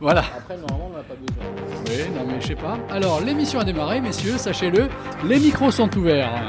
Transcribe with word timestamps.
Voilà. 0.00 0.24
Après, 0.36 0.56
normalement, 0.56 0.90
on 0.92 0.96
n'a 0.96 1.02
pas 1.02 1.14
besoin. 1.14 1.44
Oui, 1.86 2.14
non 2.14 2.24
mais 2.26 2.40
je 2.40 2.46
sais 2.46 2.54
pas. 2.54 2.78
Alors, 2.90 3.20
l'émission 3.20 3.60
a 3.60 3.64
démarré, 3.64 4.00
messieurs, 4.00 4.38
sachez-le, 4.38 4.88
les 5.26 5.38
micros 5.38 5.70
sont 5.70 5.94
ouverts. 5.96 6.48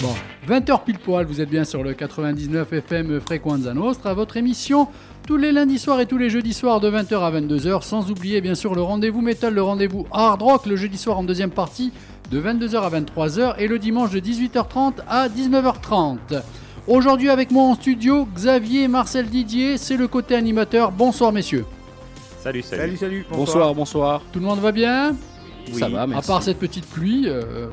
Bon, 0.00 0.14
20h 0.48 0.84
pile 0.84 0.98
poil, 0.98 1.26
vous 1.26 1.40
êtes 1.40 1.50
bien 1.50 1.64
sur 1.64 1.82
le 1.82 1.92
99 1.92 2.72
FM 2.72 3.20
Frequenza 3.20 3.74
Nostra, 3.74 4.14
votre 4.14 4.36
émission 4.36 4.88
tous 5.26 5.36
les 5.36 5.52
lundis 5.52 5.78
soirs 5.78 6.00
et 6.00 6.06
tous 6.06 6.18
les 6.18 6.30
jeudis 6.30 6.52
soirs 6.52 6.80
de 6.80 6.90
20h 6.90 7.20
à 7.20 7.30
22h, 7.30 7.82
sans 7.82 8.10
oublier 8.10 8.40
bien 8.40 8.56
sûr 8.56 8.74
le 8.74 8.82
rendez-vous 8.82 9.20
métal, 9.20 9.54
le 9.54 9.62
rendez-vous 9.62 10.06
hard 10.10 10.42
rock, 10.42 10.66
le 10.66 10.74
jeudi 10.74 10.98
soir 10.98 11.18
en 11.18 11.22
deuxième 11.22 11.50
partie 11.50 11.92
de 12.32 12.40
22h 12.40 12.76
à 12.80 12.90
23h 12.90 13.54
et 13.58 13.68
le 13.68 13.78
dimanche 13.78 14.10
de 14.10 14.18
18h30 14.18 14.94
à 15.08 15.28
19h30. 15.28 16.42
Aujourd'hui 16.88 17.30
avec 17.30 17.52
moi 17.52 17.62
en 17.62 17.74
studio, 17.76 18.26
Xavier 18.34 18.88
Marcel 18.88 19.28
Didier, 19.28 19.78
c'est 19.78 19.96
le 19.96 20.08
côté 20.08 20.34
animateur. 20.34 20.90
Bonsoir 20.90 21.30
messieurs. 21.30 21.64
Salut, 22.42 22.62
salut. 22.62 22.82
Salut, 22.82 22.96
salut. 22.96 23.26
Bonsoir, 23.30 23.72
bonsoir. 23.74 24.20
Tout 24.32 24.40
le 24.40 24.46
monde 24.46 24.58
va 24.58 24.72
bien 24.72 25.14
Ça 25.72 25.88
va, 25.88 26.02
À 26.02 26.06
merci. 26.08 26.26
part 26.26 26.42
cette 26.42 26.58
petite 26.58 26.86
pluie, 26.86 27.24
euh, 27.28 27.68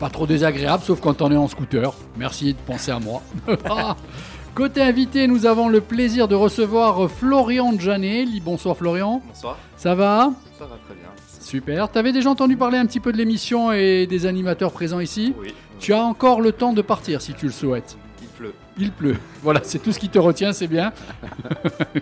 pas 0.00 0.10
trop 0.10 0.26
désagréable, 0.26 0.82
sauf 0.82 1.00
quand 1.00 1.22
on 1.22 1.30
est 1.30 1.36
en 1.36 1.46
scooter. 1.46 1.92
Merci 2.16 2.54
de 2.54 2.58
penser 2.66 2.90
à 2.90 2.98
moi. 2.98 3.22
Côté 4.56 4.82
invité, 4.82 5.28
nous 5.28 5.46
avons 5.46 5.68
le 5.68 5.80
plaisir 5.80 6.26
de 6.26 6.34
recevoir 6.34 7.08
Florian 7.08 7.72
Janelli. 7.78 8.40
Bonsoir 8.40 8.76
Florian. 8.76 9.22
Bonsoir, 9.28 9.58
Ça 9.76 9.94
va 9.94 10.32
ça 10.58 10.64
va 10.64 10.76
très 10.86 10.94
bien. 10.94 11.08
Super. 11.40 11.88
T'avais 11.90 12.12
déjà 12.12 12.30
entendu 12.30 12.56
parler 12.56 12.78
un 12.78 12.86
petit 12.86 13.00
peu 13.00 13.12
de 13.12 13.16
l'émission 13.18 13.70
et 13.72 14.06
des 14.06 14.26
animateurs 14.26 14.72
présents 14.72 15.00
ici 15.00 15.34
Oui, 15.40 15.52
Tu 15.78 15.92
as 15.92 16.02
encore 16.02 16.40
le 16.40 16.52
temps 16.52 16.72
de 16.72 16.82
partir 16.82 17.20
si 17.20 17.34
tu 17.34 17.46
le 17.46 17.52
souhaites. 17.52 17.96
Il 18.78 18.90
pleut. 18.90 19.10
Il 19.10 19.12
pleut. 19.12 19.16
Voilà, 19.42 19.60
c'est 19.62 19.78
tout 19.78 19.92
ce 19.92 19.98
qui 19.98 20.08
te 20.08 20.18
retient, 20.18 20.52
c'est 20.52 20.66
bien. 20.66 20.92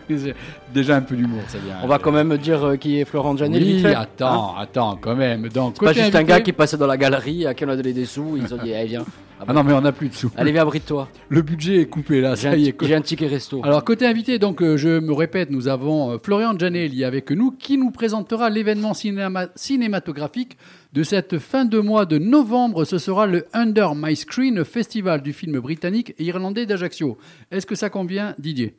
C'est 0.09 0.34
déjà 0.75 0.97
un 0.97 1.03
peu 1.03 1.17
d'humour, 1.17 1.41
c'est 1.48 1.62
bien. 1.62 1.77
On 1.83 1.87
va 1.87 1.98
quand 1.98 2.12
même 2.12 2.37
dire 2.39 2.64
euh, 2.64 2.77
qui 2.77 2.98
est 2.98 3.05
Florent 3.05 3.37
Janel. 3.37 3.62
Oui, 3.62 3.73
vite 3.75 3.83
fait. 3.87 3.95
attends, 3.95 4.56
attends, 4.56 4.97
quand 5.01 5.17
même. 5.17 5.48
Donc, 5.48 5.79
Pas 5.79 5.87
côté 5.89 6.01
juste 6.03 6.14
un 6.14 6.23
gars 6.23 6.41
qui 6.41 6.53
passait 6.53 6.77
dans 6.77 6.87
la 6.87 6.97
galerie, 6.97 7.47
à 7.47 7.55
qui 7.55 7.64
on 7.64 7.69
a 7.69 7.77
donné 7.77 7.92
des 7.92 8.05
sous, 8.06 8.37
ils 8.37 8.53
ont 8.55 8.59
dit, 8.62 8.73
eh 8.75 8.84
viens. 8.87 9.05
Ah 9.45 9.53
non, 9.53 9.64
mais 9.64 9.73
on 9.73 9.81
n'a 9.81 9.91
plus 9.91 10.09
de 10.09 10.14
sous. 10.14 10.31
Allez, 10.37 10.53
viens, 10.53 10.62
abrite-toi. 10.62 11.09
Le 11.29 11.42
budget 11.42 11.81
est 11.81 11.87
coupé 11.87 12.20
là, 12.20 12.37
J'ai 12.37 12.47
un, 12.47 12.53
ça 12.53 12.56
y 12.56 12.69
est. 12.69 12.77
j'ai 12.81 12.95
un 12.95 13.01
ticket 13.01 13.27
resto. 13.27 13.61
Alors 13.64 13.83
côté 13.83 14.07
invité, 14.07 14.39
donc 14.39 14.62
euh, 14.62 14.77
je 14.77 15.01
me 15.01 15.12
répète, 15.12 15.51
nous 15.51 15.67
avons 15.67 16.12
euh, 16.12 16.17
Florian 16.23 16.57
Janelli 16.57 17.03
avec 17.05 17.33
nous 17.33 17.51
qui 17.51 17.77
nous 17.77 17.91
présentera 17.91 18.51
l'événement 18.51 18.92
cinéma- 18.92 19.48
cinématographique 19.57 20.57
de 20.93 21.03
cette 21.03 21.39
fin 21.39 21.65
de 21.65 21.79
mois 21.79 22.07
de 22.07 22.19
novembre. 22.19 22.85
Ce 22.85 22.98
sera 22.98 23.27
le 23.27 23.47
Under 23.53 23.95
My 23.95 24.15
Screen, 24.15 24.65
festival 24.65 25.23
du 25.23 25.33
film 25.33 25.59
britannique 25.61 26.15
et 26.19 26.25
irlandais 26.25 26.67
d'Ajaccio. 26.67 27.19
Est-ce 27.51 27.67
que 27.67 27.75
ça 27.75 27.91
convient, 27.91 28.35
Didier? 28.39 28.77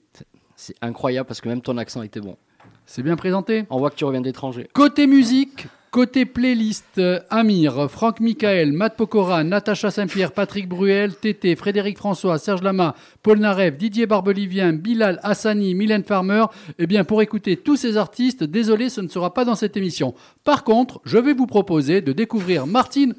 C'est 0.56 0.76
incroyable 0.82 1.28
parce 1.28 1.42
que 1.42 1.50
même 1.50 1.62
ton 1.62 1.78
accent 1.78 2.04
était 2.04 2.22
bon. 2.22 2.38
C'est 2.86 3.04
bien 3.04 3.16
présenté? 3.16 3.66
On 3.70 3.80
voit 3.80 3.90
que 3.90 3.96
tu 3.96 4.06
reviens 4.06 4.22
d'étranger. 4.22 4.68
Côté 4.74 5.08
musique, 5.08 5.68
côté 5.94 6.26
playlist, 6.26 6.98
euh, 6.98 7.20
Amir, 7.30 7.88
Franck 7.88 8.20
Michael, 8.20 8.72
Matt 8.72 8.98
Pokora, 8.98 9.44
Natacha 9.44 9.92
Saint-Pierre, 9.92 10.32
Patrick 10.32 10.68
Bruel, 10.68 11.14
Tété, 11.16 11.56
Frédéric 11.56 12.00
François, 12.00 12.40
Serge 12.40 12.64
Lama, 12.64 12.96
Paul 13.22 13.38
Narev, 13.38 13.78
Didier 13.78 14.08
Barbelivien, 14.08 14.74
Bilal 14.74 15.20
Hassani, 15.22 15.76
Mylène 15.76 16.04
Farmer. 16.04 16.46
Eh 16.80 16.88
bien, 16.88 17.04
pour 17.04 17.22
écouter 17.22 17.58
tous 17.58 17.76
ces 17.76 17.96
artistes, 17.96 18.44
désolé, 18.44 18.90
ce 18.90 19.02
ne 19.02 19.08
sera 19.08 19.36
pas 19.36 19.46
dans 19.46 19.54
cette 19.54 19.78
émission. 19.78 20.16
Par 20.44 20.64
contre, 20.64 21.00
je 21.06 21.20
vais 21.20 21.34
vous 21.34 21.46
proposer 21.46 22.02
de 22.02 22.12
découvrir 22.12 22.66
Martine. 22.66 23.14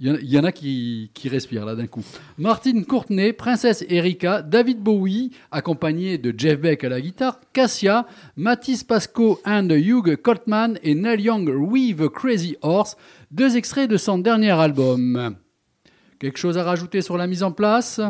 Il 0.00 0.30
y 0.30 0.38
en 0.38 0.44
a- 0.44 0.52
qui, 0.52 1.10
qui 1.12 1.28
respirent 1.28 1.64
là 1.66 1.74
d'un 1.74 1.88
coup. 1.88 2.04
Martine 2.38 2.84
Courtenay, 2.84 3.32
Princesse 3.32 3.84
Erika, 3.88 4.42
David 4.42 4.78
Bowie, 4.78 5.30
accompagné 5.50 6.18
de 6.18 6.32
Jeff 6.38 6.60
Beck 6.60 6.84
à 6.84 6.88
la 6.88 7.00
guitare, 7.00 7.40
Cassia, 7.52 8.06
Mathis 8.36 8.84
Pasco 8.84 9.40
and 9.44 9.68
Hugh 9.70 10.16
Coltman 10.16 10.78
et 10.84 10.94
Neil 10.94 11.20
Young 11.22 11.48
Weave 11.48 12.08
Crazy 12.10 12.56
Horse, 12.62 12.96
deux 13.32 13.56
extraits 13.56 13.90
de 13.90 13.96
son 13.96 14.18
dernier 14.18 14.50
album. 14.52 15.34
Quelque 16.20 16.38
chose 16.38 16.58
à 16.58 16.62
rajouter 16.64 17.02
sur 17.02 17.16
la 17.16 17.26
mise 17.26 17.42
en 17.42 17.50
place? 17.52 18.00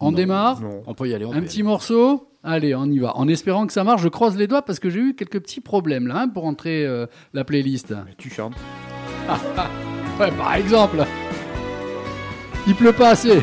On 0.00 0.12
démarre? 0.12 0.60
On 0.86 0.94
peut 0.94 1.08
y 1.08 1.14
aller. 1.14 1.24
On 1.24 1.32
Un 1.32 1.42
petit 1.42 1.62
morceau? 1.62 2.28
Allez, 2.42 2.74
on 2.74 2.84
y 2.86 2.98
va. 2.98 3.16
En 3.16 3.26
espérant 3.28 3.66
que 3.66 3.72
ça 3.72 3.82
marche, 3.82 4.02
je 4.02 4.08
croise 4.08 4.36
les 4.36 4.46
doigts 4.46 4.62
parce 4.62 4.78
que 4.78 4.90
j'ai 4.90 5.00
eu 5.00 5.14
quelques 5.14 5.40
petits 5.40 5.60
problèmes 5.60 6.06
là 6.06 6.22
hein, 6.22 6.28
pour 6.28 6.44
entrer 6.44 6.84
euh, 6.84 7.06
la 7.34 7.44
playlist. 7.44 7.94
Tu 8.18 8.30
chantes. 8.30 8.54
Ouais, 10.18 10.30
par 10.30 10.54
exemple. 10.54 11.04
Il 12.66 12.74
pleut 12.74 12.92
pas 12.92 13.10
assez. 13.10 13.42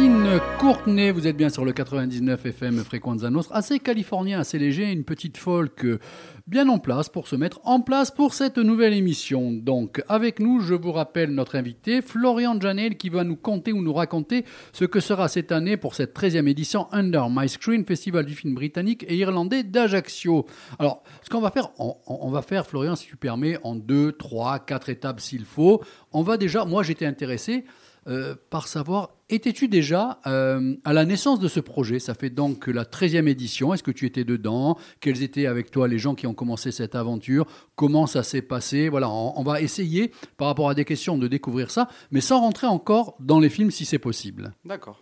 Martine 0.00 0.40
Courtenay, 0.58 1.10
vous 1.10 1.26
êtes 1.26 1.36
bien 1.36 1.50
sur 1.50 1.62
le 1.62 1.72
99 1.72 2.46
FM 2.46 2.78
Fréquenza 2.84 3.28
Nostra, 3.28 3.58
assez 3.58 3.80
californien, 3.80 4.40
assez 4.40 4.58
léger, 4.58 4.90
une 4.90 5.04
petite 5.04 5.36
folk 5.36 5.84
euh, 5.84 5.98
bien 6.46 6.70
en 6.70 6.78
place 6.78 7.10
pour 7.10 7.28
se 7.28 7.36
mettre 7.36 7.60
en 7.64 7.82
place 7.82 8.10
pour 8.10 8.32
cette 8.32 8.56
nouvelle 8.56 8.94
émission. 8.94 9.52
Donc, 9.52 10.02
avec 10.08 10.40
nous, 10.40 10.60
je 10.60 10.72
vous 10.72 10.92
rappelle 10.92 11.34
notre 11.34 11.54
invité, 11.54 12.00
Florian 12.00 12.58
Janel, 12.58 12.96
qui 12.96 13.10
va 13.10 13.24
nous 13.24 13.36
conter 13.36 13.74
ou 13.74 13.82
nous 13.82 13.92
raconter 13.92 14.46
ce 14.72 14.86
que 14.86 15.00
sera 15.00 15.28
cette 15.28 15.52
année 15.52 15.76
pour 15.76 15.94
cette 15.94 16.18
13e 16.18 16.48
édition 16.48 16.86
Under 16.92 17.28
My 17.28 17.46
Screen, 17.46 17.84
festival 17.84 18.24
du 18.24 18.34
film 18.34 18.54
britannique 18.54 19.04
et 19.06 19.16
irlandais 19.16 19.64
d'Ajaccio. 19.64 20.46
Alors, 20.78 21.02
ce 21.20 21.28
qu'on 21.28 21.42
va 21.42 21.50
faire, 21.50 21.72
on, 21.78 21.94
on 22.06 22.30
va 22.30 22.40
faire, 22.40 22.66
Florian, 22.66 22.96
si 22.96 23.06
tu 23.06 23.16
permets, 23.18 23.58
en 23.64 23.74
deux, 23.74 24.12
trois, 24.12 24.60
quatre 24.60 24.88
étapes 24.88 25.20
s'il 25.20 25.44
faut. 25.44 25.82
On 26.12 26.22
va 26.22 26.38
déjà, 26.38 26.64
moi 26.64 26.82
j'étais 26.82 27.04
intéressé 27.04 27.64
euh, 28.06 28.34
par 28.48 28.66
savoir, 28.66 29.10
étais-tu 29.28 29.68
déjà 29.68 30.20
euh, 30.26 30.74
à 30.84 30.92
la 30.92 31.04
naissance 31.04 31.38
de 31.38 31.48
ce 31.48 31.60
projet? 31.60 31.98
Ça 31.98 32.14
fait 32.14 32.30
donc 32.30 32.66
la 32.66 32.84
13e 32.84 33.28
édition. 33.28 33.74
Est-ce 33.74 33.82
que 33.82 33.90
tu 33.90 34.06
étais 34.06 34.24
dedans? 34.24 34.78
Quels 35.00 35.22
étaient 35.22 35.46
avec 35.46 35.70
toi 35.70 35.86
les 35.86 35.98
gens 35.98 36.14
qui 36.14 36.26
ont 36.26 36.34
commencé 36.34 36.72
cette 36.72 36.94
aventure? 36.94 37.46
Comment 37.76 38.06
ça 38.06 38.22
s'est 38.22 38.42
passé? 38.42 38.88
Voilà, 38.88 39.10
on, 39.10 39.42
va 39.42 39.60
essayer, 39.60 40.12
par 40.38 40.48
rapport 40.48 40.70
à 40.70 40.74
des 40.74 40.84
questions, 40.84 41.18
de 41.18 41.28
découvrir 41.28 41.70
ça, 41.70 41.88
mais 42.10 42.20
sans 42.20 42.40
rentrer 42.40 42.66
encore 42.66 43.16
dans 43.20 43.38
les 43.38 43.50
films 43.50 43.70
si 43.70 43.84
c'est 43.84 43.98
possible. 43.98 44.52
D'accord. 44.64 45.00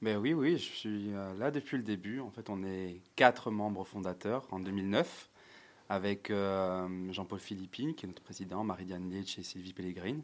Ben 0.00 0.16
oui, 0.16 0.32
oui, 0.32 0.56
je 0.56 0.62
suis 0.62 1.12
euh, 1.12 1.34
là 1.38 1.50
depuis 1.50 1.76
le 1.76 1.82
début. 1.82 2.20
En 2.20 2.30
fait, 2.30 2.48
on 2.48 2.64
est 2.64 3.02
quatre 3.16 3.50
membres 3.50 3.84
fondateurs 3.84 4.46
en 4.50 4.60
2009, 4.60 5.28
avec 5.90 6.32
Jean-Paul 7.10 7.40
Philippine, 7.40 7.94
qui 7.94 8.06
est 8.06 8.08
notre 8.08 8.22
président, 8.22 8.62
Marie-Diane 8.62 9.10
Leitch 9.10 9.38
et 9.40 9.42
Sylvie 9.42 9.72
Pellegrin. 9.72 10.20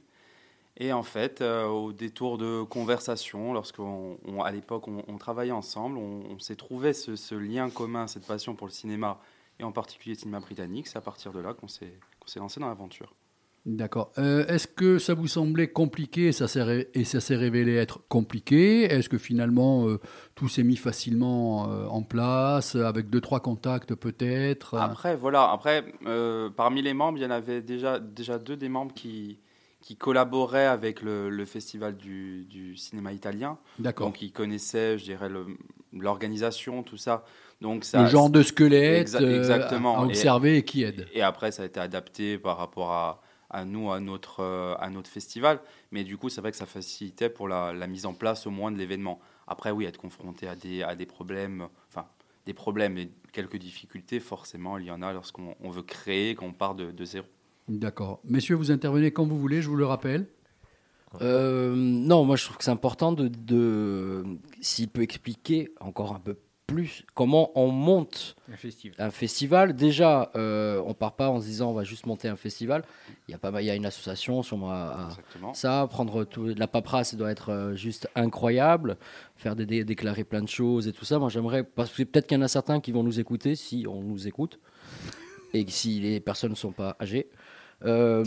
Et 0.78 0.92
en 0.92 1.02
fait, 1.02 1.40
euh, 1.40 1.66
au 1.66 1.92
détour 1.92 2.36
de 2.36 2.62
conversation, 2.62 3.54
lorsqu'on, 3.54 4.18
à 4.44 4.52
l'époque, 4.52 4.88
on, 4.88 5.16
travaillait 5.16 5.52
ensemble, 5.52 5.96
on, 5.96 6.38
s'est 6.38 6.56
trouvé 6.56 6.92
ce, 6.92 7.34
lien 7.34 7.70
commun, 7.70 8.06
cette 8.06 8.26
passion 8.26 8.54
pour 8.54 8.66
le 8.66 8.72
cinéma, 8.72 9.18
et 9.58 9.64
en 9.64 9.72
particulier 9.72 10.14
le 10.14 10.20
cinéma 10.20 10.40
britannique. 10.40 10.86
C'est 10.86 10.98
à 10.98 11.02
partir 11.02 11.32
de 11.32 11.40
là 11.40 11.54
qu'on 11.54 11.68
s'est, 11.68 11.94
s'est 12.26 12.40
lancé 12.40 12.60
dans 12.60 12.68
l'aventure. 12.68 13.14
D'accord. 13.64 14.12
Euh, 14.18 14.46
est-ce 14.46 14.68
que 14.68 14.98
ça 14.98 15.14
vous 15.14 15.26
semblait 15.26 15.68
compliqué 15.68 16.28
et 16.28 16.32
ça 16.32 16.46
s'est, 16.46 16.88
et 16.92 17.04
ça 17.04 17.20
s'est 17.20 17.34
révélé 17.34 17.74
être 17.74 18.06
compliqué? 18.08 18.82
Est-ce 18.82 19.08
que 19.08 19.18
finalement 19.18 19.88
euh, 19.88 19.98
tout 20.36 20.48
s'est 20.48 20.62
mis 20.62 20.76
facilement 20.76 21.62
en 21.62 22.02
place 22.02 22.76
avec 22.76 23.10
deux 23.10 23.20
trois 23.20 23.40
contacts 23.40 23.96
peut-être? 23.96 24.76
Après 24.76 25.16
voilà. 25.16 25.50
Après 25.50 25.84
parmi 26.54 26.80
les 26.80 26.94
membres, 26.94 27.18
il 27.18 27.22
y 27.22 27.26
en 27.26 27.30
avait 27.32 27.60
déjà 27.60 27.98
déjà 27.98 28.38
deux 28.38 28.56
des 28.56 28.68
membres 28.68 28.94
qui 28.94 29.40
qui 29.86 29.94
collaborait 29.94 30.66
avec 30.66 31.00
le, 31.00 31.44
festival 31.44 31.96
du, 31.96 32.76
cinéma 32.76 33.12
italien. 33.12 33.56
D'accord. 33.78 34.08
Donc, 34.08 34.20
il 34.20 34.32
connaissait, 34.32 34.98
je 34.98 35.04
dirais, 35.04 35.28
l'organisation, 35.92 36.82
tout 36.82 36.96
ça. 36.96 37.24
Donc, 37.60 37.84
ça, 37.84 38.02
le 38.02 38.08
genre 38.08 38.28
de 38.28 38.42
squelette 38.42 39.14
euh, 39.14 39.38
exactement. 39.38 40.00
à 40.00 40.04
observer 40.04 40.56
et, 40.56 40.64
qui 40.64 40.82
aide. 40.82 41.06
Et 41.14 41.22
après, 41.22 41.52
ça 41.52 41.62
a 41.62 41.66
été 41.66 41.78
adapté 41.78 42.36
par 42.36 42.58
rapport 42.58 42.90
à, 42.90 43.22
à 43.48 43.64
nous, 43.64 43.92
à 43.92 44.00
notre, 44.00 44.40
euh, 44.40 44.74
à 44.80 44.90
notre 44.90 45.08
festival. 45.08 45.60
Mais 45.92 46.02
du 46.02 46.16
coup, 46.16 46.30
c'est 46.30 46.40
vrai 46.40 46.50
que 46.50 46.56
ça 46.56 46.66
facilitait 46.66 47.30
pour 47.30 47.46
la, 47.46 47.72
mise 47.86 48.06
en 48.06 48.12
place 48.12 48.48
au 48.48 48.50
moins 48.50 48.72
de 48.72 48.78
l'événement. 48.78 49.20
Après, 49.46 49.70
oui, 49.70 49.84
être 49.84 50.00
confronté 50.00 50.48
à 50.48 50.56
des, 50.56 50.82
à 50.82 50.96
des 50.96 51.06
problèmes, 51.06 51.68
enfin, 51.90 52.08
des 52.44 52.54
problèmes 52.54 52.98
et 52.98 53.08
quelques 53.32 53.58
difficultés, 53.58 54.18
forcément, 54.18 54.78
il 54.78 54.86
y 54.86 54.90
en 54.90 55.00
a 55.00 55.12
lorsqu'on 55.12 55.70
veut 55.70 55.82
créer, 55.82 56.34
qu'on 56.34 56.52
part 56.52 56.74
de, 56.74 56.90
de 56.90 57.04
zéro. 57.04 57.26
D'accord. 57.68 58.20
Messieurs, 58.24 58.54
vous 58.54 58.70
intervenez 58.70 59.10
quand 59.10 59.26
vous 59.26 59.38
voulez, 59.38 59.62
je 59.62 59.68
vous 59.68 59.76
le 59.76 59.86
rappelle. 59.86 60.26
Euh, 61.22 61.74
non, 61.76 62.24
moi 62.24 62.36
je 62.36 62.44
trouve 62.44 62.58
que 62.58 62.64
c'est 62.64 62.70
important 62.70 63.12
de, 63.12 63.28
de 63.28 64.24
s'il 64.60 64.88
peut 64.88 65.02
expliquer 65.02 65.70
encore 65.80 66.14
un 66.14 66.20
peu 66.20 66.36
plus 66.66 67.04
comment 67.14 67.52
on 67.54 67.68
monte 67.68 68.36
un 68.52 68.56
festival. 68.56 68.96
Un 68.98 69.10
festival. 69.10 69.76
Déjà, 69.76 70.30
euh, 70.34 70.82
on 70.84 70.94
part 70.94 71.14
pas 71.14 71.28
en 71.30 71.40
se 71.40 71.46
disant 71.46 71.70
on 71.70 71.74
va 71.74 71.84
juste 71.84 72.06
monter 72.06 72.28
un 72.28 72.36
festival. 72.36 72.84
Il 73.28 73.32
y 73.32 73.34
a 73.34 73.38
pas, 73.38 73.62
il 73.62 73.66
y 73.66 73.70
a 73.70 73.76
une 73.76 73.86
association 73.86 74.42
sur 74.42 74.68
à, 74.68 75.10
ça, 75.54 75.86
prendre 75.88 76.24
tout, 76.24 76.46
la 76.56 76.66
paperasse, 76.66 77.10
ça 77.10 77.16
doit 77.16 77.30
être 77.30 77.50
euh, 77.50 77.76
juste 77.76 78.08
incroyable, 78.14 78.96
faire 79.36 79.54
des, 79.54 79.84
déclarer 79.84 80.24
plein 80.24 80.42
de 80.42 80.48
choses 80.48 80.88
et 80.88 80.92
tout 80.92 81.04
ça. 81.04 81.18
Moi 81.18 81.28
j'aimerais 81.28 81.62
parce 81.62 81.90
que 81.90 82.02
peut-être 82.02 82.26
qu'il 82.26 82.36
y 82.36 82.40
en 82.40 82.44
a 82.44 82.48
certains 82.48 82.80
qui 82.80 82.92
vont 82.92 83.04
nous 83.04 83.20
écouter 83.20 83.54
si 83.54 83.86
on 83.88 84.02
nous 84.02 84.26
écoute 84.26 84.58
et 85.54 85.64
si 85.68 86.00
les 86.00 86.20
personnes 86.20 86.50
ne 86.50 86.56
sont 86.56 86.72
pas 86.72 86.96
âgées. 87.00 87.28
Euh, 87.84 88.24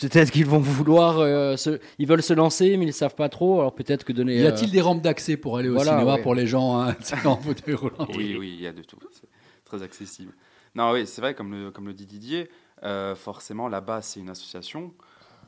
peut-être 0.00 0.30
qu'ils 0.30 0.46
vont 0.46 0.60
vouloir, 0.60 1.18
euh, 1.18 1.56
se, 1.56 1.80
ils 1.98 2.06
veulent 2.06 2.22
se 2.22 2.32
lancer, 2.32 2.76
mais 2.76 2.84
ils 2.84 2.88
ne 2.88 2.92
savent 2.92 3.16
pas 3.16 3.28
trop. 3.28 3.60
Alors 3.60 3.74
peut-être 3.74 4.04
que 4.04 4.12
donner. 4.12 4.36
Y 4.36 4.46
a-t-il 4.46 4.68
euh, 4.68 4.72
des 4.72 4.80
rampes 4.80 5.02
d'accès 5.02 5.36
pour 5.36 5.56
aller 5.56 5.68
au 5.68 5.78
cinéma 5.78 6.18
pour 6.18 6.34
les 6.34 6.46
gens 6.46 6.80
hein, 6.80 6.96
en 7.24 7.36
fauteuil 7.36 7.74
roulant 7.74 8.06
Oui, 8.14 8.36
oui, 8.38 8.54
il 8.56 8.62
y 8.62 8.66
a 8.66 8.72
de 8.72 8.82
tout. 8.82 8.98
C'est 9.10 9.28
très 9.64 9.82
accessible. 9.82 10.32
Non, 10.74 10.92
oui, 10.92 11.06
c'est 11.06 11.20
vrai, 11.20 11.34
comme 11.34 11.52
le, 11.52 11.70
comme 11.70 11.86
le 11.86 11.94
dit 11.94 12.06
Didier, 12.06 12.48
forcément 13.16 13.68
là-bas 13.68 14.02
c'est 14.02 14.20
une 14.20 14.30
association 14.30 14.92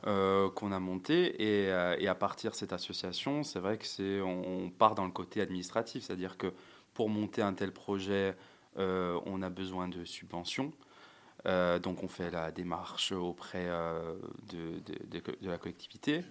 qu'on 0.03 0.71
a 0.71 0.79
montée 0.79 1.41
et, 1.41 1.65
et, 1.99 2.07
à 2.07 2.15
partir 2.15 2.51
de 2.51 2.55
cette 2.55 2.71
association, 2.71 3.43
c'est 3.43 3.59
vrai 3.59 3.77
que 3.77 3.85
c'est 3.85 4.21
on, 4.21 4.69
part 4.69 4.95
dans 4.95 5.05
le 5.05 5.11
côté 5.11 5.41
administratif, 5.41 6.03
c'est-à-dire 6.03 6.37
que 6.37 6.47
pour 6.93 7.09
monter 7.09 7.41
un 7.41 7.53
tel 7.53 7.71
projet, 7.71 8.35
on 8.77 9.41
a 9.41 9.49
besoin 9.49 9.87
de 9.87 10.05
subventions. 10.05 10.71
Euh, 11.47 11.79
donc 11.79 12.03
on 12.03 12.07
fait 12.07 12.29
la 12.29 12.51
démarche 12.51 13.11
auprès 13.13 13.67
euh, 13.67 14.15
de, 14.49 14.79
de, 15.09 15.49
la 15.49 15.57
collectivité. 15.57 16.23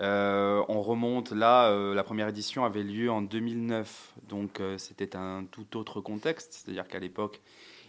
Euh, 0.00 0.62
on 0.68 0.82
remonte 0.82 1.30
là, 1.30 1.72
la 1.94 2.04
première 2.04 2.28
édition 2.28 2.64
avait 2.64 2.82
lieu 2.82 3.10
en 3.10 3.22
2009, 3.22 4.14
donc 4.28 4.60
c'était 4.76 5.16
un 5.16 5.44
tout 5.44 5.76
autre 5.76 6.00
contexte, 6.00 6.52
c'est-à-dire 6.52 6.88
qu'à 6.88 6.98
l'époque, 6.98 7.40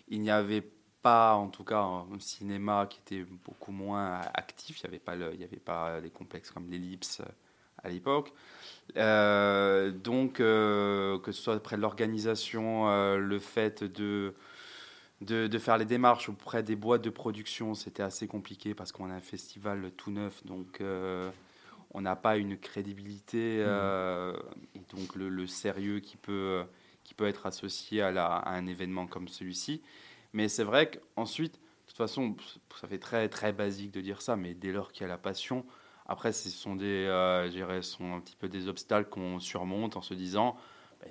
il 0.07 0.21
n'y 0.21 0.29
avait 0.29 0.63
pas, 1.01 1.33
en 1.33 1.47
tout 1.47 1.63
cas, 1.63 1.81
un 1.81 2.19
cinéma 2.19 2.87
qui 2.87 2.99
était 2.99 3.25
beaucoup 3.43 3.71
moins 3.71 4.21
actif, 4.35 4.79
il 4.79 4.83
n'y 4.83 4.95
avait, 4.95 4.99
pas 4.99 5.13
avait 5.13 5.57
pas 5.57 5.99
les 5.99 6.11
complexes 6.11 6.51
comme 6.51 6.69
l'ellipse 6.69 7.21
à 7.83 7.89
l'époque. 7.89 8.31
donc, 8.95 10.33
que 10.35 11.19
ce 11.25 11.31
soit 11.31 11.55
après 11.55 11.77
l'organisation, 11.77 13.15
le 13.17 13.39
fait 13.39 13.83
de 13.83 14.35
de, 15.21 15.57
faire 15.57 15.77
les 15.77 15.85
démarches 15.85 16.29
auprès 16.29 16.63
des 16.63 16.75
boîtes 16.75 17.03
de 17.03 17.09
production, 17.09 17.73
c'était 17.73 18.03
assez 18.03 18.27
compliqué 18.27 18.73
parce 18.73 18.91
qu'on 18.91 19.09
a 19.09 19.13
un 19.13 19.21
festival 19.21 19.91
tout 19.95 20.11
neuf, 20.11 20.45
donc 20.45 20.81
euh, 20.81 21.29
on 21.91 22.01
n'a 22.01 22.15
pas 22.15 22.37
une 22.37 22.57
crédibilité 22.57 23.59
mmh. 23.59 23.65
euh, 23.65 24.37
et 24.75 24.81
donc 24.95 25.15
le, 25.15 25.47
sérieux 25.47 25.99
qui 25.99 26.17
peut, 26.17 26.63
qui 27.03 27.13
peut 27.13 27.27
être 27.27 27.45
associé 27.45 28.01
à, 28.01 28.11
la, 28.11 28.25
à 28.25 28.55
un 28.55 28.67
événement 28.67 29.07
comme 29.07 29.27
celui-ci. 29.27 29.81
Mais 30.33 30.49
c'est 30.49 30.65
vrai 30.65 30.91
qu'ensuite, 30.91 31.53
de 31.53 31.87
toute 31.87 31.97
façon, 31.97 32.35
ça 32.79 32.87
fait 32.87 32.97
très, 32.97 33.29
très 33.29 33.53
basique 33.53 33.91
de 33.91 34.01
dire 34.01 34.21
ça, 34.21 34.35
mais 34.35 34.53
dès 34.53 34.73
lors 34.73 34.91
qu'il 34.91 35.03
y 35.03 35.05
a 35.05 35.07
la 35.07 35.17
passion, 35.17 35.65
après, 36.07 36.33
ce 36.33 36.49
sont, 36.49 36.75
des, 36.75 37.05
euh, 37.05 37.81
sont 37.81 38.13
un 38.13 38.19
petit 38.19 38.35
peu 38.35 38.47
des 38.47 38.67
obstacles 38.67 39.09
qu'on 39.09 39.39
surmonte 39.39 39.97
en 39.97 40.01
se 40.01 40.13
disant 40.13 40.55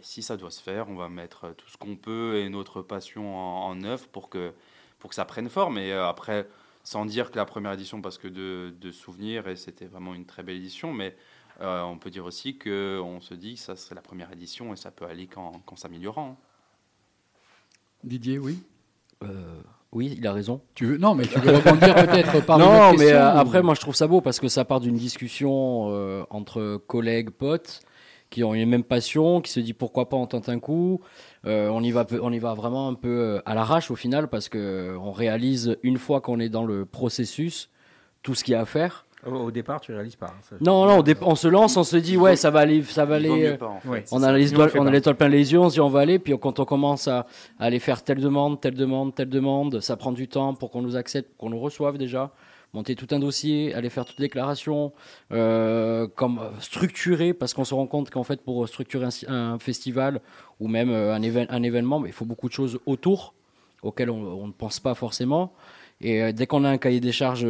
si 0.02 0.22
ça 0.22 0.36
doit 0.36 0.50
se 0.50 0.62
faire, 0.62 0.88
on 0.88 0.94
va 0.94 1.08
mettre 1.08 1.54
tout 1.56 1.68
ce 1.68 1.76
qu'on 1.76 1.96
peut 1.96 2.38
et 2.38 2.48
notre 2.48 2.82
passion 2.82 3.36
en, 3.36 3.82
œuvre 3.84 4.06
pour 4.08 4.28
que, 4.28 4.52
pour 4.98 5.10
que 5.10 5.16
ça 5.16 5.24
prenne 5.24 5.48
forme. 5.48 5.78
Et 5.78 5.92
euh, 5.92 6.06
après, 6.06 6.48
sans 6.82 7.04
dire 7.04 7.30
que 7.30 7.36
la 7.36 7.44
première 7.44 7.72
édition, 7.72 8.00
parce 8.00 8.18
que 8.18 8.28
de, 8.28 8.74
de 8.80 8.92
souvenirs, 8.92 9.48
et 9.48 9.56
c'était 9.56 9.86
vraiment 9.86 10.14
une 10.14 10.26
très 10.26 10.42
belle 10.42 10.56
édition, 10.56 10.92
mais 10.92 11.16
euh, 11.60 11.82
on 11.82 11.98
peut 11.98 12.10
dire 12.10 12.24
aussi 12.24 12.58
qu'on 12.58 13.20
se 13.20 13.34
dit 13.34 13.54
que 13.54 13.60
ça 13.60 13.76
serait 13.76 13.94
la 13.94 14.02
première 14.02 14.32
édition 14.32 14.72
et 14.72 14.76
ça 14.76 14.90
peut 14.90 15.06
aller 15.06 15.26
qu'en 15.26 15.76
s'améliorant. 15.76 16.36
Hein. 16.38 16.44
Didier, 18.02 18.38
oui? 18.38 18.62
Euh, 19.22 19.60
oui, 19.92 20.14
il 20.18 20.26
a 20.26 20.32
raison. 20.32 20.60
Tu 20.74 20.84
veux 20.84 20.98
non, 20.98 21.14
mais 21.14 21.24
tu 21.24 21.38
veux 21.38 21.56
rebondir 21.56 21.94
peut-être 21.94 22.44
par 22.44 22.58
non, 22.58 22.94
mais 22.98 23.12
après, 23.12 23.62
moi, 23.62 23.74
je 23.74 23.80
trouve 23.80 23.94
ça 23.94 24.08
beau 24.08 24.20
parce 24.20 24.40
que 24.40 24.48
ça 24.48 24.64
part 24.64 24.80
d'une 24.80 24.96
discussion 24.96 26.26
entre 26.30 26.82
collègues, 26.88 27.30
potes, 27.30 27.80
qui 28.30 28.42
ont 28.42 28.54
une 28.54 28.68
même 28.68 28.84
passion, 28.84 29.40
qui 29.40 29.52
se 29.52 29.60
dit 29.60 29.72
pourquoi 29.72 30.08
pas 30.08 30.16
on 30.16 30.26
tente 30.26 30.48
un 30.48 30.58
coup. 30.58 31.00
Euh, 31.46 31.68
on 31.68 31.82
y 31.82 31.90
va, 31.90 32.06
on 32.22 32.32
y 32.32 32.38
va 32.38 32.54
vraiment 32.54 32.88
un 32.88 32.94
peu 32.94 33.08
euh, 33.08 33.42
à 33.46 33.54
l'arrache 33.54 33.90
au 33.90 33.96
final 33.96 34.28
parce 34.28 34.48
que 34.48 34.96
on 35.00 35.12
réalise 35.12 35.76
une 35.82 35.98
fois 35.98 36.20
qu'on 36.20 36.40
est 36.40 36.48
dans 36.48 36.64
le 36.64 36.84
processus 36.84 37.70
tout 38.22 38.34
ce 38.34 38.42
qu'il 38.42 38.52
y 38.52 38.54
a 38.54 38.60
à 38.60 38.64
faire. 38.64 39.06
Au, 39.26 39.50
départ, 39.50 39.80
tu 39.80 39.92
réalises 39.94 40.16
pas. 40.16 40.26
Hein, 40.26 40.56
non, 40.60 40.84
non, 40.84 41.02
on 41.22 41.34
se 41.34 41.48
lance, 41.48 41.78
on 41.78 41.84
se 41.84 41.96
dit 41.96 42.16
ouais, 42.18 42.36
ça 42.36 42.50
va 42.50 42.60
aller, 42.60 42.82
ça 42.82 43.06
va 43.06 43.14
aller. 43.14 43.56
on, 44.12 44.22
a 44.22 44.32
les 44.32 44.54
on 44.54 44.86
a 44.86 44.90
l'étoile 44.90 45.16
plein 45.16 45.28
les 45.28 45.52
yeux, 45.52 45.58
on 45.58 45.70
se 45.70 45.74
dit 45.74 45.80
on 45.80 45.88
va 45.88 46.00
aller, 46.00 46.18
puis 46.18 46.38
quand 46.38 46.60
on 46.60 46.66
commence 46.66 47.08
à, 47.08 47.26
aller 47.58 47.78
faire 47.78 48.02
telle 48.02 48.20
demande, 48.20 48.60
telle 48.60 48.74
demande, 48.74 49.14
telle 49.14 49.30
demande, 49.30 49.80
ça 49.80 49.96
prend 49.96 50.12
du 50.12 50.28
temps 50.28 50.52
pour 50.52 50.70
qu'on 50.70 50.82
nous 50.82 50.96
accepte, 50.96 51.30
qu'on 51.38 51.48
nous 51.48 51.58
reçoive 51.60 51.96
déjà 51.96 52.32
monter 52.74 52.96
tout 52.96 53.06
un 53.12 53.18
dossier, 53.18 53.72
aller 53.74 53.88
faire 53.88 54.04
toutes 54.04 54.18
les 54.18 54.26
déclarations, 54.26 54.92
euh, 55.32 56.06
comme 56.08 56.38
euh, 56.38 56.50
structurer, 56.60 57.32
parce 57.32 57.54
qu'on 57.54 57.64
se 57.64 57.72
rend 57.72 57.86
compte 57.86 58.10
qu'en 58.10 58.24
fait, 58.24 58.42
pour 58.42 58.68
structurer 58.68 59.06
un, 59.28 59.58
festival 59.58 60.20
ou 60.60 60.68
même 60.68 60.90
euh, 60.90 61.14
un, 61.14 61.22
un 61.48 61.62
événement, 61.62 62.04
il 62.04 62.12
faut 62.12 62.24
beaucoup 62.24 62.48
de 62.48 62.52
choses 62.52 62.80
autour 62.84 63.34
auxquelles 63.82 64.10
on, 64.10 64.46
ne 64.46 64.52
pense 64.52 64.80
pas 64.80 64.94
forcément. 64.94 65.52
Et 66.00 66.32
dès 66.32 66.46
qu'on 66.46 66.64
a 66.64 66.70
un 66.70 66.78
cahier 66.78 67.00
des 67.00 67.12
charges 67.12 67.46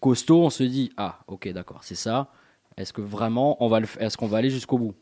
costaud, 0.00 0.44
on 0.44 0.50
se 0.50 0.62
dit 0.62 0.92
ah 0.96 1.20
ok 1.26 1.48
d'accord 1.48 1.82
c'est 1.82 1.96
ça. 1.96 2.30
Est-ce 2.76 2.92
que 2.92 3.00
vraiment 3.00 3.56
on 3.64 3.68
va 3.68 3.80
est-ce 3.98 4.16
qu'on 4.16 4.26
va 4.26 4.38
aller 4.38 4.50
jusqu'au 4.50 4.78
bout? 4.78 4.94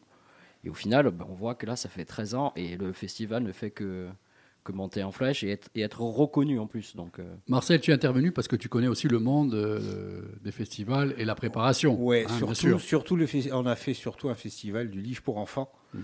Et 0.65 0.71
au 0.71 0.75
final, 0.75 1.11
ben, 1.11 1.27
on 1.29 1.35
voit 1.35 1.55
que 1.55 1.67
là, 1.67 1.77
ça 1.77 1.89
fait 1.89 2.05
13 2.05 2.35
ans 2.35 2.53
et 2.57 2.77
le 2.77 2.93
festival 2.93 3.43
ne 3.43 3.53
fait 3.53 3.71
que, 3.71 4.09
que 4.65 4.73
monter 4.73 5.03
en 5.03 5.13
flèche 5.13 5.45
et 5.45 5.51
être, 5.51 5.69
et 5.75 5.83
être 5.83 6.01
reconnu 6.01 6.59
en 6.59 6.67
plus. 6.67 6.97
Donc, 6.97 7.19
euh. 7.19 7.35
Marcel, 7.49 7.81
tu 7.81 7.91
es 7.91 7.95
intervenu 7.95 8.33
parce 8.33 8.49
que 8.49 8.57
tu 8.57 8.69
connais 8.69 8.89
aussi 8.89 9.09
le 9.09 9.19
monde 9.19 9.55
euh, 9.55 10.23
des 10.43 10.53
festivals 10.53 11.15
et 11.19 11.25
la 11.25 11.35
préparation. 11.35 11.97
Oui, 12.01 12.25
hein, 12.27 12.39
surtout, 12.39 12.79
surtout 12.79 13.17
le 13.17 13.27
on 13.53 13.67
a 13.67 13.77
fait 13.77 13.95
surtout 13.95 14.31
un 14.31 14.35
festival 14.35 14.91
du 14.91 15.01
livre 15.01 15.23
pour 15.23 15.39
enfants. 15.39 15.71
Mhm. 15.93 16.03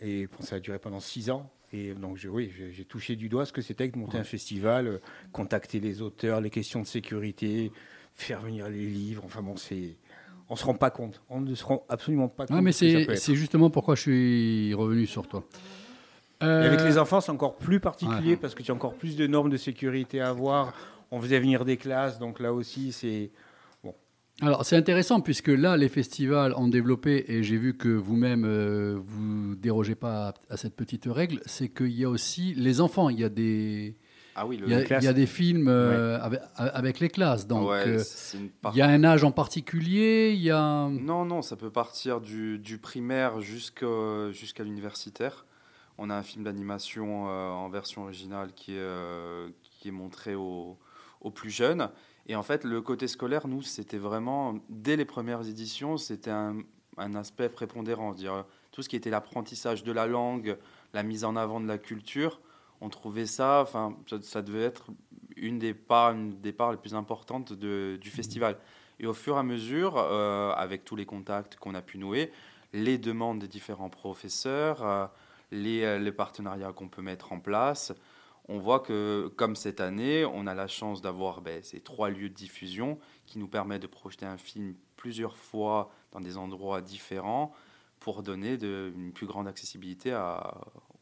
Et 0.00 0.26
bon, 0.26 0.40
ça 0.40 0.56
a 0.56 0.60
duré 0.60 0.78
pendant 0.78 1.00
6 1.00 1.30
ans. 1.30 1.50
Et 1.72 1.92
donc, 1.92 2.16
je, 2.16 2.28
oui, 2.28 2.50
j'ai 2.72 2.84
touché 2.84 3.16
du 3.16 3.28
doigt 3.28 3.44
ce 3.44 3.52
que 3.52 3.60
c'était 3.60 3.90
que 3.90 3.98
monter 3.98 4.16
un 4.16 4.24
festival, 4.24 4.86
euh, 4.86 4.98
contacter 5.32 5.80
les 5.80 6.00
auteurs, 6.00 6.40
les 6.40 6.50
questions 6.50 6.80
de 6.80 6.86
sécurité, 6.86 7.72
faire 8.14 8.40
venir 8.40 8.68
les 8.70 8.86
livres. 8.86 9.22
Enfin 9.26 9.42
bon, 9.42 9.56
c'est 9.56 9.96
on 10.48 10.54
ne 10.54 10.58
se 10.58 10.64
rend 10.64 10.74
pas 10.74 10.90
compte. 10.90 11.20
On 11.28 11.40
ne 11.40 11.54
se 11.54 11.64
rend 11.64 11.84
absolument 11.88 12.28
pas 12.28 12.46
compte. 12.46 12.62
mais 12.62 12.72
c'est 12.72 13.34
justement 13.34 13.70
pourquoi 13.70 13.96
je 13.96 14.02
suis 14.02 14.74
revenu 14.74 15.06
sur 15.06 15.26
toi. 15.26 15.44
Avec 16.40 16.82
les 16.82 16.98
enfants, 16.98 17.20
c'est 17.20 17.32
encore 17.32 17.56
plus 17.56 17.80
particulier 17.80 18.36
parce 18.36 18.54
que 18.54 18.62
tu 18.62 18.70
as 18.70 18.74
encore 18.74 18.94
plus 18.94 19.16
de 19.16 19.26
normes 19.26 19.50
de 19.50 19.56
sécurité 19.56 20.20
à 20.20 20.28
avoir. 20.28 20.72
On 21.10 21.20
faisait 21.20 21.40
venir 21.40 21.64
des 21.64 21.76
classes, 21.76 22.18
donc 22.18 22.38
là 22.38 22.52
aussi, 22.52 22.92
c'est. 22.92 23.30
Bon. 23.82 23.94
Alors, 24.42 24.64
c'est 24.64 24.76
intéressant 24.76 25.20
puisque 25.20 25.48
là, 25.48 25.76
les 25.76 25.88
festivals 25.88 26.52
ont 26.54 26.68
développé, 26.68 27.24
et 27.28 27.42
j'ai 27.42 27.56
vu 27.56 27.76
que 27.76 27.88
vous-même, 27.88 28.44
euh, 28.44 28.98
vous 29.00 29.54
dérogez 29.54 29.94
pas 29.94 30.34
à 30.50 30.56
cette 30.56 30.76
petite 30.76 31.06
règle, 31.06 31.40
c'est 31.46 31.68
qu'il 31.68 31.98
y 31.98 32.04
a 32.04 32.10
aussi 32.10 32.54
les 32.54 32.80
enfants. 32.80 33.08
Il 33.08 33.18
y 33.18 33.24
a 33.24 33.30
des 33.30 33.96
ah 34.40 34.46
oui, 34.46 34.60
il, 34.64 34.70
y 34.70 35.08
a, 35.08 35.12
des 35.12 35.26
films 35.26 35.66
euh, 35.66 36.16
avec, 36.56 37.00
les 37.00 37.08
classes. 37.08 37.48
Donc, 37.48 37.70
euh, 37.72 38.00
il 38.72 38.76
y 38.76 38.82
a 38.82 38.86
un 38.86 39.02
âge 39.02 39.24
en 39.24 39.32
particulier 39.32 40.30
il 40.32 40.40
y 40.40 40.52
a... 40.52 40.88
Non, 40.88 41.24
non, 41.24 41.42
ça 41.42 41.56
peut 41.56 41.70
partir 41.70 42.20
du, 42.20 42.78
primaire 42.80 43.40
jusqu'à 43.40 44.62
l'universitaire. 44.62 45.44
On 45.98 46.10
a 46.10 46.14
un 46.14 46.22
film 46.22 46.44
d'animation 46.44 47.28
euh, 47.28 47.50
en 47.50 47.68
version 47.68 48.04
originale 48.04 48.52
qui 48.54 48.74
est, 48.74 49.84
est 49.84 49.90
montré 49.90 50.34
aux, 50.34 50.78
plus 51.34 51.50
jeunes. 51.50 51.90
Et 52.26 52.36
en 52.36 52.42
fait, 52.42 52.64
le 52.64 52.80
côté 52.80 53.08
scolaire, 53.08 53.48
nous, 53.48 53.62
c'était 53.62 53.98
vraiment, 53.98 54.54
dès 54.68 54.96
les 54.96 55.04
premières 55.04 55.46
éditions, 55.46 55.96
c'était 55.96 56.30
un, 56.30 56.64
aspect 57.14 57.48
prépondérant. 57.48 58.12
Dire, 58.12 58.44
tout 58.72 58.82
ce 58.82 58.88
qui 58.88 58.96
était 58.96 59.10
l'apprentissage 59.10 59.84
de 59.84 59.92
la 59.92 60.06
langue, 60.06 60.56
la 60.94 61.02
mise 61.02 61.24
en 61.24 61.36
avant 61.36 61.60
de 61.60 61.66
la 61.66 61.78
culture 61.78 62.40
on 62.80 62.88
trouvait 62.88 63.26
ça, 63.26 63.60
enfin, 63.62 63.96
ça, 64.22 64.42
devait 64.42 64.62
être 64.62 64.86
une 65.36 65.58
des 65.58 65.74
parts, 65.74 66.14
des 66.14 66.52
parts 66.52 66.72
les 66.72 66.76
plus 66.76 66.94
importantes 66.94 67.52
du 67.52 68.10
festival. 68.10 68.56
Et 69.00 69.06
au 69.06 69.14
fur 69.14 69.36
et 69.36 69.38
à 69.38 69.42
mesure, 69.42 69.96
euh, 69.96 70.52
avec 70.52 70.84
tous 70.84 70.96
les 70.96 71.06
contacts 71.06 71.56
qu'on 71.56 71.74
a 71.74 71.82
pu 71.82 71.98
nouer, 71.98 72.32
les 72.72 72.98
demandes 72.98 73.38
des 73.38 73.48
différents 73.48 73.90
professeurs, 73.90 74.84
euh, 74.84 75.06
euh, 75.52 75.98
les, 75.98 76.12
partenariats 76.12 76.72
qu'on 76.72 76.88
peut 76.88 77.02
mettre 77.02 77.32
en 77.32 77.40
place, 77.40 77.92
on 78.48 78.58
voit 78.58 78.80
que, 78.80 79.30
comme 79.36 79.56
cette 79.56 79.80
année, 79.80 80.24
on 80.24 80.46
a 80.46 80.54
la 80.54 80.66
chance 80.66 81.02
d'avoir 81.02 81.40
ben, 81.40 81.62
ces 81.62 81.80
trois 81.80 82.10
lieux 82.10 82.28
de 82.28 82.34
diffusion 82.34 82.98
qui 83.26 83.38
nous 83.38 83.48
permettent 83.48 83.82
de 83.82 83.86
projeter 83.86 84.26
un 84.26 84.38
film 84.38 84.74
plusieurs 84.96 85.36
fois 85.36 85.90
dans 86.12 86.20
des 86.20 86.36
endroits 86.36 86.80
différents 86.80 87.52
pour 88.00 88.22
donner 88.22 88.54
une 88.62 89.12
plus 89.12 89.26
grande 89.26 89.48
accessibilité 89.48 90.16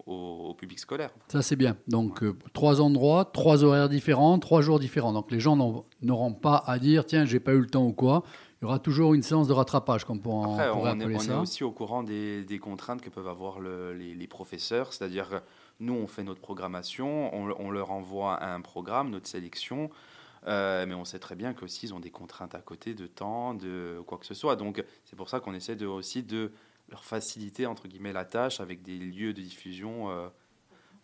au, 0.06 0.54
public 0.54 0.78
scolaire. 0.78 1.10
Ça, 1.28 1.42
c'est 1.42 1.56
bien. 1.56 1.76
Donc, 1.88 2.22
euh, 2.22 2.36
trois 2.52 2.80
endroits, 2.80 3.24
trois 3.24 3.64
horaires 3.64 3.88
différents, 3.88 4.38
trois 4.38 4.62
jours 4.62 4.78
différents. 4.78 5.12
Donc, 5.12 5.30
les 5.30 5.40
gens 5.40 5.56
n'auront 6.02 6.32
pas 6.32 6.62
à 6.66 6.78
dire, 6.78 7.04
tiens, 7.04 7.24
j'ai 7.24 7.40
pas 7.40 7.52
eu 7.52 7.60
le 7.60 7.66
temps 7.66 7.86
ou 7.86 7.92
quoi. 7.92 8.22
Il 8.66 8.70
y 8.70 8.72
aura 8.72 8.78
toujours 8.80 9.14
une 9.14 9.22
séance 9.22 9.46
de 9.46 9.52
rattrapage, 9.52 10.04
comme 10.04 10.20
pour 10.20 10.44
Après, 10.44 10.70
on, 10.70 11.00
est, 11.00 11.04
on 11.04 11.20
est, 11.20 11.34
aussi 11.34 11.62
au 11.62 11.70
courant 11.70 12.02
des, 12.02 12.42
des, 12.42 12.58
contraintes 12.58 13.00
que 13.00 13.08
peuvent 13.10 13.28
avoir 13.28 13.60
les, 13.60 14.12
les, 14.12 14.26
professeurs. 14.26 14.92
C'est-à-dire, 14.92 15.40
nous, 15.78 15.94
on 15.94 16.08
fait 16.08 16.24
notre 16.24 16.40
programmation, 16.40 17.32
on, 17.32 17.54
on, 17.60 17.70
leur 17.70 17.92
envoie 17.92 18.42
un 18.42 18.60
programme, 18.60 19.10
notre 19.10 19.28
sélection. 19.28 19.88
Euh, 20.48 20.84
mais 20.86 20.94
on 20.94 21.04
sait 21.04 21.20
très 21.20 21.34
bien 21.34 21.54
qu'aussi 21.54 21.86
ils 21.86 21.94
ont 21.94 22.00
des 22.00 22.10
contraintes 22.10 22.54
à 22.54 22.60
côté 22.60 22.94
de 22.94 23.06
temps, 23.06 23.54
de 23.54 24.00
quoi 24.06 24.18
que 24.18 24.26
ce 24.26 24.34
soit. 24.34 24.56
Donc 24.56 24.84
c'est 25.04 25.16
pour 25.16 25.28
ça 25.28 25.40
qu'on 25.40 25.54
essaie 25.54 25.76
de, 25.76 25.86
aussi 25.86 26.22
de 26.22 26.52
leur 26.88 27.04
faciliter 27.04 27.66
entre 27.66 27.88
guillemets 27.88 28.12
la 28.12 28.24
tâche 28.24 28.60
avec 28.60 28.82
des 28.82 28.96
lieux 28.96 29.32
de 29.32 29.42
diffusion 29.42 30.10
euh, 30.10 30.28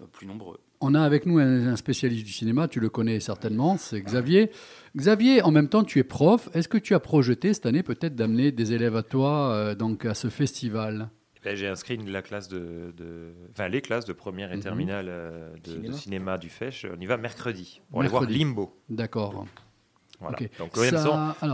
plus 0.07 0.27
nombreux. 0.27 0.59
On 0.81 0.95
a 0.95 1.03
avec 1.03 1.27
nous 1.27 1.39
un, 1.39 1.77
spécialiste 1.77 2.27
du 2.27 2.33
cinéma, 2.33 2.67
tu 2.67 2.81
le 2.81 2.89
connais 2.89 3.21
certainement, 3.21 3.77
c'est 3.77 4.01
Xavier. 4.01 4.51
Xavier, 4.97 5.43
en 5.43 5.51
même 5.51 5.69
temps, 5.69 5.85
tu 5.85 5.99
es 6.01 6.05
prof. 6.05 6.49
Est-ce 6.55 6.69
que 6.69 6.79
tu 6.79 6.95
as 6.95 7.01
projeté 7.01 7.55
cette 7.55 7.67
année 7.67 7.83
peut-être 7.83 8.17
d'amener 8.17 8.51
des 8.51 8.73
élèves 8.73 8.97
à 8.97 9.03
toi 9.03 9.53
euh, 9.53 9.75
donc 9.75 10.05
à 10.05 10.15
ce 10.15 10.29
festival? 10.29 11.11
Eh 11.37 11.41
ben, 11.45 11.57
J'ai 11.57 11.69
inscrit 11.69 11.97
la 11.99 12.23
classe 12.23 12.49
de, 12.49 12.93
enfin, 13.53 13.69
les 13.69 13.81
classes 13.81 14.05
de 14.05 14.13
première 14.13 14.53
et 14.53 14.57
mhm. 14.57 14.63
terminale 14.63 15.07
euh, 15.09 15.55
de, 15.65 15.93
cinéma. 15.93 16.39
du 16.39 16.49
FECH. 16.49 16.87
On 16.97 17.01
y 17.01 17.07
va 17.07 17.17
mercredi 17.17 17.81
pour 17.91 18.01
aller 18.01 18.09
voir 18.09 18.25
Limbo. 18.25 18.77
D'accord. 18.89 19.47
Donc, 20.59 20.73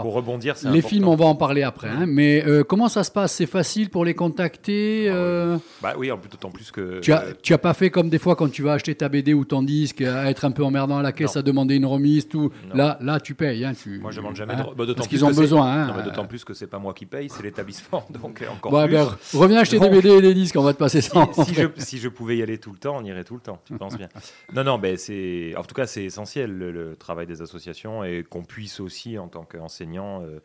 pour 0.03 0.15
rebondir, 0.15 0.55
Les 0.71 0.83
films, 0.83 1.09
on 1.09 1.17
va 1.17 1.27
en 1.27 1.35
parler 1.35 1.63
après. 1.63 1.89
Hein, 1.89 2.07
mais 2.07 2.45
euh, 2.47 2.65
comment 2.65 2.89
ça 2.89 3.05
se 3.05 3.11
passe? 3.11 3.33
C'est 3.33 3.47
facile 3.47 3.91
pour 3.91 4.05
les 4.05 4.15
contacter 4.15 5.09
ah 5.09 5.15
euh? 5.15 5.59
Bah 5.83 5.95
oui, 5.97 6.09
d'autant 6.09 6.51
plus 6.51 6.71
que. 6.71 7.01
Tu 7.01 7.13
as, 7.13 7.25
tu 7.43 7.53
as 7.55 7.59
pas 7.59 7.75
fait 7.75 7.91
comme 7.91 8.09
des 8.09 8.19
fois 8.19 8.37
quand 8.37 8.51
tu 8.51 8.63
vas 8.63 8.73
acheter 8.73 8.95
ta 8.95 9.09
BD 9.09 9.35
ou 9.35 9.45
ton 9.45 9.63
disque, 9.63 10.03
à 10.03 10.31
être 10.31 10.45
un 10.45 10.51
peu 10.51 10.65
emmerdant 10.65 10.99
à 10.99 11.03
la 11.03 11.13
caisse, 11.13 11.37
à 11.37 11.43
demander 11.43 11.77
une 11.77 11.87
remise, 11.87 12.29
tout. 12.29 12.51
Là, 12.75 12.99
là, 13.01 13.21
tu 13.21 13.35
payes. 13.35 13.65
Hein, 13.65 13.73
tu... 13.75 13.99
Moi, 13.99 14.11
je 14.11 14.19
demande 14.19 14.37
jamais. 14.37 14.55
Hein 14.55 14.67
bah, 14.77 14.85
Parce 14.95 15.09
qu'ils 15.09 15.25
ont 15.25 15.31
besoin. 15.31 15.69
Hein, 15.69 16.03
d'autant 16.05 16.27
plus 16.27 16.45
que 16.45 16.55
c'est 16.55 16.67
pas 16.67 16.79
moi 16.79 16.95
qui 16.95 17.07
paye, 17.07 17.29
c'est 17.29 17.43
l'établissement. 17.43 18.05
Donc 18.23 18.45
encore 18.51 18.73
bah, 18.73 18.87
plus. 18.87 18.95
Ben, 18.97 19.09
reviens 19.35 19.61
acheter 19.61 19.79
des 19.79 19.89
BD 19.89 20.11
et 20.11 20.23
des 20.23 20.35
disques, 20.35 20.57
on 20.57 20.63
va 20.63 20.73
te 20.73 20.79
passer 20.79 21.01
ça. 21.01 21.29
Si, 21.33 21.55
je, 21.55 21.67
si, 21.77 21.99
je, 21.99 22.09
pouvais 22.09 22.37
y 22.37 22.43
aller 22.43 22.59
tout 22.59 22.73
le 22.73 22.79
temps, 22.79 22.97
on 22.99 23.05
irait 23.05 23.25
tout 23.25 23.35
le 23.35 23.41
temps. 23.41 23.61
Tu 23.65 23.75
penses 23.75 23.97
bien 23.97 24.09
Non, 24.55 24.65
non, 24.65 24.79
ben 24.79 24.97
c'est. 24.97 25.55
En 25.57 25.63
tout 25.63 25.75
cas, 25.75 25.87
c'est 25.87 26.05
essentiel 26.05 26.57
le, 26.57 26.71
le, 26.71 26.97
travail 26.97 27.27
des 27.27 27.43
associations 27.43 28.05
et 28.05 28.25
qu'on 28.29 28.43
puisse 28.43 28.58
aussi 28.81 29.19
en 29.19 29.29
tant 29.29 29.45
qu'enseignant, 29.45 30.23
euh, 30.23 30.41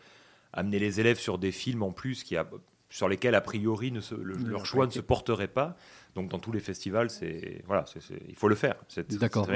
amener 0.51 0.79
les 0.79 0.99
élèves 0.99 1.19
sur 1.19 1.37
des 1.37 1.51
films 1.51 1.83
en 1.83 1.91
plus 1.91 2.23
qui 2.23 2.37
a, 2.37 2.47
sur 2.89 3.09
lesquels, 3.09 3.35
a 3.35 3.41
priori, 3.41 3.91
ne 3.91 4.01
leur 4.45 4.65
choix 4.65 4.85
ne 4.85 4.91
se 4.91 4.99
porterait 4.99 5.47
pas. 5.47 5.75
Donc, 6.13 6.29
dans 6.29 6.37
tous 6.37 6.51
les 6.51 6.59
festivals, 6.59 7.09
c'est 7.09 7.63
voilà, 7.65 7.85
il 8.27 8.35
faut 8.35 8.47
le 8.47 8.55
faire. 8.55 8.75
D'accord. 9.19 9.47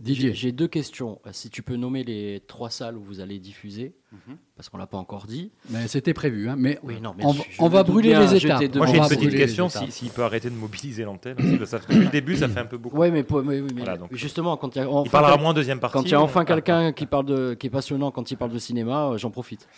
Didier, 0.00 0.32
j'ai 0.32 0.52
deux 0.52 0.68
questions. 0.68 1.20
Si 1.32 1.50
tu 1.50 1.62
peux 1.62 1.76
nommer 1.76 2.02
les 2.02 2.42
trois 2.46 2.70
salles 2.70 2.96
où 2.96 3.02
vous 3.02 3.20
allez 3.20 3.38
diffuser, 3.38 3.94
mhm. 4.26 4.36
parce 4.56 4.68
qu'on 4.68 4.78
l'a 4.78 4.86
pas 4.86 4.98
encore 4.98 5.26
dit. 5.26 5.50
Mais 5.70 5.88
c'était 5.88 6.14
prévu. 6.14 6.48
Hein. 6.48 6.56
Mais, 6.58 6.78
oui, 6.82 7.00
non, 7.00 7.14
on, 7.58 7.68
va 7.68 7.82
brûler 7.82 8.14
les 8.14 8.34
étapes. 8.34 8.74
Moi, 8.74 8.86
j'ai 8.86 8.98
une 8.98 9.08
petite 9.08 9.30
question. 9.30 9.68
S'il 9.68 10.10
peut 10.10 10.22
arrêter 10.22 10.50
de 10.50 10.54
mobiliser 10.54 11.04
l'antenne, 11.04 11.36
parce 11.58 11.86
que 11.86 11.92
le 11.94 12.06
début, 12.06 12.36
ça 12.36 12.48
fait 12.48 12.60
un 12.60 12.66
peu 12.66 12.78
beaucoup. 12.78 12.96
Ouais, 12.96 13.10
mais, 13.10 13.24
mais, 13.44 13.84
justement, 14.12 14.56
quand 14.56 14.74
il 14.76 14.78
y 14.78 14.82
a 14.82 14.88
enfin, 14.88 15.02
il 15.06 15.10
parlera 15.10 15.36
moins 15.36 15.54
deuxième 15.54 15.80
partie. 15.80 15.94
Quand 15.94 16.04
il 16.04 16.10
y 16.10 16.14
a 16.14 16.20
enfin 16.20 16.44
quelqu'un 16.44 16.92
qui 16.92 17.06
parle 17.06 17.26
de, 17.26 17.54
qui 17.54 17.66
est 17.66 17.70
passionnant 17.70 18.10
quand 18.10 18.30
il 18.30 18.36
parle 18.36 18.52
de 18.52 18.58
cinéma, 18.58 19.10
euh, 19.10 19.18
j'en 19.18 19.30
profite. 19.30 19.68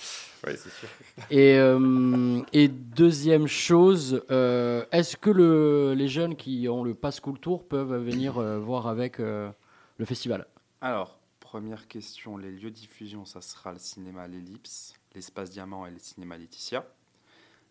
Oui, 0.47 0.52
c'est 0.57 0.71
sûr. 0.71 0.88
Et, 1.30 1.59
euh, 1.59 2.40
et 2.52 2.68
deuxième 2.68 3.47
chose, 3.47 4.23
euh, 4.30 4.85
est-ce 4.92 5.16
que 5.16 5.30
le, 5.30 5.95
les 5.95 6.09
jeunes 6.09 6.37
qui 6.37 6.68
ont 6.68 6.85
le 6.85 6.95
Pass 6.95 7.21
Cool 7.21 7.38
Tour 7.40 7.66
peuvent 7.66 7.95
venir 8.04 8.38
euh, 8.38 8.59
voir 8.59 8.87
avec 8.87 9.18
le 9.18 10.04
festival? 10.04 10.47
Alors, 10.80 11.17
première 11.49 11.88
question, 11.88 12.37
les 12.37 12.50
lieux 12.50 12.71
de 12.71 12.75
diffusion, 12.75 13.25
ça 13.25 13.40
sera 13.40 13.73
le 13.73 13.78
cinéma 13.78 14.28
L'Ellipse, 14.28 14.93
l'Espace 15.14 15.49
Diamant 15.49 15.87
et 15.87 15.90
le 15.90 15.99
cinéma 15.99 16.37
Laetitia. 16.37 16.85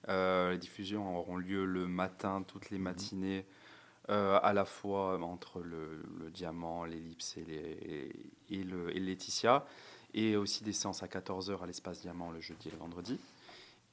les 0.07 0.57
diffusions 0.57 1.15
auront 1.15 1.37
lieu 1.37 1.63
le 1.63 1.85
matin, 1.85 2.41
toutes 2.41 2.71
les 2.71 2.79
matinées, 2.79 3.45
à 4.07 4.51
la 4.55 4.65
fois 4.65 5.21
entre 5.21 5.61
le, 5.61 6.01
Diamant, 6.31 6.85
l'Ellipse 6.85 7.37
et, 7.37 7.43
les, 7.43 8.09
et, 8.49 8.63
le, 8.63 8.97
et 8.97 8.99
Laetitia 8.99 9.63
et 10.15 10.37
aussi 10.37 10.63
des 10.63 10.73
séances 10.73 11.03
à 11.03 11.07
14h 11.07 11.61
à 11.61 11.67
l'espace 11.67 12.01
Diamant 12.01 12.31
le 12.31 12.41
jeudi 12.41 12.69
et 12.69 12.71
le 12.71 12.77
vendredi. 12.77 13.19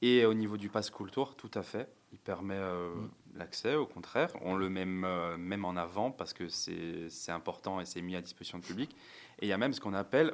Et 0.01 0.25
au 0.25 0.33
niveau 0.33 0.57
du 0.57 0.69
Pass 0.69 0.91
Tour, 1.11 1.35
tout 1.35 1.51
à 1.53 1.61
fait. 1.61 1.87
Il 2.11 2.19
permet 2.19 2.55
euh, 2.55 2.93
mm. 2.95 3.09
l'accès, 3.35 3.75
au 3.75 3.85
contraire. 3.85 4.31
On 4.41 4.55
le 4.55 4.69
met 4.69 4.85
euh, 4.85 5.37
même 5.37 5.65
en 5.65 5.75
avant 5.75 6.11
parce 6.11 6.33
que 6.33 6.47
c'est 6.49 7.31
important 7.31 7.79
et 7.81 7.85
c'est 7.85 8.01
mis 8.01 8.15
à 8.15 8.21
disposition 8.21 8.57
du 8.57 8.67
public. 8.67 8.95
Et 9.39 9.45
il 9.45 9.49
y 9.49 9.53
a 9.53 9.57
même 9.57 9.73
ce 9.73 9.81
qu'on 9.81 9.93
appelle, 9.93 10.33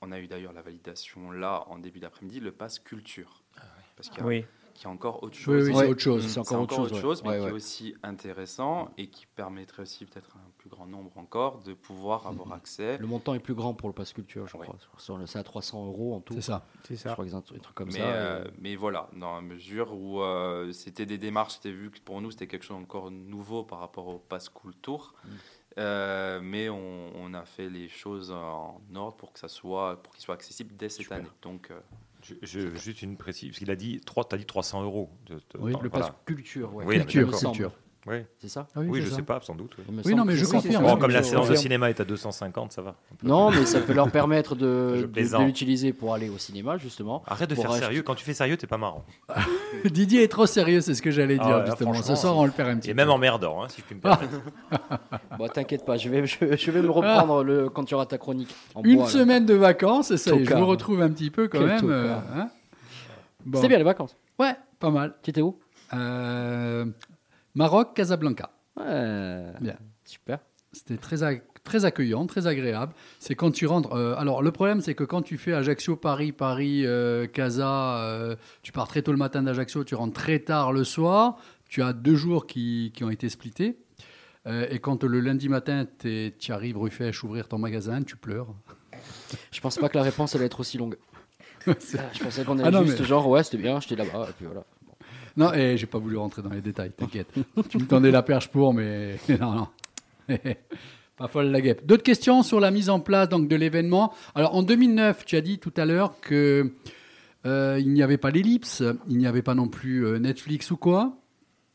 on 0.00 0.12
a 0.12 0.18
eu 0.18 0.26
d'ailleurs 0.26 0.52
la 0.52 0.62
validation 0.62 1.30
là 1.30 1.64
en 1.68 1.78
début 1.78 2.00
d'après-midi, 2.00 2.40
le 2.40 2.52
Pass 2.52 2.78
Culture. 2.78 3.42
Ah 3.56 3.62
parce 3.96 4.08
qu'il 4.10 4.22
oui 4.24 4.44
qui 4.78 4.84
est 4.84 4.88
encore 4.88 5.22
autre 5.24 5.34
chose. 5.34 5.64
Oui, 5.64 5.72
oui 5.72 5.76
c'est 5.76 5.90
autre 5.90 6.00
chose. 6.00 6.26
C'est 6.28 6.38
encore, 6.38 6.60
autre, 6.80 6.96
chose, 7.00 7.22
mais 7.24 7.40
qui 7.40 7.46
est 7.46 7.50
aussi 7.50 7.94
intéressant 8.04 8.90
et 8.96 9.08
qui 9.08 9.26
permettrait 9.26 9.82
aussi 9.82 10.04
peut-être 10.04 10.36
un 10.36 10.50
plus 10.56 10.70
grand 10.70 10.86
nombre 10.86 11.10
encore 11.18 11.58
de 11.58 11.74
pouvoir 11.74 12.28
avoir 12.28 12.48
mhm. 12.48 12.52
accès. 12.52 12.98
Le 12.98 13.06
montant 13.06 13.34
est 13.34 13.40
plus 13.40 13.54
grand 13.54 13.74
pour 13.74 13.88
le 13.88 13.92
pass 13.92 14.12
culture, 14.12 14.46
je 14.46 14.52
crois. 14.52 14.76
C'est 15.26 15.38
à 15.38 15.42
300 15.42 15.86
euros 15.86 16.14
en 16.14 16.20
tout. 16.20 16.34
C'est 16.34 16.42
ça. 16.42 16.64
C'est 16.84 16.96
ça. 16.96 17.10
Je 17.10 17.14
crois 17.14 17.34
un 17.34 17.40
truc 17.40 17.62
comme 17.74 17.88
mais, 17.88 17.98
ça. 17.98 18.06
Euh, 18.06 18.44
mais 18.60 18.76
voilà, 18.76 19.08
dans 19.16 19.34
la 19.34 19.42
mesure 19.42 19.92
où 19.92 20.22
euh, 20.22 20.70
c'était 20.72 21.06
des 21.06 21.18
démarches, 21.18 21.54
c'était 21.54 21.72
vu 21.72 21.90
que 21.90 21.98
pour 22.00 22.20
nous 22.20 22.30
c'était 22.30 22.46
quelque 22.46 22.64
chose 22.64 22.80
encore 22.80 23.10
nouveau 23.10 23.64
par 23.64 23.80
rapport 23.80 24.06
au 24.06 24.18
pass 24.18 24.48
cool 24.48 24.74
Mhm. 25.78 26.40
mais 26.42 26.68
on, 26.68 27.34
a 27.34 27.44
fait 27.44 27.68
les 27.68 27.88
choses 27.88 28.30
en 28.30 28.80
ordre 28.94 29.16
pour 29.16 29.32
que 29.32 29.38
ça 29.38 29.48
soit, 29.48 30.02
pour 30.02 30.12
qu'il 30.14 30.22
soit 30.22 30.34
accessible 30.34 30.74
dès 30.76 30.88
cette 30.88 31.12
année. 31.12 31.28
Donc, 31.42 31.70
je, 32.22 32.74
juste 32.74 33.02
une 33.02 33.16
précision, 33.16 33.50
parce 33.50 33.58
qu'il 33.58 33.70
a 33.70 33.76
dit, 33.76 34.00
tu 34.00 34.34
as 34.34 34.38
dit 34.38 34.46
300 34.46 34.82
euros. 34.82 35.10
De, 35.26 35.40
oui, 35.58 35.72
le 35.80 35.90
passe 35.90 36.10
culture. 36.24 36.74
Ouais. 36.74 36.86
culture, 36.86 37.30
culture. 37.30 37.72
Oui. 38.06 38.18
C'est 38.38 38.48
ça 38.48 38.66
ah 38.74 38.80
Oui, 38.80 39.02
je 39.02 39.10
sais 39.10 39.22
pas, 39.22 39.40
sans 39.42 39.54
doute. 39.54 39.76
Oui, 40.04 40.14
non, 40.14 40.24
mais 40.24 40.36
je 40.36 40.44
confirme. 40.44 40.98
comme 40.98 41.10
la 41.10 41.22
séance 41.22 41.48
de 41.48 41.54
cinéma 41.54 41.90
est 41.90 42.00
à 42.00 42.04
250, 42.04 42.72
ça 42.72 42.82
va. 42.82 42.94
Non, 43.22 43.50
mais 43.50 43.66
ça 43.66 43.80
peut 43.80 43.92
leur 43.92 44.10
permettre 44.10 44.54
de, 44.54 45.08
de, 45.14 45.44
l'utiliser 45.44 45.92
pour 45.92 46.14
aller 46.14 46.28
au 46.28 46.38
cinéma, 46.38 46.78
justement. 46.78 47.22
Arrête 47.26 47.50
de 47.50 47.54
faire 47.54 47.72
sérieux. 47.72 48.02
Quand 48.02 48.14
tu 48.14 48.24
fais 48.24 48.34
sérieux, 48.34 48.56
t'es 48.56 48.66
pas 48.66 48.78
marrant. 48.78 49.04
Didier 49.84 50.22
est 50.22 50.28
trop 50.28 50.46
sérieux, 50.46 50.80
c'est 50.80 50.94
ce 50.94 51.02
que 51.02 51.10
j'allais 51.10 51.36
dire, 51.36 51.46
ah 51.46 51.64
justement. 51.66 51.94
Ce 51.94 52.14
soir, 52.14 52.36
on 52.36 52.44
le 52.44 52.50
perd 52.50 52.70
un 52.70 52.76
petit 52.76 52.88
peu. 52.88 52.92
Et 52.92 52.94
même 52.94 53.10
en 53.10 53.18
merdant, 53.18 53.62
hein, 53.62 53.68
si 53.68 53.80
je 53.80 53.86
puis 53.86 53.94
me 53.94 54.00
permettre. 54.00 54.40
bon, 55.38 55.48
t'inquiète 55.48 55.84
pas, 55.84 55.96
je 55.96 56.08
vais, 56.08 56.26
je, 56.26 56.70
vais 56.70 56.82
me 56.82 56.90
reprendre 56.90 57.42
le, 57.42 57.68
quand 57.68 57.84
tu 57.84 57.94
auras 57.94 58.06
ta 58.06 58.18
chronique. 58.18 58.54
Une 58.84 59.06
semaine 59.06 59.44
de 59.44 59.54
vacances, 59.54 60.10
et 60.10 60.16
ça 60.16 60.30
je 60.38 60.54
me 60.54 60.64
retrouve 60.64 61.02
un 61.02 61.10
petit 61.10 61.30
peu 61.30 61.48
quand 61.48 61.60
même. 61.60 61.90
Euh, 61.90 62.14
hein. 62.34 62.50
C'était 63.54 63.68
bien 63.68 63.78
les 63.78 63.84
vacances. 63.84 64.16
Ouais, 64.38 64.54
pas 64.78 64.90
mal. 64.90 65.14
Tu 65.22 65.30
étais 65.30 65.40
où? 65.40 65.58
Euh, 65.94 66.86
Maroc, 67.54 67.94
Casablanca. 67.94 68.50
Ouais. 68.76 69.52
Bien. 69.60 69.76
Super. 70.04 70.38
C'était 70.72 70.96
très, 70.96 71.42
très 71.64 71.84
accueillant, 71.84 72.26
très 72.26 72.46
agréable. 72.46 72.92
C'est 73.18 73.34
quand 73.34 73.50
tu 73.50 73.66
rentres. 73.66 73.92
Euh, 73.94 74.14
alors, 74.16 74.42
le 74.42 74.52
problème, 74.52 74.80
c'est 74.80 74.94
que 74.94 75.04
quand 75.04 75.22
tu 75.22 75.38
fais 75.38 75.52
Ajaccio, 75.52 75.96
Paris, 75.96 76.32
Paris, 76.32 76.82
euh, 76.84 77.26
Casa, 77.26 77.98
euh, 77.98 78.36
tu 78.62 78.72
pars 78.72 78.86
très 78.86 79.02
tôt 79.02 79.12
le 79.12 79.18
matin 79.18 79.42
d'Ajaccio, 79.42 79.84
tu 79.84 79.94
rentres 79.94 80.20
très 80.20 80.40
tard 80.40 80.72
le 80.72 80.84
soir. 80.84 81.38
Tu 81.68 81.82
as 81.82 81.92
deux 81.92 82.16
jours 82.16 82.46
qui, 82.46 82.92
qui 82.94 83.04
ont 83.04 83.10
été 83.10 83.28
splittés. 83.28 83.76
et 84.46 84.78
quand 84.78 85.04
le 85.04 85.20
lundi 85.20 85.50
matin, 85.50 85.84
tu 85.98 86.52
arrives 86.52 86.78
rue 86.78 86.90
Fèche 86.90 87.22
ouvrir 87.22 87.48
ton 87.48 87.58
magasin, 87.58 88.02
tu 88.02 88.16
pleures. 88.16 88.54
Je 89.52 89.60
pense 89.60 89.76
pas 89.76 89.90
que 89.90 89.98
la 89.98 90.02
réponse 90.02 90.34
allait 90.34 90.46
être 90.46 90.60
aussi 90.60 90.78
longue. 90.78 90.96
je 91.66 92.22
pensais 92.22 92.44
qu'on 92.44 92.58
allait 92.58 92.74
ah 92.74 92.84
juste 92.84 93.04
genre, 93.04 93.28
ouais, 93.28 93.42
c'était 93.42 93.58
bien, 93.58 93.80
j'étais 93.80 93.96
là-bas, 93.96 94.28
et 94.30 94.32
puis 94.32 94.46
voilà. 94.46 94.64
Non, 95.38 95.54
et 95.54 95.76
j'ai 95.76 95.86
pas 95.86 95.98
voulu 95.98 96.16
rentrer 96.16 96.42
dans 96.42 96.50
les 96.50 96.60
détails, 96.60 96.90
t'inquiète. 96.90 97.28
tu 97.68 97.78
me 97.78 97.86
tendais 97.86 98.10
la 98.10 98.22
perche 98.22 98.48
pour, 98.48 98.74
mais 98.74 99.18
non, 99.40 99.52
non. 99.52 99.68
pas 101.16 101.28
folle 101.28 101.46
la 101.52 101.60
guêpe. 101.60 101.86
D'autres 101.86 102.02
questions 102.02 102.42
sur 102.42 102.58
la 102.58 102.72
mise 102.72 102.90
en 102.90 102.98
place 102.98 103.28
donc, 103.28 103.46
de 103.46 103.54
l'événement? 103.54 104.12
Alors, 104.34 104.56
en 104.56 104.64
2009, 104.64 105.24
tu 105.24 105.36
as 105.36 105.40
dit 105.40 105.60
tout 105.60 105.72
à 105.76 105.84
l'heure 105.84 106.20
que 106.20 106.72
euh, 107.46 107.78
il 107.78 107.92
n'y 107.92 108.02
avait 108.02 108.18
pas 108.18 108.32
l'ellipse, 108.32 108.82
il 109.08 109.16
n'y 109.16 109.28
avait 109.28 109.42
pas 109.42 109.54
non 109.54 109.68
plus 109.68 110.04
euh, 110.04 110.18
Netflix 110.18 110.72
ou 110.72 110.76
quoi. 110.76 111.16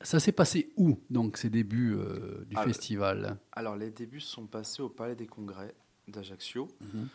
Ça 0.02 0.20
s'est 0.20 0.34
passé 0.34 0.74
où, 0.76 1.00
donc, 1.10 1.38
ces 1.38 1.50
débuts 1.50 1.96
euh, 1.96 2.46
du 2.50 2.58
festival? 2.58 3.38
Alors, 3.54 3.78
les 3.78 3.92
débuts 3.92 4.20
sont 4.20 4.46
passés 4.46 4.82
au 4.82 4.90
Palais 4.90 5.16
des 5.16 5.28
Congrès 5.28 5.74
d'Ajaccio. 6.10 6.68
Mhm. 6.82 7.08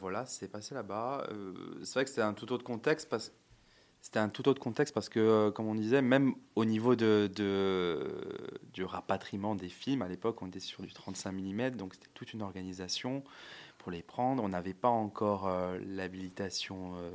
voilà, 0.00 0.26
c'est 0.26 0.48
passé 0.48 0.74
là-bas. 0.74 1.28
c'est 1.84 1.94
vrai 1.94 2.02
que 2.02 2.10
c'était 2.10 2.22
un 2.22 2.34
tout 2.34 2.52
autre 2.52 2.64
contexte 2.64 3.08
parce 3.08 3.30
c'était 4.02 4.18
un 4.18 4.28
tout 4.30 4.48
autre 4.48 4.60
contexte 4.60 4.94
parce 4.94 5.08
que, 5.08 5.20
euh, 5.20 5.50
comme 5.50 5.66
on 5.66 5.74
disait, 5.74 6.00
même 6.00 6.34
au 6.54 6.64
niveau 6.64 6.96
du 6.96 8.84
rapatriement 8.84 9.54
des 9.54 9.68
films, 9.68 10.02
à 10.02 10.08
l'époque, 10.08 10.40
on 10.42 10.48
était 10.48 10.60
sur 10.60 10.82
du 10.82 10.92
35 10.92 11.32
mm, 11.32 11.70
donc 11.70 11.94
c'était 11.94 12.08
toute 12.14 12.32
une 12.32 12.42
organisation 12.42 13.22
pour 13.78 13.92
les 13.92 14.02
prendre. 14.02 14.42
On 14.42 14.48
n'avait 14.48 14.74
pas 14.74 14.88
encore 14.88 15.48
euh, 15.48 15.78
l'habilitation, 15.86 16.94
euh, 16.96 17.10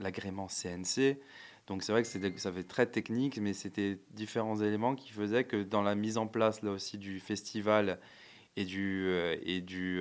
l'agrément 0.00 0.46
CNC. 0.48 1.18
Donc 1.66 1.82
c'est 1.82 1.92
vrai 1.92 2.02
que 2.04 2.38
ça 2.38 2.52
fait 2.52 2.62
très 2.62 2.86
technique, 2.86 3.38
mais 3.38 3.52
c'était 3.52 3.98
différents 4.12 4.60
éléments 4.60 4.94
qui 4.94 5.12
faisaient 5.12 5.44
que 5.44 5.62
dans 5.62 5.82
la 5.82 5.94
mise 5.94 6.16
en 6.16 6.26
place 6.26 6.62
là 6.62 6.70
aussi 6.70 6.96
du 6.96 7.18
festival 7.18 7.98
et 8.56 8.64
du, 8.64 9.10
et 9.42 9.60
du 9.60 10.00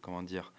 comment 0.00 0.22
dire, 0.22 0.54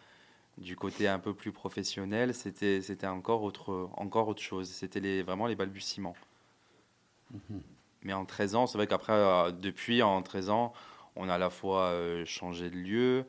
du 0.60 0.76
côté 0.76 1.08
un 1.08 1.20
peu 1.20 1.34
plus 1.34 1.52
professionnel, 1.52 2.34
c'était 2.34 2.82
c'était 2.82 3.08
encore 3.08 3.44
autre 3.44 3.90
encore 3.96 4.28
autre 4.28 4.42
chose. 4.42 4.70
C'était 4.70 5.00
les, 5.00 5.24
vraiment 5.24 5.48
les 5.48 5.56
balbutiements. 5.56 6.16
Mhm. 7.32 7.62
Mais 8.04 8.14
en 8.14 8.26
13 8.26 8.56
ans, 8.56 8.68
c'est 8.68 8.78
vrai 8.78 8.88
qu'après, 8.88 9.14
euh, 9.14 9.52
depuis 9.52 10.02
en 10.04 10.22
13 10.22 10.50
ans, 10.50 10.74
on 11.16 11.30
a 11.30 11.36
à 11.36 11.38
la 11.38 11.50
fois 11.50 11.88
euh, 11.88 12.26
changé 12.26 12.70
de 12.70 12.76
lieu, 12.76 13.26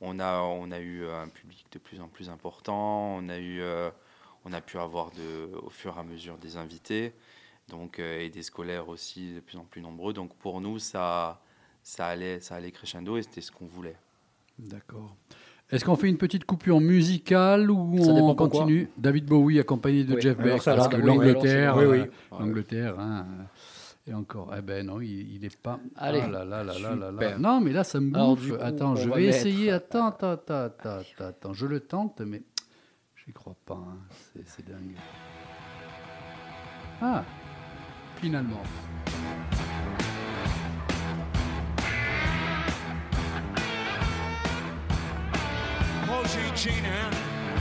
on 0.00 0.18
a 0.20 0.40
on 0.40 0.70
a 0.70 0.80
eu 0.80 1.06
un 1.06 1.28
public 1.28 1.66
de 1.72 1.78
plus 1.78 2.00
en 2.00 2.08
plus 2.08 2.30
important, 2.30 3.16
on 3.16 3.28
a 3.28 3.38
eu 3.38 3.60
euh, 3.60 3.90
on 4.44 4.52
a 4.52 4.60
pu 4.60 4.78
avoir 4.78 5.10
de, 5.12 5.50
au 5.62 5.70
fur 5.70 5.96
et 5.96 6.00
à 6.00 6.02
mesure 6.04 6.38
des 6.38 6.56
invités, 6.56 7.12
donc 7.68 7.98
et 7.98 8.28
des 8.30 8.42
scolaires 8.42 8.88
aussi 8.88 9.34
de 9.34 9.40
plus 9.40 9.58
en 9.58 9.64
plus 9.64 9.80
nombreux. 9.82 10.12
Donc 10.12 10.34
pour 10.36 10.60
nous, 10.60 10.78
ça 10.78 11.40
ça 11.82 12.06
allait 12.06 12.40
ça 12.40 12.56
allait 12.56 12.72
crescendo 12.72 13.16
et 13.16 13.22
c'était 13.22 13.40
ce 13.40 13.52
qu'on 13.52 13.66
voulait. 13.66 13.96
D'accord. 14.58 15.14
Est-ce 15.70 15.84
qu'on 15.84 15.96
fait 15.96 16.08
une 16.08 16.16
petite 16.16 16.44
coupure 16.44 16.80
musicale 16.80 17.70
ou 17.70 17.98
on 18.00 18.34
continue 18.34 18.88
David 18.96 19.26
Bowie 19.26 19.60
accompagné 19.60 20.04
de 20.04 20.18
Jeff 20.18 20.38
Beck 20.38 20.62
parce 20.64 20.88
que 20.88 20.96
l'Angleterre, 20.96 21.76
oui, 21.76 21.84
oui. 21.84 21.98
Euh, 22.00 22.38
l'Angleterre, 22.38 22.98
hein, 22.98 23.26
et 24.06 24.14
encore, 24.14 24.54
eh 24.56 24.62
ben 24.62 24.86
non, 24.86 25.02
il, 25.02 25.38
n'est 25.40 25.50
pas. 25.50 25.78
Allez, 25.96 26.22
ah 26.24 26.28
là, 26.28 26.44
là, 26.44 26.64
là, 26.64 26.78
là, 26.78 27.10
là, 27.12 27.38
Non, 27.38 27.60
mais 27.60 27.72
là, 27.72 27.84
ça 27.84 28.00
me 28.00 28.10
bouffe. 28.10 28.52
attends, 28.62 28.96
je 28.96 29.10
vais 29.10 29.24
essayer. 29.24 29.70
Attends, 29.70 30.06
attends, 30.06 30.30
attends, 30.30 30.54
attends, 30.54 31.24
attends, 31.26 31.52
Je 31.52 31.66
le 31.66 31.80
tente, 31.80 32.22
mais 32.22 32.42
j'y 33.26 33.32
crois 33.34 33.56
pas. 33.66 33.74
Hein. 33.74 33.98
C'est 34.46 34.66
dingue. 34.66 34.96
Ah, 37.02 37.22
finalement. 38.16 38.62
Gene 46.08 46.54
Gina, 46.56 47.10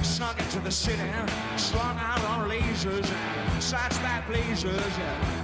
snuck 0.04 0.40
into 0.40 0.60
the 0.60 0.72
city, 0.72 1.10
slung 1.58 1.98
out 2.00 2.24
on 2.26 2.50
lasers, 2.50 3.06
sideswipe 3.60 4.26
blazers, 4.28 4.82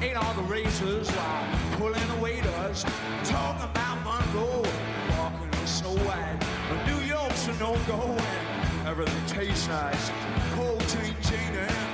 ate 0.01 0.15
all 0.15 0.33
the 0.35 0.41
razors 0.43 1.09
while 1.09 1.45
pulling 1.77 2.07
the 2.07 2.15
waiters, 2.21 2.85
talking 3.25 3.63
about 3.63 3.97
Monroe, 4.03 4.63
walking 5.17 5.67
so 5.67 5.91
wide. 6.05 6.45
But 6.69 6.85
New 6.87 7.05
York's 7.05 7.47
a 7.47 7.53
no-go, 7.59 8.15
and 8.79 8.87
everything 8.87 9.25
tastes 9.27 9.67
nice. 9.67 10.11
Cold 10.55 10.81
Gina. 11.21 11.92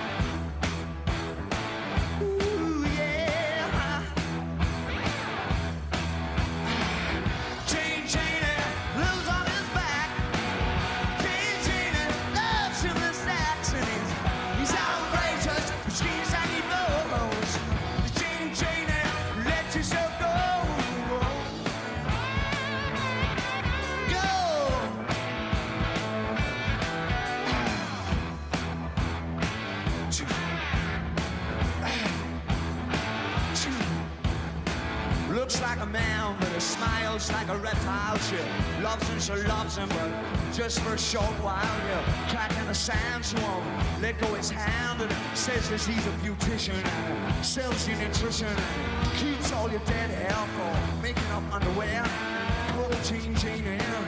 Loves 39.35 39.77
him, 39.77 39.89
but 39.89 40.11
just 40.53 40.79
for 40.79 40.93
a 40.93 40.97
short 40.97 41.25
while. 41.43 41.77
Yeah, 41.87 42.29
cracking 42.29 42.65
the 42.65 42.73
sand, 42.73 43.25
she 43.25 43.35
won't 43.37 43.65
let 44.01 44.19
go 44.19 44.27
his 44.33 44.49
hand 44.49 45.01
and 45.01 45.11
says 45.37 45.69
that 45.69 45.81
he's 45.81 46.05
a 46.07 46.11
beautician 46.23 46.83
and 46.83 47.45
sells 47.45 47.87
you 47.87 47.95
nutrition 47.95 48.47
and 48.47 49.13
keeps 49.17 49.51
all 49.53 49.69
your 49.69 49.81
dead 49.81 50.09
hair 50.09 50.47
for 50.55 51.01
making 51.01 51.31
up 51.31 51.43
underwear. 51.53 52.03
Protein, 52.75 53.35
Jane, 53.35 53.63
yeah. 53.65 53.98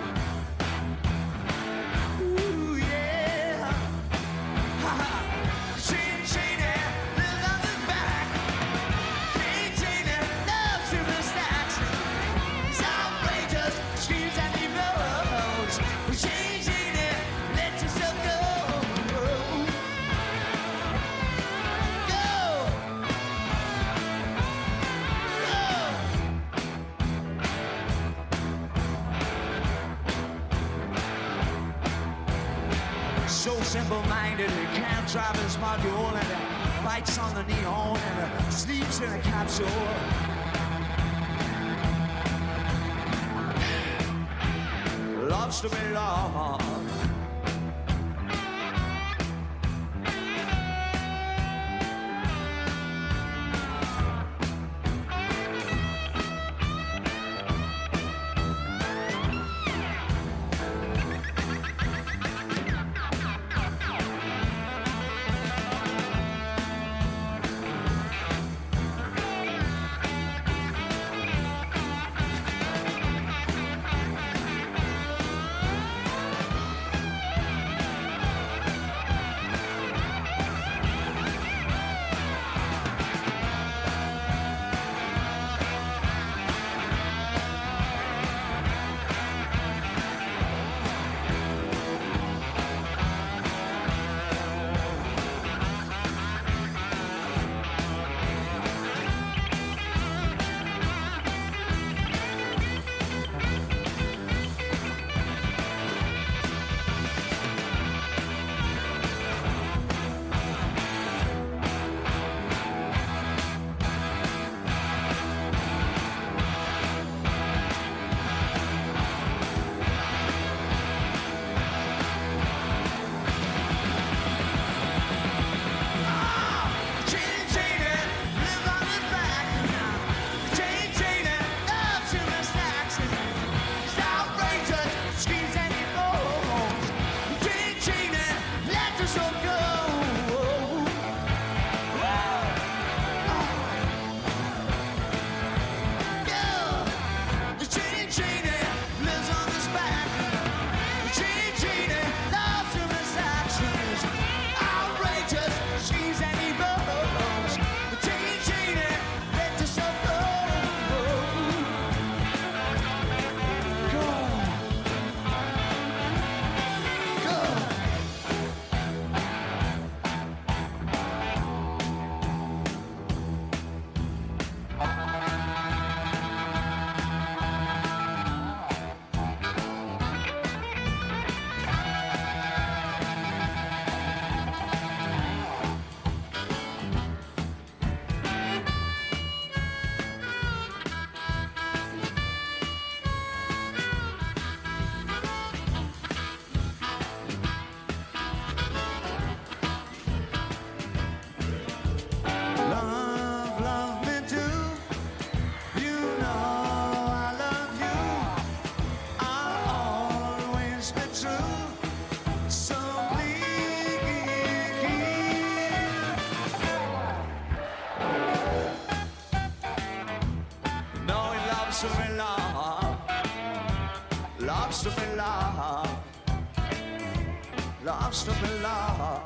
Lobster 228.11 228.33
below. 228.41 229.21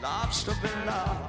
Lobster 0.00 0.54
below. 0.62 1.25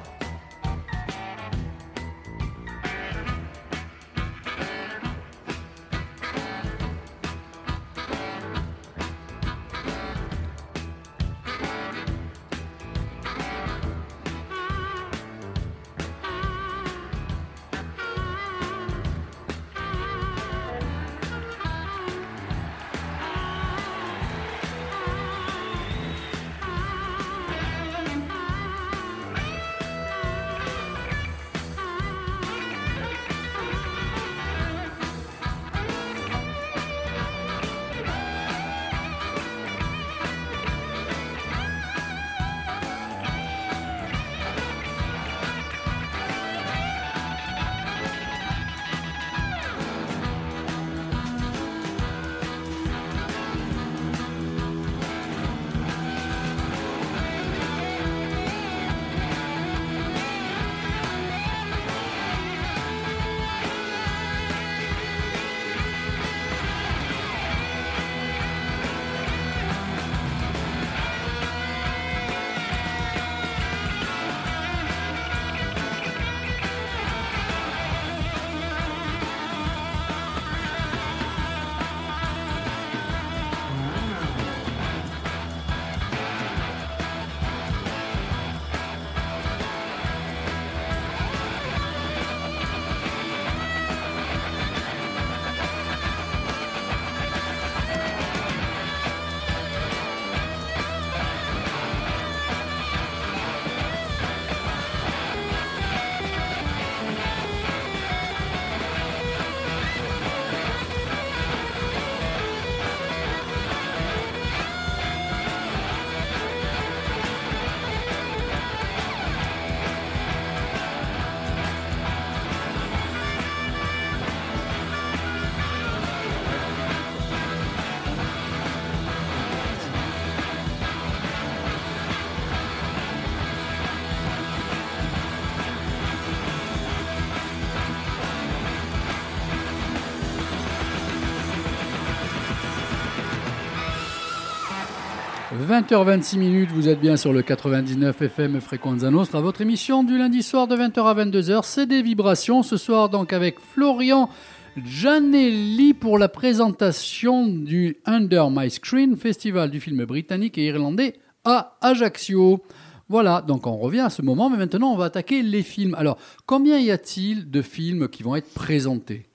20h26 145.68 146.38
minutes, 146.38 146.72
vous 146.72 146.88
êtes 146.88 147.02
bien 147.02 147.18
sur 147.18 147.34
le 147.34 147.42
99 147.42 148.22
FM 148.22 148.62
Frequenza 148.62 149.12
Nostra. 149.12 149.42
Votre 149.42 149.60
émission 149.60 150.06
du 150.06 150.18
lundi 150.18 150.42
soir 150.42 150.66
de 150.66 150.78
20h 150.78 151.06
à 151.06 151.26
22h, 151.26 151.60
c'est 151.66 151.86
des 151.86 152.02
vibrations. 152.02 152.64
Ce 152.64 152.78
soir 152.78 153.10
donc 153.10 153.34
avec 153.34 153.60
Florian 153.60 154.30
Janelli 154.78 155.94
pour 155.94 156.18
la 156.18 156.30
présentation 156.30 157.48
du 157.48 157.98
Under 158.06 158.50
My 158.50 158.72
Screen, 158.72 159.18
festival 159.18 159.70
du 159.70 159.82
film 159.82 160.06
britannique 160.06 160.58
et 160.58 160.68
irlandais 160.68 161.20
à 161.44 161.76
Ajaccio. 161.82 162.64
Voilà, 163.10 163.42
donc 163.42 163.68
on 163.68 163.76
revient 163.76 164.00
à 164.00 164.10
ce 164.10 164.22
moment, 164.22 164.50
mais 164.50 164.58
maintenant 164.58 164.94
on 164.94 164.98
va 164.98 165.06
attaquer 165.06 165.42
les 165.42 165.64
films. 165.64 165.96
Alors, 165.96 166.18
combien 166.46 166.80
y 166.80 166.92
a-t-il 166.92 167.52
de 167.52 167.62
films 167.62 168.08
qui 168.08 168.24
vont 168.24 168.38
être 168.38 168.54
présentés? 168.54 169.26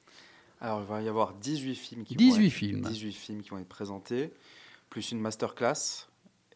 Alors, 0.62 0.80
il 0.80 0.90
va 0.90 1.02
y 1.02 1.08
avoir 1.10 1.34
18 1.34 1.74
films 1.74 2.04
qui 2.04 2.16
18 2.16 2.30
vont 2.30 2.46
être, 2.46 2.52
films. 2.52 2.82
18 2.88 3.12
films 3.12 3.42
qui 3.42 3.50
vont 3.50 3.58
être 3.58 3.68
présentés 3.68 4.32
plus 4.88 5.12
une 5.12 5.20
masterclass 5.20 6.06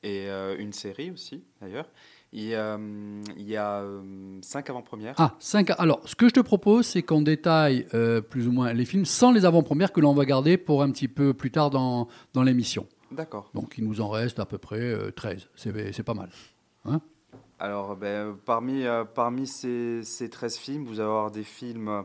et 0.06 0.30
euh, 0.30 0.56
une 0.58 0.72
série 0.72 1.10
aussi, 1.10 1.42
d'ailleurs. 1.60 1.88
Il 2.32 2.44
y 2.44 2.54
a, 2.54 2.78
il 3.36 3.48
y 3.48 3.56
a 3.56 3.80
euh, 3.80 4.38
cinq 4.42 4.68
avant-premières. 4.70 5.14
Ah, 5.16 5.34
cinq. 5.38 5.70
Alors, 5.78 6.00
ce 6.04 6.14
que 6.14 6.28
je 6.28 6.34
te 6.34 6.40
propose, 6.40 6.86
c'est 6.86 7.02
qu'on 7.02 7.22
détaille 7.22 7.86
euh, 7.94 8.20
plus 8.20 8.46
ou 8.46 8.52
moins 8.52 8.72
les 8.72 8.84
films 8.84 9.04
sans 9.04 9.32
les 9.32 9.44
avant-premières 9.44 9.92
que 9.92 10.00
l'on 10.00 10.12
va 10.12 10.24
garder 10.24 10.56
pour 10.58 10.82
un 10.82 10.90
petit 10.90 11.08
peu 11.08 11.34
plus 11.34 11.50
tard 11.50 11.70
dans, 11.70 12.08
dans 12.34 12.42
l'émission. 12.42 12.86
D'accord. 13.10 13.50
Donc, 13.54 13.78
il 13.78 13.84
nous 13.84 14.00
en 14.00 14.08
reste 14.08 14.38
à 14.38 14.46
peu 14.46 14.58
près 14.58 15.12
13. 15.12 15.48
C'est 15.56 16.02
pas 16.02 16.14
mal. 16.14 16.30
Hein? 16.84 17.00
Alors, 17.58 17.96
ben, 17.96 18.36
parmi, 18.44 18.84
parmi 19.14 19.46
ces, 19.46 20.02
ces 20.04 20.28
13 20.28 20.56
films, 20.56 20.84
vous 20.84 21.00
allez 21.00 21.08
avoir 21.08 21.30
des 21.30 21.44
films 21.44 22.04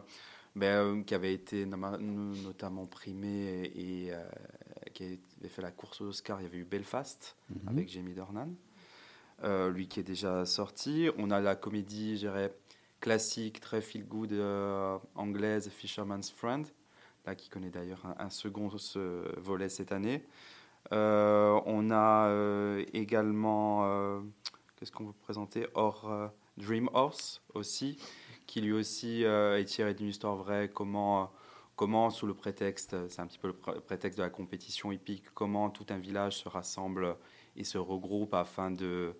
ben, 0.55 1.03
qui 1.03 1.13
avaient 1.13 1.33
été 1.33 1.65
notamment 1.65 2.85
primés 2.85 3.71
et, 3.75 4.07
et 4.07 4.89
qui 4.93 5.19
avait 5.41 5.49
fait 5.49 5.61
la 5.61 5.71
course 5.71 6.01
aux 6.01 6.05
Oscars, 6.05 6.39
il 6.39 6.43
y 6.43 6.47
avait 6.47 6.59
eu 6.59 6.65
Belfast 6.65 7.35
mhm. 7.49 7.67
avec 7.67 7.89
Jamie 7.89 8.13
Dornan, 8.13 8.49
euh, 9.43 9.71
lui 9.71 9.87
qui 9.87 9.99
est 9.99 10.03
déjà 10.03 10.45
sorti. 10.45 11.09
On 11.17 11.31
a 11.31 11.39
la 11.39 11.55
comédie, 11.55 12.15
je 12.15 12.27
dirais, 12.27 12.53
classique, 12.99 13.59
très 13.59 13.81
feel 13.81 14.05
good 14.05 14.31
euh, 14.33 14.97
anglaise, 15.15 15.69
Fisherman's 15.69 16.29
Friend, 16.31 16.65
là 17.25 17.35
qui 17.35 17.49
connaît 17.49 17.69
d'ailleurs 17.69 18.05
un, 18.19 18.29
second 18.29 18.69
volet 19.37 19.69
cette 19.69 19.91
année. 19.91 20.23
Euh, 20.91 21.59
on 21.65 21.91
a 21.91 22.31
également, 22.93 24.21
qu'est-ce 24.75 24.91
qu'on 24.91 25.05
peut 25.05 25.19
présenter? 25.23 25.67
Or 25.73 26.31
Dream 26.57 26.89
Horse 26.93 27.41
aussi, 27.55 27.97
qui 28.45 28.61
lui 28.61 28.73
aussi 28.73 29.23
est 29.23 29.65
tiré 29.65 29.95
d'une 29.95 30.07
histoire 30.07 30.35
vraie, 30.35 30.69
comment 30.69 31.31
comment, 31.81 32.11
sous 32.11 32.27
le 32.27 32.35
prétexte, 32.35 32.95
c'est 33.09 33.21
un 33.21 33.25
petit 33.25 33.39
peu 33.39 33.47
le 33.47 33.55
prétexte 33.81 34.19
de 34.19 34.23
la 34.23 34.29
compétition 34.29 34.91
hippique, 34.91 35.23
comment 35.33 35.71
tout 35.71 35.87
un 35.89 35.97
village 35.97 36.37
se 36.37 36.47
rassemble 36.47 37.15
et 37.55 37.63
se 37.63 37.79
regroupe 37.79 38.35
afin 38.35 38.69
de, 38.69 39.15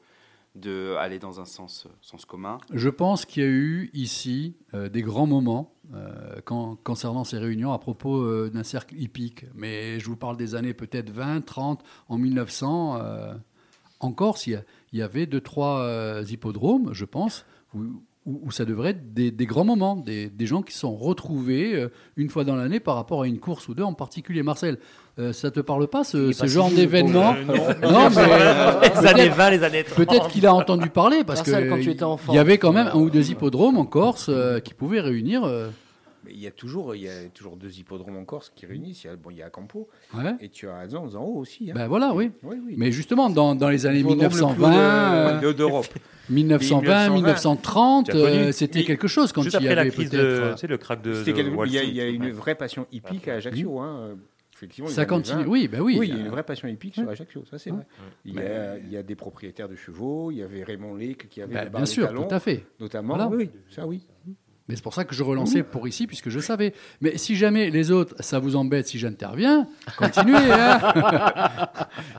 dans 0.53 1.39
un 1.39 1.45
sens, 1.45 1.87
sens 2.01 2.23
commun? 2.23 2.59
Je 2.71 2.89
pense 2.89 3.25
qu'il 3.25 3.41
y 3.41 3.45
a 3.47 3.49
eu 3.49 3.89
ici 3.93 4.57
euh, 4.75 4.89
des 4.89 5.01
grands 5.01 5.25
moments 5.25 5.73
euh, 5.95 6.39
concernant 6.83 7.23
ces 7.23 7.39
réunions 7.39 7.73
à 7.73 7.79
propos 7.79 8.21
euh, 8.21 8.51
d'un 8.53 8.61
cercle 8.61 8.95
hippique. 8.95 9.45
Mais 9.55 9.99
je 9.99 10.05
vous 10.05 10.15
parle 10.15 10.37
des 10.37 10.53
années 10.53 10.75
peut-être 10.75 11.09
20, 11.09 11.41
30, 11.41 11.83
en 12.09 12.19
1900. 12.19 12.99
en 14.01 14.11
Corse, 14.11 14.45
il 14.45 14.63
y, 14.93 15.01
avait 15.01 15.25
deux, 15.25 15.41
trois 15.41 16.21
hippodromes, 16.27 16.93
je 16.93 17.05
pense, 17.05 17.43
où, 18.25 18.51
ça 18.51 18.65
devrait 18.65 18.91
être 18.91 19.13
des, 19.13 19.45
grands 19.45 19.63
moments, 19.63 19.95
des, 19.95 20.31
gens 20.45 20.61
qui 20.61 20.73
sont 20.73 20.95
retrouvés 20.95 21.73
euh, 21.73 21.89
une 22.17 22.29
fois 22.29 22.43
dans 22.43 22.55
l'année 22.55 22.79
par 22.79 22.95
rapport 22.95 23.23
à 23.23 23.27
une 23.27 23.39
course 23.39 23.67
ou 23.67 23.73
deux 23.73 23.83
en 23.83 23.93
particulier. 23.93 24.43
Marcel, 24.43 24.77
euh, 25.17 25.33
ça 25.33 25.49
te 25.49 25.59
parle 25.59 25.87
pas 25.87 26.03
ce, 26.03 26.31
genre 26.31 26.69
d'événement 26.69 27.33
Non, 27.81 28.09
mais 28.15 28.89
les 28.89 29.07
années 29.07 29.29
20, 29.29 29.49
les 29.49 29.63
années 29.63 29.83
30. 29.83 30.05
Peut-être 30.05 30.27
qu'il 30.27 30.45
a 30.45 30.53
entendu 30.53 30.89
parler 30.89 31.23
parce 31.25 31.41
qu'il 31.41 31.53
y 31.53 32.37
avait 32.37 32.57
quand 32.57 32.73
même 32.73 32.87
un 32.87 32.97
ou 32.97 33.09
deux 33.09 33.31
hippodromes 33.31 33.77
en 33.77 33.85
Corse 33.85 34.27
euh, 34.29 34.59
qui 34.59 34.73
pouvaient 34.75 35.01
réunir 35.01 35.43
il 36.33 36.39
y 36.39 36.47
a 36.47 36.51
toujours, 36.51 36.95
il 36.95 37.03
y 37.03 37.09
a 37.09 37.29
toujours 37.33 37.57
deux 37.57 37.79
hippodromes 37.79 38.17
en 38.17 38.25
Corse 38.25 38.51
qui 38.55 38.65
réunissent. 38.65 39.03
Il 39.03 39.07
y 39.07 39.09
a, 39.09 39.15
bon, 39.15 39.29
il 39.29 39.37
y 39.37 39.41
a 39.41 39.49
Campo 39.49 39.89
et 40.39 40.49
tu 40.49 40.67
as 40.67 40.79
raison, 40.79 41.07
en 41.15 41.23
haut 41.23 41.37
aussi. 41.37 41.71
Hein. 41.71 41.73
Ben 41.75 41.87
voilà, 41.87 42.13
oui. 42.13 42.31
Mais 42.77 42.91
justement, 42.91 43.29
dans, 43.29 43.55
dans 43.55 43.69
les 43.69 43.85
années 43.85 44.03
1920, 44.03 45.41
1920, 46.29 47.09
1930, 47.09 48.11
c'était 48.51 48.83
quelque 48.83 49.07
chose 49.07 49.31
quand 49.31 49.43
il 49.43 49.51
y 49.51 49.55
avait 49.55 49.75
la 49.75 49.89
crise 49.89 50.09
de, 50.09 50.55
le 50.67 50.77
crack 50.77 51.01
de. 51.01 51.23
il, 51.65 51.93
y 51.93 52.01
a, 52.01 52.07
une 52.07 52.31
vraie 52.31 52.55
passion 52.55 52.87
hippique 52.91 53.27
à 53.27 53.35
Ajaccio. 53.35 53.79
Hein. 53.79 54.17
Effectivement, 54.61 54.91
ça 54.91 55.05
continue. 55.07 55.45
Oui, 55.47 55.67
ben 55.67 55.81
oui. 55.81 55.97
Oui, 55.97 56.09
il 56.09 56.15
y 56.15 56.19
a 56.19 56.21
une 56.21 56.29
vraie 56.29 56.43
passion 56.43 56.67
hippique 56.67 56.93
sur 56.93 57.09
Ajaccio, 57.09 57.43
ça 57.49 57.57
c'est 57.57 57.71
vrai. 57.71 57.83
Il 58.25 58.35
y, 58.35 58.39
a, 58.39 58.77
il 58.77 58.91
y, 58.91 58.97
a, 58.97 59.01
des 59.01 59.15
propriétaires 59.15 59.67
de 59.67 59.75
chevaux, 59.75 60.29
il 60.29 60.37
y 60.37 60.43
avait 60.43 60.63
Raymond 60.63 60.93
Lake 60.93 61.29
qui 61.29 61.41
avait 61.41 61.55
ben, 61.65 61.69
Bien 61.69 61.85
sûr, 61.87 62.13
tout 62.13 62.27
à 62.29 62.39
fait. 62.39 62.65
Notamment, 62.79 63.27
oui, 63.29 63.49
ça 63.69 63.87
oui. 63.87 64.05
Mais 64.71 64.77
c'est 64.77 64.83
pour 64.83 64.93
ça 64.93 65.03
que 65.03 65.13
je 65.13 65.21
relançais 65.21 65.63
pour 65.63 65.85
ici, 65.85 66.07
puisque 66.07 66.29
je 66.29 66.39
savais. 66.39 66.73
Mais 67.01 67.17
si 67.17 67.35
jamais 67.35 67.69
les 67.69 67.91
autres, 67.91 68.15
ça 68.21 68.39
vous 68.39 68.55
embête 68.55 68.87
si 68.87 68.97
j'interviens, 68.97 69.67
continuez. 69.97 70.37
Hein 70.49 70.79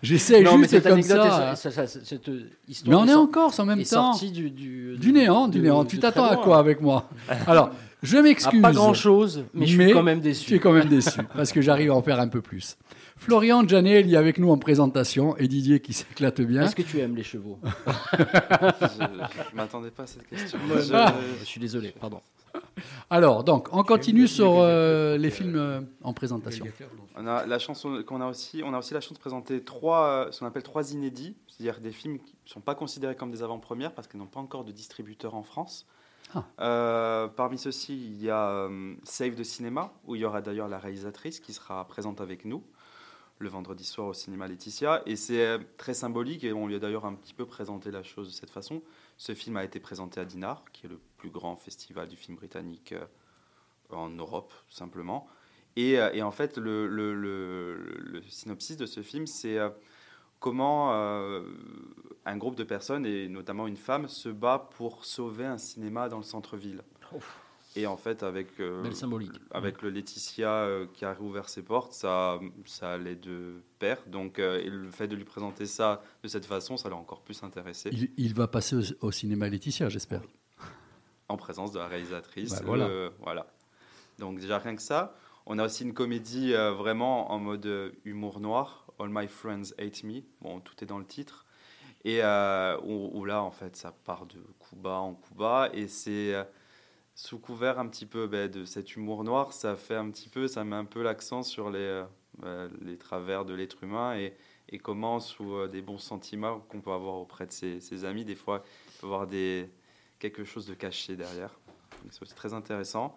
J'essaie 0.02 0.44
juste 0.44 0.82
comme 0.82 1.00
ça. 1.00 1.56
cette 1.56 2.30
histoire 2.68 3.06
mais 3.06 3.10
on 3.10 3.14
est 3.14 3.18
encore 3.18 3.58
en 3.58 3.64
même 3.64 3.82
temps. 3.84 4.14
Du, 4.18 4.50
du, 4.50 4.98
du, 4.98 5.12
néant, 5.14 5.48
du, 5.48 5.60
néant. 5.60 5.86
Tu 5.86 5.98
t'attends 5.98 6.26
à 6.26 6.36
quoi 6.36 6.58
avec 6.58 6.82
moi? 6.82 7.08
Alors, 7.46 7.70
je 8.02 8.18
m'excuse. 8.18 8.60
Pas 8.60 8.72
grand-chose, 8.72 9.46
mais, 9.54 9.64
je 9.64 9.80
suis 9.80 9.92
quand 9.94 10.02
même 10.02 10.20
déçu. 10.20 10.44
Tu 10.44 10.54
es 10.56 10.58
quand 10.58 10.72
même 10.72 10.88
déçu, 10.88 11.20
parce 11.34 11.52
que 11.52 11.62
j'arrive 11.62 11.90
à 11.90 11.94
en 11.94 12.02
faire 12.02 12.20
un 12.20 12.28
peu 12.28 12.42
plus. 12.42 12.76
Florian 13.16 13.66
Janel 13.66 14.12
est 14.12 14.16
avec 14.16 14.38
nous 14.38 14.50
en 14.50 14.58
présentation 14.58 15.36
et 15.36 15.46
Didier 15.46 15.78
qui 15.80 15.92
s'éclate 15.92 16.40
bien. 16.40 16.64
Est-ce 16.64 16.74
que 16.74 16.82
tu 16.82 16.98
aimes 16.98 17.14
les 17.14 17.22
chevaux? 17.22 17.58
Je 18.12 19.04
ne 19.04 19.56
m'attendais 19.56 19.92
pas 19.92 20.02
à 20.02 20.06
cette 20.06 20.26
question. 20.28 20.58
je 20.68 21.44
suis 21.44 21.60
désolé, 21.60 21.94
pardon. 22.00 22.20
Alors, 23.10 23.44
donc, 23.44 23.68
on 23.72 23.82
continue 23.82 24.28
sur 24.28 24.58
euh, 24.58 25.16
les 25.16 25.30
films 25.30 25.56
euh, 25.56 25.80
en 26.02 26.12
présentation. 26.12 26.66
On 27.16 27.26
a 27.26 27.46
la 27.46 27.58
chance 27.58 27.86
qu'on 28.06 28.20
a 28.20 28.26
aussi, 28.26 28.62
on 28.64 28.72
a 28.74 28.78
aussi 28.78 28.94
la 28.94 29.00
chance 29.00 29.14
de 29.14 29.20
présenter 29.20 29.62
trois, 29.62 30.06
euh, 30.06 30.32
ce 30.32 30.40
qu'on 30.40 30.46
appelle 30.46 30.62
trois 30.62 30.92
inédits, 30.92 31.36
c'est-à-dire 31.48 31.80
des 31.80 31.92
films 31.92 32.18
qui 32.18 32.34
ne 32.44 32.50
sont 32.50 32.60
pas 32.60 32.74
considérés 32.74 33.16
comme 33.16 33.30
des 33.30 33.42
avant-premières 33.42 33.92
parce 33.92 34.08
qu'ils 34.08 34.20
n'ont 34.20 34.26
pas 34.26 34.40
encore 34.40 34.64
de 34.64 34.72
distributeur 34.72 35.34
en 35.34 35.42
France. 35.42 35.86
Ah. 36.34 37.28
parmi 37.36 37.58
ceux-ci, 37.58 37.94
il 37.94 38.22
y 38.22 38.30
a 38.30 38.66
Save 39.02 39.34
de 39.34 39.42
cinéma, 39.42 39.92
où 40.06 40.14
il 40.14 40.22
y 40.22 40.24
aura 40.24 40.40
d'ailleurs 40.40 40.68
la 40.68 40.78
réalisatrice 40.78 41.40
qui 41.40 41.52
sera 41.52 41.86
présente 41.86 42.22
avec 42.22 42.46
nous 42.46 42.62
le 43.38 43.50
vendredi 43.50 43.84
soir 43.84 44.06
au 44.06 44.14
cinéma 44.14 44.48
Laetitia. 44.48 45.02
Et 45.04 45.16
c'est 45.16 45.58
très 45.76 45.92
symbolique, 45.92 46.42
et 46.44 46.54
on 46.54 46.66
lui 46.66 46.76
a 46.76 46.78
d'ailleurs 46.78 47.04
un 47.04 47.12
petit 47.12 47.34
peu 47.34 47.44
présenté 47.44 47.90
la 47.90 48.02
chose 48.02 48.28
de 48.28 48.32
cette 48.32 48.48
façon. 48.48 48.80
Ce 49.22 49.36
film 49.36 49.56
a 49.56 49.62
été 49.62 49.78
présenté 49.78 50.18
à 50.18 50.24
Dinard, 50.24 50.64
qui 50.72 50.86
est 50.86 50.88
le 50.88 50.98
plus 51.16 51.30
grand 51.30 51.54
festival 51.54 52.08
du 52.08 52.16
film 52.16 52.36
britannique 52.36 52.90
euh, 52.90 53.06
en 53.90 54.08
Europe, 54.08 54.52
simplement. 54.68 55.28
Et, 55.76 55.96
euh, 56.00 56.10
et 56.12 56.24
en 56.24 56.32
fait, 56.32 56.58
le, 56.58 58.20
synopsis 58.28 58.76
de 58.76 58.84
ce 58.84 59.00
film, 59.00 59.28
c'est 59.28 59.58
euh, 59.58 59.70
comment 60.40 60.90
un 60.90 62.36
groupe 62.36 62.56
de 62.56 62.64
personnes, 62.64 63.06
et 63.06 63.28
notamment 63.28 63.68
une 63.68 63.76
femme, 63.76 64.08
se 64.08 64.28
bat 64.28 64.68
pour 64.76 65.04
sauver 65.04 65.46
un 65.46 65.58
cinéma 65.58 66.08
dans 66.08 66.18
le 66.18 66.24
centre-ville. 66.24 66.82
Et 67.74 67.86
en 67.86 67.96
fait, 67.96 68.22
avec, 68.22 68.48
avec 69.50 69.82
le 69.82 69.88
Laetitia 69.88 70.68
qui 70.92 71.04
a 71.06 71.14
réouvert 71.14 71.48
ses 71.48 71.62
portes, 71.62 71.94
ça, 71.94 72.38
ça 72.66 72.92
allait 72.92 73.16
de 73.16 73.62
pair. 73.78 73.98
Donc, 74.06 74.36
le 74.38 74.90
fait 74.90 75.08
de 75.08 75.16
lui 75.16 75.24
présenter 75.24 75.64
ça 75.64 76.02
de 76.22 76.28
cette 76.28 76.44
façon, 76.44 76.76
ça 76.76 76.90
l'a 76.90 76.96
encore 76.96 77.22
plus 77.22 77.42
intéressé. 77.42 77.90
Il, 78.18 78.34
va 78.34 78.46
passer 78.46 78.76
au, 79.00 79.10
cinéma 79.10 79.48
Laetitia, 79.48 79.88
j'espère 79.88 80.22
en 81.32 81.36
présence 81.36 81.72
de 81.72 81.78
la 81.78 81.88
réalisatrice. 81.88 82.52
Bah, 82.52 82.60
voilà. 82.64 82.86
Euh, 82.86 83.10
voilà. 83.20 83.46
Donc 84.18 84.38
déjà 84.38 84.58
rien 84.58 84.76
que 84.76 84.82
ça. 84.82 85.16
On 85.46 85.58
a 85.58 85.64
aussi 85.64 85.82
une 85.82 85.94
comédie 85.94 86.54
euh, 86.54 86.72
vraiment 86.72 87.32
en 87.32 87.40
mode 87.40 87.66
euh, 87.66 87.90
humour 88.04 88.38
noir, 88.38 88.86
All 89.00 89.08
My 89.10 89.26
Friends 89.26 89.72
Hate 89.78 90.04
Me. 90.04 90.22
Bon, 90.40 90.60
tout 90.60 90.74
est 90.82 90.86
dans 90.86 90.98
le 90.98 91.06
titre. 91.06 91.46
Et 92.04 92.20
où, 92.82 93.24
là, 93.24 93.44
en 93.44 93.52
fait, 93.52 93.76
ça 93.76 93.92
part 93.92 94.26
de 94.26 94.40
coup 94.58 94.74
bas 94.74 94.98
en 94.98 95.14
coup 95.14 95.34
bas. 95.34 95.70
Et 95.72 95.86
c'est 95.86 96.34
sous 97.14 97.38
couvert 97.38 97.78
un 97.78 97.86
petit 97.88 98.06
peu 98.06 98.26
ben, 98.26 98.50
de 98.50 98.64
cet 98.64 98.96
humour 98.96 99.24
noir, 99.24 99.52
ça 99.52 99.76
fait 99.76 99.96
un 99.96 100.10
petit 100.10 100.28
peu, 100.28 100.48
ça 100.48 100.64
met 100.64 100.76
un 100.76 100.84
peu 100.84 101.02
l'accent 101.02 101.42
sur 101.42 101.70
les, 101.70 102.04
les 102.80 102.96
travers 102.96 103.44
de 103.44 103.54
l'être 103.54 103.82
humain 103.82 104.16
et, 104.16 104.34
et 104.70 104.78
comment, 104.78 105.20
sous 105.20 105.68
des 105.68 105.82
bons 105.82 105.98
sentiments 105.98 106.60
qu'on 106.68 106.80
peut 106.80 106.92
avoir 106.92 107.16
auprès 107.16 107.46
de 107.46 107.52
ses, 107.52 107.80
ses, 107.80 108.04
amis, 108.04 108.24
des 108.24 108.34
fois, 108.34 108.64
il 108.64 109.00
peut 109.00 109.06
y 109.06 109.10
avoir 109.10 109.26
des, 109.26 109.68
quelque 110.18 110.44
chose 110.44 110.66
de 110.66 110.74
caché 110.74 111.16
derrière. 111.16 111.50
C'est 112.10 112.22
aussi 112.22 112.34
très 112.34 112.54
intéressant. 112.54 113.16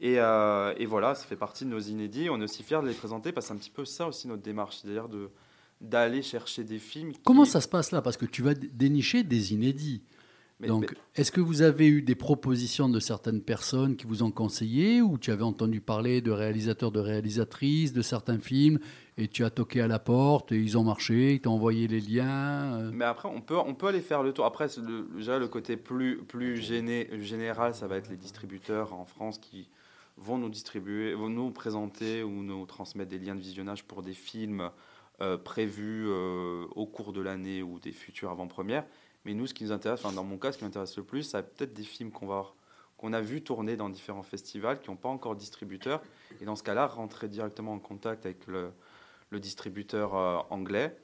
Et, 0.00 0.18
euh, 0.18 0.74
et, 0.78 0.86
voilà, 0.86 1.14
ça 1.14 1.26
fait 1.26 1.36
partie 1.36 1.64
de 1.64 1.70
nos 1.70 1.80
inédits. 1.80 2.28
On 2.30 2.40
est 2.40 2.44
aussi 2.44 2.62
fiers 2.62 2.80
de 2.82 2.88
les 2.88 2.94
présenter 2.94 3.32
parce 3.32 3.46
que 3.46 3.48
c'est 3.48 3.54
un 3.54 3.58
petit 3.58 3.70
peu 3.70 3.84
ça 3.84 4.08
aussi 4.08 4.28
notre 4.28 4.42
démarche, 4.42 4.78
c'est-à-dire 4.78 5.08
de 5.08 5.30
d'aller 5.80 6.20
chercher 6.20 6.62
des 6.62 6.78
films. 6.78 7.14
Comment 7.24 7.46
ça 7.46 7.62
se 7.62 7.68
passe 7.68 7.90
là? 7.90 8.02
Parce 8.02 8.18
que 8.18 8.26
tu 8.26 8.42
vas 8.42 8.52
dénicher 8.52 9.22
des 9.22 9.54
inédits. 9.54 10.02
Donc, 10.66 10.94
est-ce 11.16 11.32
que 11.32 11.40
vous 11.40 11.62
avez 11.62 11.86
eu 11.86 12.02
des 12.02 12.14
propositions 12.14 12.88
de 12.88 13.00
certaines 13.00 13.40
personnes 13.40 13.96
qui 13.96 14.06
vous 14.06 14.22
ont 14.22 14.30
conseillé 14.30 15.00
ou 15.00 15.18
tu 15.18 15.30
avais 15.30 15.42
entendu 15.42 15.80
parler 15.80 16.20
de 16.20 16.30
réalisateurs, 16.30 16.92
de 16.92 17.00
réalisatrices, 17.00 17.92
de 17.92 18.02
certains 18.02 18.38
films 18.38 18.78
et 19.16 19.28
tu 19.28 19.44
as 19.44 19.50
toqué 19.50 19.80
à 19.80 19.86
la 19.86 19.98
porte 19.98 20.52
et 20.52 20.56
ils 20.56 20.78
ont 20.78 20.84
marché, 20.84 21.34
ils 21.34 21.40
t'ont 21.40 21.52
envoyé 21.52 21.88
les 21.88 22.00
liens 22.00 22.78
euh? 22.78 22.90
Mais 22.92 23.04
après, 23.04 23.28
on 23.28 23.40
peut, 23.40 23.56
on 23.56 23.74
peut 23.74 23.88
aller 23.88 24.00
faire 24.00 24.22
le 24.22 24.32
tour. 24.32 24.44
Après, 24.44 24.66
le, 24.78 25.08
déjà, 25.16 25.38
le 25.38 25.48
côté 25.48 25.76
plus, 25.76 26.18
plus 26.18 26.56
gêné, 26.56 27.08
général, 27.20 27.74
ça 27.74 27.86
va 27.86 27.96
être 27.96 28.08
les 28.08 28.16
distributeurs 28.16 28.94
en 28.94 29.04
France 29.04 29.38
qui 29.38 29.68
vont 30.16 30.38
nous 30.38 30.48
distribuer, 30.48 31.14
vont 31.14 31.28
nous 31.30 31.50
présenter 31.50 32.22
ou 32.22 32.42
nous 32.42 32.66
transmettre 32.66 33.10
des 33.10 33.18
liens 33.18 33.34
de 33.34 33.40
visionnage 33.40 33.84
pour 33.84 34.02
des 34.02 34.14
films 34.14 34.70
euh, 35.22 35.36
prévus 35.36 36.06
euh, 36.08 36.64
au 36.74 36.86
cours 36.86 37.12
de 37.12 37.20
l'année 37.20 37.62
ou 37.62 37.78
des 37.78 37.92
futures 37.92 38.30
avant-premières. 38.30 38.84
Mais 39.24 39.34
nous, 39.34 39.46
ce 39.46 39.54
qui 39.54 39.64
nous 39.64 39.72
intéresse, 39.72 40.04
enfin, 40.04 40.14
dans 40.14 40.24
mon 40.24 40.38
cas, 40.38 40.52
ce 40.52 40.58
qui 40.58 40.64
m'intéresse 40.64 40.96
le 40.96 41.04
plus, 41.04 41.24
c'est 41.24 41.42
peut-être 41.42 41.74
des 41.74 41.84
films 41.84 42.10
qu'on 42.10 42.26
va 42.26 42.54
qu'on 43.00 43.14
a 43.14 43.22
vu 43.22 43.40
tourner 43.40 43.76
dans 43.76 43.88
différents 43.88 44.22
festivals 44.22 44.78
qui 44.78 44.90
n'ont 44.90 44.96
pas 44.96 45.08
encore 45.08 45.34
distributeur. 45.34 46.02
Et 46.42 46.44
dans 46.44 46.54
ce 46.54 46.62
cas-là, 46.62 46.86
rentrer 46.86 47.28
directement 47.28 47.72
en 47.72 47.78
contact 47.78 48.26
avec 48.26 48.46
le, 48.46 48.72
distributeur 49.40 50.14
euh, 50.14 50.38
anglais 50.50 50.94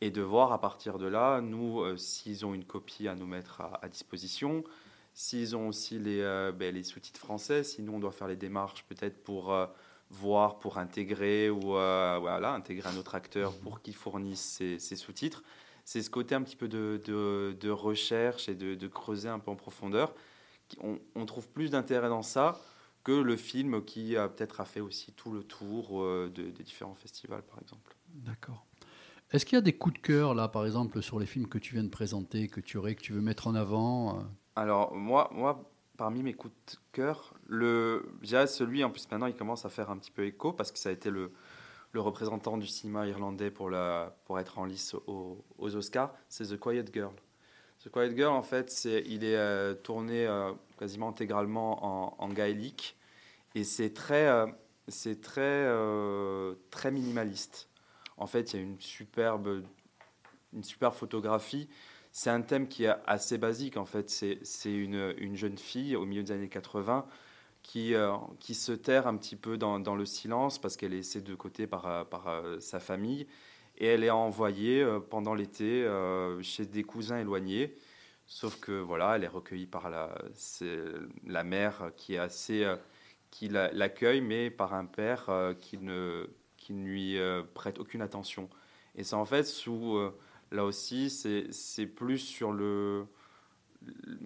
et 0.00 0.10
de 0.10 0.20
voir 0.20 0.52
à 0.52 0.60
partir 0.60 0.98
de 0.98 1.06
là, 1.06 1.40
nous, 1.40 1.80
euh, 1.80 1.96
s'ils 1.96 2.44
ont 2.44 2.54
une 2.54 2.64
copie 2.64 3.06
à 3.06 3.14
nous 3.14 3.26
mettre 3.26 3.60
à, 3.60 3.88
disposition, 3.88 4.64
s'ils 5.12 5.54
ont 5.54 5.68
aussi 5.68 6.00
les, 6.00 6.20
euh, 6.22 6.50
ben, 6.50 6.74
les 6.74 6.82
sous-titres 6.82 7.20
français, 7.20 7.62
sinon 7.62 7.96
on 7.96 7.98
doit 8.00 8.10
faire 8.10 8.26
les 8.26 8.34
démarches 8.34 8.84
peut-être 8.88 9.22
pour 9.22 9.56
voir, 10.10 10.58
pour 10.58 10.78
intégrer 10.78 11.50
ou 11.50 11.60
voilà, 11.60 12.52
intégrer 12.52 12.88
un 12.88 12.96
autre 12.96 13.14
acteur 13.14 13.56
pour 13.58 13.80
qu'il 13.80 13.94
fournisse 13.94 14.60
ces, 14.78 14.96
sous-titres. 14.96 15.44
C'est 15.84 16.02
ce 16.02 16.10
côté 16.10 16.34
un 16.34 16.42
petit 16.42 16.56
peu 16.56 16.68
de, 16.68 17.00
de, 17.06 17.70
recherche 17.70 18.48
et 18.48 18.54
de, 18.54 18.88
creuser 18.88 19.28
un 19.28 19.38
peu 19.38 19.50
en 19.50 19.56
profondeur. 19.56 20.14
On, 20.80 20.98
on 21.14 21.26
trouve 21.26 21.48
plus 21.48 21.70
d'intérêt 21.70 22.08
dans 22.08 22.22
ça 22.22 22.60
que 23.04 23.12
le 23.12 23.36
film 23.36 23.84
qui 23.84 24.16
a 24.16 24.28
peut-être 24.28 24.60
a 24.60 24.64
fait 24.64 24.80
aussi 24.80 25.12
tout 25.12 25.30
le 25.30 25.44
tour 25.44 26.02
euh, 26.02 26.32
de, 26.34 26.44
des 26.44 26.62
différents 26.64 26.94
festivals, 26.94 27.42
par 27.42 27.60
exemple. 27.60 27.94
D'accord. 28.08 28.66
Est-ce 29.30 29.44
qu'il 29.44 29.56
y 29.56 29.58
a 29.58 29.62
des 29.62 29.76
coups 29.76 29.94
de 29.96 30.00
cœur, 30.00 30.34
là, 30.34 30.48
par 30.48 30.64
exemple, 30.64 31.02
sur 31.02 31.20
les 31.20 31.26
films 31.26 31.46
que 31.46 31.58
tu 31.58 31.74
viens 31.74 31.84
de 31.84 31.90
présenter, 31.90 32.48
que 32.48 32.60
tu 32.60 32.78
aurais, 32.78 32.94
que 32.94 33.02
tu 33.02 33.12
veux 33.12 33.20
mettre 33.20 33.46
en 33.46 33.54
avant 33.54 34.18
euh 34.18 34.22
Alors, 34.56 34.94
moi, 34.94 35.30
moi, 35.34 35.70
parmi 35.98 36.22
mes 36.22 36.32
coups 36.32 36.54
de 36.72 36.78
cœur, 36.92 37.34
le, 37.46 38.08
celui, 38.46 38.82
en 38.82 38.90
plus, 38.90 39.08
maintenant, 39.10 39.26
il 39.26 39.34
commence 39.34 39.66
à 39.66 39.68
faire 39.68 39.90
un 39.90 39.98
petit 39.98 40.10
peu 40.10 40.24
écho, 40.24 40.52
parce 40.52 40.72
que 40.72 40.78
ça 40.78 40.88
a 40.88 40.92
été 40.92 41.10
le, 41.10 41.32
le 41.94 42.00
représentant 42.00 42.58
du 42.58 42.66
cinéma 42.66 43.06
irlandais 43.06 43.52
pour, 43.52 43.70
pour 44.24 44.40
être 44.40 44.58
en 44.58 44.64
lice 44.64 44.94
aux, 45.06 45.44
Oscars, 45.58 46.12
c'est 46.28 46.44
The 46.44 46.58
Quiet 46.58 46.86
Girl. 46.92 47.14
The 47.84 47.88
Quiet 47.88 48.16
Girl, 48.16 48.32
en 48.32 48.42
fait, 48.42 48.84
il 48.84 49.24
est 49.24 49.36
euh, 49.36 49.74
tourné 49.74 50.28
quasiment 50.76 51.08
intégralement 51.08 52.20
en, 52.20 52.28
gaélique. 52.30 52.96
Et 53.54 53.62
c'est 53.62 53.94
très, 53.94 54.26
euh, 54.26 54.46
c'est 54.88 55.20
très, 55.20 55.40
euh, 55.42 56.54
très 56.70 56.90
minimaliste. 56.90 57.68
En 58.16 58.26
fait, 58.26 58.52
il 58.52 58.56
y 58.56 58.58
a 58.58 58.62
une 58.62 58.80
superbe, 58.80 59.64
une 60.52 60.64
superbe 60.64 60.94
photographie. 60.94 61.68
C'est 62.10 62.30
un 62.30 62.42
thème 62.42 62.66
qui 62.66 62.84
est 62.84 62.94
assez 63.06 63.38
basique. 63.38 63.76
En 63.76 63.84
fait, 63.84 64.10
c'est, 64.10 64.40
c'est 64.42 64.74
une, 64.74 65.14
une, 65.18 65.36
jeune 65.36 65.58
fille 65.58 65.94
au 65.94 66.04
milieu 66.04 66.24
des 66.24 66.32
années 66.32 66.48
80 66.48 67.06
qui, 67.64 67.94
euh, 67.94 68.12
qui 68.38 68.54
se 68.54 68.70
terre 68.70 69.08
un 69.08 69.16
petit 69.16 69.34
peu 69.34 69.56
dans, 69.58 69.80
dans 69.80 69.96
le 69.96 70.06
silence 70.06 70.60
parce 70.60 70.76
qu'elle 70.76 70.92
est 70.92 70.98
laissée 70.98 71.20
de 71.20 71.34
côté 71.34 71.66
par, 71.66 72.06
par 72.08 72.42
sa 72.60 72.78
famille. 72.78 73.26
Et 73.78 73.86
elle 73.86 74.04
est 74.04 74.10
envoyée 74.10 74.86
pendant 75.10 75.34
l'été 75.34 75.84
chez 76.42 76.64
des 76.64 76.84
cousins 76.84 77.18
éloignés 77.18 77.74
Sauf 78.26 78.58
que 78.58 78.72
voilà, 78.72 79.16
elle 79.16 79.24
est 79.24 79.28
recueillie 79.28 79.66
par 79.66 79.90
la, 79.90 80.14
la 81.26 81.44
mère 81.44 81.90
qui 81.96 82.14
est 82.14 82.18
assez, 82.18 82.64
euh, 82.64 82.76
qui 83.30 83.48
l'accueille, 83.48 84.22
mais 84.22 84.50
par 84.50 84.74
un 84.74 84.86
père 84.86 85.28
euh, 85.28 85.54
qui 85.54 85.78
ne, 85.78 86.26
qui 86.56 86.72
ne 86.72 86.84
lui 86.86 87.18
euh, 87.18 87.42
prête 87.54 87.78
aucune 87.78 88.00
attention. 88.00 88.48
Et 88.94 89.04
c'est 89.04 89.16
en 89.16 89.26
fait 89.26 89.44
sous, 89.44 89.98
là 90.52 90.64
aussi, 90.64 91.10
c'est 91.10 91.86
plus 91.86 92.18
sur 92.18 92.52
le, 92.52 93.06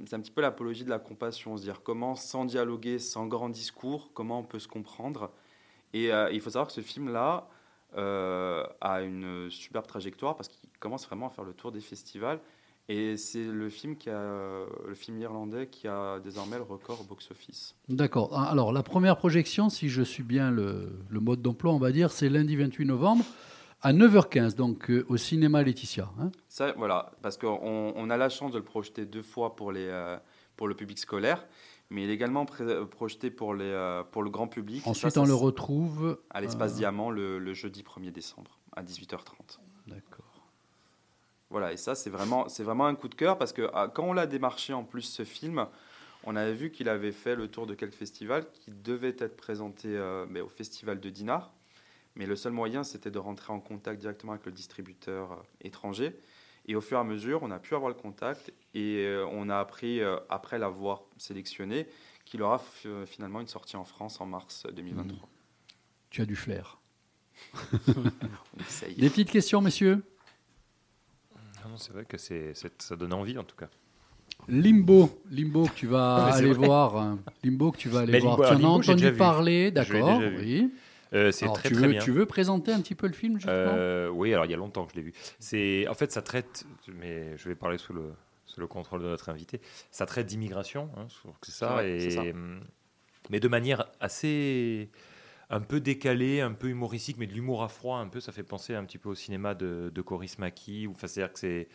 c'est 0.06 0.16
un 0.16 0.20
petit 0.20 0.30
peu 0.30 0.40
l'apologie 0.40 0.84
de 0.84 0.90
la 0.90 0.98
compassion, 0.98 1.56
se 1.56 1.62
dire 1.62 1.82
comment, 1.82 2.14
sans 2.14 2.44
dialoguer, 2.44 2.98
sans 2.98 3.26
grand 3.26 3.48
discours, 3.48 4.10
comment 4.14 4.40
on 4.40 4.44
peut 4.44 4.58
se 4.58 4.68
comprendre. 4.68 5.30
Et 5.94 6.10
il 6.32 6.40
faut 6.40 6.50
savoir 6.50 6.66
que 6.66 6.72
ce 6.72 6.80
film-là 6.80 7.48
a 7.96 9.00
une 9.02 9.48
superbe 9.50 9.86
trajectoire 9.86 10.36
parce 10.36 10.48
qu'il 10.48 10.68
commence 10.78 11.06
vraiment 11.06 11.28
à 11.28 11.30
faire 11.30 11.44
le 11.44 11.54
tour 11.54 11.72
des 11.72 11.80
festivals 11.80 12.40
et 12.90 13.16
c'est 13.16 13.44
le 13.44 13.68
film 13.68 13.96
qui 13.96 14.08
le 14.08 14.94
film 14.94 15.18
irlandais 15.18 15.66
qui 15.66 15.88
a 15.88 16.20
désormais 16.20 16.56
le 16.56 16.62
record 16.62 17.04
box-office. 17.04 17.74
D'accord. 17.88 18.38
Alors 18.38 18.72
la 18.72 18.82
première 18.82 19.16
projection, 19.16 19.68
si 19.68 19.88
je 19.88 20.02
suis 20.02 20.22
bien 20.22 20.50
le 20.50 20.90
mode 21.10 21.42
d'emploi, 21.42 21.72
on 21.72 21.78
va 21.78 21.92
dire, 21.92 22.10
c'est 22.10 22.28
lundi 22.28 22.56
28 22.56 22.84
novembre 22.84 23.24
à 23.82 23.92
9h15, 23.92 24.54
donc 24.54 24.90
euh, 24.90 25.04
au 25.08 25.16
cinéma 25.16 25.62
Laetitia. 25.62 26.10
Hein 26.20 26.30
Ça, 26.48 26.72
voilà, 26.76 27.12
parce 27.22 27.36
qu'on 27.36 27.92
on 27.94 28.10
a 28.10 28.16
la 28.16 28.28
chance 28.28 28.52
de 28.52 28.58
le 28.58 28.64
projeter 28.64 29.04
deux 29.04 29.22
fois 29.22 29.56
pour, 29.56 29.72
les, 29.72 29.86
euh, 29.86 30.16
pour 30.56 30.68
le 30.68 30.74
public 30.74 30.98
scolaire, 30.98 31.46
mais 31.90 32.04
il 32.04 32.10
est 32.10 32.14
également 32.14 32.44
projeté 32.44 33.30
pour, 33.30 33.54
les, 33.54 33.64
euh, 33.64 34.02
pour 34.04 34.22
le 34.22 34.30
grand 34.30 34.48
public. 34.48 34.86
Ensuite, 34.86 35.16
on 35.16 35.24
le 35.24 35.34
retrouve 35.34 36.18
à 36.30 36.40
l'espace 36.40 36.74
Diamant 36.74 37.10
le, 37.10 37.38
le 37.38 37.54
jeudi 37.54 37.82
1er 37.82 38.12
décembre 38.12 38.58
à 38.76 38.82
18h30. 38.82 39.58
D'accord. 39.86 40.24
Voilà, 41.50 41.72
et 41.72 41.76
ça, 41.78 41.94
c'est 41.94 42.10
vraiment, 42.10 42.48
c'est 42.48 42.62
vraiment 42.62 42.86
un 42.86 42.94
coup 42.94 43.08
de 43.08 43.14
cœur 43.14 43.38
parce 43.38 43.52
que 43.52 43.70
ah, 43.72 43.88
quand 43.92 44.04
on 44.04 44.12
l'a 44.12 44.26
démarché 44.26 44.74
en 44.74 44.84
plus 44.84 45.02
ce 45.02 45.24
film, 45.24 45.66
on 46.24 46.36
avait 46.36 46.52
vu 46.52 46.70
qu'il 46.70 46.88
avait 46.88 47.12
fait 47.12 47.34
le 47.34 47.48
tour 47.48 47.66
de 47.66 47.74
quelques 47.74 47.94
festivals 47.94 48.44
qui 48.52 48.70
devaient 48.70 49.16
être 49.18 49.36
présentés 49.36 49.96
euh, 49.96 50.26
mais 50.28 50.40
au 50.40 50.48
festival 50.48 51.00
de 51.00 51.08
Dinard. 51.08 51.52
Mais 52.18 52.26
le 52.26 52.36
seul 52.36 52.52
moyen, 52.52 52.84
c'était 52.84 53.10
de 53.10 53.18
rentrer 53.18 53.52
en 53.52 53.60
contact 53.60 54.00
directement 54.00 54.32
avec 54.32 54.44
le 54.44 54.52
distributeur 54.52 55.32
euh, 55.32 55.36
étranger. 55.62 56.14
Et 56.66 56.76
au 56.76 56.82
fur 56.82 56.98
et 56.98 57.00
à 57.00 57.04
mesure, 57.04 57.42
on 57.42 57.50
a 57.50 57.58
pu 57.58 57.74
avoir 57.74 57.88
le 57.88 57.94
contact 57.94 58.52
et 58.74 59.06
euh, 59.06 59.26
on 59.32 59.48
a 59.48 59.56
appris, 59.56 60.02
après 60.28 60.58
l'avoir 60.58 61.04
sélectionné, 61.16 61.86
qu'il 62.26 62.42
aura 62.42 62.60
finalement 63.06 63.40
une 63.40 63.46
sortie 63.46 63.76
en 63.76 63.84
France 63.84 64.20
en 64.20 64.26
mars 64.26 64.66
2023. 64.70 65.16
Mmh. 65.16 65.30
Tu 66.10 66.20
as 66.20 66.26
du 66.26 66.36
flair. 66.36 66.78
Des 68.98 69.08
petites 69.08 69.30
questions, 69.30 69.62
messieurs? 69.62 70.02
C'est 71.76 71.92
vrai 71.92 72.04
que 72.04 72.18
c'est, 72.18 72.52
ça 72.54 72.96
donne 72.96 73.12
envie 73.12 73.38
en 73.38 73.44
tout 73.44 73.56
cas. 73.56 73.68
Limbo, 74.48 75.10
Limbo 75.30 75.64
que 75.66 75.74
tu 75.74 75.86
vas 75.86 76.26
aller 76.34 76.52
voir, 76.52 76.96
hein. 76.96 77.18
Limbo 77.44 77.72
que 77.72 77.78
tu 77.78 77.88
vas 77.88 78.00
aller 78.00 78.18
voir. 78.20 78.36
tu 78.36 78.54
en 78.54 78.64
as 78.64 78.66
entendu 78.66 79.12
parler, 79.12 79.70
d'accord 79.70 80.20
Oui. 80.38 80.72
Euh, 81.14 81.30
c'est 81.30 81.46
très, 81.46 81.68
tu 81.68 81.74
très 81.74 81.86
veux, 81.86 81.92
bien. 81.92 82.00
Tu 82.00 82.12
veux 82.12 82.26
présenter 82.26 82.72
un 82.72 82.80
petit 82.80 82.94
peu 82.94 83.06
le 83.06 83.12
film 83.12 83.34
justement 83.34 83.54
euh, 83.54 84.08
Oui, 84.08 84.32
alors 84.32 84.44
il 84.44 84.50
y 84.50 84.54
a 84.54 84.58
longtemps 84.58 84.84
que 84.84 84.92
je 84.92 84.96
l'ai 84.96 85.02
vu. 85.02 85.14
C'est 85.38 85.86
en 85.88 85.94
fait 85.94 86.12
ça 86.12 86.22
traite, 86.22 86.66
mais 86.88 87.36
je 87.36 87.48
vais 87.48 87.54
parler 87.54 87.78
sous 87.78 87.92
le, 87.92 88.12
sous 88.44 88.60
le 88.60 88.66
contrôle 88.66 89.02
de 89.02 89.08
notre 89.08 89.28
invité. 89.28 89.60
Ça 89.90 90.06
traite 90.06 90.26
d'immigration, 90.26 90.90
hein, 90.96 91.06
c'est 91.42 91.52
ça, 91.52 91.86
et, 91.86 92.10
ça. 92.10 92.22
mais 93.30 93.40
de 93.40 93.48
manière 93.48 93.86
assez 94.00 94.90
un 95.50 95.60
peu 95.60 95.80
décalé, 95.80 96.40
un 96.40 96.52
peu 96.52 96.68
humoristique, 96.68 97.16
mais 97.18 97.26
de 97.26 97.32
l'humour 97.32 97.62
à 97.62 97.68
froid, 97.68 97.98
un 97.98 98.08
peu. 98.08 98.20
Ça 98.20 98.32
fait 98.32 98.42
penser 98.42 98.74
un 98.74 98.84
petit 98.84 98.98
peu 98.98 99.08
au 99.08 99.14
cinéma 99.14 99.54
de, 99.54 99.90
de 99.94 100.02
Coris 100.02 100.38
Maki. 100.38 100.88
C'est-à-dire 100.98 101.32
que 101.32 101.38
c'est 101.38 101.68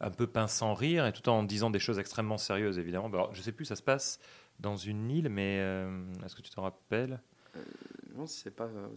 un 0.00 0.10
peu 0.10 0.26
pince 0.26 0.54
sans 0.54 0.74
rire, 0.74 1.06
et 1.06 1.12
tout 1.12 1.28
en 1.28 1.42
disant 1.42 1.70
des 1.70 1.78
choses 1.78 1.98
extrêmement 1.98 2.38
sérieuses, 2.38 2.78
évidemment. 2.78 3.08
Alors, 3.08 3.34
je 3.34 3.42
sais 3.42 3.52
plus, 3.52 3.64
ça 3.64 3.76
se 3.76 3.82
passe 3.82 4.18
dans 4.60 4.76
une 4.76 5.10
île, 5.10 5.28
mais 5.28 5.58
euh, 5.60 6.04
est-ce 6.24 6.36
que 6.36 6.42
tu 6.42 6.50
te 6.50 6.60
rappelles? 6.60 7.20
Non, 8.14 8.26
c'est 8.26 8.54
pas 8.54 8.64
euh, 8.64 8.88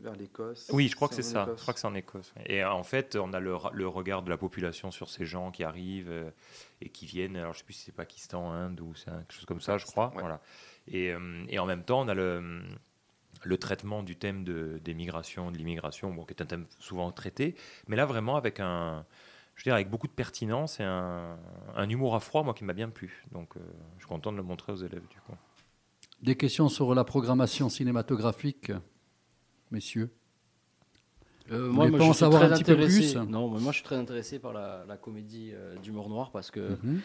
vers 0.00 0.14
l'Écosse. 0.14 0.70
Oui, 0.72 0.88
je 0.88 0.96
crois 0.96 1.08
que 1.08 1.14
c'est 1.14 1.22
ça. 1.22 1.46
Je 1.56 1.62
crois 1.62 1.74
que 1.74 1.80
c'est 1.80 1.86
en 1.86 1.94
Écosse. 1.94 2.32
Et 2.46 2.64
en 2.64 2.82
fait, 2.82 3.16
on 3.16 3.32
a 3.32 3.40
le, 3.40 3.56
le, 3.72 3.88
regard 3.88 4.22
de 4.22 4.30
la 4.30 4.36
population 4.36 4.90
sur 4.90 5.08
ces 5.08 5.24
gens 5.24 5.50
qui 5.50 5.64
arrivent 5.64 6.32
et 6.80 6.88
qui 6.88 7.06
viennent. 7.06 7.36
Alors, 7.36 7.52
je 7.52 7.58
sais 7.58 7.64
plus 7.64 7.74
si 7.74 7.84
c'est 7.84 7.92
Pakistan, 7.92 8.50
Inde 8.50 8.80
ou 8.80 8.94
c'est 8.94 9.10
quelque 9.10 9.32
chose 9.32 9.46
comme 9.46 9.60
ça, 9.60 9.78
je 9.78 9.86
crois. 9.86 10.12
Voilà. 10.14 10.40
Et, 10.88 11.14
et, 11.48 11.58
en 11.58 11.66
même 11.66 11.84
temps, 11.84 12.02
on 12.02 12.08
a 12.08 12.14
le 12.14 12.62
le 13.44 13.58
traitement 13.58 14.02
du 14.02 14.16
thème 14.16 14.44
de, 14.44 14.80
des 14.82 14.94
migrations, 14.94 15.50
de 15.50 15.58
l'immigration, 15.58 16.12
bon, 16.12 16.24
qui 16.24 16.32
est 16.32 16.42
un 16.42 16.46
thème 16.46 16.66
souvent 16.78 17.10
traité, 17.12 17.54
mais 17.88 17.96
là 17.96 18.06
vraiment 18.06 18.36
avec 18.36 18.58
un, 18.60 19.04
je 19.54 19.60
veux 19.60 19.64
dire, 19.64 19.74
avec 19.74 19.90
beaucoup 19.90 20.06
de 20.06 20.12
pertinence 20.12 20.80
et 20.80 20.84
un, 20.84 21.38
humour 21.88 22.14
à 22.14 22.20
froid, 22.20 22.42
moi 22.42 22.54
qui 22.54 22.64
m'a 22.64 22.72
bien 22.72 22.88
plu. 22.88 23.24
Donc, 23.32 23.56
euh, 23.56 23.60
je 23.96 24.04
suis 24.04 24.08
content 24.08 24.32
de 24.32 24.36
le 24.36 24.42
montrer 24.42 24.72
aux 24.72 24.76
élèves 24.76 25.06
du 25.08 25.18
coup. 25.20 25.34
Des 26.24 26.36
questions 26.36 26.68
sur 26.68 26.94
la 26.94 27.04
programmation 27.04 27.68
cinématographique, 27.68 28.72
messieurs. 29.70 30.10
Euh, 31.52 31.70
moi, 31.70 31.88
moi 31.88 31.98
je 31.98 32.04
suis 32.04 32.14
savoir 32.14 32.42
un 32.42 32.50
petit 32.50 32.64
peu 32.64 32.76
plus? 32.76 33.14
Non, 33.14 33.48
moi 33.48 33.70
je 33.70 33.76
suis 33.76 33.84
très 33.84 33.96
intéressé 33.96 34.38
par 34.38 34.52
la, 34.52 34.96
comédie 35.00 35.50
euh, 35.52 35.76
d'humour 35.76 36.08
noir 36.08 36.30
parce 36.30 36.50
que 36.50 36.78
mhm. 36.82 37.00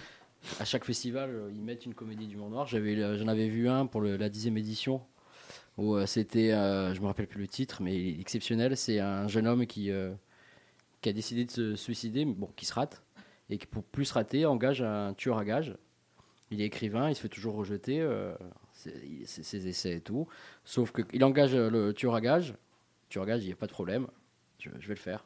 à 0.60 0.66
chaque 0.66 0.86
festival 0.86 1.52
ils 1.54 1.62
mettent 1.62 1.86
une 1.86 1.94
comédie 1.94 2.28
d'humour 2.28 2.50
noir. 2.50 2.66
J'avais, 2.66 3.18
j'en 3.18 3.28
avais 3.28 3.50
vu 3.50 3.68
un 3.68 3.86
pour 3.86 4.02
la 4.02 4.30
dixième 4.30 4.58
édition 4.58 5.02
où 5.80 5.96
euh, 5.96 6.06
c'était, 6.06 6.52
euh, 6.52 6.94
je 6.94 7.02
me 7.02 7.08
rappelle 7.08 7.28
plus 7.28 7.40
le 7.42 7.48
titre, 7.48 7.82
mais 7.82 8.20
exceptionnel. 8.20 8.76
C'est 8.76 9.00
un 9.00 9.28
jeune 9.28 9.48
homme 9.48 9.66
qui, 9.66 9.92
euh, 9.92 10.12
qui 11.02 11.10
a 11.10 11.14
décidé 11.14 11.46
de 11.46 11.52
se 11.52 11.76
suicider, 11.76 12.26
bon, 12.26 12.50
qui 12.56 12.66
se 12.66 12.74
rate, 12.74 13.02
et 13.50 13.58
qui 13.58 13.66
pour 13.66 13.84
plus 13.84 14.06
se 14.06 14.14
rater 14.14 14.46
engage 14.46 14.82
un 14.82 15.14
tueur 15.14 15.38
à 15.38 15.46
gage 15.46 15.76
Il 16.52 16.62
est 16.62 16.66
écrivain, 16.66 17.10
il 17.10 17.16
se 17.16 17.22
fait 17.22 17.30
toujours 17.30 17.56
rejeter 17.56 18.06
ses, 18.80 19.68
essais 19.68 19.96
et 19.98 20.02
tout. 20.02 20.28
Sauf 20.66 20.92
qu'il 20.92 21.24
engage 21.24 21.56
le 21.56 21.94
tueur 21.94 22.16
à 22.16 22.22
gage. 22.22 22.56
Tueur 23.10 23.24
à 23.24 23.28
gage, 23.28 23.44
il 23.44 23.48
n'y 23.48 23.54
a 23.54 23.56
pas 23.56 23.68
de 23.68 23.72
problème. 23.72 24.08
Je, 24.60 24.70
je, 24.80 24.88
vais 24.88 24.94
le 24.94 25.00
faire. 25.00 25.26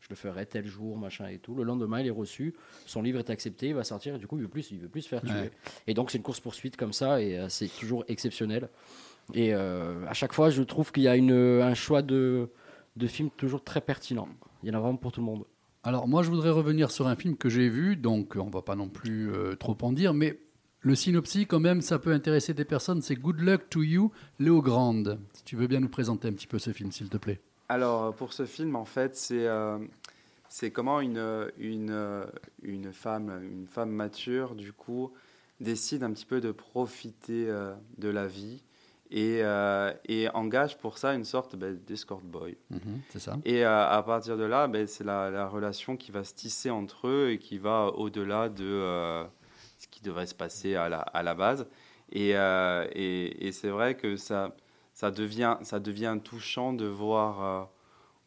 Je 0.00 0.08
le 0.10 0.16
ferai 0.16 0.46
tel 0.46 0.66
jour, 0.66 0.96
machin 0.96 1.28
et 1.28 1.38
tout. 1.38 1.54
Le 1.54 1.62
lendemain, 1.62 2.00
il 2.00 2.06
est 2.06 2.10
reçu. 2.10 2.54
Son 2.86 3.02
livre 3.02 3.18
est 3.18 3.30
accepté, 3.30 3.68
il 3.68 3.74
va 3.74 3.84
sortir. 3.84 4.14
Et 4.14 4.18
du 4.18 4.26
coup, 4.26 4.36
il 4.36 4.42
veut 4.42 4.48
plus, 4.48 4.70
il 4.70 4.78
veut 4.78 4.88
plus 4.88 5.02
se 5.02 5.08
faire 5.08 5.22
tuer. 5.22 5.50
Et 5.86 5.94
donc, 5.94 6.10
c'est 6.10 6.18
une 6.18 6.24
course-poursuite 6.24 6.76
comme 6.76 6.92
ça. 6.92 7.20
Et 7.20 7.38
c'est 7.48 7.68
toujours 7.68 8.04
exceptionnel. 8.08 8.68
Et 9.34 9.52
à 9.52 10.12
chaque 10.14 10.32
fois, 10.32 10.50
je 10.50 10.62
trouve 10.62 10.92
qu'il 10.92 11.02
y 11.02 11.08
a 11.08 11.16
une, 11.16 11.32
un 11.32 11.74
choix 11.74 12.02
de, 12.02 12.50
de 12.96 13.06
films 13.06 13.30
toujours 13.30 13.62
très 13.62 13.80
pertinent. 13.80 14.28
Il 14.62 14.68
y 14.68 14.72
en 14.72 14.74
a 14.74 14.80
vraiment 14.80 14.96
pour 14.96 15.12
tout 15.12 15.20
le 15.20 15.26
monde. 15.26 15.44
Alors 15.82 16.06
moi, 16.08 16.22
je 16.22 16.30
voudrais 16.30 16.50
revenir 16.50 16.90
sur 16.90 17.06
un 17.08 17.16
film 17.16 17.36
que 17.36 17.48
j'ai 17.48 17.68
vu, 17.68 17.96
donc 17.96 18.36
on 18.36 18.50
va 18.50 18.60
pas 18.60 18.76
non 18.76 18.88
plus 18.88 19.32
euh, 19.32 19.56
trop 19.56 19.76
en 19.80 19.92
dire, 19.92 20.12
mais 20.12 20.38
le 20.82 20.94
synopsis, 20.94 21.46
quand 21.46 21.60
même, 21.60 21.80
ça 21.80 21.98
peut 21.98 22.12
intéresser 22.12 22.54
des 22.54 22.64
personnes. 22.64 23.02
C'est 23.02 23.16
Good 23.16 23.40
Luck 23.40 23.68
to 23.70 23.82
You, 23.82 24.12
Léo 24.38 24.62
Grande. 24.62 25.18
Si 25.32 25.44
tu 25.44 25.56
veux 25.56 25.66
bien 25.66 25.80
nous 25.80 25.88
présenter 25.88 26.28
un 26.28 26.32
petit 26.32 26.46
peu 26.46 26.58
ce 26.58 26.72
film, 26.72 26.92
s'il 26.92 27.08
te 27.08 27.18
plaît. 27.18 27.40
Alors, 27.68 28.14
pour 28.14 28.32
ce 28.32 28.46
film, 28.46 28.76
en 28.76 28.84
fait, 28.84 29.16
c'est 29.16 29.46
euh, 29.46 29.78
comment 30.72 31.00
une, 31.00 31.50
une, 31.58 32.26
une, 32.62 32.92
femme, 32.92 33.40
une 33.42 33.66
femme 33.66 33.90
mature, 33.90 34.54
du 34.54 34.72
coup, 34.72 35.12
décide 35.60 36.02
un 36.02 36.12
petit 36.12 36.26
peu 36.26 36.40
de 36.40 36.52
profiter 36.52 37.48
euh, 37.48 37.74
de 37.98 38.08
la 38.08 38.26
vie 38.26 38.62
et, 39.10 39.40
euh, 39.42 39.92
et, 40.06 40.28
engage 40.30 40.78
pour 40.78 40.98
ça 40.98 41.14
une 41.14 41.24
sorte 41.24 41.56
ben, 41.56 41.76
d'escort 41.86 42.20
boy. 42.20 42.56
Mhm, 42.70 43.00
c'est 43.08 43.18
ça. 43.18 43.36
Et 43.44 43.64
euh, 43.64 43.88
à 43.88 44.02
partir 44.02 44.36
de 44.36 44.44
là, 44.44 44.68
ben, 44.68 44.86
c'est 44.86 45.04
la, 45.04 45.30
la, 45.30 45.48
relation 45.48 45.96
qui 45.96 46.12
va 46.12 46.22
se 46.24 46.34
tisser 46.34 46.70
entre 46.70 47.08
eux 47.08 47.30
et 47.30 47.38
qui 47.38 47.58
va 47.58 47.86
au-delà 47.86 48.48
de 48.48 48.64
euh, 48.64 49.24
devrait 50.02 50.26
se 50.26 50.34
passer 50.34 50.74
à 50.74 50.88
la, 50.88 51.00
à 51.00 51.22
la 51.22 51.34
base. 51.34 51.66
Et, 52.12 52.30
et, 52.30 53.46
et 53.46 53.52
c'est 53.52 53.68
vrai 53.68 53.96
que 53.96 54.16
ça, 54.16 54.54
ça, 54.92 55.10
devient, 55.10 55.56
ça 55.62 55.78
devient 55.80 56.18
touchant 56.22 56.72
de 56.72 56.86
voir 56.86 57.68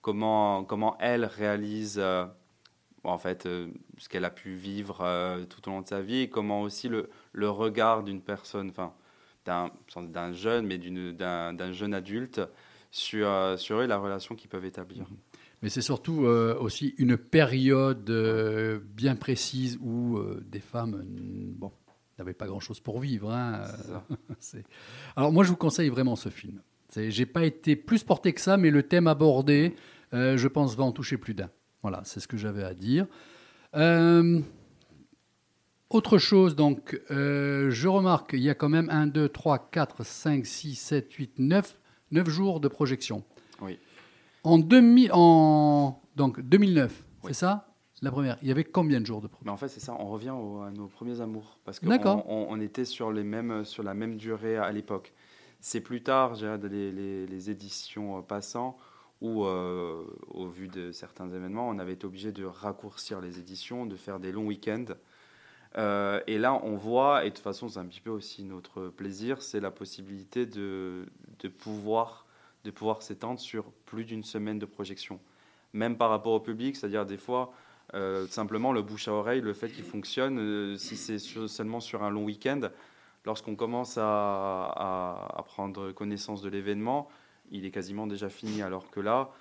comment, 0.01 0.63
comment 0.63 0.97
elle 0.99 1.25
réalise 1.25 2.01
en 3.03 3.17
fait, 3.17 3.43
ce 3.43 4.09
qu'elle 4.09 4.23
a 4.25 4.29
pu 4.29 4.55
vivre 4.55 4.99
tout 5.49 5.67
au 5.67 5.71
long 5.71 5.81
de 5.81 5.87
sa 5.87 6.01
vie 6.01 6.21
et 6.21 6.29
comment 6.29 6.61
aussi 6.61 6.87
le, 6.87 7.09
le 7.33 7.49
regard 7.49 8.03
d'une 8.03 8.21
personne, 8.21 8.71
d'un 9.45 10.33
jeune, 10.33 10.65
mais 10.65 10.77
d'un 10.77 11.71
jeune 11.73 11.93
adulte 11.93 12.39
sur, 12.93 13.27
euh, 13.27 13.57
sur 13.57 13.79
eux, 13.79 13.87
la 13.87 13.97
relation 13.97 14.35
qu'ils 14.35 14.49
peuvent 14.49 14.65
établir. 14.65 15.05
Mais 15.63 15.69
c'est 15.69 15.81
surtout 15.81 16.25
euh, 16.25 16.55
aussi 16.59 16.93
une 16.99 17.17
période 17.17 18.07
euh, 18.09 18.79
bien 18.95 19.15
précise 19.15 19.79
où 19.81 20.19
des 20.45 20.59
femmes 20.59 21.03
bon, 21.57 21.71
n'avaient 22.19 22.33
pas 22.33 22.45
grand-chose 22.45 22.79
pour 22.79 22.99
vivre. 22.99 23.31
Hein. 23.31 23.63
Alors 25.15 25.31
moi, 25.31 25.43
je 25.43 25.49
vous 25.49 25.55
conseille 25.55 25.89
vraiment 25.89 26.15
ce 26.15 26.29
film. 26.29 26.61
J'ai 26.95 27.25
pas 27.25 27.43
été 27.43 27.75
plus 27.75 28.03
porté 28.03 28.33
que 28.33 28.41
ça, 28.41 28.57
mais 28.57 28.69
le 28.69 28.83
thème 28.83 29.07
abordé, 29.07 29.73
je 30.11 30.47
pense, 30.47 30.75
va 30.75 30.83
en 30.83 30.91
toucher 30.91 31.17
plus 31.17 31.33
d'un. 31.33 31.49
Voilà, 31.81 32.01
c'est 32.03 32.19
ce 32.19 32.27
que 32.27 32.37
j'avais 32.37 32.63
à 32.63 32.75
dire. 32.75 33.07
Autre 35.93 36.17
chose, 36.17 36.55
donc, 36.55 36.99
euh, 37.11 37.69
je 37.69 37.87
remarque, 37.87 38.33
il 38.33 38.41
y 38.41 38.49
a 38.49 38.55
quand 38.55 38.67
même 38.67 38.89
1, 38.89 39.05
2, 39.05 39.29
3, 39.29 39.69
4, 39.71 40.03
5, 40.03 40.43
6, 40.43 40.73
7, 40.73 41.13
8, 41.13 41.33
9, 41.37 41.79
9 42.09 42.29
jours 42.29 42.59
de 42.59 42.67
projection. 42.67 43.23
Oui. 43.61 43.77
En, 44.43 44.57
2000, 44.57 45.11
en 45.13 46.01
donc 46.15 46.41
2009, 46.41 47.05
c'est 47.23 47.33
ça 47.33 47.73
la 48.03 48.11
première. 48.11 48.37
Il 48.41 48.49
y 48.49 48.51
avait 48.51 48.65
combien 48.65 48.99
de 48.99 49.05
jours 49.05 49.21
de 49.21 49.27
projection 49.27 49.53
En 49.53 49.57
fait, 49.57 49.69
c'est 49.69 49.79
ça. 49.79 49.95
On 49.97 50.07
revient 50.07 50.29
à 50.29 50.71
nos 50.71 50.87
premiers 50.87 51.21
amours. 51.21 51.57
Parce 51.63 51.79
qu'on 51.79 51.89
on, 52.27 52.59
était 52.59 52.83
sur, 52.83 53.13
les 53.13 53.23
mêmes, 53.23 53.63
sur 53.63 53.81
la 53.81 53.93
même 53.93 54.17
durée 54.17 54.57
à 54.57 54.71
l'époque. 54.71 55.13
C'est 55.61 55.79
plus 55.79 56.03
tard, 56.03 56.33
les, 56.35 56.91
les, 56.91 57.25
les, 57.25 57.49
éditions 57.49 58.17
euh, 58.17 58.21
passant, 58.21 58.77
où, 59.21 59.45
euh, 59.45 60.03
au 60.27 60.47
vu 60.47 60.67
de 60.67 60.91
certains 60.91 61.29
événements, 61.31 61.69
on 61.69 61.79
avait 61.79 61.93
été 61.93 62.05
obligé 62.05 62.33
de 62.33 62.43
raccourcir 62.43 63.21
les 63.21 63.39
éditions, 63.39 63.85
de 63.85 63.95
faire 63.95 64.19
des 64.19 64.33
longs 64.33 64.47
week-ends. 64.47 64.93
Euh, 65.77 66.19
et 66.27 66.37
là, 66.37 66.59
on 66.63 66.75
voit, 66.75 67.23
et 67.23 67.29
de 67.29 67.35
toute 67.35 67.43
façon, 67.43 67.69
c'est 67.69 67.79
un 67.79 67.85
petit 67.85 68.01
peu 68.01 68.11
aussi 68.11 68.43
notre 68.43 68.89
plaisir, 68.89 69.41
c'est 69.41 69.61
la 69.61 69.71
possibilité 69.71 70.45
de, 70.45 71.05
de 71.39 71.47
pouvoir, 71.47 72.27
de 72.63 72.71
pouvoir 72.71 73.01
s'étendre 73.01 73.39
sur 73.39 73.65
plus 73.85 74.05
d'une 74.05 74.23
semaine 74.23 74.59
de 74.59 74.65
projection. 74.65 75.19
Même 75.73 75.97
par 75.97 76.09
rapport 76.09 76.33
au 76.33 76.39
public, 76.39 76.75
c'est-à-dire 76.75 77.05
des 77.05 77.17
fois, 77.17 77.53
euh, 77.93 78.27
simplement 78.27 78.71
le 78.71 78.81
bouche 78.81 79.07
à 79.07 79.13
oreille, 79.13 79.41
le 79.41 79.53
fait 79.53 79.69
qu'il 79.69 79.83
fonctionne, 79.83 80.39
euh, 80.39 80.77
si 80.77 80.95
c'est 80.95 81.19
seulement 81.19 81.79
sur 81.79 82.03
un 82.03 82.09
long 82.09 82.23
week-end, 82.23 82.61
lorsqu'on 83.25 83.55
commence 83.55 83.97
à, 83.97 84.03
à, 84.03 85.43
prendre 85.45 85.91
connaissance 85.91 86.41
de 86.41 86.49
l'événement, 86.49 87.09
il 87.51 87.65
est 87.65 87.71
quasiment 87.71 88.07
déjà 88.07 88.29
fini. 88.29 88.61
Alors 88.61 88.89
que 88.91 88.99
là, 88.99 89.31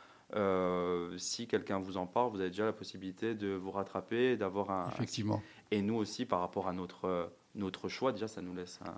si 1.18 1.46
quelqu'un 1.46 1.78
vous 1.78 1.98
en 1.98 2.06
parle, 2.06 2.30
vous 2.30 2.40
avez 2.40 2.50
déjà 2.50 2.64
la 2.64 2.72
possibilité 2.72 3.34
de 3.34 3.48
vous 3.48 3.70
rattraper, 3.70 4.36
d'avoir 4.36 4.70
un. 4.70 4.88
Effectivement. 4.88 5.42
Et 5.70 5.82
nous 5.82 5.94
aussi, 5.94 6.24
par 6.24 6.40
rapport 6.40 6.68
à 6.68 6.72
notre, 6.72 7.32
notre 7.54 7.88
choix, 7.88 8.12
déjà, 8.12 8.28
ça 8.28 8.40
nous 8.40 8.54
laisse 8.54 8.80
un, 8.84 8.94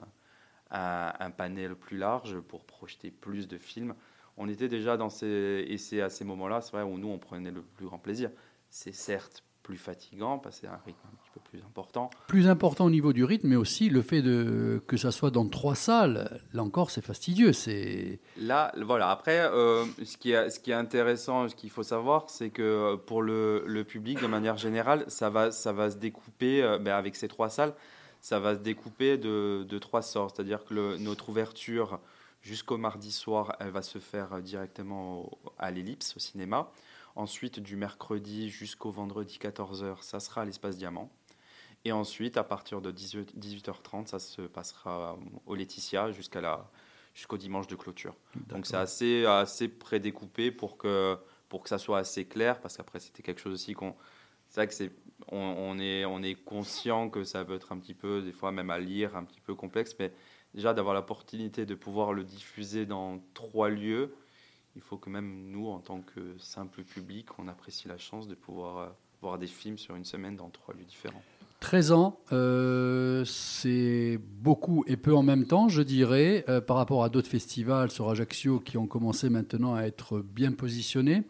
un, 0.70 1.30
panel 1.30 1.74
plus 1.76 1.96
large 1.96 2.40
pour 2.40 2.64
projeter 2.64 3.10
plus 3.10 3.48
de 3.48 3.58
films. 3.58 3.94
On 4.36 4.48
était 4.48 4.68
déjà 4.68 4.96
dans 4.96 5.10
ces... 5.10 5.64
Et 5.68 5.78
c'est 5.78 6.00
à 6.00 6.10
ces 6.10 6.24
moments-là, 6.24 6.60
c'est 6.60 6.72
vrai, 6.72 6.82
où 6.82 6.98
nous, 6.98 7.08
on 7.08 7.18
prenait 7.18 7.50
le 7.50 7.62
plus 7.62 7.86
grand 7.86 7.98
plaisir. 7.98 8.30
C'est 8.70 8.94
certes 8.94 9.44
plus 9.64 9.78
fatigant, 9.78 10.38
parce 10.38 10.56
que 10.56 10.66
c'est 10.66 10.72
un 10.72 10.78
rythme 10.84 11.00
un 11.06 11.16
petit 11.16 11.30
peu 11.32 11.40
plus 11.40 11.58
important. 11.60 12.10
Plus 12.28 12.48
important 12.48 12.84
au 12.84 12.90
niveau 12.90 13.14
du 13.14 13.24
rythme, 13.24 13.48
mais 13.48 13.56
aussi 13.56 13.88
le 13.88 14.02
fait 14.02 14.20
de, 14.20 14.82
que 14.86 14.98
ça 14.98 15.10
soit 15.10 15.30
dans 15.30 15.48
trois 15.48 15.74
salles, 15.74 16.38
là 16.52 16.62
encore, 16.62 16.90
c'est 16.90 17.00
fastidieux. 17.00 17.54
C'est... 17.54 18.20
Là, 18.36 18.72
voilà. 18.82 19.08
Après, 19.10 19.40
euh, 19.40 19.86
ce, 20.04 20.18
qui 20.18 20.32
est, 20.32 20.50
ce 20.50 20.60
qui 20.60 20.70
est 20.70 20.74
intéressant, 20.74 21.48
ce 21.48 21.56
qu'il 21.56 21.70
faut 21.70 21.82
savoir, 21.82 22.28
c'est 22.28 22.50
que 22.50 22.96
pour 22.96 23.22
le, 23.22 23.64
le, 23.66 23.84
public, 23.84 24.20
de 24.20 24.26
manière 24.26 24.58
générale, 24.58 25.04
ça 25.08 25.30
va, 25.30 25.50
ça 25.50 25.72
va 25.72 25.90
se 25.90 25.96
découper 25.96 26.62
euh, 26.62 26.78
ben, 26.78 26.94
avec 26.94 27.16
ces 27.16 27.26
trois 27.26 27.48
salles. 27.48 27.72
Ça 28.20 28.40
va 28.40 28.54
se 28.54 28.60
découper 28.60 29.16
de, 29.16 29.64
de 29.66 29.78
trois 29.78 30.02
sorts. 30.02 30.30
C'est-à-dire 30.34 30.64
que 30.64 30.74
le, 30.74 30.96
notre 30.98 31.30
ouverture 31.30 32.00
jusqu'au 32.44 32.76
mardi 32.76 33.10
soir, 33.10 33.56
elle 33.58 33.70
va 33.70 33.82
se 33.82 33.98
faire 33.98 34.40
directement 34.42 35.30
à 35.58 35.70
l'ellipse, 35.70 36.14
au 36.16 36.20
cinéma. 36.20 36.70
Ensuite, 37.16 37.58
du 37.58 37.76
mercredi 37.76 38.50
jusqu'au 38.50 38.90
vendredi 38.90 39.38
14h, 39.40 40.02
ça 40.02 40.20
sera 40.20 40.42
à 40.42 40.44
l'espace 40.44 40.76
Diamant. 40.76 41.10
Et 41.84 41.92
ensuite, 41.92 42.36
à 42.36 42.44
partir 42.44 42.80
de 42.80 42.92
18h30, 42.92 44.06
ça 44.06 44.18
se 44.18 44.42
passera 44.42 45.18
au 45.46 45.54
Laetitia 45.54 46.12
jusqu'à 46.12 46.40
la, 46.40 46.70
jusqu'au 47.14 47.38
dimanche 47.38 47.66
de 47.66 47.76
clôture. 47.76 48.14
Donc 48.48 48.66
c'est 48.66 48.76
assez, 48.76 49.24
assez 49.26 49.68
prédécoupé 49.68 50.50
pour 50.50 50.76
que, 50.76 51.16
pour 51.48 51.62
que 51.62 51.68
ça 51.68 51.78
soit 51.78 51.98
assez 51.98 52.26
clair, 52.26 52.60
parce 52.60 52.76
qu'après 52.76 53.00
c'était 53.00 53.22
quelque 53.22 53.40
chose 53.40 53.54
aussi 53.54 53.72
qu'on... 53.74 53.94
C'est 54.48 54.60
vrai 54.60 54.68
que 54.68 54.74
c'est, 54.74 54.92
on, 55.28 55.38
on, 55.38 55.78
est, 55.78 56.04
on 56.04 56.22
est 56.22 56.34
conscient 56.34 57.10
que 57.10 57.24
ça 57.24 57.44
peut 57.44 57.54
être 57.54 57.72
un 57.72 57.78
petit 57.78 57.94
peu, 57.94 58.22
des 58.22 58.32
fois 58.32 58.52
même 58.52 58.70
à 58.70 58.78
lire, 58.78 59.16
un 59.16 59.24
petit 59.24 59.40
peu 59.40 59.54
complexe, 59.54 59.96
mais 59.98 60.12
déjà 60.54 60.74
d'avoir 60.74 60.94
l'opportunité 60.94 61.66
de 61.66 61.74
pouvoir 61.74 62.12
le 62.12 62.24
diffuser 62.24 62.86
dans 62.86 63.20
trois 63.34 63.68
lieux, 63.68 64.14
il 64.76 64.82
faut 64.82 64.96
que 64.96 65.10
même 65.10 65.50
nous, 65.50 65.68
en 65.68 65.78
tant 65.78 66.00
que 66.00 66.36
simple 66.38 66.82
public, 66.82 67.38
on 67.38 67.48
apprécie 67.48 67.88
la 67.88 67.98
chance 67.98 68.26
de 68.28 68.34
pouvoir 68.34 68.78
euh, 68.78 68.88
voir 69.22 69.38
des 69.38 69.46
films 69.46 69.78
sur 69.78 69.94
une 69.94 70.04
semaine 70.04 70.36
dans 70.36 70.50
trois 70.50 70.74
lieux 70.74 70.84
différents. 70.84 71.22
13 71.60 71.92
ans, 71.92 72.20
euh, 72.32 73.24
c'est 73.24 74.18
beaucoup 74.20 74.84
et 74.86 74.96
peu 74.98 75.14
en 75.14 75.22
même 75.22 75.46
temps, 75.46 75.68
je 75.68 75.80
dirais, 75.80 76.44
euh, 76.48 76.60
par 76.60 76.76
rapport 76.76 77.04
à 77.04 77.08
d'autres 77.08 77.30
festivals 77.30 77.90
sur 77.90 78.10
Ajaccio 78.10 78.60
qui 78.60 78.76
ont 78.76 78.86
commencé 78.86 79.30
maintenant 79.30 79.74
à 79.74 79.82
être 79.84 80.18
bien 80.18 80.52
positionnés. 80.52 81.22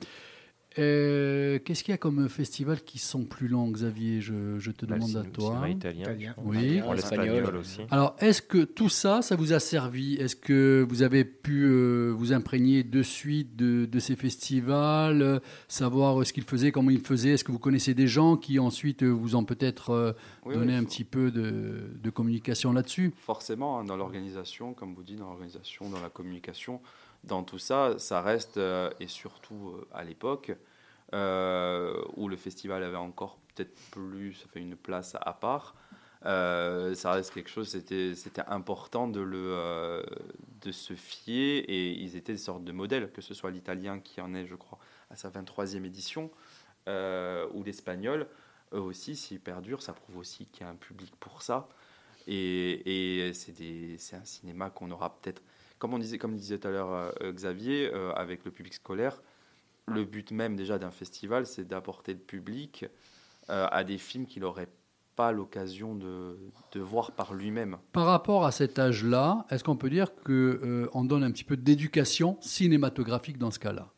Euh, 0.78 1.58
qu'est-ce 1.64 1.84
qu'il 1.84 1.92
y 1.92 1.94
a 1.94 1.98
comme 1.98 2.28
festival 2.28 2.82
qui 2.82 2.98
sont 2.98 3.24
plus 3.24 3.46
longs, 3.48 3.70
Xavier? 3.70 4.20
Je, 4.20 4.70
te 4.70 4.86
bah, 4.86 4.96
demande 4.96 5.16
à 5.16 5.22
toi. 5.22 5.68
italien. 5.68 6.34
Oui. 6.38 6.80
L'espagnol 6.94 7.56
aussi. 7.56 7.82
Alors, 7.90 8.16
est-ce 8.18 8.42
que 8.42 8.64
tout 8.64 8.88
ça, 8.88 9.22
ça 9.22 9.36
vous 9.36 9.52
a 9.52 9.60
servi? 9.60 10.14
Est-ce 10.14 10.36
que 10.36 10.84
vous 10.88 11.02
avez 11.02 11.24
pu 11.24 11.64
euh, 11.64 12.12
vous 12.16 12.32
imprégner 12.32 12.82
de 12.82 13.02
suite 13.02 13.56
de, 13.56 13.98
ces 14.00 14.16
festivals, 14.16 15.22
euh, 15.22 15.38
savoir 15.68 16.26
ce 16.26 16.32
qu'ils 16.32 16.44
faisaient, 16.44 16.72
comment 16.72 16.90
ils 16.90 17.00
faisaient? 17.00 17.30
Est-ce 17.30 17.44
que 17.44 17.52
vous 17.52 17.58
connaissez 17.58 17.94
des 17.94 18.08
gens 18.08 18.36
qui 18.36 18.58
ensuite 18.58 19.04
vous 19.04 19.36
ont 19.36 19.44
peut-être 19.44 20.16
donné 20.44 20.74
un 20.74 20.84
petit 20.84 21.04
peu 21.04 21.30
de, 21.30 22.10
communication 22.10 22.72
là-dessus? 22.72 23.12
Forcément, 23.16 23.78
hein, 23.78 23.84
dans 23.84 23.96
l'organisation, 23.96 24.72
comme 24.74 24.94
vous 24.94 25.02
dites, 25.02 25.18
dans 25.18 25.28
l'organisation, 25.30 25.88
dans 25.88 26.00
la 26.00 26.10
communication 26.10 26.80
dans 27.26 27.42
tout 27.42 27.58
ça, 27.58 27.98
ça 27.98 28.20
reste, 28.20 28.58
euh, 28.58 28.90
et 29.00 29.08
surtout 29.08 29.70
euh, 29.70 29.88
à 29.92 30.04
l'époque, 30.04 30.52
euh, 31.12 32.02
où 32.16 32.28
le 32.28 32.36
festival 32.36 32.82
avait 32.82 32.96
encore 32.96 33.38
peut-être 33.54 33.74
plus, 33.90 34.34
ça 34.34 34.46
fait 34.48 34.60
une 34.60 34.76
place 34.76 35.16
à 35.20 35.32
part, 35.32 35.74
ça 36.22 37.12
reste 37.12 37.34
quelque 37.34 37.50
chose, 37.50 37.68
c'était, 37.68 38.14
important 38.46 39.08
de, 39.08 39.20
le, 39.20 40.02
de 40.62 40.72
se 40.72 40.94
fier, 40.94 41.58
et 41.68 41.92
ils 41.92 42.16
étaient 42.16 42.32
des 42.32 42.38
sortes 42.38 42.64
de 42.64 42.72
modèles, 42.72 43.12
que 43.12 43.20
ce 43.20 43.34
soit 43.34 43.50
l'italien 43.50 44.00
qui 44.00 44.20
en 44.22 44.34
est, 44.34 44.46
je 44.46 44.54
crois, 44.54 44.78
à 45.10 45.16
sa 45.16 45.28
23e 45.28 45.84
édition, 45.84 46.30
ou 46.88 47.62
l'espagnol, 47.62 48.26
eux 48.72 48.80
aussi, 48.80 49.16
s'ils 49.16 49.38
perdurent, 49.38 49.82
ça 49.82 49.92
prouve 49.92 50.16
aussi 50.16 50.46
qu'il 50.46 50.64
y 50.64 50.66
a 50.66 50.70
un 50.70 50.76
public 50.76 51.14
pour 51.20 51.42
ça. 51.42 51.68
Et, 52.26 53.28
et 53.28 53.34
c'est 53.34 54.16
un 54.16 54.24
cinéma 54.24 54.70
qu'on 54.70 54.90
aura 54.90 55.14
peut-être, 55.20 55.42
comme 55.84 55.92
on 55.92 55.98
disait, 55.98 56.16
comme 56.16 56.34
disait 56.34 56.56
tout 56.56 56.68
à 56.68 56.70
l'heure 56.70 57.12
Xavier, 57.22 57.92
avec 58.16 58.46
le 58.46 58.50
public 58.50 58.72
scolaire, 58.72 59.20
le 59.86 60.06
but 60.06 60.30
même 60.30 60.56
déjà 60.56 60.78
d'un 60.78 60.90
festival, 60.90 61.44
c'est 61.44 61.68
d'apporter 61.68 62.14
le 62.14 62.20
public 62.20 62.86
à 63.48 63.84
des 63.84 63.98
films 63.98 64.24
qu'il 64.24 64.44
aurait 64.44 64.70
pas 65.14 65.30
l'occasion 65.30 65.94
de, 65.94 66.36
voir 66.76 67.12
par 67.12 67.34
lui-même. 67.34 67.76
Par 67.92 68.06
rapport 68.06 68.46
à 68.46 68.50
cet 68.50 68.78
âge-là, 68.78 69.46
est-ce 69.50 69.62
qu'on 69.62 69.76
peut 69.76 69.90
dire 69.90 70.14
qu'on 70.14 70.32
euh, 70.32 71.04
donne 71.04 71.22
un 71.22 71.30
petit 71.30 71.44
peu 71.44 71.56
d'éducation 71.58 72.38
cinématographique 72.40 73.38
dans 73.38 73.50
ce 73.50 73.58
cas-là? 73.58 73.92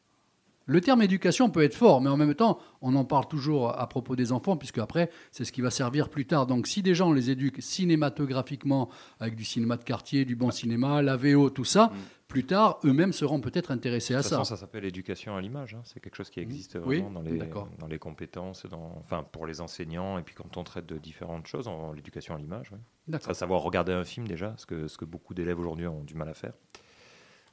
Le 0.66 0.80
terme 0.80 1.00
éducation 1.02 1.48
peut 1.48 1.62
être 1.62 1.74
fort, 1.74 2.00
mais 2.00 2.10
en 2.10 2.16
même 2.16 2.34
temps, 2.34 2.58
on 2.82 2.94
en 2.96 3.04
parle 3.04 3.28
toujours 3.28 3.78
à 3.78 3.88
propos 3.88 4.16
des 4.16 4.32
enfants, 4.32 4.56
puisque 4.56 4.78
après, 4.78 5.10
c'est 5.30 5.44
ce 5.44 5.52
qui 5.52 5.60
va 5.60 5.70
servir 5.70 6.08
plus 6.08 6.26
tard. 6.26 6.46
Donc, 6.46 6.66
si 6.66 6.82
des 6.82 6.94
gens 6.94 7.12
les 7.12 7.30
éduquent 7.30 7.62
cinématographiquement, 7.62 8.90
avec 9.20 9.36
du 9.36 9.44
cinéma 9.44 9.76
de 9.76 9.84
quartier, 9.84 10.24
du 10.24 10.34
bon 10.34 10.50
cinéma, 10.50 11.02
la 11.02 11.16
VO, 11.16 11.50
tout 11.50 11.64
ça, 11.64 11.86
mm. 11.86 11.92
plus 12.26 12.44
tard, 12.44 12.80
eux-mêmes 12.84 13.12
seront 13.12 13.40
peut-être 13.40 13.70
intéressés 13.70 14.16
à 14.16 14.22
ça. 14.22 14.42
ça 14.42 14.56
s'appelle 14.56 14.84
éducation 14.84 15.36
à 15.36 15.40
l'image. 15.40 15.74
Hein. 15.74 15.82
C'est 15.84 16.00
quelque 16.00 16.16
chose 16.16 16.30
qui 16.30 16.40
existe 16.40 16.76
vraiment 16.78 17.10
dans, 17.10 17.22
les, 17.22 17.38
dans 17.78 17.86
les 17.88 17.98
compétences, 18.00 18.66
dans, 18.66 18.96
enfin, 18.98 19.22
pour 19.22 19.46
les 19.46 19.60
enseignants, 19.60 20.18
et 20.18 20.22
puis 20.22 20.34
quand 20.34 20.56
on 20.56 20.64
traite 20.64 20.86
de 20.86 20.98
différentes 20.98 21.46
choses, 21.46 21.70
l'éducation 21.94 22.34
à 22.34 22.38
l'image. 22.38 22.72
Ça, 23.20 23.34
savoir 23.34 23.62
regarder 23.62 23.92
un 23.92 24.04
film 24.04 24.26
déjà, 24.26 24.54
ce 24.56 24.66
que, 24.66 24.88
ce 24.88 24.98
que 24.98 25.04
beaucoup 25.04 25.32
d'élèves 25.32 25.60
aujourd'hui 25.60 25.86
ont 25.86 26.02
du 26.02 26.14
mal 26.14 26.28
à 26.28 26.34
faire. 26.34 26.54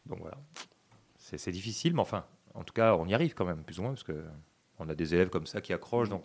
Donc 0.08 0.20
voilà. 0.20 0.38
C'est 1.18 1.52
difficile, 1.52 1.94
mais 1.94 2.02
enfin, 2.02 2.26
en 2.54 2.64
tout 2.64 2.74
cas, 2.74 2.96
on 2.96 3.08
y 3.08 3.14
arrive 3.14 3.34
quand 3.34 3.46
même, 3.46 3.64
plus 3.64 3.80
ou 3.80 3.84
moins, 3.84 3.92
parce 3.92 4.04
qu'on 4.04 4.90
a 4.90 4.96
des 4.96 5.14
élèves 5.14 5.30
comme 5.30 5.48
ça 5.48 5.62
qui 5.62 5.74
accrochent. 5.74 6.10
Donc, 6.10 6.24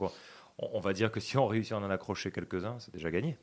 on, 0.58 0.80
va 0.80 0.92
dire 0.92 1.10
que 1.10 1.20
si 1.20 1.36
on 1.36 1.46
réussit 1.46 1.72
à 1.72 1.78
en 1.78 1.90
accrocher 1.90 2.30
quelques-uns, 2.30 2.76
c'est 2.78 2.92
déjà 2.92 3.10
gagné. 3.10 3.36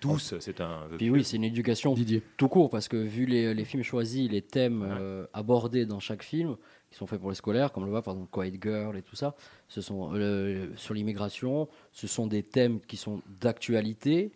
Tous, 0.00 0.34
c'est 0.40 0.62
un. 0.62 0.88
Puis 0.96 1.10
oui, 1.10 1.24
c'est 1.24 1.36
une 1.36 1.44
éducation 1.44 1.92
Didier. 1.92 2.22
tout 2.38 2.48
court, 2.48 2.70
parce 2.70 2.88
que 2.88 2.96
vu 2.96 3.26
les, 3.26 3.64
films 3.64 3.82
choisis, 3.82 4.30
les 4.30 4.40
thèmes 4.40 4.82
euh, 4.82 5.26
abordés 5.34 5.84
dans 5.84 6.00
chaque 6.00 6.22
film, 6.22 6.56
qui 6.90 6.96
sont 6.96 7.06
faits 7.06 7.20
pour 7.20 7.28
les 7.28 7.36
scolaires, 7.36 7.70
comme 7.70 7.82
on 7.82 7.86
le 7.86 7.92
voit 7.92 8.00
par 8.00 8.14
exemple 8.14 8.30
Quiet 8.30 8.58
Girl 8.62 8.96
et 8.96 9.02
tout 9.02 9.16
ça, 9.16 9.34
ce 9.68 9.82
sont 9.82 10.12
euh, 10.14 10.68
sur 10.76 10.94
l'immigration, 10.94 11.68
ce 11.92 12.06
sont 12.06 12.26
des 12.26 12.42
thèmes 12.42 12.80
qui 12.80 12.96
sont 12.96 13.20
d'actualité, 13.40 14.32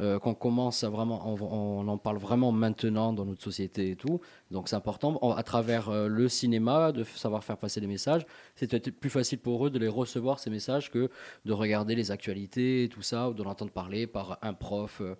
euh, 0.00 0.18
qu'on 0.18 0.34
commence 0.34 0.82
à 0.82 0.88
vraiment, 0.90 1.22
on, 1.24 1.86
en 1.86 1.98
parle 1.98 2.18
vraiment 2.18 2.50
maintenant 2.50 3.12
dans 3.12 3.24
notre 3.24 3.42
société 3.42 3.92
et 3.92 3.96
tout. 3.96 4.20
Donc 4.50 4.68
c'est 4.68 4.74
important 4.74 5.16
à 5.36 5.42
travers 5.44 5.88
euh, 5.88 6.08
le 6.08 6.28
cinéma 6.28 6.90
de 6.90 7.04
savoir 7.04 7.44
faire 7.44 7.56
passer 7.56 7.80
des 7.80 7.86
messages. 7.86 8.26
C'est 8.56 8.68
peut-être 8.68 8.98
plus 8.98 9.10
facile 9.10 9.38
pour 9.38 9.66
eux 9.66 9.70
de 9.70 9.78
les 9.78 9.86
recevoir 9.88 10.40
ces 10.40 10.50
messages 10.50 10.90
que 10.90 11.10
de 11.44 11.52
regarder 11.52 11.94
les 11.94 12.10
actualités 12.10 12.84
et 12.84 12.88
tout 12.88 13.02
ça 13.02 13.28
ou 13.30 13.34
de 13.34 13.42
l'entendre 13.44 13.70
parler 13.70 14.08
par 14.08 14.38
un 14.42 14.52
prof. 14.52 15.00
Euh, 15.00 15.14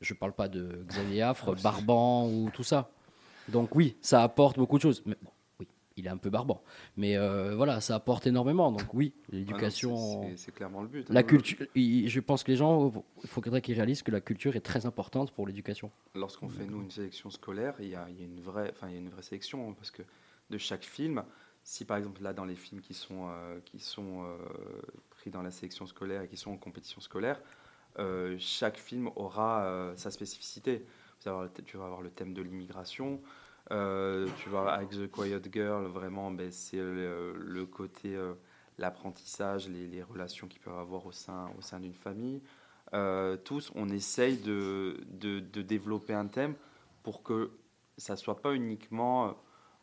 je 0.00 0.14
parle 0.14 0.32
pas 0.32 0.48
de 0.48 0.84
Xavier 0.86 1.22
Affre, 1.22 1.54
Barban 1.62 2.26
ou 2.28 2.50
tout 2.52 2.64
ça. 2.64 2.90
Donc 3.48 3.74
oui, 3.74 3.96
ça 4.00 4.22
apporte 4.22 4.56
beaucoup 4.56 4.78
de 4.78 4.82
choses. 4.82 5.02
Mais 5.04 5.16
il 5.96 6.06
est 6.06 6.10
un 6.10 6.16
peu 6.16 6.30
barbant. 6.30 6.62
Mais 6.96 7.16
euh, 7.16 7.54
voilà, 7.54 7.80
ça 7.80 7.94
apporte 7.94 8.26
énormément. 8.26 8.72
Donc 8.72 8.92
oui, 8.94 9.14
l'éducation. 9.30 10.36
c'est 10.36 10.52
clairement 10.52 10.82
le 10.82 10.88
but. 10.88 11.08
La 11.08 11.20
hein. 11.20 11.22
culture. 11.22 11.66
Je 11.74 12.20
pense 12.20 12.42
que 12.42 12.50
les 12.50 12.56
gens, 12.56 12.92
il 13.22 13.28
faudrait 13.28 13.60
qu'ils 13.60 13.76
réalisent 13.76 14.02
que 14.02 14.10
la 14.10 14.20
culture 14.20 14.56
est 14.56 14.60
très 14.60 14.86
importante 14.86 15.32
pour 15.32 15.46
l'éducation. 15.46 15.90
Lorsqu'on 16.14 16.48
fait 16.48 16.66
nous 16.66 16.82
une 16.82 16.90
sélection 16.90 17.30
scolaire, 17.30 17.74
il 17.78 17.88
y 17.88 17.94
a, 17.94 18.06
une 18.08 18.40
vraie, 18.40 18.70
enfin 18.70 18.88
il 18.88 18.94
y 18.94 18.96
a 18.96 19.00
une 19.00 19.10
vraie 19.10 19.22
sélection 19.22 19.70
hein, 19.70 19.74
parce 19.76 19.90
que 19.90 20.02
de 20.50 20.58
chaque 20.58 20.84
film, 20.84 21.22
si 21.62 21.84
par 21.84 21.96
exemple 21.96 22.22
là 22.22 22.32
dans 22.32 22.44
les 22.44 22.56
films 22.56 22.80
qui 22.80 22.94
sont 22.94 23.28
euh, 23.28 23.58
qui 23.64 23.78
sont 23.78 24.24
euh, 24.24 24.36
pris 25.10 25.30
dans 25.30 25.42
la 25.42 25.50
sélection 25.50 25.86
scolaire 25.86 26.22
et 26.22 26.28
qui 26.28 26.36
sont 26.36 26.50
en 26.50 26.56
compétition 26.56 27.00
scolaire, 27.00 27.40
chaque 28.38 28.76
film 28.76 29.08
aura 29.14 29.92
sa 29.94 30.10
spécificité. 30.10 30.84
Tu 31.20 31.30
vas 31.78 31.84
avoir 31.84 32.02
le 32.02 32.10
thème 32.10 32.34
de 32.34 32.42
l'immigration. 32.42 33.20
Euh, 33.70 34.28
tu 34.36 34.48
vois, 34.48 34.72
avec 34.72 34.90
The 34.90 35.10
Quiet 35.10 35.40
Girl, 35.52 35.86
vraiment, 35.86 36.30
ben, 36.30 36.50
c'est 36.50 36.76
le, 36.76 37.64
côté, 37.64 38.14
euh, 38.14 38.34
l'apprentissage, 38.78 39.68
les, 39.68 40.02
relations 40.02 40.48
qu'ils 40.48 40.60
peuvent 40.60 40.78
avoir 40.78 41.06
au 41.06 41.12
sein, 41.12 41.50
au 41.58 41.62
sein 41.62 41.80
d'une 41.80 41.94
famille. 41.94 42.42
Euh, 42.92 43.36
tous, 43.36 43.72
on 43.74 43.88
essaye 43.88 44.36
de, 44.36 45.00
de, 45.08 45.40
de, 45.40 45.62
développer 45.62 46.12
un 46.12 46.26
thème 46.26 46.54
pour 47.02 47.22
que 47.22 47.50
ça 47.96 48.16
soit 48.16 48.40
pas 48.40 48.54
uniquement 48.54 49.34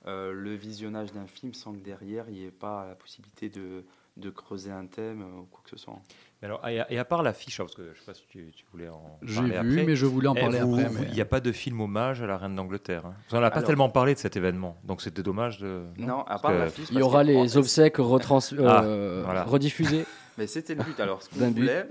le 0.06 0.56
visionnage 0.56 1.12
d'un 1.12 1.28
film 1.28 1.54
sans 1.54 1.74
que 1.74 1.80
derrière 1.80 2.28
il 2.28 2.34
n'y 2.34 2.46
ait 2.46 2.52
pas 2.52 2.88
la 2.88 2.96
possibilité 2.96 3.50
de, 3.50 3.86
de 4.18 4.30
creuser 4.32 4.72
un 4.72 4.88
thème 4.88 5.22
ou 5.22 5.44
quoi 5.46 5.62
que 5.64 5.70
ce 5.70 5.78
soit. 5.78 6.02
Alors, 6.44 6.68
et 6.68 6.98
à, 6.98 7.06
part 7.06 7.22
l'affiche, 7.22 7.58
parce 7.60 7.76
que 7.76 7.84
je 7.84 7.90
ne 7.90 7.96
sais 7.96 8.06
pas 8.06 8.14
si 8.16 8.26
tu, 8.28 8.52
voulais 8.72 8.90
en 8.90 8.98
parler 9.20 9.56
après. 9.56 9.70
J'ai 9.70 9.76
vu, 9.76 9.86
mais 9.86 9.96
je 9.96 10.06
voulais 10.08 10.28
en 10.28 10.34
parler 10.34 10.58
après. 10.58 10.90
Il 11.10 11.14
n'y 11.14 11.22
a 11.22 11.26
pas 11.26 11.40
de 11.40 11.52
film 11.52 11.82
hommage 11.82 12.22
à 12.24 12.26
la 12.26 12.38
reine 12.38 12.56
d'Angleterre. 12.56 13.06
Hein. 13.06 13.14
On 13.32 13.40
n'a 13.40 13.52
pas 13.52 13.62
tellement 13.62 13.90
parlé 13.90 14.16
de 14.16 14.20
cet 14.20 14.38
événement, 14.38 14.76
donc 14.84 15.02
c'était 15.02 15.22
dommage 15.22 15.60
de. 15.60 15.84
Non, 15.98 16.24
à 16.24 16.40
part 16.40 16.54
l'affiche. 16.54 16.88
Il 16.92 16.98
y 16.98 17.02
aura 17.02 17.24
les 17.24 17.58
obsèques 17.58 17.98
retrans... 17.98 18.40
Ah, 18.62 18.84
euh, 18.84 19.44
rediffusés. 19.46 20.06
Mais 20.38 20.48
c'était 20.48 20.76
le 20.76 20.84
but. 20.84 21.00
Alors, 21.00 21.22
ce 21.22 21.30
qu'on 21.38 21.50
voulait, 21.52 21.88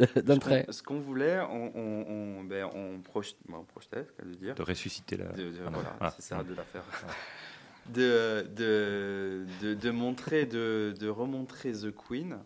ce 0.70 0.82
qu'on 0.82 1.00
voulait, 1.00 1.40
on, 1.40 1.72
on, 1.74 2.44
ben, 2.44 2.68
on, 2.74 3.00
projetait, 3.00 3.38
on 3.52 3.64
projetait, 3.64 4.06
dire. 4.40 4.54
De 4.54 4.62
ressusciter 4.62 5.16
la. 5.16 5.26
De, 5.26 5.52
ah, 5.66 5.70
voilà, 5.72 5.96
ah. 6.00 6.12
c'est 6.16 6.22
ça, 6.22 6.42
de 6.42 6.54
la 6.54 6.62
faire 6.62 6.82
de, 7.92 8.46
de, 8.56 9.74
de, 9.74 9.90
montrer, 9.90 10.46
de, 10.46 10.94
de, 10.98 11.08
remontrer 11.08 11.72
The 11.72 11.92
Queen, 11.94 12.38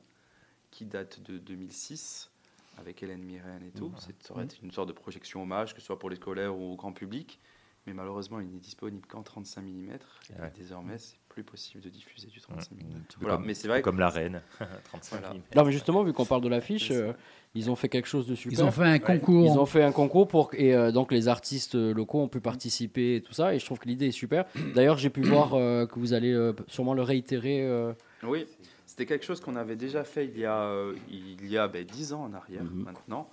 qui 0.74 0.84
date 0.86 1.22
de 1.22 1.38
2006, 1.38 2.30
avec 2.78 3.02
Hélène 3.02 3.22
Mirren 3.22 3.62
et 3.64 3.70
tout. 3.70 3.92
Ça 3.96 4.34
aurait 4.34 4.44
été 4.44 4.56
une 4.60 4.72
sorte 4.72 4.88
de 4.88 4.92
projection 4.92 5.42
hommage, 5.42 5.72
que 5.72 5.80
ce 5.80 5.86
soit 5.86 6.00
pour 6.00 6.10
les 6.10 6.16
scolaires 6.16 6.56
ou 6.56 6.72
au 6.72 6.76
grand 6.76 6.92
public. 6.92 7.38
Mais 7.86 7.92
malheureusement, 7.92 8.40
il 8.40 8.48
n'est 8.48 8.58
disponible 8.58 9.06
qu'en 9.06 9.22
35 9.22 9.62
mm. 9.62 9.92
Et 10.30 10.58
désormais, 10.58 10.98
c'est 10.98 11.18
plus 11.28 11.44
possible 11.44 11.82
de 11.82 11.90
diffuser 11.90 12.28
du 12.28 12.40
35 12.40 12.72
mm. 12.72 12.84
Voilà, 13.20 13.38
mais 13.38 13.54
c'est 13.54 13.68
vrai 13.68 13.82
comme 13.82 14.00
la 14.00 14.08
reine. 14.08 14.42
35 14.84 15.20
mm. 15.20 15.40
Non, 15.54 15.64
mais 15.64 15.70
justement, 15.70 16.02
vu 16.02 16.12
qu'on 16.12 16.24
parle 16.24 16.42
de 16.42 16.48
l'affiche, 16.48 16.90
euh, 16.90 17.12
ils 17.54 17.70
ont 17.70 17.76
fait 17.76 17.88
quelque 17.88 18.08
chose 18.08 18.26
de 18.26 18.34
super. 18.34 18.58
Ils 18.58 18.64
ont 18.64 18.72
fait 18.72 18.84
un 18.84 18.98
concours. 18.98 19.46
Ils 19.46 19.58
ont 19.58 19.66
fait 19.66 19.84
un 19.84 19.92
concours 19.92 20.26
pour 20.26 20.50
et 20.54 20.74
euh, 20.74 20.90
donc 20.90 21.12
les 21.12 21.28
artistes 21.28 21.76
locaux 21.76 22.20
ont 22.22 22.28
pu 22.28 22.40
participer 22.40 23.16
et 23.16 23.20
tout 23.20 23.34
ça. 23.34 23.54
Et 23.54 23.60
je 23.60 23.64
trouve 23.64 23.78
que 23.78 23.86
l'idée 23.86 24.08
est 24.08 24.12
super. 24.12 24.46
D'ailleurs, 24.74 24.98
j'ai 24.98 25.10
pu 25.10 25.20
voir 25.20 25.54
euh, 25.54 25.86
que 25.86 26.00
vous 26.00 26.14
allez 26.14 26.34
sûrement 26.66 26.94
le 26.94 27.02
réitérer. 27.02 27.94
Oui, 28.24 28.46
c'était 28.94 29.06
quelque 29.06 29.24
chose 29.24 29.40
qu'on 29.40 29.56
avait 29.56 29.74
déjà 29.74 30.04
fait 30.04 30.24
il 30.24 30.38
y 30.38 30.46
a 30.46 30.72
il 31.08 31.46
y 31.48 31.58
a 31.58 31.66
ben, 31.66 31.84
10 31.84 32.12
ans 32.12 32.24
en 32.24 32.32
arrière 32.32 32.62
mhm. 32.62 32.84
maintenant. 32.84 33.28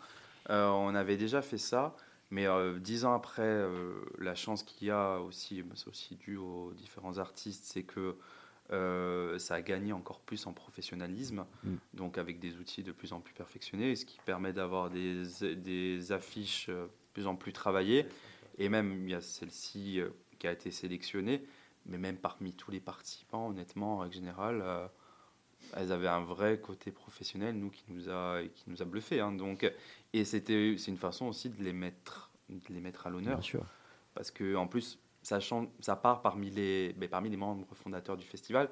on 0.49 0.95
avait 0.95 1.17
déjà 1.17 1.41
fait 1.41 1.59
ça. 1.59 1.95
Mais 2.31 2.47
euh, 2.47 2.79
dix 2.79 3.03
ans 3.03 3.13
après, 3.13 3.43
euh, 3.43 3.93
la 4.17 4.35
chance 4.35 4.63
qu'il 4.63 4.87
y 4.87 4.91
a 4.91 5.19
aussi, 5.19 5.63
c'est 5.75 5.89
aussi 5.89 6.15
dû 6.15 6.37
aux 6.37 6.71
différents 6.73 7.17
artistes, 7.17 7.65
c'est 7.65 7.83
que 7.83 8.15
euh, 8.71 9.37
ça 9.37 9.55
a 9.55 9.61
gagné 9.61 9.91
encore 9.91 10.21
plus 10.21 10.47
en 10.47 10.53
professionnalisme, 10.53 11.45
mm. 11.65 11.75
donc 11.93 12.17
avec 12.17 12.39
des 12.39 12.55
outils 12.55 12.83
de 12.83 12.93
plus 12.93 13.11
en 13.11 13.19
plus 13.19 13.33
perfectionnés, 13.33 13.97
ce 13.97 14.05
qui 14.05 14.17
permet 14.25 14.53
d'avoir 14.53 14.89
des, 14.89 15.23
des, 15.57 16.11
affiches 16.13 16.67
de 16.67 16.87
plus 17.11 17.27
en 17.27 17.35
plus 17.35 17.51
travaillées. 17.51 18.05
Et 18.57 18.69
même, 18.69 19.03
il 19.03 19.11
y 19.11 19.13
a 19.13 19.21
celle-ci 19.21 19.99
qui 20.39 20.47
a 20.47 20.53
été 20.53 20.71
sélectionnée, 20.71 21.43
mais 21.85 21.97
même 21.97 22.15
parmi 22.15 22.53
tous 22.53 22.71
les 22.71 22.79
participants, 22.79 23.49
honnêtement, 23.49 23.97
en 23.97 24.09
général, 24.09 24.89
elles 25.75 25.91
avaient 25.91 26.07
un 26.07 26.21
vrai 26.21 26.59
côté 26.59 26.91
professionnel, 26.91 27.55
nous, 27.55 27.69
qui 27.69 27.83
nous 27.89 28.09
a, 28.09 28.41
qui 28.53 28.69
nous 28.69 28.81
a 28.81 28.85
bluffé. 28.85 29.19
Hein. 29.19 29.31
Donc, 29.31 29.69
et 30.13 30.25
c'était, 30.25 30.75
c'est 30.77 30.91
une 30.91 30.97
façon 30.97 31.25
aussi 31.25 31.49
de 31.49 31.63
les 31.63 31.73
mettre, 31.73 32.31
de 32.49 32.73
les 32.73 32.79
mettre 32.79 33.07
à 33.07 33.09
l'honneur. 33.09 33.37
Bien 33.37 33.43
sûr. 33.43 33.65
Parce 34.13 34.31
que 34.31 34.55
en 34.55 34.67
plus, 34.67 34.99
ça, 35.23 35.39
ça 35.79 35.95
part 35.95 36.21
parmi 36.21 36.49
les, 36.49 36.93
ben, 36.93 37.09
parmi 37.09 37.29
les 37.29 37.37
membres 37.37 37.73
fondateurs 37.75 38.17
du 38.17 38.25
festival. 38.25 38.69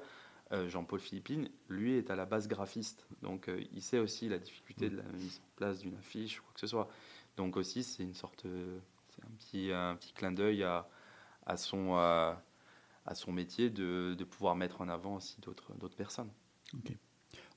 Euh, 0.52 0.68
Jean-Paul 0.68 0.98
Philippine, 0.98 1.48
lui, 1.68 1.94
est 1.94 2.10
à 2.10 2.16
la 2.16 2.26
base 2.26 2.48
graphiste. 2.48 3.06
Donc, 3.22 3.48
euh, 3.48 3.62
il 3.72 3.82
sait 3.82 3.98
aussi 4.00 4.28
la 4.28 4.38
difficulté 4.38 4.90
de 4.90 4.96
la 4.96 5.04
mise 5.04 5.38
en 5.38 5.56
place 5.56 5.78
d'une 5.78 5.94
affiche 5.94 6.40
ou 6.40 6.42
quoi 6.42 6.52
que 6.54 6.60
ce 6.60 6.66
soit. 6.66 6.88
Donc, 7.36 7.56
aussi, 7.56 7.84
c'est 7.84 8.02
une 8.02 8.14
sorte. 8.14 8.44
c'est 9.10 9.24
un 9.24 9.30
petit, 9.38 9.72
un 9.72 9.94
petit 9.94 10.12
clin 10.12 10.32
d'œil 10.32 10.64
à, 10.64 10.88
à, 11.46 11.56
son, 11.56 11.94
à, 11.94 12.42
à 13.06 13.14
son 13.14 13.30
métier 13.30 13.70
de, 13.70 14.16
de, 14.18 14.24
pouvoir 14.24 14.56
mettre 14.56 14.80
en 14.80 14.88
avant 14.88 15.16
aussi 15.16 15.40
d'autres, 15.40 15.72
d'autres 15.74 15.96
personnes. 15.96 16.30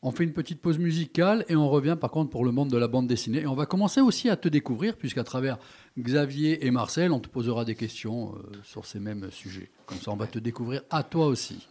On 0.06 0.12
fait 0.12 0.26
une 0.26 0.34
petite 0.34 0.62
pause 0.62 0.80
musicale 0.80 1.46
et 1.48 1.56
on 1.56 1.70
revient 1.70 1.96
par 2.00 2.12
contre 2.12 2.30
pour 2.30 2.44
le 2.44 2.52
monde 2.52 2.70
de 2.70 2.78
la 2.78 2.90
bande 2.90 3.08
dessinée. 3.08 3.40
Et 3.40 3.48
on 3.48 3.56
va 3.56 3.66
commencer 3.66 4.02
aussi 4.02 4.30
à 4.30 4.36
te 4.36 4.50
découvrir, 4.50 4.98
puisqu'à 4.98 5.24
travers 5.24 5.58
Xavier 5.98 6.66
et 6.66 6.72
Marcel, 6.72 7.14
on 7.14 7.22
te 7.22 7.30
posera 7.30 7.64
des 7.64 7.76
questions 7.76 8.36
euh, 8.36 8.52
sur 8.64 8.86
ces 8.86 9.00
mêmes 9.00 9.32
sujets. 9.32 9.72
Comme 9.86 10.00
ça, 10.00 10.12
on 10.12 10.18
va 10.18 10.28
te 10.28 10.40
découvrir 10.40 10.82
à 10.90 11.04
toi 11.04 11.28
aussi. 11.28 11.70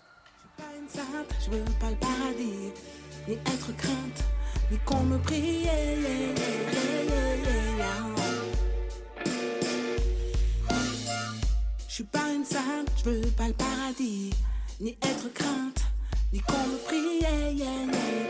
Je 1.44 1.50
veux 1.50 1.64
pas 1.78 1.90
le 1.90 1.96
paradis, 1.96 2.72
ni 3.28 3.34
être 3.34 3.76
crainte, 3.76 4.24
ni 4.70 4.78
qu'on 4.78 5.02
me 5.02 5.18
prie. 5.18 5.64
Je 11.86 11.94
suis 11.94 12.04
pas 12.04 12.32
une 12.34 12.44
sainte, 12.46 12.90
je 13.04 13.10
veux 13.10 13.30
pas 13.36 13.48
le 13.48 13.54
paradis, 13.54 14.30
ni 14.80 14.92
être 15.02 15.30
crainte 15.34 15.91
ni 16.32 16.40
qu'on 16.40 16.66
me 16.66 16.78
prie. 16.86 17.20
Yeah, 17.20 17.50
yeah, 17.50 17.66
yeah, 17.92 18.22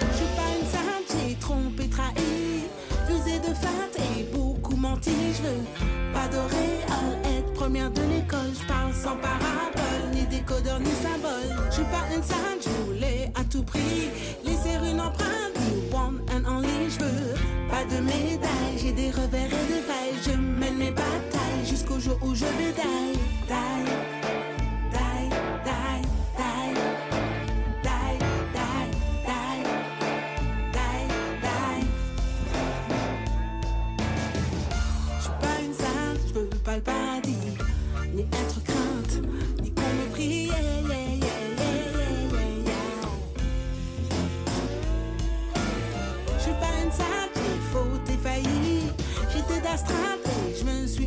je 0.00 0.16
suis 0.16 0.32
pas 0.36 0.50
une 0.58 0.66
sainte, 0.66 1.08
j'ai 1.10 1.34
trompé, 1.36 1.88
trahi, 1.88 2.68
de 3.08 3.54
fat 3.54 3.92
et 3.98 4.24
beaucoup 4.32 4.76
menti. 4.76 5.10
Je 5.36 5.42
veux 5.42 5.64
pas 6.12 6.28
d'auréole, 6.28 7.38
être 7.38 7.52
première 7.54 7.90
de 7.90 8.02
l'école. 8.02 8.52
Je 8.58 8.66
parle 8.66 8.92
sans 8.92 9.16
parabole, 9.16 10.10
ni 10.14 10.26
décodeur, 10.26 10.80
ni 10.80 10.90
symbole. 11.02 11.56
Je 11.70 11.74
suis 11.74 11.84
pas 11.84 12.06
une 12.14 12.22
sainte, 12.22 12.62
je 12.62 12.70
voulais 12.84 13.32
à 13.34 13.44
tout 13.44 13.64
prix 13.64 14.10
laisser 14.44 14.76
une 14.90 15.00
empreinte 15.00 15.43
One 15.92 16.20
and 16.30 16.62
je 16.88 16.98
veux 16.98 17.34
pas 17.70 17.84
de 17.84 18.00
médaille. 18.00 18.78
J'ai 18.78 18.92
des 18.92 19.10
revers 19.10 19.46
et 19.46 19.66
des 19.72 19.82
failles. 19.82 20.18
Je 20.24 20.32
mène 20.32 20.76
mes 20.76 20.90
batailles 20.90 21.66
jusqu'au 21.68 21.98
jour 21.98 22.18
où 22.22 22.34
je 22.34 22.44
vais 22.44 22.72
die. 22.76 24.13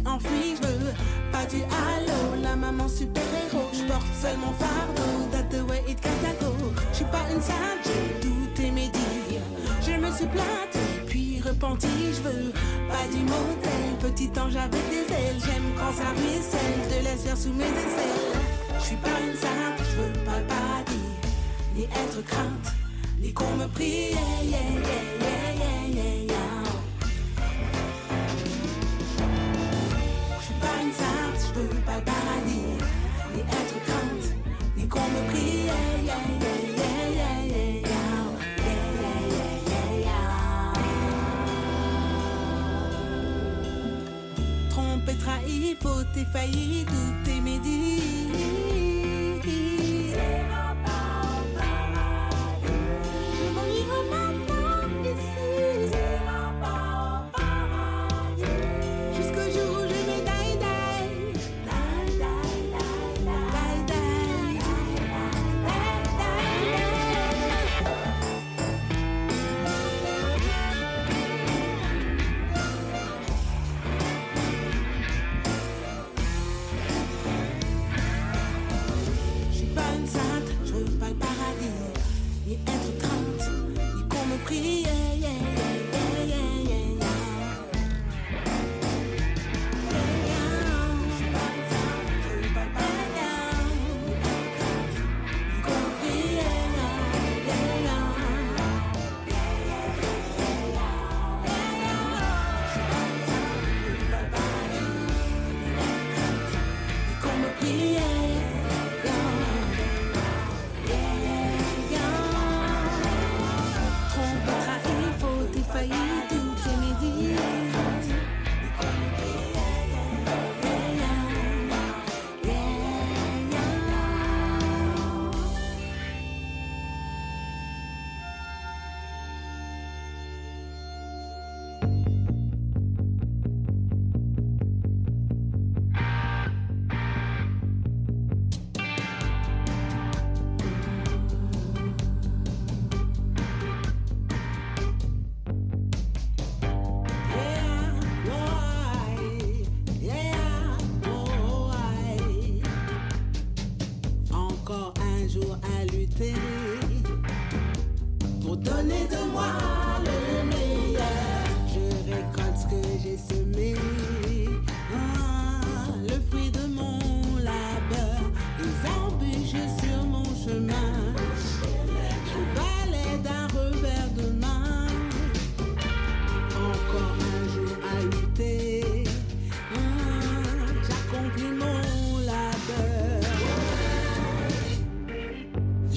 Je 0.08 0.14
me 0.14 0.20
suis 0.20 0.28
enfui, 0.28 0.56
je 0.56 0.68
veux 0.68 0.94
pas 1.32 1.46
du 1.46 1.62
halo, 1.64 2.42
la 2.42 2.56
maman 2.56 2.88
super 2.88 3.24
héros, 3.24 3.70
je 3.74 3.84
porte 3.84 4.06
seul 4.22 4.38
mon 4.38 4.54
fardeau, 4.54 5.28
that 5.32 5.50
the 5.50 5.62
way 5.70 5.84
it 5.88 6.02
gotta 6.02 6.34
go. 6.40 6.54
Je 6.92 6.98
suis 6.98 7.06
pas 7.06 7.26
une 7.34 7.42
sainte, 7.42 7.84
j'ai 7.84 8.28
douté 8.28 8.72
mes 8.72 8.90
dires, 8.90 9.42
je 9.82 9.92
me 9.92 10.12
suis 10.12 10.28
plainte 10.28 10.78
puis 11.08 11.42
repenti, 11.42 11.88
je 12.16 12.22
veux 12.22 12.52
pas 12.88 13.08
du 13.12 13.24
modèle, 13.24 13.98
petit 14.00 14.32
ange 14.40 14.56
avec 14.56 14.90
des 14.90 15.14
ailes, 15.14 15.40
j'aime 15.46 15.74
quand 15.78 15.94
ça 15.94 16.10
ruisselle, 16.12 16.80
de 16.90 17.04
laisse 17.04 17.24
faire 17.24 17.38
sous 17.38 17.54
mes 17.54 17.64
aisselles. 17.64 18.42
Je 18.80 18.86
suis 18.86 18.96
pas 18.98 19.20
une 19.26 19.36
sainte, 19.36 19.80
je 19.80 20.02
veux 20.02 20.26
pas 20.26 20.40
le 20.40 20.48
paradis, 20.48 21.10
ni 21.76 21.84
être 21.84 22.24
crainte, 22.26 22.74
ni 23.20 23.34
qu'on 23.34 23.56
me 23.58 23.68
prie, 23.68 24.12
yeah, 24.12 24.44
yeah, 24.44 24.60
yeah, 24.82 25.08
pas 31.86 32.02
paradis, 32.06 32.78
ni 33.34 33.42
être 33.42 33.84
crainte, 33.86 34.36
ni 34.76 34.88
qu'on 34.88 35.00
me 35.00 35.22
prie. 35.30 35.66
Yeah, 35.66 35.74
yeah, 36.04 36.22
yeah, 36.30 36.58
Trompé, 44.70 45.14
trahi, 45.16 45.76
faute 45.82 46.16
et 46.16 46.26
failli, 46.26 46.86
tout 46.86 47.30
est 47.30 47.42
médit. 47.42 48.77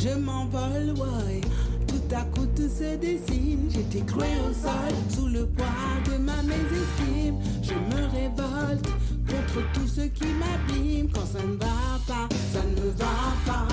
je 0.01 0.15
m'envole, 0.19 0.95
ouais. 0.97 1.41
Tout 1.87 2.15
à 2.15 2.23
coup 2.23 2.47
tout 2.57 2.69
se 2.69 2.97
dessine, 2.97 3.69
j'étais 3.71 4.05
cloué 4.05 4.29
au 4.49 4.53
sol, 4.53 4.95
sous 5.09 5.27
le 5.27 5.47
poids 5.47 5.67
de 6.07 6.17
ma 6.17 6.43
mésestime. 6.43 7.37
Je 7.63 7.75
me 7.75 8.07
révolte 8.07 8.89
contre 9.29 9.73
tout 9.75 9.87
ce 9.87 10.03
qui 10.03 10.27
m'abîme. 10.27 11.11
Quand 11.13 11.27
ça 11.27 11.45
ne 11.45 11.57
va 11.57 11.99
pas, 12.07 12.29
ça 12.53 12.61
ne 12.65 12.83
me 12.83 12.91
va 12.93 13.07
pas. 13.47 13.69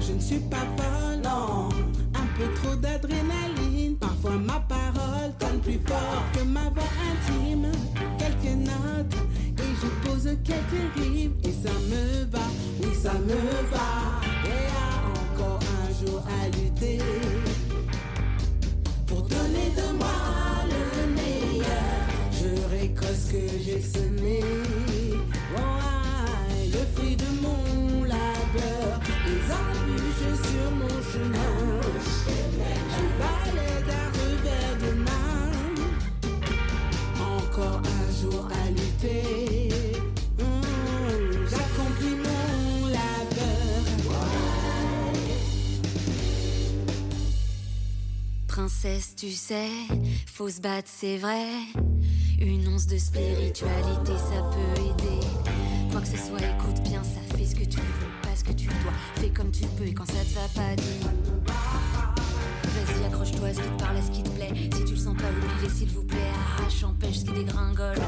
Je 0.00 0.12
ne 0.12 0.20
suis 0.20 0.40
pas 0.40 0.66
volant, 0.76 1.68
un 2.14 2.26
peu 2.36 2.52
trop 2.62 2.74
d'adrénaline. 2.74 3.96
Parfois 4.00 4.38
ma 4.38 4.60
parole 4.60 5.32
tonne 5.38 5.60
plus 5.60 5.80
fort 5.86 6.24
que 6.32 6.42
ma 6.42 6.68
voix 6.70 6.92
intime. 7.12 7.70
Quelques 8.18 8.56
notes 8.56 9.14
et 9.58 9.74
je 9.80 10.08
pose 10.08 10.28
quelques 10.44 10.96
rimes 10.96 11.34
et 11.44 11.52
ça 11.52 11.72
me 11.88 12.24
va, 12.30 12.46
oui 12.80 12.88
ça 13.00 13.12
me 13.14 13.34
va 13.70 14.25
à 16.14 16.48
lutter 16.56 16.98
pour 19.06 19.22
donner 19.22 19.70
de 19.76 19.96
moi 19.98 20.08
le 20.74 21.14
meilleur. 21.14 22.00
Je 22.32 22.76
récolte 22.76 23.14
ce 23.14 23.32
que 23.32 23.48
j'ai 23.64 23.80
semé. 23.80 24.40
Oh, 25.56 25.60
aïe, 25.60 26.70
le 26.70 27.16
de 27.16 27.30
mon 27.42 28.04
labeur, 28.04 29.00
les 29.26 29.42
embûches 29.62 30.34
sur 30.50 30.70
mon 30.80 30.96
chemin. 31.12 31.54
Je 32.94 33.04
balaie 33.20 33.80
d'un 33.88 34.08
revers 34.18 34.76
de 34.84 34.92
main. 35.06 35.50
Encore 37.20 37.80
un 37.84 38.06
jour 38.20 38.48
à 38.64 38.70
lutter. 38.70 39.55
Princesse, 48.76 49.14
tu 49.16 49.30
sais, 49.30 49.70
faut 50.26 50.48
se 50.48 50.60
battre, 50.60 50.88
c'est 50.92 51.16
vrai. 51.16 51.46
Une 52.40 52.68
once 52.68 52.86
de 52.86 52.98
spiritualité, 52.98 54.12
ça 54.12 54.42
peut 54.52 54.82
aider. 54.82 55.26
Quoi 55.90 56.00
que 56.00 56.08
ce 56.08 56.16
soit, 56.16 56.40
écoute 56.40 56.82
bien, 56.82 57.02
ça 57.02 57.36
fait 57.36 57.46
ce 57.46 57.54
que 57.54 57.64
tu 57.64 57.78
veux, 57.78 58.20
pas 58.22 58.36
ce 58.36 58.44
que 58.44 58.52
tu 58.52 58.66
dois. 58.66 58.92
Fais 59.16 59.30
comme 59.30 59.50
tu 59.50 59.64
peux 59.78 59.86
et 59.86 59.94
quand 59.94 60.06
ça 60.06 60.22
te 60.24 60.34
va 60.34 60.48
pas, 60.54 60.76
dis. 60.76 61.00
Vas-y, 62.64 63.04
accroche-toi 63.06 63.54
ce 63.54 63.60
qui 63.60 63.68
te 63.68 63.82
parle, 63.82 63.96
à 63.96 64.02
ce 64.02 64.10
qui 64.10 64.22
te 64.22 64.28
plaît. 64.30 64.52
Si 64.74 64.84
tu 64.84 64.92
le 64.92 64.96
sens 64.96 65.16
pas, 65.16 65.30
oublie 65.30 65.74
s'il 65.74 65.88
vous 65.88 66.04
plaît. 66.04 66.30
Arrache, 66.58 66.84
empêche 66.84 67.20
ce 67.20 67.24
qui 67.24 67.32
dégringole, 67.32 67.98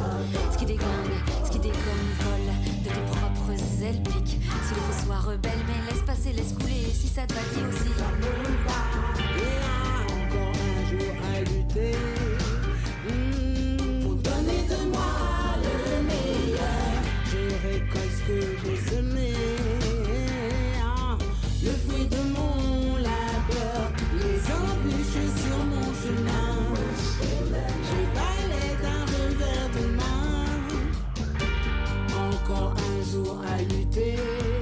ce 0.52 0.58
qui 0.58 0.66
déglingue, 0.66 1.18
ce 1.46 1.50
qui 1.50 1.58
déconne, 1.60 2.08
vole 2.20 2.82
de 2.84 2.88
tes 2.88 3.16
propres 3.16 3.82
ailes 3.82 4.02
pique. 4.02 4.38
Si 4.38 4.74
le 4.74 4.80
feu 4.80 5.06
soit 5.06 5.20
rebelle, 5.20 5.64
mais 5.66 5.90
laisse 5.90 6.02
passer, 6.04 6.32
laisse 6.32 6.52
couler. 6.52 6.92
Si 6.92 7.08
ça 7.08 7.26
te 7.26 7.32
va, 7.32 7.40
dis 7.54 7.64
aussi. 7.64 7.88
Un. 11.44 11.92
Hmm, 13.06 14.02
Pour 14.02 14.14
donner 14.16 14.62
de 14.68 14.90
moi 14.90 15.12
le 15.62 16.02
meilleur, 16.02 16.92
je 17.26 17.42
récolte 17.68 18.14
ce 18.18 18.22
que 18.28 18.40
j'ai 18.64 18.90
semé. 18.90 19.32
Ah, 20.84 21.16
Le 21.62 21.70
fruit 21.70 22.06
de 22.06 22.22
mon 22.36 22.96
labeur, 22.96 23.92
les 24.14 24.40
embûches 24.52 25.26
sur 25.42 25.58
mon 25.72 25.88
chemin. 26.02 26.74
Je 27.88 28.00
balais 28.16 28.74
d'un 28.82 29.04
revers 29.14 29.70
de 29.76 29.84
main. 29.96 30.46
Encore 32.30 32.74
un 32.76 33.12
jour 33.12 33.36
à 33.54 33.62
lutter. 33.62 34.57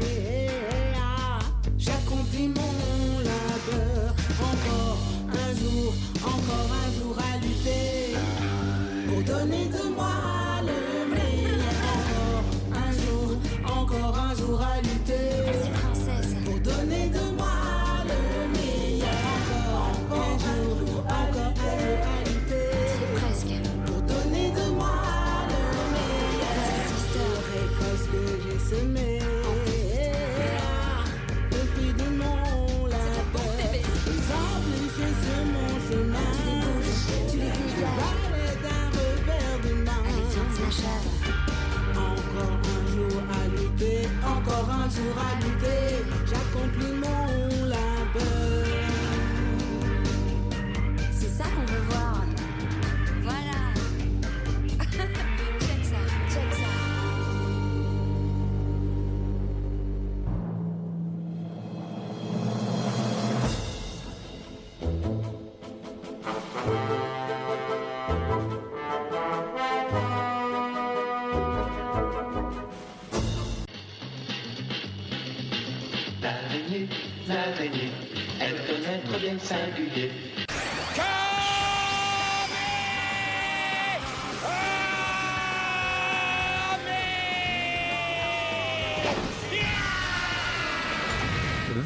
Donne 79.18 79.34
un 79.34 79.36
trop 79.36 79.36
bien 79.36 79.38
singulier.– 79.38 80.10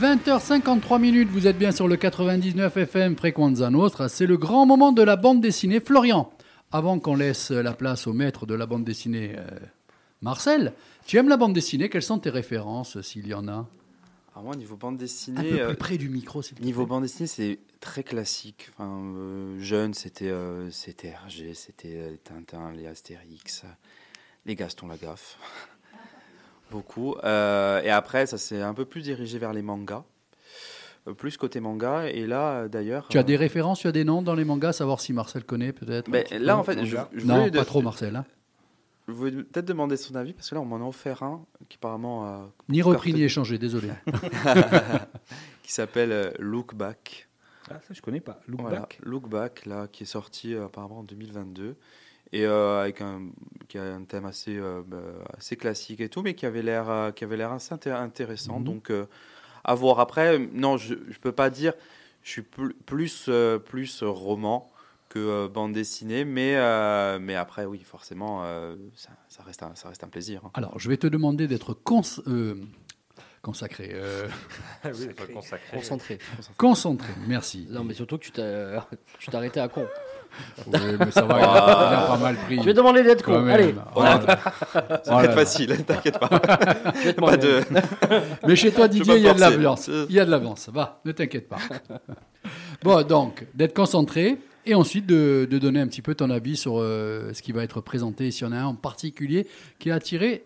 20h53 0.00 0.98
minutes, 0.98 1.28
vous 1.30 1.46
êtes 1.46 1.58
bien 1.58 1.72
sur 1.72 1.86
le 1.86 1.96
99 1.96 2.74
FM 2.74 3.16
Frequenza 3.16 3.68
Nostra. 3.68 4.08
C'est 4.08 4.24
le 4.26 4.38
grand 4.38 4.64
moment 4.64 4.92
de 4.92 5.02
la 5.02 5.16
bande 5.16 5.42
dessinée. 5.42 5.80
Florian, 5.80 6.30
avant 6.72 6.98
qu'on 6.98 7.14
laisse 7.14 7.50
la 7.50 7.74
place 7.74 8.06
au 8.06 8.14
maître 8.14 8.46
de 8.46 8.54
la 8.54 8.64
bande 8.64 8.84
dessinée, 8.84 9.34
euh, 9.36 9.46
Marcel, 10.22 10.72
tu 11.06 11.18
aimes 11.18 11.28
la 11.28 11.36
bande 11.36 11.52
dessinée 11.52 11.90
Quelles 11.90 12.02
sont 12.02 12.18
tes 12.18 12.30
références, 12.30 12.98
s'il 13.02 13.26
y 13.26 13.34
en 13.34 13.46
a? 13.48 13.66
Alors 14.40 14.46
moi, 14.46 14.56
niveau 14.56 14.76
bande 14.76 14.96
dessinée, 14.96 15.42
peu 15.58 15.60
euh, 15.60 15.66
plus 15.68 15.76
près 15.76 15.98
du 15.98 16.08
micro, 16.08 16.40
s'il 16.40 16.58
niveau 16.62 16.86
bande 16.86 17.02
dessinée, 17.02 17.26
c'est 17.26 17.58
très 17.78 18.02
classique. 18.02 18.70
Enfin, 18.72 18.88
euh, 19.14 19.60
jeune, 19.60 19.92
c'était 19.92 20.30
euh, 20.30 20.70
c'était 20.70 21.08
Hergé, 21.08 21.52
c'était 21.52 22.18
Tintin, 22.24 22.72
les 22.72 22.86
Astérix, 22.86 23.64
les 24.46 24.54
Gaston 24.54 24.88
Lagaffe. 24.88 25.36
Beaucoup. 26.70 27.16
Et 27.22 27.90
après, 27.90 28.24
ça 28.24 28.38
s'est 28.38 28.62
un 28.62 28.72
peu 28.72 28.86
plus 28.86 29.02
dirigé 29.02 29.38
vers 29.38 29.52
les 29.52 29.60
mangas. 29.60 30.04
Plus 31.18 31.36
côté 31.36 31.60
manga. 31.60 32.06
Et 32.08 32.26
là, 32.26 32.66
d'ailleurs. 32.66 33.08
Tu 33.10 33.18
as 33.18 33.22
des 33.22 33.36
références, 33.36 33.80
tu 33.80 33.88
as 33.88 33.92
des 33.92 34.04
noms 34.04 34.22
dans 34.22 34.34
les 34.34 34.44
mangas, 34.46 34.72
savoir 34.72 35.00
si 35.02 35.12
Marcel 35.12 35.44
connaît 35.44 35.74
peut-être 35.74 36.08
un 36.08 36.12
ben, 36.12 36.24
là, 36.38 36.56
en 36.56 36.64
fait, 36.64 36.82
je, 36.82 36.96
je 37.12 37.26
Non, 37.26 37.40
voulais 37.40 37.50
pas 37.50 37.60
de- 37.60 37.64
trop 37.66 37.82
Marcel. 37.82 38.16
hein. 38.16 38.24
Je 39.10 39.14
voulais 39.14 39.32
peut-être 39.32 39.66
demander 39.66 39.96
son 39.96 40.14
avis 40.14 40.32
parce 40.32 40.48
que 40.50 40.54
là, 40.54 40.60
on 40.60 40.64
m'en 40.64 40.76
a 40.76 40.88
offert 40.88 41.22
un 41.22 41.44
qui 41.68 41.76
apparemment 41.76 42.24
a- 42.24 42.50
Ni 42.68 42.80
repris 42.82 43.12
ni 43.12 43.22
échangé, 43.22 43.58
désolé. 43.58 43.88
qui 45.62 45.72
s'appelle 45.72 46.12
euh, 46.12 46.30
Look 46.38 46.74
Back. 46.74 47.28
Ah, 47.70 47.74
ça, 47.86 47.92
je 47.94 48.00
connais 48.00 48.20
pas. 48.20 48.40
Look 48.48 48.60
Voilà, 48.62 48.80
Back. 48.80 48.98
Look 49.02 49.28
Back, 49.28 49.66
là, 49.66 49.86
qui 49.90 50.02
est 50.02 50.06
sorti 50.06 50.54
euh, 50.54 50.66
apparemment 50.66 51.00
en 51.00 51.02
2022 51.04 51.76
et 52.32 52.46
euh, 52.46 52.80
avec 52.82 53.00
un 53.00 53.22
qui 53.68 53.76
a 53.78 53.82
un 53.82 54.04
thème 54.04 54.24
assez 54.24 54.56
euh, 54.56 54.82
bah, 54.86 54.98
assez 55.36 55.56
classique 55.56 56.00
et 56.00 56.08
tout, 56.08 56.22
mais 56.22 56.34
qui 56.34 56.46
avait 56.46 56.62
l'air 56.62 56.88
euh, 56.88 57.10
qui 57.10 57.24
avait 57.24 57.36
l'air 57.36 57.52
assez 57.52 57.74
inté- 57.74 57.92
intéressant. 57.92 58.58
Mhm. 58.58 58.64
Donc 58.64 58.90
euh, 58.90 59.06
à 59.64 59.74
voir 59.74 60.00
après. 60.00 60.38
Non, 60.38 60.76
je 60.76 60.94
je 61.10 61.18
peux 61.18 61.32
pas 61.32 61.50
dire. 61.50 61.72
Je 62.22 62.30
suis 62.30 62.42
pl- 62.42 62.74
plus 62.86 63.26
euh, 63.28 63.58
plus 63.58 64.02
roman 64.02 64.70
que 65.10 65.18
euh, 65.18 65.48
bande 65.48 65.72
dessinée, 65.72 66.24
mais 66.24 66.54
euh, 66.56 67.18
mais 67.20 67.34
après 67.36 67.64
oui, 67.66 67.82
forcément, 67.84 68.40
euh, 68.44 68.76
ça, 68.94 69.10
ça 69.28 69.42
reste 69.42 69.62
un, 69.62 69.72
ça 69.74 69.88
reste 69.88 70.02
un 70.04 70.08
plaisir. 70.08 70.40
hein. 70.46 70.50
Alors, 70.54 70.78
je 70.78 70.88
vais 70.88 70.96
te 70.96 71.06
demander 71.08 71.46
d'être 71.48 71.74
cons- 71.74 72.22
euh, 72.28 72.54
consacré. 73.42 73.90
euh, 73.92 74.28
oui, 74.84 75.08
consacrer. 75.34 75.76
Concentré. 75.76 76.18
concentré, 76.56 77.08
merci. 77.26 77.66
Non, 77.70 77.82
mais 77.84 77.92
surtout 77.94 78.16
que 78.18 78.24
tu 78.24 78.30
t'as 78.32 78.86
tu 79.18 79.28
t'es 79.30 79.36
arrêté 79.36 79.58
à 79.60 79.68
con. 79.68 79.84
Oui, 80.68 80.78
mais 81.00 81.10
ça 81.10 81.22
va, 81.22 81.38
il 81.40 81.42
a, 81.44 81.46
il 81.48 81.94
a 81.96 82.06
pas 82.06 82.16
mal 82.18 82.36
pris. 82.36 82.58
Je 82.58 82.62
vais 82.62 82.72
demander 82.72 83.02
d'être 83.02 83.24
con. 83.24 83.48
Allez, 83.48 83.74
Voilà. 83.96 84.20
Ça 84.20 84.76
va 84.78 85.00
Voilà. 85.06 85.24
être 85.28 85.34
facile, 85.34 85.84
t'inquiète 85.84 86.20
pas. 86.20 86.28
je 86.94 87.00
vais 87.08 87.14
te 87.14 87.20
pas 87.20 87.36
de. 87.36 87.62
Mais 88.46 88.54
chez 88.54 88.70
toi, 88.70 88.86
Didier, 88.86 89.16
il 89.16 89.22
y 89.24 89.28
a 89.28 89.34
de 89.34 89.40
l'avance. 89.40 89.88
Il 89.88 90.14
y 90.14 90.20
a 90.20 90.24
de 90.24 90.30
l'avance. 90.30 90.68
Va, 90.68 91.00
ne 91.04 91.10
t'inquiète 91.10 91.48
pas. 91.48 91.58
Bon, 92.84 93.02
donc, 93.02 93.44
d'être 93.54 93.74
concentré 93.74 94.38
et 94.70 94.74
ensuite 94.74 95.04
de, 95.06 95.48
de 95.50 95.58
donner 95.58 95.80
un 95.80 95.88
petit 95.88 96.00
peu 96.02 96.14
ton 96.14 96.30
avis 96.30 96.56
sur 96.56 96.78
euh, 96.78 97.32
ce 97.32 97.42
qui 97.42 97.50
va 97.50 97.64
être 97.64 97.80
présenté, 97.80 98.30
s'il 98.30 98.46
y 98.46 98.48
en 98.48 98.52
a 98.52 98.58
un 98.58 98.66
en 98.66 98.74
particulier 98.76 99.48
qui 99.80 99.90
a 99.90 99.96
attiré 99.96 100.44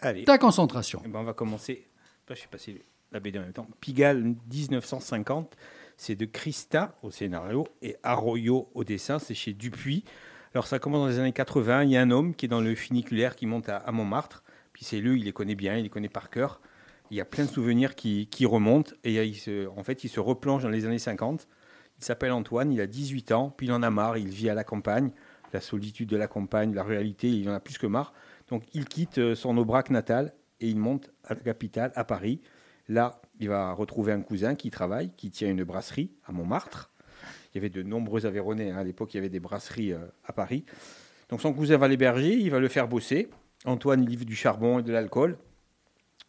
Allez. 0.00 0.24
ta 0.24 0.38
concentration. 0.38 1.00
Eh 1.04 1.08
ben, 1.08 1.20
on 1.20 1.24
va 1.24 1.34
commencer. 1.34 1.86
Je 2.28 2.34
suis 2.34 2.48
passé 2.48 2.82
la 3.12 3.20
BD 3.20 3.38
en 3.38 3.42
même 3.42 3.52
temps. 3.52 3.66
Pigalle 3.80 4.34
1950, 4.52 5.56
c'est 5.96 6.14
de 6.14 6.24
Christa 6.26 6.96
au 7.02 7.10
scénario 7.10 7.66
et 7.82 7.96
Arroyo 8.02 8.68
au 8.74 8.84
dessin, 8.84 9.18
c'est 9.18 9.34
chez 9.34 9.52
Dupuis. 9.52 10.04
Alors 10.54 10.66
ça 10.66 10.78
commence 10.78 11.00
dans 11.00 11.08
les 11.08 11.18
années 11.18 11.32
80, 11.32 11.84
il 11.84 11.90
y 11.90 11.96
a 11.96 12.02
un 12.02 12.10
homme 12.10 12.34
qui 12.34 12.46
est 12.46 12.48
dans 12.48 12.60
le 12.60 12.74
funiculaire 12.74 13.36
qui 13.36 13.46
monte 13.46 13.68
à, 13.68 13.76
à 13.78 13.92
Montmartre, 13.92 14.42
puis 14.72 14.84
c'est 14.84 14.98
lui, 14.98 15.18
il 15.18 15.24
les 15.24 15.32
connaît 15.32 15.54
bien, 15.54 15.76
il 15.76 15.84
les 15.84 15.88
connaît 15.88 16.08
par 16.08 16.30
cœur. 16.30 16.60
Il 17.10 17.16
y 17.16 17.20
a 17.20 17.24
plein 17.24 17.44
de 17.44 17.50
souvenirs 17.50 17.96
qui, 17.96 18.28
qui 18.28 18.46
remontent 18.46 18.92
et 19.02 19.24
il 19.24 19.36
se, 19.36 19.68
en 19.68 19.82
fait 19.82 20.04
il 20.04 20.08
se 20.08 20.20
replonge 20.20 20.62
dans 20.62 20.68
les 20.68 20.86
années 20.86 21.00
50. 21.00 21.48
Il 22.00 22.04
s'appelle 22.04 22.32
Antoine, 22.32 22.72
il 22.72 22.80
a 22.80 22.86
18 22.86 23.32
ans, 23.32 23.52
puis 23.56 23.66
il 23.66 23.72
en 23.72 23.82
a 23.82 23.90
marre, 23.90 24.16
il 24.18 24.28
vit 24.28 24.48
à 24.48 24.54
la 24.54 24.64
campagne, 24.64 25.10
la 25.52 25.60
solitude 25.60 26.08
de 26.08 26.16
la 26.16 26.26
campagne, 26.28 26.74
la 26.74 26.82
réalité, 26.82 27.28
il 27.28 27.48
en 27.48 27.52
a 27.52 27.60
plus 27.60 27.76
que 27.78 27.86
marre. 27.86 28.12
Donc 28.48 28.64
il 28.72 28.86
quitte 28.86 29.18
euh, 29.18 29.34
son 29.34 29.56
Aubrac 29.58 29.90
natal 29.90 30.32
et 30.60 30.68
il 30.68 30.78
monte 30.78 31.10
à 31.24 31.34
la 31.34 31.40
capitale, 31.40 31.92
à 31.94 32.04
Paris. 32.04 32.40
Là, 32.88 33.20
il 33.38 33.48
va 33.48 33.72
retrouver 33.72 34.12
un 34.12 34.22
cousin 34.22 34.54
qui 34.54 34.70
travaille, 34.70 35.10
qui 35.16 35.30
tient 35.30 35.48
une 35.50 35.62
brasserie 35.64 36.10
à 36.26 36.32
Montmartre. 36.32 36.90
Il 37.52 37.56
y 37.56 37.58
avait 37.58 37.68
de 37.70 37.82
nombreux 37.82 38.26
Aveyronais. 38.26 38.70
hein. 38.70 38.78
À 38.78 38.84
l'époque, 38.84 39.12
il 39.14 39.18
y 39.18 39.20
avait 39.20 39.28
des 39.28 39.40
brasseries 39.40 39.92
euh, 39.92 39.98
à 40.24 40.32
Paris. 40.32 40.64
Donc 41.28 41.40
son 41.40 41.52
cousin 41.52 41.76
va 41.76 41.86
l'héberger, 41.88 42.34
il 42.34 42.50
va 42.50 42.58
le 42.60 42.68
faire 42.68 42.88
bosser. 42.88 43.28
Antoine 43.66 44.04
livre 44.06 44.24
du 44.24 44.34
charbon 44.34 44.78
et 44.78 44.82
de 44.82 44.90
l'alcool 44.92 45.36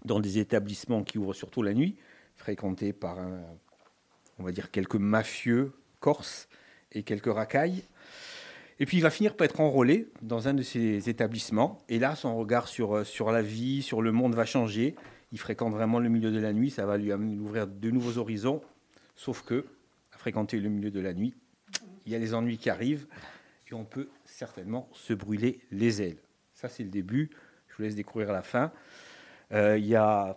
dans 0.03 0.19
des 0.19 0.37
établissements 0.39 1.03
qui 1.03 1.17
ouvrent 1.17 1.33
surtout 1.33 1.61
la 1.63 1.73
nuit, 1.73 1.95
fréquentés 2.35 2.91
par, 2.91 3.19
un- 3.19 3.41
on 4.41 4.45
va 4.45 4.51
dire, 4.51 4.71
quelques 4.71 4.95
mafieux 4.95 5.71
corses 5.99 6.49
et 6.91 7.03
quelques 7.03 7.31
racailles. 7.31 7.83
Et 8.79 8.85
puis 8.85 8.97
il 8.97 9.01
va 9.01 9.11
finir 9.11 9.35
par 9.35 9.45
être 9.45 9.59
enrôlé 9.59 10.09
dans 10.23 10.47
un 10.47 10.55
de 10.55 10.63
ces 10.63 11.07
établissements. 11.07 11.79
Et 11.87 11.99
là, 11.99 12.15
son 12.15 12.35
regard 12.35 12.67
sur, 12.67 12.95
euh, 12.95 13.31
la 13.31 13.41
vie, 13.43 13.83
sur 13.83 14.01
le 14.01 14.11
monde 14.11 14.33
va 14.33 14.45
changer. 14.45 14.95
Il 15.31 15.39
fréquente 15.39 15.73
vraiment 15.73 15.99
le 15.99 16.09
milieu 16.09 16.31
de 16.31 16.39
la 16.39 16.51
nuit. 16.51 16.71
Ça 16.71 16.85
va 16.85 16.97
lui 16.97 17.13
ouvrir 17.13 17.67
de 17.67 17.91
nouveaux 17.91 18.17
horizons. 18.17 18.61
Sauf 19.15 19.43
que, 19.43 19.65
à 20.13 20.17
fréquenter 20.17 20.59
le 20.59 20.69
milieu 20.69 20.89
de 20.89 20.99
la 20.99 21.13
nuit, 21.13 21.35
il 22.05 22.11
y 22.11 22.15
a 22.15 22.19
les 22.19 22.33
ennuis 22.33 22.57
qui 22.57 22.71
arrivent. 22.71 23.05
Et 23.69 23.75
on 23.75 23.85
peut 23.85 24.09
certainement 24.25 24.89
se 24.93 25.13
brûler 25.13 25.59
les 25.71 26.01
ailes. 26.01 26.17
Ça, 26.55 26.67
c'est 26.67 26.83
le 26.83 26.89
début. 26.89 27.29
Je 27.67 27.75
vous 27.75 27.83
laisse 27.83 27.95
découvrir 27.95 28.33
la 28.33 28.41
fin. 28.41 28.71
Euh, 29.51 29.77
il 29.77 29.85
y 29.85 29.95
a 29.95 30.35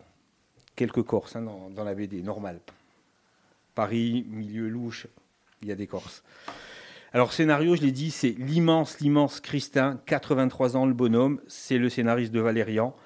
quelques 0.77 1.03
Corses 1.03 1.37
hein, 1.37 1.43
dans, 1.43 1.85
la 1.85 1.95
BD, 1.95 2.23
normal. 2.23 2.61
Paris, 3.75 4.25
milieu 4.29 4.69
louche, 4.69 5.07
il 5.63 5.69
y 5.69 5.73
a 5.73 5.75
des 5.75 5.87
Corses. 5.87 6.23
Alors, 7.13 7.33
scénario, 7.33 7.77
je 7.77 7.83
l'ai 7.83 7.93
dit, 7.93 8.11
c'est 8.11 8.35
l'immense, 8.39 8.99
l'immense 9.01 9.41
Christin, 9.41 10.01
83 10.07 10.77
ans 10.77 10.87
le 10.87 10.95
bonhomme, 10.95 11.41
c'est 11.47 11.79
le 11.79 11.89
scénariste 11.89 12.33
de 12.33 12.41
Valérian. 12.41 12.97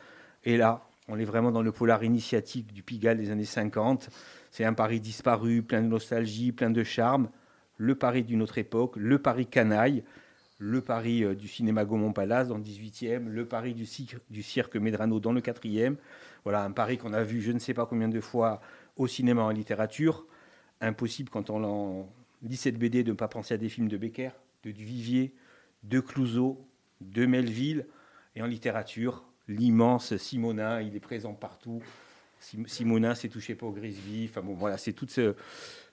Et 0.44 0.56
là, 0.56 0.88
on 1.08 1.18
est 1.18 1.24
vraiment 1.24 1.50
dans 1.50 1.62
le 1.62 1.72
polar 1.72 2.04
initiatique 2.04 2.72
du 2.72 2.82
Pigalle 2.82 3.18
des 3.18 3.30
années 3.30 3.44
50. 3.44 4.08
C'est 4.50 4.64
un 4.64 4.72
Paris 4.72 5.00
disparu, 5.00 5.62
plein 5.62 5.82
de 5.82 5.88
nostalgie, 5.88 6.52
plein 6.52 6.70
de 6.70 6.84
charme. 6.84 7.28
Le 7.76 7.94
Paris 7.94 8.24
d'une 8.24 8.42
autre 8.42 8.58
époque, 8.58 8.96
le 8.96 9.18
Paris 9.18 9.46
canaille, 9.46 10.04
le 10.58 10.80
Paris 10.80 11.22
euh, 11.22 11.34
du 11.34 11.46
cinéma 11.46 11.84
Gaumont 11.84 12.12
Palace 12.12 12.48
dans 12.48 12.56
le 12.56 12.64
18e, 12.64 13.28
le 13.28 13.44
Paris 13.46 13.74
du, 13.74 13.86
du 14.30 14.42
cirque 14.42 14.76
Medrano 14.76 15.20
dans 15.20 15.32
le 15.32 15.40
4e. 15.40 15.96
Voilà, 16.44 16.64
un 16.64 16.72
Paris 16.72 16.98
qu'on 16.98 17.12
a 17.12 17.22
vu 17.22 17.40
je 17.40 17.52
ne 17.52 17.58
sais 17.58 17.74
pas 17.74 17.86
combien 17.86 18.08
de 18.08 18.20
fois 18.20 18.60
au 18.96 19.06
cinéma 19.06 19.42
en 19.42 19.50
littérature. 19.50 20.26
Impossible 20.80 21.30
quand 21.30 21.50
on 21.50 22.06
lit 22.42 22.56
cette 22.56 22.78
BD 22.78 23.02
de 23.02 23.10
ne 23.10 23.16
pas 23.16 23.28
penser 23.28 23.54
à 23.54 23.56
des 23.56 23.68
films 23.68 23.88
de 23.88 23.96
Becker, 23.96 24.30
de 24.64 24.70
Duvivier, 24.70 25.34
de 25.82 26.00
Clouseau, 26.00 26.64
de 27.00 27.26
Melville. 27.26 27.86
Et 28.36 28.42
en 28.42 28.46
littérature, 28.46 29.24
l'immense 29.48 30.16
Simonin, 30.16 30.80
il 30.80 30.94
est 30.94 31.00
présent 31.00 31.34
partout. 31.34 31.82
Simonin 32.40 33.14
s'est 33.14 33.28
touché 33.28 33.54
pour 33.54 33.72
Grisby. 33.72 34.28
Enfin 34.30 34.42
bon, 34.42 34.54
voilà, 34.54 34.78
c'est 34.78 34.92
toute, 34.92 35.10
ce, 35.10 35.34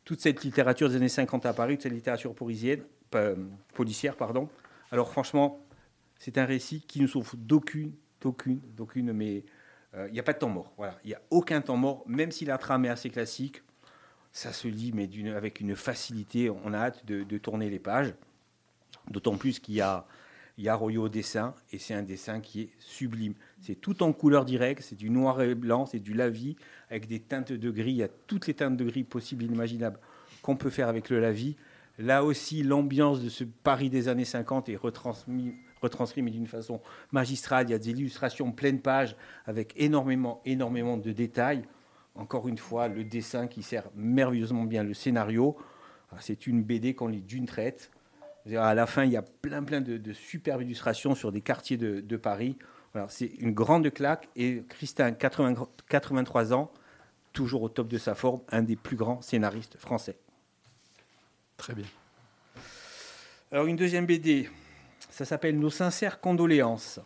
toute 0.03 0.21
cette 0.21 0.43
littérature 0.43 0.89
des 0.89 0.95
années 0.97 1.09
50 1.09 1.45
à 1.45 1.53
Paris, 1.53 1.75
toute 1.75 1.83
cette 1.83 1.93
littérature 1.93 2.35
parisienne, 2.35 2.83
policière, 3.73 4.15
pardon. 4.15 4.49
Alors 4.91 5.09
franchement, 5.09 5.65
c'est 6.19 6.37
un 6.37 6.45
récit 6.45 6.81
qui 6.81 7.01
ne 7.01 7.07
souffre 7.07 7.35
d'aucune, 7.37 7.93
d'aucune, 8.21 8.59
d'aucune, 8.75 9.13
mais 9.13 9.43
euh, 9.95 10.07
il 10.09 10.13
n'y 10.13 10.19
a 10.19 10.23
pas 10.23 10.33
de 10.33 10.39
temps 10.39 10.49
mort. 10.49 10.73
Voilà, 10.77 10.99
il 11.03 11.07
n'y 11.07 11.13
a 11.13 11.21
aucun 11.29 11.61
temps 11.61 11.77
mort, 11.77 12.03
même 12.07 12.31
si 12.31 12.45
la 12.45 12.57
trame 12.57 12.85
est 12.85 12.89
assez 12.89 13.09
classique 13.09 13.63
ça 14.35 14.51
se 14.51 14.67
lit, 14.67 14.91
mais 14.93 15.09
avec 15.33 15.61
une 15.61 15.77
facilité. 15.77 16.49
On 16.49 16.73
a 16.73 16.77
hâte 16.77 17.05
de, 17.05 17.37
tourner 17.37 17.69
les 17.69 17.79
pages. 17.79 18.13
D'autant 19.09 19.37
plus 19.37 19.59
qu'il 19.59 19.75
y 19.75 19.81
a, 19.81 20.05
Royo 20.75 21.03
au 21.03 21.09
dessin, 21.09 21.55
et 21.71 21.79
c'est 21.79 21.93
un 21.93 22.03
dessin 22.03 22.41
qui 22.41 22.61
est 22.63 22.69
sublime. 22.77 23.33
C'est 23.61 23.75
tout 23.75 24.03
en 24.03 24.11
couleur 24.11 24.43
directe, 24.43 24.81
c'est 24.81 24.97
du 24.97 25.09
noir 25.09 25.41
et 25.41 25.55
blanc, 25.55 25.85
c'est 25.85 25.99
du 25.99 26.13
lavis, 26.13 26.57
avec 26.89 27.07
des 27.07 27.21
teintes 27.21 27.53
de 27.53 27.71
gris. 27.71 27.91
Il 27.91 27.97
y 27.97 28.03
a 28.03 28.09
toutes 28.27 28.47
les 28.47 28.53
teintes 28.53 28.75
de 28.75 28.83
gris 28.83 29.05
possibles 29.05 29.45
et 29.45 29.47
imaginables 29.47 29.99
qu'on 30.41 30.57
peut 30.57 30.69
faire 30.69 30.89
avec 30.89 31.09
le 31.09 31.21
lavis. 31.21 31.55
Là 31.97 32.25
aussi, 32.25 32.61
l'ambiance 32.61 33.21
de 33.21 33.29
ce 33.29 33.45
Paris 33.45 33.89
des 33.89 34.09
années 34.09 34.25
50 34.25 34.67
est 34.67 34.75
retransmise 34.75 35.53
mais 36.17 36.31
d'une 36.31 36.47
façon 36.47 36.81
magistrale. 37.11 37.67
Il 37.69 37.71
y 37.71 37.75
a 37.75 37.79
des 37.79 37.91
illustrations 37.91 38.51
pleine 38.51 38.81
page 38.81 39.15
avec 39.45 39.73
énormément, 39.77 40.41
énormément 40.43 40.97
de 40.97 41.11
détails. 41.11 41.63
Encore 42.15 42.47
une 42.47 42.57
fois, 42.57 42.87
le 42.87 43.03
dessin 43.03 43.47
qui 43.47 43.61
sert 43.61 43.89
merveilleusement 43.93 44.63
bien 44.63 44.83
le 44.83 44.93
scénario. 44.93 45.57
Ah, 46.11 46.17
c'est 46.19 46.47
une 46.47 46.63
BD 46.63 46.95
qu'on 46.95 47.09
lit 47.09 47.21
d'une 47.21 47.45
traite. 47.45 47.91
À 48.55 48.73
la 48.73 48.85
fin, 48.85 49.03
il 49.03 49.11
y 49.11 49.17
a 49.17 49.21
plein, 49.21 49.63
plein 49.63 49.81
de, 49.81 50.13
superbes 50.13 50.61
illustrations 50.61 51.15
sur 51.15 51.31
des 51.31 51.41
quartiers 51.41 51.77
de, 51.77 52.17
Paris. 52.17 52.57
c'est 53.09 53.25
une 53.39 53.53
grande 53.53 53.91
claque. 53.91 54.29
Et 54.35 54.63
Christin, 54.69 55.11
83 55.11 56.53
ans, 56.53 56.71
toujours 57.33 57.63
au 57.63 57.69
top 57.69 57.87
de 57.87 57.97
sa 57.97 58.15
forme, 58.15 58.41
un 58.49 58.61
des 58.61 58.75
plus 58.75 58.95
grands 58.95 59.21
scénaristes 59.21 59.77
français. 59.77 60.15
Très 61.57 61.73
bien. 61.73 61.85
Alors, 63.51 63.65
une 63.65 63.75
deuxième 63.75 64.05
BD, 64.05 64.49
ça 65.09 65.25
s'appelle 65.25 65.59
Nos 65.59 65.69
sincères 65.69 66.19
condoléances. 66.19 66.99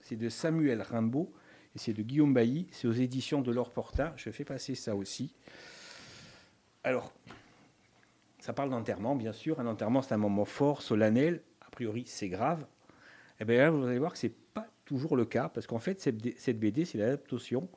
C'est 0.00 0.16
de 0.16 0.28
Samuel 0.28 0.82
Rimbaud 0.82 1.32
c'est 1.78 1.92
de 1.92 2.02
Guillaume 2.02 2.34
Bailly, 2.34 2.66
c'est 2.70 2.86
aux 2.86 2.92
éditions 2.92 3.40
de 3.40 3.52
L'Or 3.52 3.70
Porta. 3.70 4.12
Je 4.16 4.30
fais 4.30 4.44
passer 4.44 4.74
ça 4.74 4.94
aussi. 4.94 5.32
Alors, 6.84 7.12
ça 8.38 8.52
parle 8.52 8.70
d'enterrement, 8.70 9.16
bien 9.16 9.32
sûr. 9.32 9.60
Un 9.60 9.66
enterrement, 9.66 10.02
c'est 10.02 10.14
un 10.14 10.18
moment 10.18 10.44
fort, 10.44 10.82
solennel. 10.82 11.42
A 11.60 11.70
priori, 11.70 12.04
c'est 12.06 12.28
grave. 12.28 12.66
Et 13.40 13.42
eh 13.42 13.44
bien 13.44 13.70
vous 13.70 13.86
allez 13.86 13.98
voir 13.98 14.12
que 14.12 14.18
ce 14.18 14.26
n'est 14.26 14.34
pas 14.52 14.66
toujours 14.84 15.16
le 15.16 15.24
cas, 15.24 15.48
parce 15.48 15.66
qu'en 15.66 15.78
fait, 15.78 16.00
cette 16.00 16.58
BD, 16.58 16.84
c'est 16.84 16.98
l'adaptation 16.98 17.68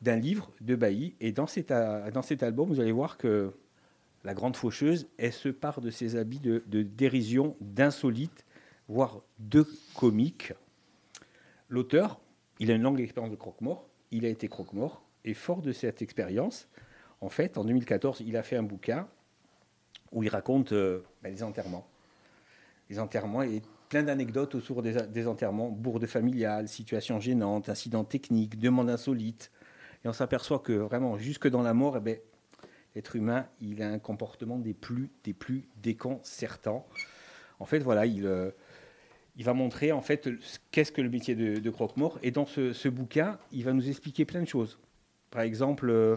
d'un 0.00 0.16
livre 0.16 0.50
de 0.60 0.74
Bailly. 0.74 1.14
Et 1.20 1.32
dans 1.32 1.46
cet, 1.46 1.68
dans 1.68 2.22
cet 2.22 2.42
album, 2.42 2.68
vous 2.68 2.80
allez 2.80 2.92
voir 2.92 3.18
que 3.18 3.52
la 4.24 4.32
grande 4.32 4.56
faucheuse, 4.56 5.06
elle 5.18 5.32
se 5.32 5.50
part 5.50 5.80
de 5.80 5.90
ses 5.90 6.16
habits 6.16 6.40
de 6.40 6.82
dérision, 6.82 7.56
d'insolite, 7.60 8.46
voire 8.88 9.22
de 9.38 9.66
comique. 9.94 10.52
L'auteur, 11.68 12.20
il 12.60 12.70
a 12.70 12.74
une 12.74 12.82
longue 12.82 13.00
expérience 13.00 13.32
de 13.32 13.36
croque-mort. 13.36 13.88
Il 14.12 14.24
a 14.24 14.28
été 14.28 14.46
croque-mort. 14.48 15.02
Et 15.24 15.34
fort 15.34 15.62
de 15.62 15.72
cette 15.72 16.02
expérience, 16.02 16.68
en 17.20 17.28
fait, 17.28 17.58
en 17.58 17.64
2014, 17.64 18.22
il 18.24 18.36
a 18.36 18.42
fait 18.42 18.56
un 18.56 18.62
bouquin 18.62 19.08
où 20.12 20.22
il 20.22 20.28
raconte 20.28 20.72
euh, 20.72 21.02
ben, 21.22 21.32
les 21.32 21.42
enterrements. 21.42 21.86
Les 22.88 22.98
enterrements 22.98 23.42
et 23.42 23.62
plein 23.88 24.02
d'anecdotes 24.02 24.54
autour 24.54 24.82
des, 24.82 25.26
enterrements, 25.26 25.70
bourdes 25.70 26.06
familiales, 26.06 26.68
situations 26.68 27.18
gênantes, 27.18 27.68
incidents 27.68 28.04
techniques, 28.04 28.58
demandes 28.58 28.90
insolites. 28.90 29.50
Et 30.04 30.08
on 30.08 30.12
s'aperçoit 30.12 30.60
que 30.60 30.72
vraiment, 30.72 31.18
jusque 31.18 31.48
dans 31.48 31.62
la 31.62 31.74
mort, 31.74 31.96
eh 31.96 32.00
ben, 32.00 32.18
l'être 32.94 33.16
humain, 33.16 33.46
il 33.60 33.82
a 33.82 33.88
un 33.88 33.98
comportement 33.98 34.58
des 34.58 34.74
plus, 34.74 35.10
des 35.24 35.32
plus 35.32 35.66
déconcertants. 35.82 36.86
En 37.58 37.64
fait, 37.64 37.80
voilà, 37.80 38.06
il, 38.06 38.26
euh, 38.26 38.50
il 39.36 39.44
va 39.44 39.54
montrer 39.54 39.92
en 39.92 40.00
fait 40.00 40.28
qu'est-ce 40.70 40.92
que 40.92 41.00
le 41.00 41.08
métier 41.08 41.34
de, 41.34 41.70
croque-mort. 41.70 42.18
Et 42.22 42.30
dans 42.30 42.46
ce, 42.46 42.88
bouquin, 42.88 43.38
il 43.52 43.64
va 43.64 43.72
nous 43.72 43.88
expliquer 43.88 44.24
plein 44.24 44.40
de 44.42 44.48
choses. 44.48 44.78
Par 45.30 45.42
exemple, 45.42 45.88
euh, 45.88 46.16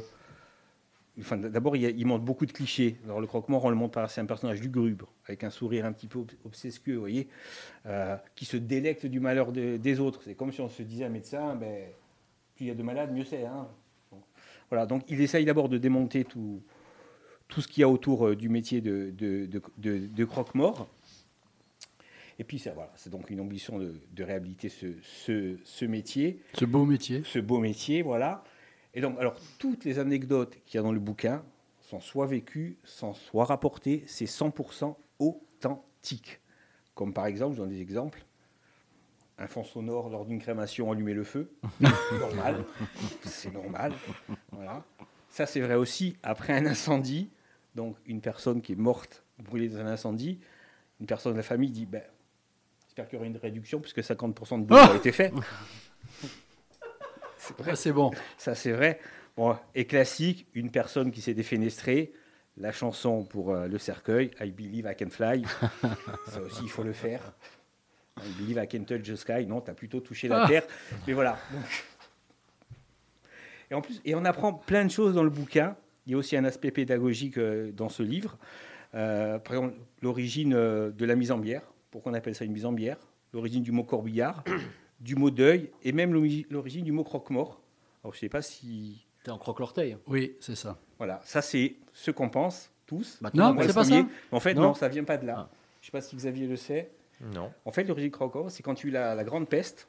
d'abord, 1.18 1.76
il, 1.76 2.05
montre 2.05 2.24
beaucoup 2.24 2.45
de 2.45 2.51
clichés. 2.51 2.97
Le 3.05 3.26
croque-mort, 3.28 3.66
on 3.66 3.70
le 3.70 3.76
montre 3.76 3.93
par 3.93 4.09
c'est 4.09 4.22
un 4.22 4.26
personnage 4.26 4.61
lugubre, 4.61 5.07
avec 5.26 5.43
un 5.43 5.49
sourire 5.49 5.86
un 5.86 5.93
petit 5.93 6.07
peu 6.07 6.26
obsescueux, 6.45 6.95
vous 6.95 6.99
voyez, 6.99 7.28
euh, 7.86 8.18
qui 8.36 8.45
se 8.45 8.57
délecte 8.57 9.05
du 9.05 9.20
malheur 9.20 9.51
des 9.51 9.99
autres. 9.99 10.22
C'est 10.24 10.36
comme 10.36 10.51
si 10.51 10.61
on 10.61 10.70
se 10.70 10.82
disait 10.84 11.05
un 11.05 11.09
médecin, 11.09 11.55
ben, 11.55 11.86
plus 12.55 12.66
il 12.66 12.68
y 12.70 12.72
a 12.72 12.76
de 12.76 12.84
malades, 12.84 13.14
mieux 13.14 13.26
c'est. 13.26 13.45
Hein. 13.45 13.68
voilà, 14.70 14.86
donc 14.86 15.03
il 15.07 15.22
essaye 15.22 15.45
d'abord 15.45 15.70
de 15.70 15.78
démonter 15.78 16.26
tout, 16.26 16.61
ce 17.49 17.68
qu'il 17.68 17.82
y 17.82 17.84
a 17.84 17.89
autour 17.89 18.28
euh, 18.28 18.36
du 18.36 18.49
métier 18.49 18.82
de, 18.82 19.11
de 19.11 20.26
croque-mort. 20.26 20.88
Et 22.40 22.44
puis, 22.44 22.62
voilà, 22.74 22.92
c'est 22.96 23.10
donc 23.10 23.30
une 23.30 23.40
ambition 23.40 23.80
de, 23.80 24.24
réhabiliter 24.24 24.70
ce, 24.70 24.88
ce, 25.64 25.86
métier. 25.86 26.40
Ce 26.54 26.66
beau 26.66 26.86
métier. 26.86 27.24
Ce 27.26 27.40
beau 27.40 27.60
métier, 27.60 28.02
voilà. 28.02 28.44
Et 28.94 29.02
donc, 29.02 29.18
alors, 29.20 29.36
toutes 29.60 29.86
les 29.86 30.00
anecdotes 30.00 30.58
qu'il 30.66 30.78
y 30.78 30.80
a 30.80 30.84
dans 30.84 30.92
le 30.92 31.00
bouquin 31.00 31.44
sont 31.82 32.00
soit 32.00 32.26
vécues, 32.26 32.78
sont 32.84 33.14
soit 33.14 33.46
rapportées. 33.46 34.04
C'est 34.08 34.26
100% 34.26 34.96
authentique. 35.20 36.40
Comme 36.96 37.14
par 37.14 37.26
exemple, 37.26 37.56
je 37.56 37.62
donne 37.62 37.70
des 37.70 37.82
exemples. 37.82 38.24
Un 39.38 39.48
fond 39.48 39.64
sonore 39.64 40.10
lors 40.10 40.26
d'une 40.26 40.40
crémation, 40.40 40.92
allumer 40.92 41.14
le 41.14 41.24
feu. 41.24 41.52
normal. 42.20 42.64
C'est 43.24 43.52
normal. 43.52 43.94
Voilà. 44.52 44.84
Ça, 45.30 45.48
c'est 45.48 45.62
vrai 45.62 45.76
aussi 45.76 46.16
après 46.22 46.54
un 46.54 46.66
incendie. 46.66 47.30
Donc, 47.76 47.98
une 48.06 48.22
personne 48.22 48.62
qui 48.62 48.74
est 48.74 48.78
morte 48.78 49.24
brûlée 49.40 49.70
dans 49.70 49.80
un 49.80 49.88
incendie, 49.88 50.40
une 51.00 51.08
personne 51.08 51.32
de 51.32 51.38
la 51.38 51.44
famille 51.44 51.72
dit 51.72 51.88
ben, 51.88 52.04
J'espère 52.94 53.10
qu'il 53.10 53.18
y 53.18 53.22
aura 53.22 53.26
une 53.26 53.38
réduction 53.38 53.80
puisque 53.80 54.02
50% 54.02 54.62
de 54.62 54.66
boulot 54.66 54.80
a 54.80 54.96
été 54.96 55.12
fait. 55.12 55.34
c'est 57.74 57.91
bon. 57.91 58.12
Ça, 58.38 58.54
c'est 58.54 58.72
vrai. 58.72 59.00
Bon, 59.36 59.58
et 59.74 59.86
classique, 59.86 60.46
une 60.54 60.70
personne 60.70 61.10
qui 61.10 61.20
s'est 61.20 61.34
défenestrée, 61.34 62.14
la 62.56 62.72
chanson 62.72 63.24
pour 63.24 63.50
euh, 63.52 63.66
le 63.66 63.80
cercueil, 63.80 64.30
I 64.39 64.52
Believe 64.52 64.88
I 64.88 64.96
Can 64.96 65.10
Fly. 65.10 65.44
ça 66.28 66.39
aussi, 66.41 66.62
il 66.62 66.70
faut 66.70 66.84
le 66.84 66.94
faire. 66.94 67.34
I 68.24 68.30
Believe 68.38 68.64
I 68.64 68.68
Can 68.68 68.84
Touch 68.84 69.02
the 69.02 69.16
Sky. 69.16 69.48
Non, 69.48 69.62
tu 69.62 69.72
as 69.72 69.74
plutôt 69.74 70.00
touché 70.00 70.28
la 70.28 70.48
terre. 70.48 70.68
Mais 71.08 71.14
voilà. 71.14 71.39
Et 73.72 73.74
en 73.74 73.82
plus, 73.82 74.02
et 74.06 74.14
on 74.14 74.24
apprend 74.24 74.54
plein 74.54 74.86
de 74.86 74.91
choses 74.91 75.16
dans 75.16 75.24
le 75.24 75.32
bouquin. 75.32 75.76
Il 76.06 76.12
y 76.12 76.14
a 76.14 76.20
aussi 76.20 76.38
un 76.38 76.46
aspect 76.46 76.70
pédagogique 76.70 77.39
euh, 77.39 77.72
dans 77.72 77.89
ce 77.89 78.04
livre. 78.04 78.38
Euh, 78.94 79.39
par 79.39 79.56
exemple, 79.56 79.74
l'origine 80.04 80.52
de 80.52 81.06
la 81.06 81.16
mise 81.16 81.32
en 81.32 81.39
bière 81.39 81.64
pourquoi 81.94 82.12
on 82.12 82.16
appelle 82.16 82.34
ça 82.34 82.44
une 82.44 82.52
mise 82.54 82.66
en 82.66 82.72
bière, 82.72 82.98
l'origine 83.34 83.62
du 83.62 83.72
mot 83.72 83.84
corbillard, 83.84 84.44
du 85.00 85.16
mot 85.16 85.30
deuil, 85.30 85.70
et 85.84 85.91
même 85.91 86.12
l'origine 86.12 86.84
du 86.84 86.91
mot 86.91 87.04
croque-mort. 87.04 87.62
Alors, 88.04 88.14
je 88.14 88.18
ne 88.18 88.22
sais 88.22 88.30
pas 88.30 88.41
si... 88.41 89.06
es 89.28 89.30
en 89.30 89.38
croque-l'orteil. 89.38 89.98
Oui, 90.08 90.36
c'est 90.39 90.56
ça. 90.56 90.80
Voilà, 90.98 91.22
ça 91.24 91.44
c'est 91.44 91.76
ce 91.94 92.10
qu'on 92.10 92.30
pense. 92.30 92.72
tous. 92.88 93.22
Non, 93.36 93.54
Moi, 93.54 93.62
c'est 93.62 93.68
le 93.68 93.74
pas 93.76 93.82
premier. 93.84 94.02
ça 94.02 94.08
En 94.32 94.39
fait, 94.39 94.56
Non 94.56 94.62
non, 94.62 94.74
ça 94.74 94.88
vient 94.88 95.04
pas 95.04 95.18
de 95.18 95.28
là. 95.28 95.36
Ah. 95.38 95.50
Je 95.82 95.86
sais 95.86 95.91
pas 95.91 96.02
si 96.02 96.16
Xavier 96.16 96.48
le 96.48 96.56
sait. 96.56 96.89
Non. 97.22 97.52
En 97.64 97.72
fait, 97.72 97.84
l'origine 97.84 98.10
du 98.10 98.12
croque 98.12 98.36
c'est 98.50 98.64
quand 98.64 98.74
tu 98.74 98.88
eu 98.88 98.91
la, 98.91 99.14
la 99.14 99.24
grande 99.24 99.48
peste, 99.48 99.88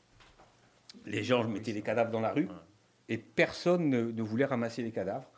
les 1.07 1.24
gens 1.24 1.42
mettaient 1.48 1.72
les 1.72 1.80
cadavres 1.80 2.11
dans 2.11 2.20
la 2.20 2.32
rue 2.32 2.48
et 3.09 3.16
personne 3.16 3.88
ne, 3.88 4.02
ne 4.12 4.22
voulait 4.22 4.44
ramasser 4.44 4.82
les 4.82 4.92
cadavres. 4.92 5.30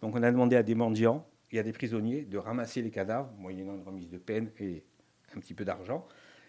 Donc 0.00 0.16
on 0.16 0.22
a 0.22 0.30
demandé 0.30 0.56
à 0.56 0.62
des 0.62 0.74
mendiants 0.74 1.26
et 1.52 1.58
à 1.58 1.62
des 1.62 1.72
prisonniers 1.72 2.22
de 2.22 2.38
ramasser 2.38 2.80
les 2.80 2.90
cadavres, 2.90 3.30
moyennant 3.38 3.74
une 3.74 3.82
remise 3.82 4.08
de 4.08 4.18
peine 4.18 4.50
et 4.58 4.84
un 5.36 5.40
petit 5.40 5.54
peu 5.54 5.64
d'argent. 5.64 6.06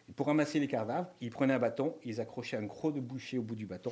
Et 0.10 0.14
pour 0.14 0.28
ramasser 0.28 0.60
les 0.60 0.68
cadavres, 0.68 1.08
ils 1.22 1.32
prenaient 1.32 1.54
un 1.54 1.60
bâton, 1.60 1.96
ils 2.04 2.22
accrochaient 2.22 2.58
un 2.58 2.68
croc 2.68 2.94
de 2.94 3.00
boucher 3.00 3.38
au 3.38 3.42
bout 3.42 3.56
du 3.56 3.66
bâton. 3.66 3.92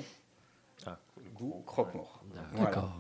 Ah. 0.86 1.00
Goût 1.36 1.64
croque-mort. 1.66 2.24
Voilà. 2.54 2.66
D'accord. 2.66 2.92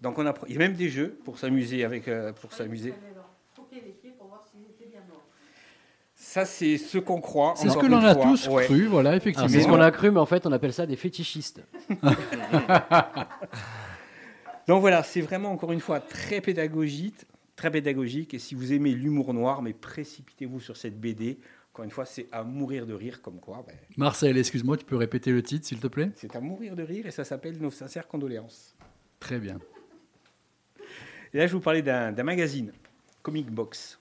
Donc 0.00 0.18
on 0.18 0.26
a, 0.26 0.34
il 0.48 0.54
y 0.54 0.56
a 0.56 0.58
même 0.58 0.74
des 0.74 0.88
jeux 0.88 1.18
pour 1.24 1.38
s'amuser 1.38 1.84
avec, 1.84 2.08
euh, 2.08 2.32
pour 2.32 2.52
s'amuser. 2.52 2.94
Ça 6.14 6.44
c'est 6.44 6.76
ce 6.78 6.98
qu'on 6.98 7.20
croit. 7.20 7.54
C'est 7.56 7.68
ce 7.70 7.78
que 7.78 7.86
l'on 7.86 8.04
a 8.04 8.14
fois. 8.14 8.24
tous 8.24 8.48
Ouais. 8.48 8.64
cru, 8.64 8.86
voilà, 8.86 9.16
effectivement. 9.16 9.48
c'est 9.48 9.62
ce 9.62 9.66
qu'on 9.66 9.80
a 9.80 9.90
cru, 9.90 10.10
mais 10.10 10.20
en 10.20 10.26
fait, 10.26 10.46
on 10.46 10.52
appelle 10.52 10.72
ça 10.72 10.86
des 10.86 10.96
fétichistes. 10.96 11.62
Donc 14.68 14.80
voilà, 14.80 15.02
c'est 15.02 15.22
vraiment 15.22 15.50
encore 15.50 15.72
une 15.72 15.80
fois 15.80 15.98
très 15.98 16.40
pédagogique, 16.40 17.16
très 17.60 17.70
pédagogique. 17.70 18.32
Et 18.32 18.38
si 18.38 18.54
vous 18.54 18.72
aimez 18.72 18.92
l'humour 18.94 19.34
noir, 19.34 19.60
mais 19.60 19.74
précipitez-vous 19.74 20.60
sur 20.60 20.76
cette 20.78 20.98
BD. 20.98 21.38
Encore 21.72 21.84
une 21.84 21.90
fois, 21.90 22.06
c'est 22.06 22.26
à 22.32 22.42
mourir 22.42 22.86
de 22.86 22.94
rire, 22.94 23.20
comme 23.20 23.38
quoi. 23.38 23.62
ben, 23.66 23.76
Marcel, 23.98 24.38
excuse-moi, 24.38 24.78
tu 24.78 24.84
peux 24.86 24.96
répéter 24.96 25.30
le 25.30 25.42
titre, 25.42 25.66
s'il 25.66 25.78
te 25.78 25.86
plaît? 25.86 26.10
C'est 26.16 26.34
à 26.34 26.40
mourir 26.40 26.74
de 26.74 26.82
rire 26.82 27.06
et 27.06 27.10
ça 27.10 27.22
s'appelle 27.22 27.58
Nos 27.58 27.70
sincères 27.70 28.08
condoléances. 28.08 28.74
Très 29.20 29.38
bien. 29.38 29.58
Et 31.34 31.38
là, 31.38 31.46
je 31.46 31.52
vous 31.52 31.60
parlais 31.60 31.82
d'un 31.82 32.10
magazine, 32.22 32.72
Comic 33.22 33.50
Box. 33.50 34.00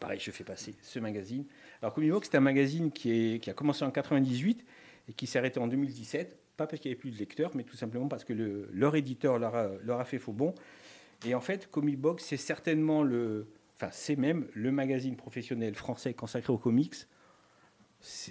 Pareil, 0.00 0.18
je 0.20 0.30
fais 0.32 0.44
passer 0.44 0.74
ce 0.82 0.98
magazine. 0.98 1.44
Alors, 1.80 1.94
Comic 1.94 2.10
Box, 2.10 2.28
c'est 2.30 2.36
un 2.36 2.40
magazine 2.40 2.90
qui, 2.90 3.10
est, 3.34 3.38
qui 3.38 3.48
a 3.48 3.54
commencé 3.54 3.84
en 3.84 3.90
98 3.92 4.64
et 5.08 5.12
qui 5.12 5.26
s'est 5.28 5.38
arrêté 5.38 5.60
en 5.60 5.68
2017. 5.68 6.36
Pas 6.56 6.66
parce 6.66 6.80
qu'il 6.80 6.90
n'y 6.90 6.94
avait 6.94 7.00
plus 7.00 7.10
de 7.12 7.16
lecteurs, 7.16 7.52
mais 7.54 7.62
tout 7.62 7.76
simplement 7.76 8.08
parce 8.08 8.24
que 8.24 8.32
le- 8.34 8.68
leur 8.72 8.96
éditeur 8.96 9.38
leur 9.38 9.54
a, 9.54 9.68
leur 9.84 10.00
a 10.00 10.04
fait 10.04 10.18
faux 10.18 10.32
bon. 10.32 10.52
Et 11.24 11.34
en 11.34 11.40
fait, 11.40 11.70
Comic 11.70 11.98
Box, 11.98 12.24
c'est 12.24 12.36
certainement 12.36 13.02
le. 13.02 13.48
Enfin, 13.76 13.88
c'est 13.92 14.16
même 14.16 14.46
le 14.54 14.72
magazine 14.72 15.16
professionnel 15.16 15.74
français 15.74 16.14
consacré 16.14 16.52
aux 16.52 16.58
comics. 16.58 16.94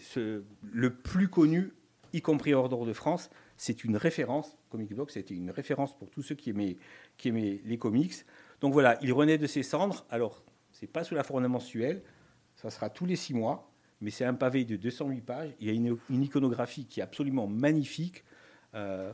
Le 0.03 0.89
plus 0.89 1.27
connu, 1.27 1.73
y 2.13 2.21
compris 2.21 2.53
hors 2.53 2.69
d'or 2.69 2.85
de 2.85 2.93
France. 2.93 3.29
C'est 3.57 3.83
une 3.83 3.97
référence. 3.97 4.57
Comic 4.69 4.93
Box, 4.93 5.13
c'était 5.15 5.35
une 5.35 5.51
référence 5.51 5.97
pour 5.97 6.09
tous 6.09 6.21
ceux 6.21 6.35
qui 6.35 6.51
aimaient, 6.51 6.77
qui 7.17 7.29
aimaient 7.29 7.61
les 7.65 7.77
comics. 7.77 8.13
Donc 8.61 8.73
voilà, 8.73 8.97
il 9.01 9.11
renaît 9.13 9.37
de 9.37 9.47
ses 9.47 9.63
cendres. 9.63 10.05
Alors, 10.09 10.43
c'est 10.71 10.87
pas 10.87 11.03
sous 11.03 11.15
la 11.15 11.23
forme 11.23 11.47
mensuelle, 11.47 12.03
ça 12.55 12.69
sera 12.69 12.89
tous 12.89 13.05
les 13.05 13.15
six 13.15 13.33
mois, 13.33 13.71
mais 14.01 14.11
c'est 14.11 14.25
un 14.25 14.33
pavé 14.33 14.65
de 14.65 14.75
208 14.75 15.21
pages. 15.21 15.55
Il 15.59 15.67
y 15.67 15.69
a 15.69 15.73
une, 15.73 15.97
une 16.09 16.23
iconographie 16.23 16.85
qui 16.85 16.99
est 16.99 17.03
absolument 17.03 17.47
magnifique. 17.47 18.23
Euh, 18.75 19.13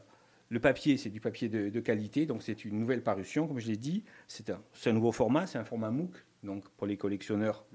le 0.49 0.59
papier, 0.59 0.97
c'est 0.97 1.09
du 1.09 1.19
papier 1.19 1.49
de, 1.49 1.69
de 1.69 1.79
qualité, 1.79 2.25
donc 2.25 2.43
c'est 2.43 2.65
une 2.65 2.79
nouvelle 2.79 3.01
parution, 3.01 3.47
comme 3.47 3.59
je 3.59 3.67
l'ai 3.67 3.77
dit. 3.77 4.03
C'est 4.27 4.49
un, 4.51 4.93
nouveau 4.93 5.11
format, 5.11 5.47
c'est 5.47 5.57
un 5.57 5.63
format 5.63 5.89
MOOC, 5.89 6.11
donc 6.43 6.63
pour 6.77 6.85
les 6.87 6.97
collectionneurs, 6.97 7.65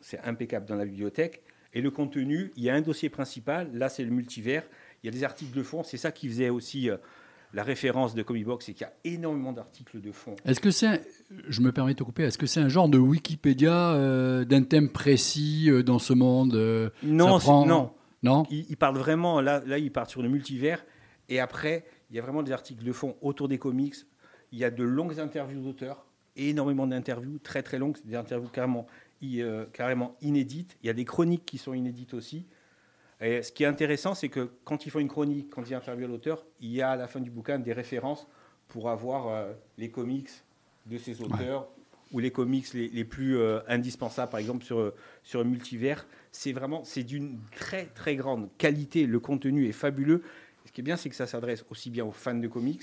c'est 0.00 0.20
impeccable 0.20 0.66
dans 0.66 0.76
la 0.76 0.84
bibliothèque. 0.84 1.42
Et 1.74 1.80
le 1.80 1.90
contenu, 1.90 2.52
il 2.56 2.64
y 2.64 2.70
a 2.70 2.74
un 2.74 2.82
dossier 2.82 3.08
principal, 3.08 3.70
là 3.72 3.88
c'est 3.88 4.04
le 4.04 4.10
multivers, 4.10 4.64
il 5.02 5.06
y 5.06 5.08
a 5.08 5.12
des 5.12 5.24
articles 5.24 5.56
de 5.56 5.62
fond, 5.62 5.82
c'est 5.82 5.96
ça 5.96 6.12
qui 6.12 6.28
faisait 6.28 6.50
aussi 6.50 6.90
euh, 6.90 6.98
la 7.54 7.62
référence 7.62 8.14
de 8.14 8.22
Comic 8.22 8.44
Box, 8.44 8.66
c'est 8.66 8.74
qu'il 8.74 8.86
y 8.86 8.90
a 8.90 8.92
énormément 9.04 9.52
d'articles 9.52 10.00
de 10.02 10.12
fond. 10.12 10.34
Est-ce 10.44 10.60
que 10.60 10.70
c'est, 10.70 10.86
un- 10.86 10.98
je 11.48 11.60
me 11.62 11.72
permets 11.72 11.94
de 11.94 11.98
te 11.98 12.04
couper, 12.04 12.24
est-ce 12.24 12.36
que 12.36 12.46
c'est 12.46 12.60
un 12.60 12.68
genre 12.68 12.90
de 12.90 12.98
Wikipédia 12.98 13.92
euh, 13.94 14.44
d'un 14.44 14.62
thème 14.62 14.90
précis 14.90 15.70
euh, 15.70 15.82
dans 15.82 15.98
ce 15.98 16.12
monde 16.12 16.92
Non, 17.02 17.38
prend- 17.38 17.64
non. 17.66 17.92
Non 18.22 18.44
Il, 18.50 18.66
il 18.68 18.76
parle 18.76 18.98
vraiment, 18.98 19.40
là, 19.40 19.62
là, 19.66 19.78
il 19.78 19.90
part 19.90 20.08
sur 20.08 20.22
le 20.22 20.28
multivers. 20.28 20.84
Et 21.32 21.40
après, 21.40 21.86
il 22.10 22.16
y 22.16 22.18
a 22.18 22.22
vraiment 22.22 22.42
des 22.42 22.52
articles 22.52 22.84
de 22.84 22.92
fond 22.92 23.16
autour 23.22 23.48
des 23.48 23.56
comics. 23.56 23.94
Il 24.52 24.58
y 24.58 24.64
a 24.64 24.70
de 24.70 24.84
longues 24.84 25.18
interviews 25.18 25.62
d'auteurs, 25.62 26.04
énormément 26.36 26.86
d'interviews, 26.86 27.38
très 27.38 27.62
très 27.62 27.78
longues, 27.78 27.96
des 28.04 28.16
interviews 28.16 28.50
carrément, 28.50 28.86
euh, 29.24 29.64
carrément 29.72 30.14
inédites. 30.20 30.76
Il 30.82 30.88
y 30.88 30.90
a 30.90 30.92
des 30.92 31.06
chroniques 31.06 31.46
qui 31.46 31.56
sont 31.56 31.72
inédites 31.72 32.12
aussi. 32.12 32.44
Et 33.22 33.42
ce 33.42 33.50
qui 33.50 33.62
est 33.62 33.66
intéressant, 33.66 34.14
c'est 34.14 34.28
que 34.28 34.50
quand 34.64 34.84
ils 34.84 34.90
font 34.90 34.98
une 34.98 35.08
chronique, 35.08 35.48
quand 35.48 35.62
ils 35.66 35.72
interviewent 35.74 36.08
l'auteur, 36.08 36.44
il 36.60 36.70
y 36.70 36.82
a 36.82 36.90
à 36.90 36.96
la 36.96 37.06
fin 37.06 37.20
du 37.20 37.30
bouquin 37.30 37.58
des 37.58 37.72
références 37.72 38.28
pour 38.68 38.90
avoir 38.90 39.28
euh, 39.28 39.52
les 39.78 39.90
comics 39.90 40.28
de 40.84 40.98
ces 40.98 41.22
auteurs 41.22 41.66
ou 42.12 42.18
les 42.18 42.30
comics 42.30 42.74
les, 42.74 42.88
les 42.88 43.04
plus 43.06 43.38
euh, 43.38 43.60
indispensables, 43.68 44.30
par 44.30 44.40
exemple 44.40 44.66
sur, 44.66 44.92
sur 45.22 45.42
multivers. 45.46 46.06
C'est 46.30 46.52
vraiment 46.52 46.84
c'est 46.84 47.04
d'une 47.04 47.38
très 47.56 47.86
très 47.86 48.16
grande 48.16 48.50
qualité. 48.58 49.06
Le 49.06 49.18
contenu 49.18 49.66
est 49.66 49.72
fabuleux. 49.72 50.22
Ce 50.66 50.72
qui 50.72 50.80
est 50.80 50.84
bien, 50.84 50.96
c'est 50.96 51.08
que 51.08 51.16
ça 51.16 51.26
s'adresse 51.26 51.64
aussi 51.70 51.90
bien 51.90 52.04
aux 52.04 52.12
fans 52.12 52.34
de 52.34 52.48
comics 52.48 52.82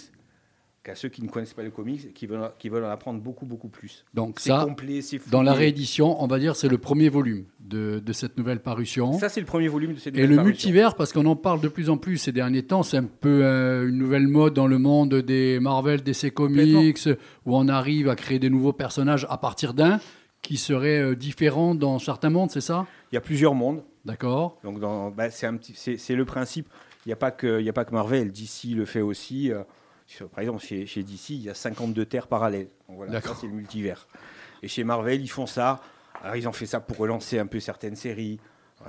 qu'à 0.83 0.95
ceux 0.95 1.09
qui 1.09 1.21
ne 1.21 1.27
connaissent 1.27 1.53
pas 1.53 1.63
le 1.63 1.71
comics 1.71 2.05
et 2.05 2.13
qui 2.13 2.25
veulent, 2.25 2.51
qui 2.57 2.69
veulent 2.69 2.85
en 2.85 2.89
apprendre 2.89 3.19
beaucoup 3.19 3.45
beaucoup 3.45 3.67
plus. 3.67 4.05
Donc 4.13 4.39
ça, 4.39 4.63
complet, 4.65 5.01
dans 5.29 5.43
la 5.43 5.53
réédition, 5.53 6.21
on 6.23 6.27
va 6.27 6.39
dire 6.39 6.55
c'est 6.55 6.69
le 6.69 6.77
premier 6.77 7.09
volume 7.09 7.45
de, 7.59 7.99
de 7.99 8.13
cette 8.13 8.37
nouvelle 8.37 8.61
parution. 8.61 9.13
Ça, 9.13 9.27
c'est 9.29 9.41
le 9.41 9.45
premier 9.45 9.67
volume 9.67 9.93
de 9.93 9.99
cette 9.99 10.15
Et 10.15 10.21
nouvelle 10.21 10.29
le 10.29 10.35
parution. 10.37 10.51
multivers, 10.51 10.95
parce 10.95 11.11
qu'on 11.11 11.25
en 11.25 11.35
parle 11.35 11.59
de 11.59 11.67
plus 11.67 11.89
en 11.89 11.97
plus 11.97 12.17
ces 12.17 12.31
derniers 12.31 12.63
temps, 12.63 12.83
c'est 12.83 12.97
un 12.97 13.03
peu 13.03 13.43
euh, 13.43 13.89
une 13.89 13.97
nouvelle 13.97 14.27
mode 14.27 14.53
dans 14.53 14.67
le 14.67 14.77
monde 14.77 15.15
des 15.15 15.59
Marvel, 15.59 16.01
DC 16.01 16.33
Comics, 16.33 17.09
où 17.45 17.57
on 17.57 17.67
arrive 17.67 18.07
à 18.07 18.15
créer 18.15 18.39
des 18.39 18.49
nouveaux 18.49 18.73
personnages 18.73 19.27
à 19.29 19.37
partir 19.37 19.73
d'un 19.73 19.99
qui 20.41 20.55
serait 20.55 21.01
euh, 21.01 21.15
différent 21.15 21.75
dans 21.75 21.99
certains 21.99 22.29
mondes, 22.29 22.51
c'est 22.51 22.61
ça? 22.61 22.87
Il 23.11 23.15
y 23.15 23.17
a 23.17 23.21
plusieurs 23.21 23.53
mondes. 23.53 23.83
D'accord. 24.05 24.57
Donc, 24.63 24.79
bah, 25.13 25.29
c'est 25.29 26.15
le 26.15 26.25
principe. 26.25 26.69
Il 27.09 27.13
n'y 27.13 27.13
a 27.13 27.15
pas 27.15 27.31
que, 27.31 27.59
il 27.59 27.65
y 27.65 27.69
a 27.69 27.73
pas 27.73 27.85
que 27.85 27.91
Marvel. 27.91 28.31
DC 28.31 28.75
le 28.75 28.85
fait 28.85 29.01
aussi. 29.01 29.51
euh, 29.51 29.63
par 30.31 30.41
exemple, 30.41 30.63
chez, 30.63 30.85
chez 30.85 31.01
DC, 31.01 31.31
il 31.31 31.41
y 31.41 31.49
a 31.49 31.55
52 31.55 32.05
terres 32.05 32.27
parallèles. 32.27 32.67
Donc 32.87 32.97
voilà, 32.97 33.19
ça 33.19 33.33
c'est 33.33 33.47
le 33.47 33.53
multivers. 33.53 34.07
Et 34.61 34.67
chez 34.67 34.83
Marvel, 34.83 35.19
ils 35.19 35.27
font 35.27 35.47
ça. 35.47 35.81
Alors, 36.21 36.35
ils 36.35 36.47
ont 36.47 36.51
fait 36.51 36.67
ça 36.67 36.79
pour 36.79 36.97
relancer 36.97 37.39
un 37.39 37.47
peu 37.47 37.59
certaines 37.59 37.95
séries. 37.95 38.39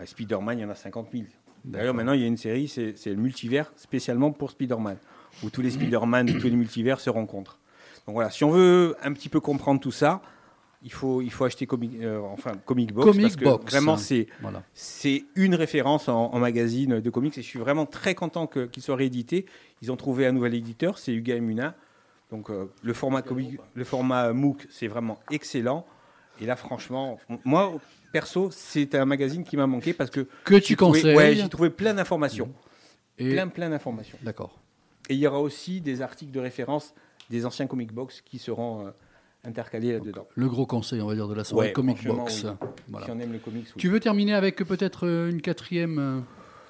Spider-Man, 0.04 0.58
il 0.58 0.60
y 0.60 0.64
en 0.66 0.68
a 0.68 0.74
50 0.74 1.08
000. 1.10 1.24
D'ailleurs, 1.64 1.94
maintenant, 1.94 2.12
il 2.12 2.20
y 2.20 2.24
a 2.24 2.26
une 2.26 2.36
série, 2.36 2.68
c'est, 2.68 2.94
c'est 2.98 3.08
le 3.08 3.16
multivers 3.16 3.72
spécialement 3.76 4.32
pour 4.32 4.50
Spider-Man, 4.50 4.98
où 5.42 5.48
tous 5.48 5.62
les 5.62 5.70
Spider-Man 5.70 6.26
de 6.26 6.38
tous 6.38 6.48
les 6.48 6.56
multivers 6.56 7.00
se 7.00 7.08
rencontrent. 7.08 7.58
Donc 8.06 8.16
voilà, 8.16 8.30
si 8.30 8.44
on 8.44 8.50
veut 8.50 8.96
un 9.02 9.14
petit 9.14 9.30
peu 9.30 9.40
comprendre 9.40 9.80
tout 9.80 9.92
ça, 9.92 10.20
il 10.82 10.92
faut, 10.92 11.20
il 11.20 11.30
faut 11.30 11.44
acheter 11.44 11.66
comic, 11.66 11.92
euh, 12.00 12.20
enfin, 12.20 12.52
Comic 12.64 12.92
Box. 12.92 13.06
Comic 13.06 13.22
parce 13.22 13.36
que 13.36 13.44
Box. 13.44 13.72
Vraiment, 13.72 13.96
c'est, 13.96 14.26
Voilà. 14.40 14.62
c'est 14.72 15.24
une 15.34 15.54
référence 15.54 16.08
en, 16.08 16.32
en 16.32 16.38
magazine 16.38 17.00
de 17.00 17.10
comics 17.10 17.36
et 17.36 17.42
je 17.42 17.46
suis 17.46 17.58
vraiment 17.58 17.86
très 17.86 18.14
content 18.14 18.46
qu'il 18.46 18.82
soit 18.82 18.96
réédité. 18.96 19.46
Ils 19.82 19.92
ont 19.92 19.96
trouvé 19.96 20.26
un 20.26 20.32
nouvel 20.32 20.54
éditeur, 20.54 20.98
c'est 20.98 21.12
Huga 21.12 21.36
et 21.36 21.40
Muna. 21.40 21.74
Donc 22.30 22.48
euh, 22.50 22.66
le 22.82 22.92
format 22.94 23.22
comic, 23.22 23.58
le 23.74 23.84
format 23.84 24.32
MOOC, 24.32 24.66
c'est 24.70 24.86
vraiment 24.86 25.18
excellent. 25.30 25.84
Et 26.40 26.46
là, 26.46 26.56
franchement, 26.56 27.18
moi 27.44 27.74
perso, 28.12 28.50
c'est 28.50 28.94
un 28.94 29.04
magazine 29.04 29.44
qui 29.44 29.56
m'a 29.56 29.66
manqué 29.66 29.92
parce 29.92 30.10
que 30.10 30.26
Que 30.44 30.54
tu 30.54 30.76
conseilles. 30.76 31.14
Ouais, 31.16 31.34
j'ai 31.34 31.48
trouvé 31.48 31.70
plein 31.70 31.92
d'informations, 31.92 32.52
Et... 33.18 33.30
plein 33.30 33.48
plein 33.48 33.68
d'informations. 33.68 34.16
D'accord. 34.22 34.58
Et 35.08 35.14
il 35.14 35.20
y 35.20 35.26
aura 35.26 35.40
aussi 35.40 35.80
des 35.80 36.00
articles 36.02 36.30
de 36.32 36.40
référence 36.40 36.94
des 37.28 37.44
anciens 37.46 37.66
comic 37.66 37.92
box 37.92 38.22
qui 38.22 38.38
seront 38.38 38.86
euh, 38.86 38.90
intercalés 39.44 39.92
là-dedans. 39.92 40.26
Le 40.34 40.48
gros 40.48 40.66
conseil, 40.66 41.00
on 41.00 41.06
va 41.06 41.14
dire, 41.14 41.28
de 41.28 41.34
la 41.34 41.44
soirée 41.44 41.68
Ouais, 41.68 41.72
Comic 41.72 42.04
Box. 42.06 42.44
oui. 42.44 42.68
Voilà. 42.88 43.06
Si 43.06 43.12
on 43.12 43.18
aime 43.20 43.32
les 43.32 43.38
comics, 43.38 43.66
oui. 43.66 43.72
Tu 43.76 43.88
veux 43.88 44.00
terminer 44.00 44.34
avec 44.34 44.56
peut-être 44.56 45.06
euh, 45.06 45.30
une 45.30 45.40
quatrième 45.40 45.98
euh, 45.98 46.20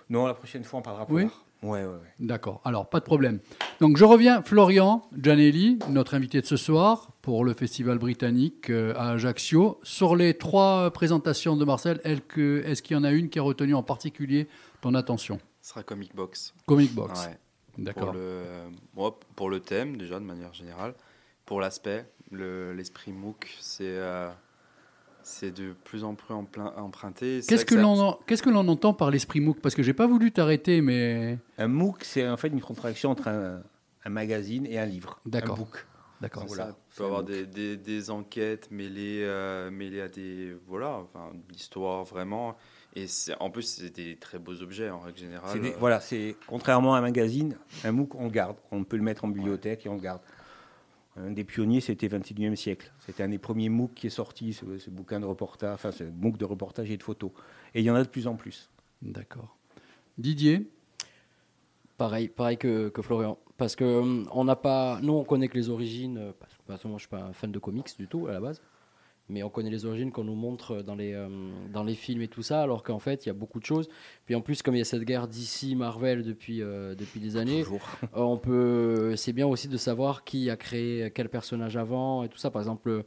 Non, 0.08 0.26
la 0.26 0.34
prochaine 0.34 0.64
fois, 0.64 0.78
on 0.80 0.82
parlera 0.82 1.06
Oui. 1.08 1.22
polar. 1.24 1.44
Ouais, 1.62 1.84
ouais, 1.84 1.92
ouais. 1.92 1.98
D'accord, 2.20 2.62
alors 2.64 2.88
pas 2.88 3.00
de 3.00 3.04
problème. 3.04 3.38
Donc 3.80 3.98
je 3.98 4.04
reviens, 4.06 4.40
Florian 4.42 5.02
Gianelli, 5.14 5.78
notre 5.90 6.14
invité 6.14 6.40
de 6.40 6.46
ce 6.46 6.56
soir 6.56 7.10
pour 7.20 7.44
le 7.44 7.52
festival 7.52 7.98
britannique 7.98 8.70
euh, 8.70 8.94
à 8.96 9.10
Ajaccio. 9.10 9.78
Sur 9.82 10.16
les 10.16 10.32
trois 10.38 10.90
présentations 10.90 11.56
de 11.58 11.64
Marcel, 11.66 12.00
est-ce 12.04 12.80
qu'il 12.82 12.96
y 12.96 12.98
en 12.98 13.04
a 13.04 13.10
une 13.10 13.28
qui 13.28 13.38
a 13.38 13.42
retenu 13.42 13.74
en 13.74 13.82
particulier 13.82 14.48
ton 14.80 14.94
attention? 14.94 15.38
Ce 15.60 15.68
sera 15.70 15.82
Comic 15.82 16.14
Box. 16.16 16.54
Comic 16.64 16.94
Box. 16.94 17.26
Ouais. 17.26 17.36
D'accord. 17.76 18.04
Pour 18.06 18.12
le, 18.14 18.40
bon, 18.94 19.14
pour 19.36 19.50
le 19.50 19.60
thème, 19.60 19.98
déjà, 19.98 20.18
de 20.18 20.24
manière 20.24 20.54
générale. 20.54 20.94
Pour 21.44 21.60
l'aspect, 21.60 22.06
le- 22.30 22.72
l'esprit 22.74 23.12
MOOC, 23.12 23.48
c'est 23.60 23.84
euh, 23.86 24.28
c'est 25.22 25.50
de 25.50 25.72
plus 25.84 26.02
en 26.04 26.14
plus 26.14 26.32
emprunté. 26.34 27.42
C'est 27.42 27.48
Qu'est-ce 27.48 27.64
que 27.66 27.74
ça- 27.74 27.80
l'on 27.82 28.18
qu'est-ce 28.26 28.42
que 28.42 28.50
l'on 28.50 28.66
entend 28.68 28.94
par 28.94 29.10
l'esprit 29.10 29.40
MOOC? 29.40 29.60
Parce 29.60 29.74
que 29.74 29.82
j'ai 29.82 29.92
pas 29.94 30.06
voulu 30.06 30.32
t'arrêter, 30.32 30.80
mais 30.80 31.38
Un 31.58 31.68
MOOC, 31.68 32.04
c'est 32.04 32.28
en 32.28 32.36
fait 32.36 32.48
une 32.48 32.60
contraction 32.60 33.10
entre 33.10 33.28
un, 33.28 33.62
un 34.04 34.10
magazine 34.10 34.66
et 34.66 34.78
un 34.78 34.86
livre. 34.86 35.20
D'accord. 35.26 35.56
Un 35.56 35.58
book. 35.58 35.86
d'accord. 36.20 36.44
Voilà. 36.46 36.66
ça. 36.68 36.76
Peut 36.96 37.04
avoir 37.04 37.22
des, 37.22 37.46
des, 37.46 37.76
des 37.76 38.10
enquêtes 38.10 38.70
mêlées, 38.70 39.20
euh, 39.22 39.70
mêlées 39.70 40.00
à 40.00 40.08
des. 40.08 40.56
Voilà, 40.66 40.98
enfin, 41.02 41.30
l'histoire 41.50 42.04
vraiment. 42.04 42.56
Et 42.96 43.06
c'est- 43.06 43.36
en 43.38 43.50
plus, 43.50 43.62
c'est 43.62 43.94
des 43.94 44.16
très 44.16 44.38
beaux 44.40 44.60
objets 44.62 44.90
en 44.90 44.98
règle 44.98 45.18
générale. 45.18 45.50
C'est 45.52 45.60
des- 45.60 45.70
Euh, 45.72 45.76
voilà, 45.78 46.00
c'est 46.00 46.34
contrairement 46.48 46.94
à 46.94 46.98
un 46.98 47.02
magazine, 47.02 47.56
un 47.84 47.92
MOOC, 47.92 48.14
on 48.16 48.24
le 48.24 48.30
garde. 48.30 48.56
On 48.72 48.82
peut 48.84 48.96
le 48.96 49.02
mettre 49.04 49.24
en 49.24 49.28
bibliothèque 49.28 49.86
et 49.86 49.88
on 49.88 49.94
le 49.94 50.00
garde. 50.00 50.20
Un 51.26 51.30
des 51.32 51.44
pionniers, 51.44 51.80
c'était 51.80 52.08
21e 52.08 52.56
siècle. 52.56 52.92
C'était 53.06 53.22
un 53.22 53.28
des 53.28 53.38
premiers 53.38 53.68
MOOC 53.68 53.94
qui 53.94 54.06
est 54.08 54.10
sorti, 54.10 54.52
ce, 54.52 54.78
ce 54.78 54.90
bouquin 54.90 55.20
de 55.20 55.26
reportage, 55.26 55.74
enfin 55.74 55.92
ce 55.92 56.04
MOOC 56.04 56.36
de 56.36 56.44
reportage 56.44 56.90
et 56.90 56.96
de 56.96 57.02
photos. 57.02 57.30
Et 57.74 57.80
il 57.80 57.84
y 57.84 57.90
en 57.90 57.94
a 57.94 58.02
de 58.02 58.08
plus 58.08 58.26
en 58.26 58.34
plus. 58.36 58.68
D'accord. 59.02 59.56
Didier? 60.18 60.68
Pareil, 61.96 62.28
pareil 62.28 62.56
que, 62.56 62.88
que 62.88 63.02
Florian. 63.02 63.38
Parce 63.56 63.76
que 63.76 63.84
hum, 63.84 64.28
on 64.32 64.44
n'a 64.44 64.56
pas. 64.56 64.98
Nous, 65.02 65.12
on 65.12 65.24
connaît 65.24 65.48
que 65.48 65.56
les 65.58 65.68
origines. 65.68 66.16
euh, 66.18 66.32
Parce 66.66 66.82
que, 66.82 66.88
moi, 66.88 66.96
je 66.96 67.02
suis 67.02 67.08
pas 67.10 67.22
un 67.22 67.32
fan 67.32 67.52
de 67.52 67.58
comics 67.58 67.88
du 67.98 68.06
tout 68.08 68.26
à 68.26 68.32
la 68.32 68.40
base. 68.40 68.62
Mais 69.30 69.42
on 69.42 69.48
connaît 69.50 69.70
les 69.70 69.86
origines 69.86 70.10
qu'on 70.12 70.24
nous 70.24 70.34
montre 70.34 70.82
dans 70.82 70.94
les, 70.94 71.12
euh, 71.14 71.28
dans 71.72 71.84
les 71.84 71.94
films 71.94 72.20
et 72.22 72.28
tout 72.28 72.42
ça, 72.42 72.62
alors 72.62 72.82
qu'en 72.82 72.98
fait, 72.98 73.24
il 73.24 73.28
y 73.28 73.30
a 73.30 73.34
beaucoup 73.34 73.60
de 73.60 73.64
choses. 73.64 73.88
Puis 74.26 74.34
en 74.34 74.40
plus, 74.40 74.60
comme 74.62 74.74
il 74.74 74.78
y 74.78 74.82
a 74.82 74.84
cette 74.84 75.04
guerre 75.04 75.28
d'ici 75.28 75.76
Marvel 75.76 76.22
depuis, 76.24 76.60
euh, 76.62 76.94
depuis 76.94 77.20
des 77.20 77.36
années, 77.36 77.62
euh, 78.02 78.08
on 78.14 78.36
peut. 78.36 79.14
C'est 79.16 79.32
bien 79.32 79.46
aussi 79.46 79.68
de 79.68 79.76
savoir 79.76 80.24
qui 80.24 80.50
a 80.50 80.56
créé 80.56 81.10
quel 81.14 81.28
personnage 81.28 81.76
avant 81.76 82.24
et 82.24 82.28
tout 82.28 82.38
ça. 82.38 82.50
Par 82.50 82.60
exemple, 82.60 83.04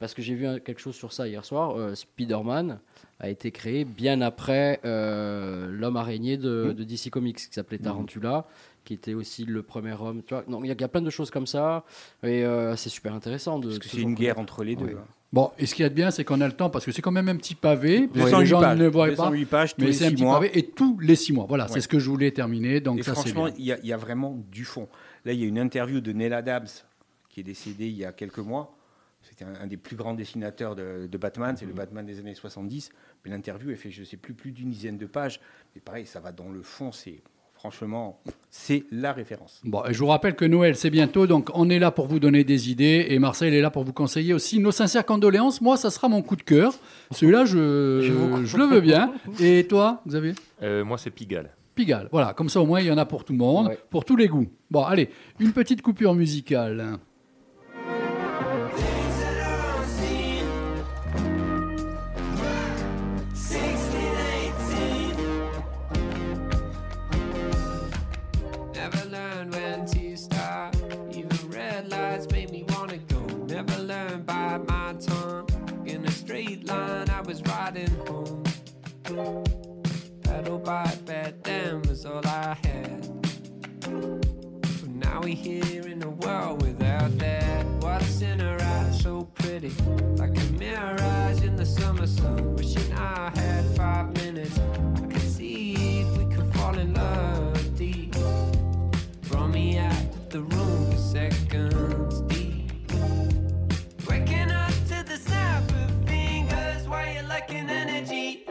parce 0.00 0.14
que 0.14 0.22
j'ai 0.22 0.34
vu 0.34 0.46
quelque 0.60 0.80
chose 0.80 0.96
sur 0.96 1.12
ça 1.12 1.28
hier 1.28 1.44
soir, 1.44 1.76
euh, 1.78 1.94
Spider-Man 1.94 2.80
a 3.20 3.28
été 3.28 3.50
créé 3.52 3.84
bien 3.84 4.20
après 4.22 4.80
l'homme 4.84 5.96
araignée 5.96 6.36
de, 6.36 6.72
de 6.72 6.84
DC 6.84 7.10
Comics 7.10 7.36
qui 7.36 7.52
s'appelait 7.52 7.78
Tarantula, 7.78 8.46
qui 8.84 8.94
était 8.94 9.14
aussi 9.14 9.44
le 9.44 9.62
premier 9.62 9.92
homme. 10.00 10.22
Tu 10.24 10.34
vois, 10.34 10.42
donc 10.44 10.62
il 10.64 10.68
y, 10.68 10.70
a- 10.70 10.74
il 10.74 10.80
y 10.80 10.84
a 10.84 10.88
plein 10.88 11.02
de 11.02 11.10
choses 11.10 11.30
comme 11.30 11.46
ça 11.46 11.84
et 12.22 12.44
euh, 12.44 12.74
c'est 12.76 12.88
super 12.88 13.12
intéressant 13.14 13.58
de. 13.58 13.66
Parce 13.68 13.78
que 13.80 13.88
c'est 13.88 13.96
une 14.02 14.14
guerre 14.14 14.38
entre 14.38 14.64
les 14.64 14.76
deux. 14.76 14.86
Ouais. 14.86 14.94
Bon, 15.32 15.50
et 15.58 15.66
ce 15.66 15.74
qu'il 15.74 15.82
y 15.82 15.86
a 15.86 15.90
de 15.90 15.94
bien, 15.94 16.10
c'est 16.10 16.24
qu'on 16.24 16.40
a 16.40 16.46
le 16.46 16.54
temps, 16.54 16.70
parce 16.70 16.86
que 16.86 16.92
c'est 16.92 17.02
quand 17.02 17.10
même 17.12 17.28
un 17.28 17.36
petit 17.36 17.54
pavé, 17.54 18.08
parce 18.08 18.12
que 18.12 18.18
208 18.30 18.40
les 18.40 18.46
gens 18.46 18.60
pages, 18.60 18.78
ne 18.78 18.82
le 18.84 18.88
voient 18.90 19.06
pas, 19.08 19.12
208 19.30 19.44
pages 19.46 19.76
tous 19.76 19.82
mais 19.84 19.92
c'est 19.92 20.06
un 20.06 20.10
petit 20.12 20.22
mois. 20.22 20.34
pavé, 20.40 20.58
et 20.58 20.62
tous 20.70 20.98
les 21.00 21.16
six 21.16 21.32
mois. 21.34 21.44
Voilà, 21.46 21.68
c'est 21.68 21.80
ce 21.82 21.88
que 21.88 21.98
je 21.98 22.08
voulais 22.08 22.30
terminer, 22.30 22.80
donc 22.80 22.98
Et 23.00 23.02
ça 23.02 23.14
c'est 23.14 23.20
franchement, 23.20 23.48
il 23.58 23.64
y, 23.64 23.72
a- 23.72 23.78
il 23.80 23.86
y 23.86 23.92
a 23.92 23.98
vraiment 23.98 24.42
du 24.50 24.64
fond. 24.64 24.88
Là, 25.26 25.32
il 25.34 25.40
y 25.40 25.44
a 25.44 25.46
une 25.46 25.58
interview 25.58 26.00
de 26.00 26.12
Neil 26.12 26.32
Adams, 26.32 26.66
qui 27.28 27.40
est 27.40 27.42
décédé 27.44 27.88
il 27.88 27.96
y 27.96 28.06
a 28.06 28.12
quelques 28.12 28.38
mois. 28.38 28.74
C'était 29.20 29.44
un, 29.44 29.54
un 29.62 29.66
des 29.66 29.76
plus 29.76 29.96
grands 29.96 30.14
dessinateurs 30.14 30.74
de, 30.74 31.06
de 31.10 31.18
Batman, 31.18 31.54
c'est 31.58 31.66
le 31.66 31.74
Batman 31.74 32.06
des 32.06 32.18
années 32.20 32.34
70. 32.34 32.88
Mais 33.24 33.30
l'interview, 33.30 33.68
elle 33.70 33.76
fait, 33.76 33.90
je 33.90 34.00
ne 34.00 34.06
sais 34.06 34.16
plus, 34.16 34.32
plus 34.32 34.52
d'une 34.52 34.70
dizaine 34.70 34.96
de 34.96 35.04
pages. 35.06 35.40
Mais 35.74 35.82
pareil, 35.82 36.06
ça 36.06 36.20
va 36.20 36.32
dans 36.32 36.48
le 36.48 36.62
fond, 36.62 36.90
c'est 36.90 37.20
franchement, 37.58 38.20
c'est 38.50 38.84
la 38.92 39.12
référence. 39.12 39.60
Bon, 39.64 39.82
et 39.84 39.92
je 39.92 39.98
vous 39.98 40.06
rappelle 40.06 40.36
que 40.36 40.44
Noël, 40.44 40.76
c'est 40.76 40.90
bientôt, 40.90 41.26
donc 41.26 41.50
on 41.54 41.68
est 41.70 41.80
là 41.80 41.90
pour 41.90 42.06
vous 42.06 42.20
donner 42.20 42.44
des 42.44 42.70
idées, 42.70 43.06
et 43.10 43.18
Marcel 43.18 43.52
est 43.52 43.60
là 43.60 43.70
pour 43.70 43.82
vous 43.82 43.92
conseiller 43.92 44.32
aussi 44.32 44.60
nos 44.60 44.70
sincères 44.70 45.04
condoléances. 45.04 45.60
Moi, 45.60 45.76
ça 45.76 45.90
sera 45.90 46.08
mon 46.08 46.22
coup 46.22 46.36
de 46.36 46.42
cœur. 46.42 46.72
Celui-là, 47.10 47.44
je, 47.44 48.00
je, 48.44 48.56
le 48.56 48.64
veux 48.64 48.80
bien. 48.80 49.12
Et 49.40 49.66
toi, 49.66 50.02
Xavier? 50.06 50.34
Euh, 50.62 50.84
moi, 50.84 50.98
c'est 50.98 51.10
Pigalle. 51.10 51.50
Pigalle. 51.74 52.08
Voilà, 52.12 52.32
comme 52.32 52.48
ça 52.48 52.60
au 52.60 52.66
moins, 52.66 52.80
il 52.80 52.86
y 52.86 52.90
en 52.92 52.98
a 52.98 53.06
pour 53.06 53.24
tout 53.24 53.32
le 53.32 53.38
monde, 53.38 53.68
Ouais. 53.68 53.78
pour 53.90 54.04
tous 54.04 54.16
les 54.16 54.28
goûts. 54.28 54.46
Bon, 54.70 54.84
allez, 54.84 55.10
une 55.40 55.52
petite 55.52 55.82
coupure 55.82 56.14
musicale. 56.14 56.98
Bike 80.68 81.06
back 81.06 81.32
then 81.44 81.80
was 81.88 82.04
all 82.04 82.20
I 82.26 82.54
had. 82.62 83.00
But 83.80 84.90
now 84.90 85.20
we're 85.22 85.34
here 85.34 85.88
in 85.88 86.02
a 86.02 86.10
world 86.10 86.60
without 86.60 87.16
that. 87.16 87.64
What's 87.80 88.20
in 88.20 88.40
her 88.40 88.58
eyes 88.60 89.00
so 89.00 89.24
pretty? 89.32 89.72
Like 90.16 90.36
a 90.36 90.52
mirage 90.60 91.42
in 91.42 91.56
the 91.56 91.64
summer 91.64 92.06
sun. 92.06 92.54
Wishing 92.54 92.92
I 92.92 93.30
had 93.34 93.64
five 93.78 94.12
minutes. 94.22 94.60
I 94.96 95.06
could 95.06 95.22
see 95.22 96.02
if 96.02 96.18
we 96.18 96.26
could 96.34 96.54
fall 96.56 96.76
in 96.76 96.92
love 96.92 97.78
deep. 97.78 98.14
Brought 99.22 99.48
me 99.48 99.78
out 99.78 99.92
of 99.94 100.28
the 100.28 100.42
room 100.42 100.90
for 100.90 100.98
seconds 100.98 102.20
deep. 102.32 102.92
Waking 104.06 104.50
up 104.50 104.74
to 104.88 105.02
the 105.02 105.16
snap 105.16 105.62
of 105.62 106.06
fingers 106.06 106.84
you're 106.84 107.22
lacking 107.22 107.70
energy. 107.70 108.44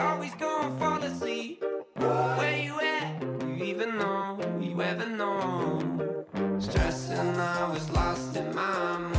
Always 0.00 0.34
gonna 0.34 0.78
fall 0.78 1.02
asleep. 1.02 1.62
Where 1.96 2.56
you 2.56 2.80
at? 2.80 3.22
You 3.46 3.64
even 3.64 3.98
know? 3.98 4.38
You 4.60 4.80
ever 4.80 5.06
know? 5.06 6.26
Stressing, 6.58 7.36
I 7.36 7.68
was 7.70 7.90
lost 7.90 8.36
in 8.36 8.54
my 8.54 8.98
mood. 8.98 9.11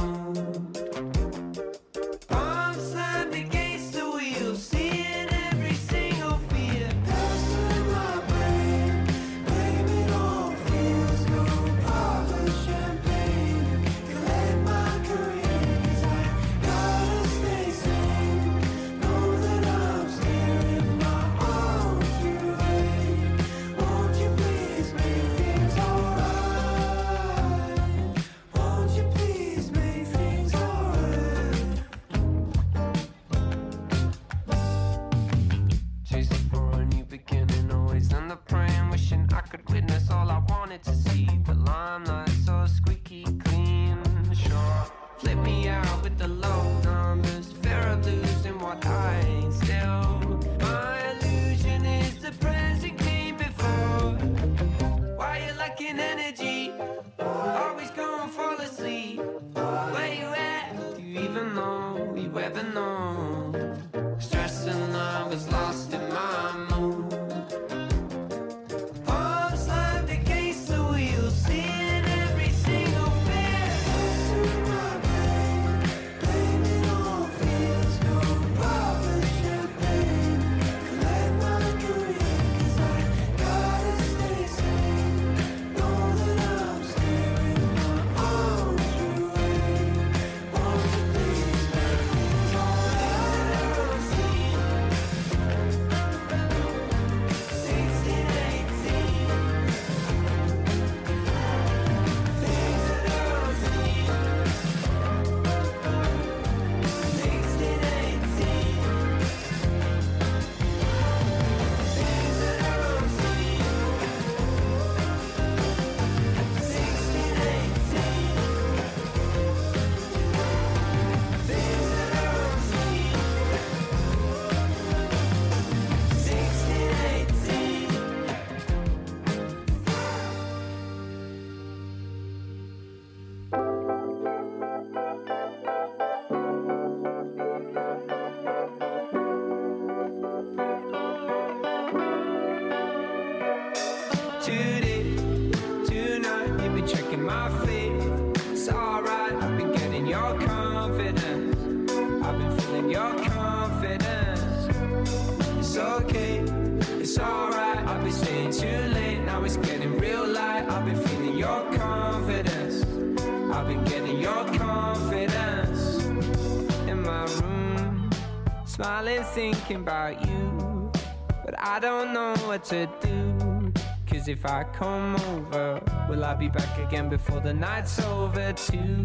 To 172.66 172.88
do. 173.02 173.74
Cause 174.08 174.28
if 174.28 174.46
I 174.46 174.64
come 174.64 175.16
over, 175.16 175.82
will 176.10 176.24
I 176.24 176.34
be 176.34 176.48
back 176.48 176.78
again 176.80 177.10
before 177.10 177.40
the 177.42 177.54
night's 177.54 178.00
over 178.00 178.54
too? 178.54 179.04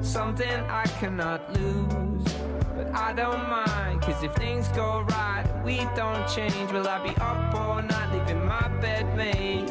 Something 0.00 0.60
I 0.68 0.84
cannot 0.98 1.52
lose. 1.54 2.24
But 2.74 2.92
I 2.94 3.12
don't 3.12 3.48
mind, 3.48 4.02
cause 4.02 4.22
if 4.22 4.34
things 4.34 4.68
go 4.68 5.02
right, 5.10 5.44
we 5.64 5.76
don't 5.94 6.26
change. 6.28 6.72
Will 6.72 6.88
I 6.88 7.02
be 7.02 7.14
up 7.20 7.54
all 7.54 7.82
night, 7.82 8.12
leaving 8.12 8.44
my 8.44 8.68
bed 8.80 9.16
made? 9.16 9.70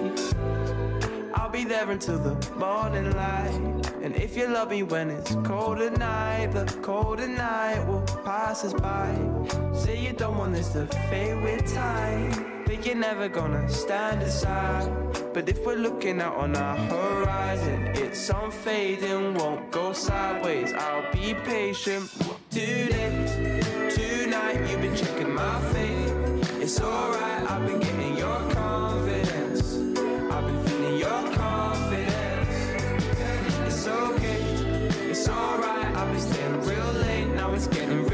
I'll 1.34 1.50
be 1.50 1.66
there 1.66 1.90
until 1.90 2.18
the 2.18 2.36
morning 2.56 3.12
light. 3.16 3.92
And 4.02 4.16
if 4.16 4.38
you 4.38 4.48
love 4.48 4.70
me 4.70 4.84
when 4.84 5.10
it's 5.10 5.36
cold 5.44 5.80
at 5.80 5.98
night, 5.98 6.54
the 6.54 6.66
cold 6.82 7.20
at 7.20 7.30
night 7.30 7.86
will 7.88 8.04
pass 8.24 8.64
us 8.64 8.74
by. 8.74 9.14
Say 9.74 10.00
you 10.00 10.14
don't 10.14 10.38
want 10.38 10.54
this 10.54 10.70
to 10.70 10.86
fade 11.10 11.42
with 11.44 11.74
time. 11.74 12.55
But 12.76 12.86
you're 12.86 12.96
never 12.96 13.30
gonna 13.30 13.70
stand 13.70 14.22
aside. 14.22 14.92
But 15.34 15.48
if 15.48 15.66
we're 15.66 15.78
looking 15.78 16.20
out 16.20 16.36
on 16.36 16.58
our 16.58 16.76
horizon, 16.76 17.88
it's 17.96 18.30
unfading, 18.30 19.36
won't 19.36 19.72
go 19.72 19.94
sideways. 19.94 20.74
I'll 20.74 21.10
be 21.14 21.36
patient. 21.36 22.12
Today, 22.50 23.62
tonight, 23.90 24.60
you've 24.70 24.82
been 24.82 24.94
checking 24.94 25.34
my 25.34 25.62
faith. 25.72 26.62
It's 26.62 26.82
alright, 26.82 27.50
I've 27.50 27.66
been 27.66 27.80
getting 27.80 28.18
your 28.18 28.40
confidence. 28.52 29.76
I've 30.34 30.46
been 30.46 30.64
feeling 30.66 30.98
your 30.98 31.24
confidence. 31.34 32.76
It's 33.68 33.88
okay, 33.88 34.42
it's 35.10 35.30
alright. 35.30 35.96
I've 35.96 36.12
been 36.12 36.20
staying 36.20 36.62
real 36.64 36.92
late, 37.08 37.28
now 37.36 37.54
it's 37.54 37.68
getting 37.68 38.05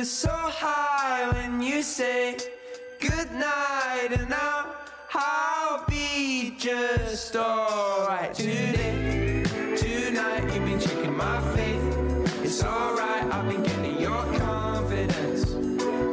dreams, 0.00 0.10
so 0.10 0.30
high 0.30 1.30
when 1.32 1.60
you 1.60 1.82
say 1.82 2.36
good 3.00 3.30
night, 3.32 4.08
and 4.12 4.32
I'll, 4.32 4.74
I'll 5.14 5.84
be 5.86 6.54
just 6.58 7.36
alright 7.36 8.32
today. 8.34 9.42
Tonight, 9.76 10.54
you've 10.54 10.64
been 10.64 10.80
checking 10.80 11.16
my 11.16 11.40
faith. 11.54 12.44
It's 12.44 12.64
alright, 12.64 13.24
I've 13.24 13.48
been 13.48 13.62
getting 13.62 14.00
your 14.00 14.22
confidence. 14.38 15.44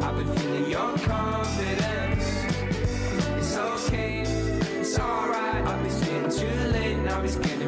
I've 0.03 0.15
been 0.17 0.35
feeling 0.37 0.69
your 0.69 0.97
confidence. 0.99 2.25
It's 3.37 3.55
okay, 3.55 4.21
it's 4.79 4.99
alright. 4.99 5.65
I've 5.65 5.83
been 5.83 5.91
staying 5.91 6.29
too 6.31 6.69
late, 6.71 6.97
now 6.97 7.21
it's 7.21 7.35
getting 7.37 7.66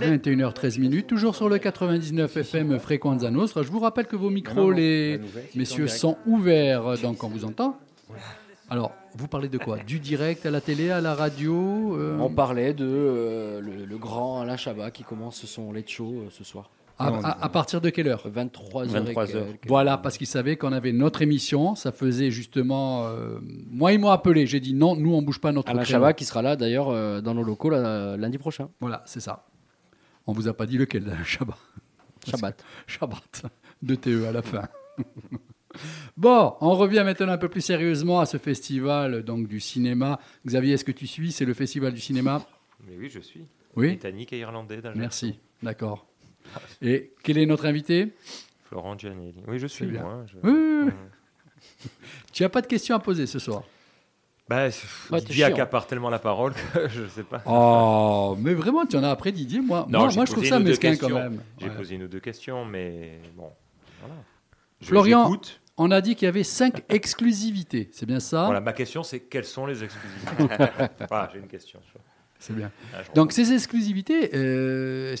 21h13 0.00 0.78
minutes, 0.78 1.06
toujours 1.06 1.34
sur 1.34 1.48
le 1.48 1.58
99 1.58 2.36
FM 2.36 2.78
Fréquenza 2.78 3.30
Nostra. 3.30 3.62
Je 3.62 3.70
vous 3.70 3.80
rappelle 3.80 4.06
que 4.06 4.16
vos 4.16 4.30
micros, 4.30 4.70
les 4.70 5.20
messieurs, 5.54 5.88
sont 5.88 6.18
ouverts, 6.26 6.98
donc 6.98 7.24
on 7.24 7.28
vous 7.28 7.44
entend. 7.44 7.78
Alors, 8.70 8.92
vous 9.14 9.28
parlez 9.28 9.48
de 9.48 9.58
quoi? 9.58 9.78
Du 9.78 9.98
direct 10.00 10.46
à 10.46 10.50
la 10.50 10.60
télé, 10.60 10.90
à 10.90 11.00
la 11.00 11.14
radio 11.14 11.96
euh, 11.96 12.18
On 12.18 12.30
parlait 12.30 12.72
de 12.72 12.86
euh, 12.86 13.60
le, 13.60 13.84
le 13.84 13.98
grand 13.98 14.40
Alain 14.40 14.56
Chabat 14.56 14.90
qui 14.90 15.04
commence 15.04 15.44
son 15.44 15.72
late 15.72 15.88
show 15.88 16.10
euh, 16.10 16.28
ce 16.30 16.44
soir. 16.44 16.70
À, 16.98 17.08
à- 17.08 17.44
à 17.44 17.48
partir 17.48 17.80
de 17.80 17.90
quelle 17.90 18.08
heure 18.08 18.28
23h. 18.28 18.86
23 18.86 19.36
heures. 19.36 19.46
Voilà, 19.66 19.98
parce 19.98 20.16
qu'ils 20.18 20.26
savaient 20.26 20.56
qu'on 20.56 20.72
avait 20.72 20.92
notre 20.92 21.22
émission. 21.22 21.74
Ça 21.74 21.90
faisait 21.92 22.30
justement. 22.30 23.06
euh, 23.06 23.38
moi, 23.42 23.92
ils 23.92 23.98
m'ont 23.98 24.10
appelé. 24.10 24.46
J'ai 24.46 24.60
dit 24.60 24.74
non, 24.74 24.94
nous, 24.96 25.12
on 25.14 25.22
bouge 25.22 25.40
pas 25.40 25.52
notre 25.52 25.70
Alain. 25.70 25.84
Chabat 25.84 26.12
qui 26.12 26.24
sera 26.24 26.42
là 26.42 26.56
d'ailleurs 26.56 26.88
euh, 26.90 27.20
dans 27.20 27.34
nos 27.34 27.42
locaux 27.42 27.70
là, 27.70 28.16
lundi 28.16 28.38
prochain. 28.38 28.68
Voilà, 28.80 29.02
c'est 29.06 29.20
ça. 29.20 29.46
On 30.26 30.32
vous 30.32 30.48
a 30.48 30.54
pas 30.54 30.66
dit 30.66 30.78
lequel, 30.78 31.04
Alain 31.10 31.24
Chabat. 31.24 31.58
Shabbat. 32.26 32.64
Shabbat. 32.86 33.42
De 33.82 33.94
TE 33.96 34.24
à 34.26 34.32
la 34.32 34.40
fin. 34.40 34.62
bon, 36.16 36.54
on 36.60 36.74
revient 36.74 37.02
maintenant 37.04 37.32
un 37.32 37.38
peu 37.38 37.48
plus 37.48 37.60
sérieusement 37.60 38.20
à 38.20 38.26
ce 38.26 38.38
festival 38.38 39.22
donc 39.22 39.48
du 39.48 39.60
cinéma. 39.60 40.18
Xavier, 40.46 40.74
est-ce 40.74 40.84
que 40.84 40.92
tu 40.92 41.06
suis? 41.06 41.32
C'est 41.32 41.44
le 41.44 41.54
festival 41.54 41.92
du 41.92 42.00
cinéma? 42.00 42.42
Mais 42.86 42.96
oui, 42.98 43.08
je 43.10 43.20
suis. 43.20 43.46
Oui? 43.76 43.88
Britannique 43.88 44.32
et 44.32 44.38
irlandais. 44.38 44.80
Merci, 44.94 45.38
d'accord. 45.62 46.06
Et 46.82 47.12
quel 47.22 47.38
est 47.38 47.46
notre 47.46 47.66
invité? 47.66 48.12
Florent 48.64 48.96
Gianelli. 48.98 49.42
Oui, 49.46 49.58
je 49.58 49.66
suis. 49.66 49.86
bien. 49.86 50.02
Moi, 50.02 50.24
je- 50.26 50.36
Oui, 50.42 50.52
oui, 50.52 50.80
oui. 50.82 50.84
Ouais. 50.86 51.90
Tu 52.32 52.42
n'as 52.42 52.48
pas 52.48 52.60
de 52.60 52.66
questions 52.66 52.94
à 52.96 52.98
poser 52.98 53.26
ce 53.26 53.38
soir? 53.38 53.62
Bah, 54.48 54.68
Ouais, 55.10 55.20
Didier 55.22 55.44
accapare 55.44 55.86
tellement 55.86 56.10
la 56.10 56.18
parole 56.18 56.52
que 56.52 56.88
je 56.88 57.06
sais 57.08 57.22
pas. 57.22 57.42
Oh, 57.46 58.36
mais 58.38 58.52
vraiment, 58.52 58.84
tu 58.84 58.96
en 58.96 59.02
as 59.02 59.10
après 59.10 59.32
Didier 59.32 59.60
Moi, 59.60 59.86
Non, 59.88 60.00
moi, 60.00 60.12
moi, 60.14 60.24
je 60.26 60.32
trouve 60.32 60.44
ça 60.44 60.58
mesquin 60.58 60.90
questions. 60.90 61.08
quand 61.08 61.14
même. 61.14 61.40
J'ai 61.58 61.68
Ouais. 61.70 61.76
posé 61.76 61.94
une 61.94 62.02
ou 62.02 62.08
deux 62.08 62.20
questions, 62.20 62.64
mais 62.66 63.20
bon, 63.34 63.50
voilà. 64.00 64.14
Je- 64.80 64.86
Florian. 64.88 65.32
On 65.76 65.90
a 65.90 66.00
dit 66.02 66.14
qu'il 66.14 66.26
y 66.26 66.28
avait 66.28 66.44
cinq 66.44 66.82
exclusivités, 66.90 67.88
c'est 67.92 68.06
bien 68.06 68.20
ça? 68.20 68.44
Voilà, 68.44 68.60
ma 68.60 68.72
question, 68.74 69.02
c'est 69.02 69.20
quelles 69.20 69.44
sont 69.46 69.64
les 69.66 69.82
exclusivités? 69.82 70.30
Voilà, 71.08 71.30
j'ai 71.32 71.38
une 71.40 71.48
question. 71.48 71.80
C'est 72.38 72.54
bien. 72.54 72.70
Ah, 72.92 72.98
Donc 73.14 73.32
ces 73.32 73.52
exclusivités, 73.52 74.30
euh, 74.34 75.16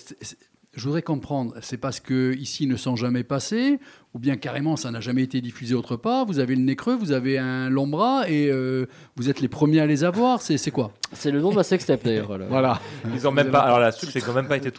je 0.76 0.84
voudrais 0.84 1.02
comprendre, 1.02 1.54
c'est 1.60 1.76
parce 1.76 2.00
que 2.00 2.34
ici 2.36 2.64
ils 2.64 2.68
ne 2.68 2.76
sont 2.76 2.96
jamais 2.96 3.22
passés, 3.24 3.78
ou 4.14 4.18
bien 4.18 4.36
carrément 4.36 4.76
ça 4.76 4.90
n'a 4.90 5.00
jamais 5.00 5.22
été 5.22 5.40
diffusé 5.40 5.74
autre 5.74 5.96
part. 5.96 6.26
Vous 6.26 6.38
avez 6.38 6.54
le 6.54 6.62
nez 6.62 6.76
creux, 6.76 6.94
vous 6.96 7.12
avez 7.12 7.38
un 7.38 7.68
long 7.70 7.86
bras 7.86 8.28
et 8.28 8.48
euh, 8.50 8.86
vous 9.16 9.28
êtes 9.30 9.40
les 9.40 9.48
premiers 9.48 9.80
à 9.80 9.86
les 9.86 10.04
avoir. 10.04 10.40
C'est 10.42 10.70
quoi? 10.70 10.92
C'est 11.12 11.30
le 11.30 11.40
nom 11.40 11.50
de 11.50 11.56
ma 11.56 11.62
sextape 11.62 12.04
d'ailleurs. 12.04 12.26
voilà. 12.48 12.80
Ils 13.14 13.26
ont 13.28 13.32
même 13.32 13.50
pas. 13.50 13.60
Alors 13.60 13.78
la 13.78 13.92
c'est 13.92 14.26
n'ont 14.26 14.32
même 14.34 14.48
pas 14.48 14.56
été. 14.56 14.70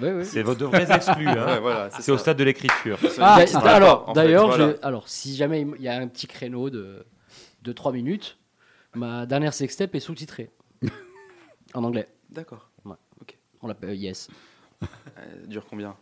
Ouais, 0.00 0.12
ouais. 0.12 0.24
C'est 0.24 0.42
vos 0.42 0.54
de 0.54 0.64
vrais 0.64 0.90
exclus. 0.94 1.28
hein. 1.28 1.46
Ouais, 1.46 1.60
voilà, 1.60 1.90
C'est 2.00 2.12
au 2.12 2.18
stade 2.18 2.36
de 2.36 2.44
l'écriture. 2.44 2.98
Ah, 3.18 3.46
ça, 3.46 3.58
alors, 3.60 4.12
d'ailleurs, 4.14 4.46
voilà. 4.48 4.70
je- 4.72 4.86
alors, 4.86 5.08
si 5.08 5.34
jamais 5.36 5.66
il 5.78 5.82
y 5.82 5.88
a 5.88 5.96
un 5.96 6.06
petit 6.08 6.26
créneau 6.26 6.70
de, 6.70 7.04
de 7.62 7.72
3 7.72 7.92
minutes, 7.92 8.38
ma 8.94 9.26
dernière 9.26 9.52
sextape 9.54 9.94
est 9.94 10.00
sous-titrée 10.00 10.50
en 11.74 11.84
anglais. 11.84 12.08
D'accord. 12.30 12.70
On 13.62 13.66
l'appelle 13.66 13.96
Yes. 13.96 14.28
Euh, 15.18 15.46
dure 15.46 15.64
combien 15.68 15.94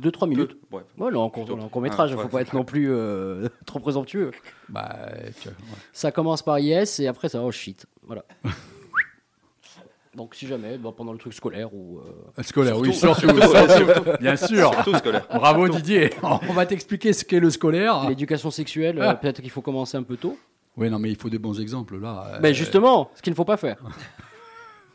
2-3 0.00 0.28
minutes. 0.28 0.50
Deux 0.70 0.76
Ouais. 0.76 0.82
Ouais, 0.98 1.10
là, 1.10 1.18
en, 1.18 1.28
court- 1.30 1.46
Plutôt. 1.46 1.60
en 1.60 1.68
court 1.68 1.82
métrage, 1.82 2.10
il 2.10 2.14
Ah, 2.14 2.16
ne 2.16 2.20
faut 2.22 2.26
ouais. 2.28 2.32
pas 2.32 2.40
être 2.42 2.52
non 2.54 2.64
plus 2.64 2.88
euh, 2.92 3.48
trop 3.66 3.80
présomptueux. 3.80 4.30
Bah, 4.68 4.96
tu-. 5.40 5.48
Ça 5.92 6.12
commence 6.12 6.42
par 6.42 6.58
Yes 6.60 7.00
et 7.00 7.08
après 7.08 7.28
ça, 7.28 7.42
oh 7.42 7.50
shit. 7.50 7.86
Voilà. 8.06 8.24
Donc 10.16 10.34
si 10.34 10.46
jamais, 10.48 10.76
bon, 10.76 10.90
pendant 10.92 11.12
le 11.12 11.18
truc 11.18 11.32
scolaire 11.32 11.72
ou... 11.72 11.98
euh, 11.98 12.42
Scolaire, 12.42 12.76
oui, 12.78 12.92
Surtout. 12.92 13.28
surtout, 13.30 13.40
surtout, 13.40 14.10
bien 14.20 14.34
sûr. 14.36 14.72
Surtout 14.74 14.94
scolaire. 14.96 15.26
Bravo 15.32 15.68
Didier. 15.68 16.10
On 16.22 16.52
va 16.52 16.66
t'expliquer 16.66 17.12
ce 17.12 17.24
qu'est 17.24 17.38
le 17.40 17.48
scolaire. 17.50 18.08
L'éducation 18.08 18.50
sexuelle, 18.50 18.98
euh, 18.98 19.10
Ah. 19.10 19.14
peut-être 19.14 19.40
qu'il 19.40 19.50
faut 19.50 19.60
commencer 19.62 19.96
un 19.96 20.02
peu 20.02 20.16
tôt. 20.16 20.36
Oui, 20.76 20.90
non, 20.90 20.98
mais 20.98 21.10
il 21.10 21.16
faut 21.16 21.28
des 21.30 21.38
bons 21.38 21.60
exemples 21.60 21.98
là. 21.98 22.24
Euh, 22.34 22.38
Mais 22.42 22.54
justement, 22.54 23.10
ce 23.14 23.22
qu'il 23.22 23.32
ne 23.32 23.36
faut 23.36 23.44
pas 23.44 23.56
faire. 23.56 23.76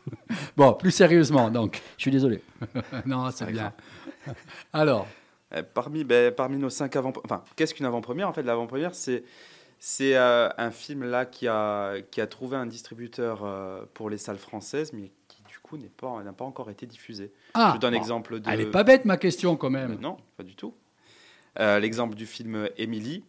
Bon, 0.56 0.72
plus 0.74 0.90
sérieusement, 0.90 1.50
donc. 1.50 1.82
Je 1.96 2.02
suis 2.02 2.10
désolé. 2.10 2.42
non, 3.06 3.30
c'est 3.30 3.46
bien. 3.50 3.72
Alors, 4.72 5.06
Euh, 5.54 5.62
Parmi, 5.74 6.04
ben, 6.04 6.32
parmi 6.32 6.56
nos 6.58 6.70
cinq 6.70 6.96
avant 6.96 7.12
enfin, 7.24 7.44
qu'est-ce 7.54 7.74
qu'une 7.74 7.86
avant-première? 7.86 8.28
En 8.28 8.32
fait, 8.32 8.42
l'avant-première, 8.42 8.94
c'est 8.94 9.24
c'est 9.78 10.16
euh, 10.16 10.48
un 10.58 10.70
film 10.70 11.04
là 11.04 11.26
qui 11.26 11.46
a 11.48 12.00
qui 12.10 12.20
a 12.20 12.26
trouvé 12.26 12.56
un 12.56 12.66
distributeur 12.66 13.42
euh, 13.44 13.84
pour 13.94 14.10
les 14.10 14.18
salles 14.18 14.38
françaises, 14.38 14.92
mais 14.92 15.12
qui 15.28 15.42
du 15.48 15.58
coup 15.60 15.76
n'est 15.76 15.88
pas 15.90 16.22
n'a 16.24 16.32
pas 16.32 16.44
encore 16.44 16.70
été 16.70 16.86
diffusé. 16.86 17.32
ah, 17.54 17.68
Je 17.68 17.72
vous 17.74 17.78
donne 17.78 17.92
bon, 17.92 17.98
l'exemple 18.00 18.40
de. 18.40 18.50
elle 18.50 18.60
est 18.60 18.70
pas 18.70 18.82
bête 18.84 19.04
ma 19.04 19.16
question 19.18 19.56
quand 19.56 19.68
Euh, 19.68 19.70
même. 19.88 19.98
non, 20.00 20.16
pas 20.36 20.42
du 20.42 20.56
tout. 20.56 20.74
Euh, 21.60 21.78
l'exemple 21.78 22.16
du 22.16 22.26
film 22.26 22.68
Émilie, 22.76 23.22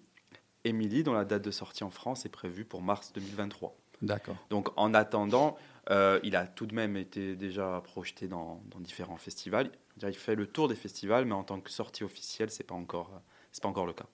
Émilie, 0.64 1.04
dont 1.04 1.14
la 1.14 1.24
date 1.26 1.44
de 1.44 1.52
sortie 1.52 1.84
en 1.84 1.90
France 1.92 2.26
est 2.26 2.30
prévue 2.30 2.66
pour 2.66 2.82
mars 2.82 3.12
2023. 3.14 3.76
D'accord. 4.02 4.36
Donc 4.50 4.70
en 4.76 4.94
attendant, 4.94 5.58
euh, 5.90 6.20
il 6.24 6.36
a 6.36 6.48
tout 6.48 6.66
de 6.66 6.76
même 6.76 6.98
été 6.98 7.36
déjà 7.36 7.82
projeté 7.84 8.28
dans, 8.28 8.62
différents 8.80 9.18
festivals. 9.18 9.72
Il 10.02 10.14
fait 10.14 10.36
le 10.36 10.46
tour 10.46 10.68
des 10.68 10.76
festivals, 10.76 11.26
mais 11.26 11.34
en 11.34 11.44
tant 11.44 11.60
que 11.60 11.70
sortie 11.70 12.04
officielle, 12.04 12.50
c'est 12.50 12.64
pas 12.64 12.76
pas 12.76 13.68
encore 13.68 13.86
le 13.86 13.94
cas. 13.94 14.06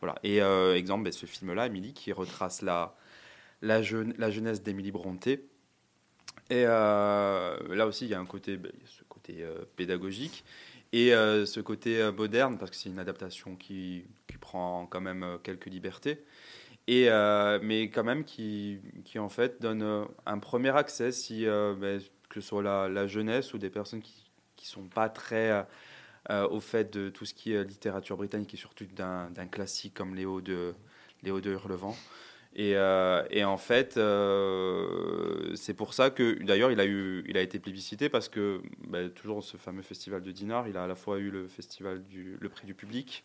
Voilà. 0.00 0.16
Et 0.24 0.38
exemple, 0.76 1.04
ben, 1.04 1.12
ce 1.12 1.26
film-là, 1.26 1.66
Émilie, 1.66 1.94
qui 1.94 2.12
retrace 2.12 2.60
la, 2.60 2.96
la, 3.62 3.80
la 4.18 4.30
jeunesse 4.30 4.62
d'Émilie 4.62 4.90
Bronté. 4.90 5.48
Et 6.50 6.64
là 6.64 7.86
aussi, 7.86 8.04
il 8.04 8.10
y 8.10 8.14
a 8.14 8.20
un 8.20 8.26
côté, 8.26 8.56
ben, 8.56 8.72
ce 8.84 9.04
côté 9.04 9.46
pédagogique 9.76 10.44
et 10.92 11.10
ce 11.10 11.60
côté 11.60 12.10
moderne, 12.12 12.58
parce 12.58 12.70
que 12.72 12.76
c'est 12.76 12.90
une 12.90 12.98
adaptation 12.98 13.56
qui, 13.56 14.04
qui, 14.26 14.36
prend 14.38 14.86
quand 14.86 15.00
même 15.00 15.38
quelques 15.42 15.66
libertés 15.66 16.22
euh, 16.90 17.58
mais 17.62 17.90
quand 17.90 18.04
même 18.04 18.24
qui, 18.24 18.80
en 19.16 19.28
fait 19.28 19.60
donne 19.60 19.82
euh, 19.82 20.04
un 20.26 20.38
premier 20.38 20.76
accès 20.76 21.10
euh, 21.30 21.74
ben, 21.74 22.00
que 22.28 22.40
ce 22.40 22.48
soit 22.48 22.62
la, 22.62 23.06
jeunesse 23.06 23.54
ou 23.54 23.58
des 23.58 23.70
personnes 23.70 24.02
qui 24.02 24.30
qui 24.56 24.66
sont 24.68 24.84
pas 24.84 25.08
très 25.08 25.66
au 26.30 26.60
fait 26.60 26.92
de 26.92 27.10
tout 27.10 27.24
ce 27.24 27.34
qui 27.34 27.52
est 27.52 27.64
littérature 27.64 28.16
britannique 28.16 28.54
et 28.54 28.56
surtout 28.56 28.86
d'un 28.86 29.46
classique 29.50 29.94
comme 29.94 30.14
Léo 30.14 30.40
de 30.40 30.72
Léo 31.24 31.40
de 31.40 31.50
Hurlevent. 31.50 31.96
Et, 32.54 32.76
en 32.78 33.56
fait 33.56 33.94
c'est 35.56 35.74
pour 35.74 35.94
ça 35.94 36.10
que 36.10 36.40
d'ailleurs 36.44 36.70
il 36.70 37.36
a 37.36 37.40
été 37.40 37.58
plébiscité 37.58 38.08
parce 38.08 38.28
que 38.28 38.62
ben, 38.86 39.10
toujours 39.10 39.42
ce 39.42 39.56
fameux 39.56 39.82
festival 39.82 40.22
de 40.22 40.30
Dinard 40.30 40.68
il 40.68 40.76
a 40.76 40.84
à 40.84 40.86
la 40.86 40.94
fois 40.94 41.18
eu 41.18 41.30
le 41.30 41.48
festival 41.48 42.02
le 42.12 42.48
prix 42.48 42.66
du 42.66 42.74
public 42.74 43.24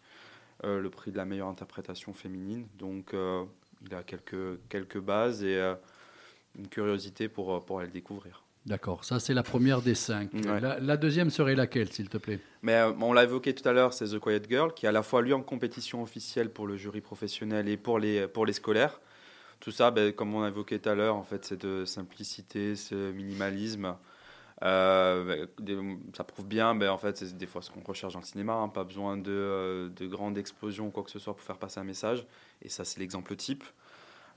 le 0.63 0.89
prix 0.89 1.11
de 1.11 1.17
la 1.17 1.25
meilleure 1.25 1.47
interprétation 1.47 2.13
féminine. 2.13 2.67
Donc 2.77 3.13
euh, 3.13 3.43
il 3.85 3.93
a 3.93 4.03
quelques, 4.03 4.59
quelques 4.69 4.99
bases 4.99 5.43
et 5.43 5.55
euh, 5.57 5.75
une 6.57 6.67
curiosité 6.67 7.29
pour, 7.29 7.63
pour 7.65 7.79
aller 7.79 7.87
le 7.87 7.93
découvrir. 7.93 8.43
D'accord, 8.65 9.05
ça 9.05 9.19
c'est 9.19 9.33
la 9.33 9.43
première 9.43 9.81
des 9.81 9.95
cinq. 9.95 10.29
La, 10.33 10.97
deuxième 10.97 11.29
serait 11.29 11.55
laquelle, 11.55 11.89
s'il 11.89 12.09
te 12.09 12.17
plaît? 12.17 12.41
Mais 12.61 12.83
on 12.99 13.13
l'a 13.13 13.23
évoqué 13.23 13.55
tout 13.55 13.67
à 13.67 13.71
l'heure, 13.71 13.93
c'est 13.93 14.07
The 14.07 14.19
Quiet 14.19 14.41
Girl, 14.49 14.73
qui 14.73 14.85
est 14.85 14.89
à 14.89 14.91
la 14.91 15.03
fois 15.03 15.21
lui 15.21 15.31
en 15.31 15.41
compétition 15.41 16.03
officielle 16.03 16.49
pour 16.49 16.67
le 16.67 16.75
jury 16.75 16.99
professionnel 16.99 17.69
et 17.69 17.77
pour 17.77 17.97
les, 17.97 18.27
pour 18.27 18.45
les 18.45 18.51
scolaires. 18.51 18.99
Tout 19.61 19.71
ça, 19.71 19.89
ben, 19.89 20.11
comme 20.11 20.35
on 20.35 20.43
a 20.43 20.49
évoqué 20.49 20.79
tout 20.79 20.89
à 20.89 20.95
l'heure, 20.95 21.15
en 21.15 21.23
fait, 21.23 21.45
c'est 21.45 21.61
de 21.61 21.85
simplicité, 21.85 22.75
ce 22.75 23.11
minimalisme. 23.11 23.95
Euh, 24.63 25.45
ça 26.15 26.23
prouve 26.23 26.47
bien, 26.47 26.73
ben, 26.73 26.89
en 26.89 26.97
fait, 26.97 27.17
c'est 27.17 27.37
des 27.37 27.45
fois 27.45 27.61
ce 27.61 27.69
qu'on 27.69 27.81
recherche 27.81 28.13
dans 28.13 28.19
le 28.19 28.25
cinéma, 28.25 28.53
hein, 28.53 28.69
pas 28.69 28.83
besoin 28.83 29.17
de, 29.17 29.31
euh, 29.31 29.89
de 29.89 30.07
grandes 30.07 30.37
explosions 30.37 30.87
ou 30.87 30.89
quoi 30.89 31.03
que 31.03 31.11
ce 31.11 31.19
soit 31.19 31.35
pour 31.35 31.43
faire 31.43 31.57
passer 31.57 31.79
un 31.79 31.83
message, 31.83 32.25
et 32.63 32.69
ça 32.69 32.83
c'est 32.83 32.99
l'exemple 32.99 33.35
type. 33.35 33.63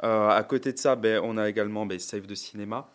Euh, 0.03 0.29
à 0.29 0.43
côté 0.43 0.73
de 0.73 0.79
ça, 0.79 0.95
ben, 0.97 1.21
on 1.25 1.39
a 1.39 1.49
également 1.49 1.87
ben, 1.87 1.99
Save 1.99 2.27
de 2.27 2.35
cinéma, 2.35 2.89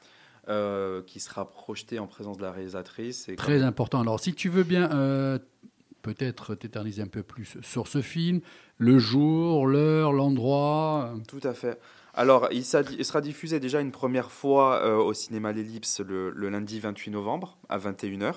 qui 1.07 1.19
sera 1.19 1.49
projeté 1.49 1.97
en 1.97 2.05
présence 2.05 2.37
de 2.37 2.43
la 2.43 2.51
réalisatrice. 2.51 3.31
Très 3.35 3.63
important. 3.63 4.01
Alors, 4.01 4.19
si 4.19 4.35
tu 4.35 4.49
veux 4.49 4.61
bien 4.63 4.87
peut-être 6.03 6.53
t'éterniser 6.53 7.01
un 7.01 7.07
peu 7.07 7.23
plus 7.23 7.57
sur 7.63 7.87
ce 7.87 8.03
film, 8.03 8.41
le 8.77 8.99
jour, 8.99 9.65
l'heure, 9.65 10.13
l'endroit. 10.13 11.15
Tout 11.27 11.39
à 11.41 11.55
fait. 11.55 11.79
Alors, 12.17 12.47
il, 12.51 12.63
sera 12.63 13.19
diffusé 13.19 13.59
déjà 13.59 13.81
une 13.81 13.91
première 13.91 14.31
fois 14.31 14.81
euh, 14.81 14.95
au 14.95 15.13
cinéma 15.13 15.51
L'Ellipse 15.51 15.99
le, 15.99 16.31
lundi 16.31 16.79
28 16.79 17.11
novembre 17.11 17.57
à 17.67 17.77
21h. 17.77 18.33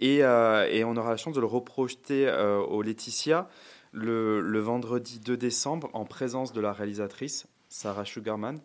Euh, 0.00 0.68
et, 0.70 0.84
on 0.84 0.96
aura 0.96 1.10
la 1.10 1.16
chance 1.16 1.34
de 1.34 1.40
le 1.40 1.46
reprojeter 1.46 2.28
euh, 2.28 2.58
au 2.58 2.82
Laetitia 2.82 3.48
le, 3.90 4.58
vendredi 4.60 5.18
2 5.18 5.36
décembre 5.36 5.90
en 5.92 6.04
présence 6.04 6.52
de 6.52 6.60
la 6.60 6.72
réalisatrice 6.72 7.48
Sarah 7.68 8.04
Sugarman, 8.04 8.60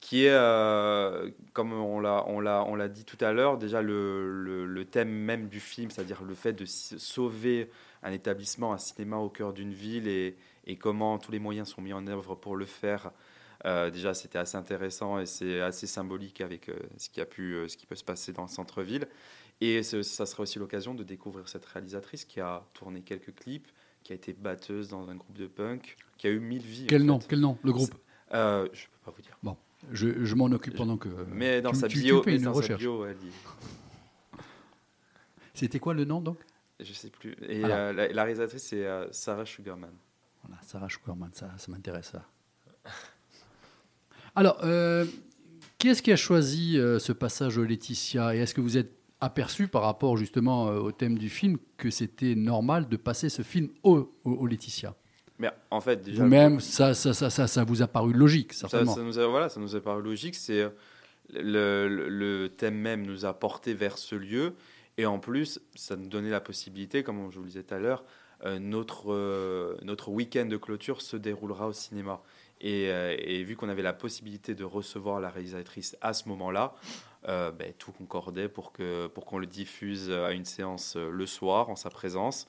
qui 0.00 0.24
est, 0.24 1.32
comme 1.52 1.74
on 1.74 2.00
l'a 2.00 2.88
dit 2.88 3.04
tout 3.04 3.22
à 3.22 3.32
l'heure, 3.32 3.58
déjà 3.58 3.82
le, 3.82 4.82
thème 4.90 5.10
même 5.10 5.48
du 5.48 5.60
film, 5.60 5.90
c'est-à-dire 5.90 6.22
le 6.22 6.34
fait 6.34 6.54
de 6.54 6.64
sauver 6.64 7.70
un 8.02 8.12
établissement, 8.12 8.72
un 8.72 8.78
cinéma 8.78 9.18
au 9.18 9.28
cœur 9.28 9.52
d'une 9.52 9.74
ville 9.74 10.08
et, 10.08 10.36
et, 10.66 10.76
comment 10.76 11.18
tous 11.18 11.32
les 11.32 11.38
moyens 11.38 11.68
sont 11.68 11.82
mis 11.82 11.92
en 11.92 12.06
œuvre 12.06 12.34
pour 12.34 12.56
le 12.56 12.64
faire 12.64 13.10
euh, 13.64 13.90
déjà, 13.90 14.14
c'était 14.14 14.38
assez 14.38 14.56
intéressant 14.56 15.18
et 15.18 15.26
c'est 15.26 15.60
assez 15.60 15.86
symbolique 15.86 16.40
avec 16.40 16.68
euh, 16.68 16.76
ce, 16.96 17.10
qui 17.10 17.20
a 17.20 17.26
pu, 17.26 17.54
euh, 17.54 17.68
ce 17.68 17.76
qui 17.76 17.86
peut 17.86 17.96
se 17.96 18.04
passer 18.04 18.32
dans 18.32 18.42
le 18.42 18.48
centre-ville. 18.48 19.08
Et 19.60 19.82
ça 19.82 20.24
sera 20.24 20.44
aussi 20.44 20.60
l'occasion 20.60 20.94
de 20.94 21.02
découvrir 21.02 21.48
cette 21.48 21.64
réalisatrice 21.64 22.24
qui 22.24 22.40
a 22.40 22.64
tourné 22.74 23.02
quelques 23.02 23.34
clips, 23.34 23.66
qui 24.04 24.12
a 24.12 24.14
été 24.14 24.32
batteuse 24.32 24.88
dans 24.88 25.10
un 25.10 25.16
groupe 25.16 25.36
de 25.36 25.48
punk, 25.48 25.96
qui 26.16 26.28
a 26.28 26.30
eu 26.30 26.38
mille 26.38 26.62
vies. 26.62 26.86
Quel 26.86 27.04
nom 27.04 27.18
Quel 27.18 27.40
nom 27.40 27.58
Le 27.64 27.72
groupe? 27.72 27.92
Je 28.30 28.36
ne 28.36 28.66
peux 28.68 29.04
pas 29.04 29.10
vous 29.10 29.22
dire. 29.22 29.36
Bon, 29.42 29.56
je, 29.90 30.24
je 30.24 30.34
m'en 30.36 30.46
occupe 30.46 30.76
pendant 30.76 30.96
que. 30.96 31.08
Mais 31.32 31.60
dans 31.60 31.74
sa 31.74 31.88
bio, 31.88 32.22
une 32.26 32.46
recherche. 32.46 32.86
C'était 35.54 35.80
quoi 35.80 35.92
le 35.92 36.04
nom 36.04 36.20
donc? 36.20 36.38
Je 36.78 36.92
sais 36.92 37.10
plus. 37.10 37.34
Et 37.42 37.58
la, 37.58 37.92
réalisatrice, 38.22 38.62
c'est 38.62 38.86
Sarah 39.10 39.44
Sugarman. 39.44 39.90
Voilà, 40.44 40.62
Sarah 40.62 40.88
Sugarman, 40.88 41.30
ça, 41.32 41.50
ça 41.58 41.72
m'intéresse 41.72 42.10
ça. 42.12 42.24
Alors, 44.34 44.58
euh, 44.64 45.04
qui 45.78 45.88
est-ce 45.88 46.02
qui 46.02 46.12
a 46.12 46.16
choisi 46.16 46.78
euh, 46.78 46.98
ce 46.98 47.12
passage 47.12 47.58
au 47.58 47.64
Laetitia? 47.64 48.34
Et 48.34 48.38
est-ce 48.38 48.54
que 48.54 48.60
vous 48.60 48.76
êtes 48.76 48.92
aperçu 49.20 49.68
par 49.68 49.82
rapport 49.82 50.16
justement 50.16 50.68
euh, 50.68 50.78
au 50.78 50.92
thème 50.92 51.18
du 51.18 51.28
film 51.28 51.58
que 51.76 51.90
c'était 51.90 52.34
normal 52.34 52.88
de 52.88 52.96
passer 52.96 53.28
ce 53.28 53.42
film 53.42 53.68
au, 53.82 54.12
au, 54.24 54.46
Laetitia? 54.46 54.94
Mais 55.38 55.50
en 55.70 55.80
fait, 55.80 56.02
déjà. 56.02 56.22
Vous-même, 56.22 56.60
ça 56.60 56.94
ça, 56.94 57.14
ça, 57.14 57.30
ça, 57.30 57.46
ça, 57.46 57.64
vous 57.64 57.82
a 57.82 57.86
paru 57.86 58.12
logique, 58.12 58.52
certainement. 58.52 58.94
Ça, 58.94 59.02
nous 59.02 59.18
a, 59.18 59.26
voilà, 59.26 59.48
ça 59.48 59.60
nous 59.60 59.76
a 59.76 59.80
paru 59.80 60.02
logique. 60.02 60.34
C'est 60.34 60.66
le, 61.32 61.88
le, 61.88 62.48
thème 62.48 62.76
même 62.76 63.06
nous 63.06 63.24
a 63.24 63.32
porté 63.32 63.74
vers 63.74 63.98
ce 63.98 64.14
lieu. 64.14 64.54
Et 64.96 65.06
en 65.06 65.20
plus, 65.20 65.60
ça 65.76 65.94
nous 65.94 66.08
donnait 66.08 66.30
la 66.30 66.40
possibilité, 66.40 67.04
comme 67.04 67.30
je 67.30 67.36
vous 67.36 67.44
le 67.44 67.48
disais 67.48 67.62
tout 67.62 67.74
à 67.74 67.78
l'heure, 67.78 68.04
notre, 68.60 69.78
notre 69.84 70.08
week-end 70.08 70.46
de 70.46 70.56
clôture 70.56 71.02
se 71.02 71.16
déroulera 71.16 71.68
au 71.68 71.72
cinéma. 71.72 72.20
Euh, 72.64 73.16
et, 73.18 73.42
vu 73.44 73.56
qu'on 73.56 73.68
avait 73.68 73.82
la 73.82 73.92
possibilité 73.92 74.54
de 74.54 74.64
recevoir 74.64 75.20
la 75.20 75.30
réalisatrice 75.30 75.96
à 76.00 76.12
ce 76.12 76.28
moment-là, 76.28 76.74
euh, 77.28 77.50
ben, 77.50 77.72
tout 77.78 77.92
concordait 77.92 78.48
pour 78.48 78.72
qu'on 78.72 79.08
pour 79.12 79.26
qu'on 79.26 79.38
le 79.38 79.46
diffuse 79.46 80.10
à 80.10 80.32
une 80.32 80.44
séance 80.44 80.96
euh, 80.96 81.10
le 81.10 81.26
soir 81.26 81.68
en 81.68 81.76
sa 81.76 81.90
présence, 81.90 82.48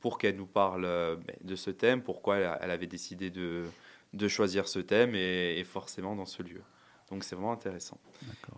pour 0.00 0.18
qu'elle 0.18 0.36
nous 0.36 0.46
parle 0.46 0.82
ben, 0.82 1.36
de 1.42 1.56
ce 1.56 1.70
thème, 1.70 2.02
pourquoi 2.02 2.36
elle, 2.36 2.70
avait 2.70 2.86
décidé 2.86 3.30
de, 3.30 3.64
de, 4.12 4.28
choisir 4.28 4.68
ce 4.68 4.78
thème 4.78 5.14
et, 5.14 5.64
forcément 5.64 6.14
dans 6.14 6.26
ce 6.26 6.42
lieu. 6.42 6.62
Donc 7.10 7.24
c'est 7.24 7.34
vraiment 7.34 7.52
intéressant. 7.52 7.98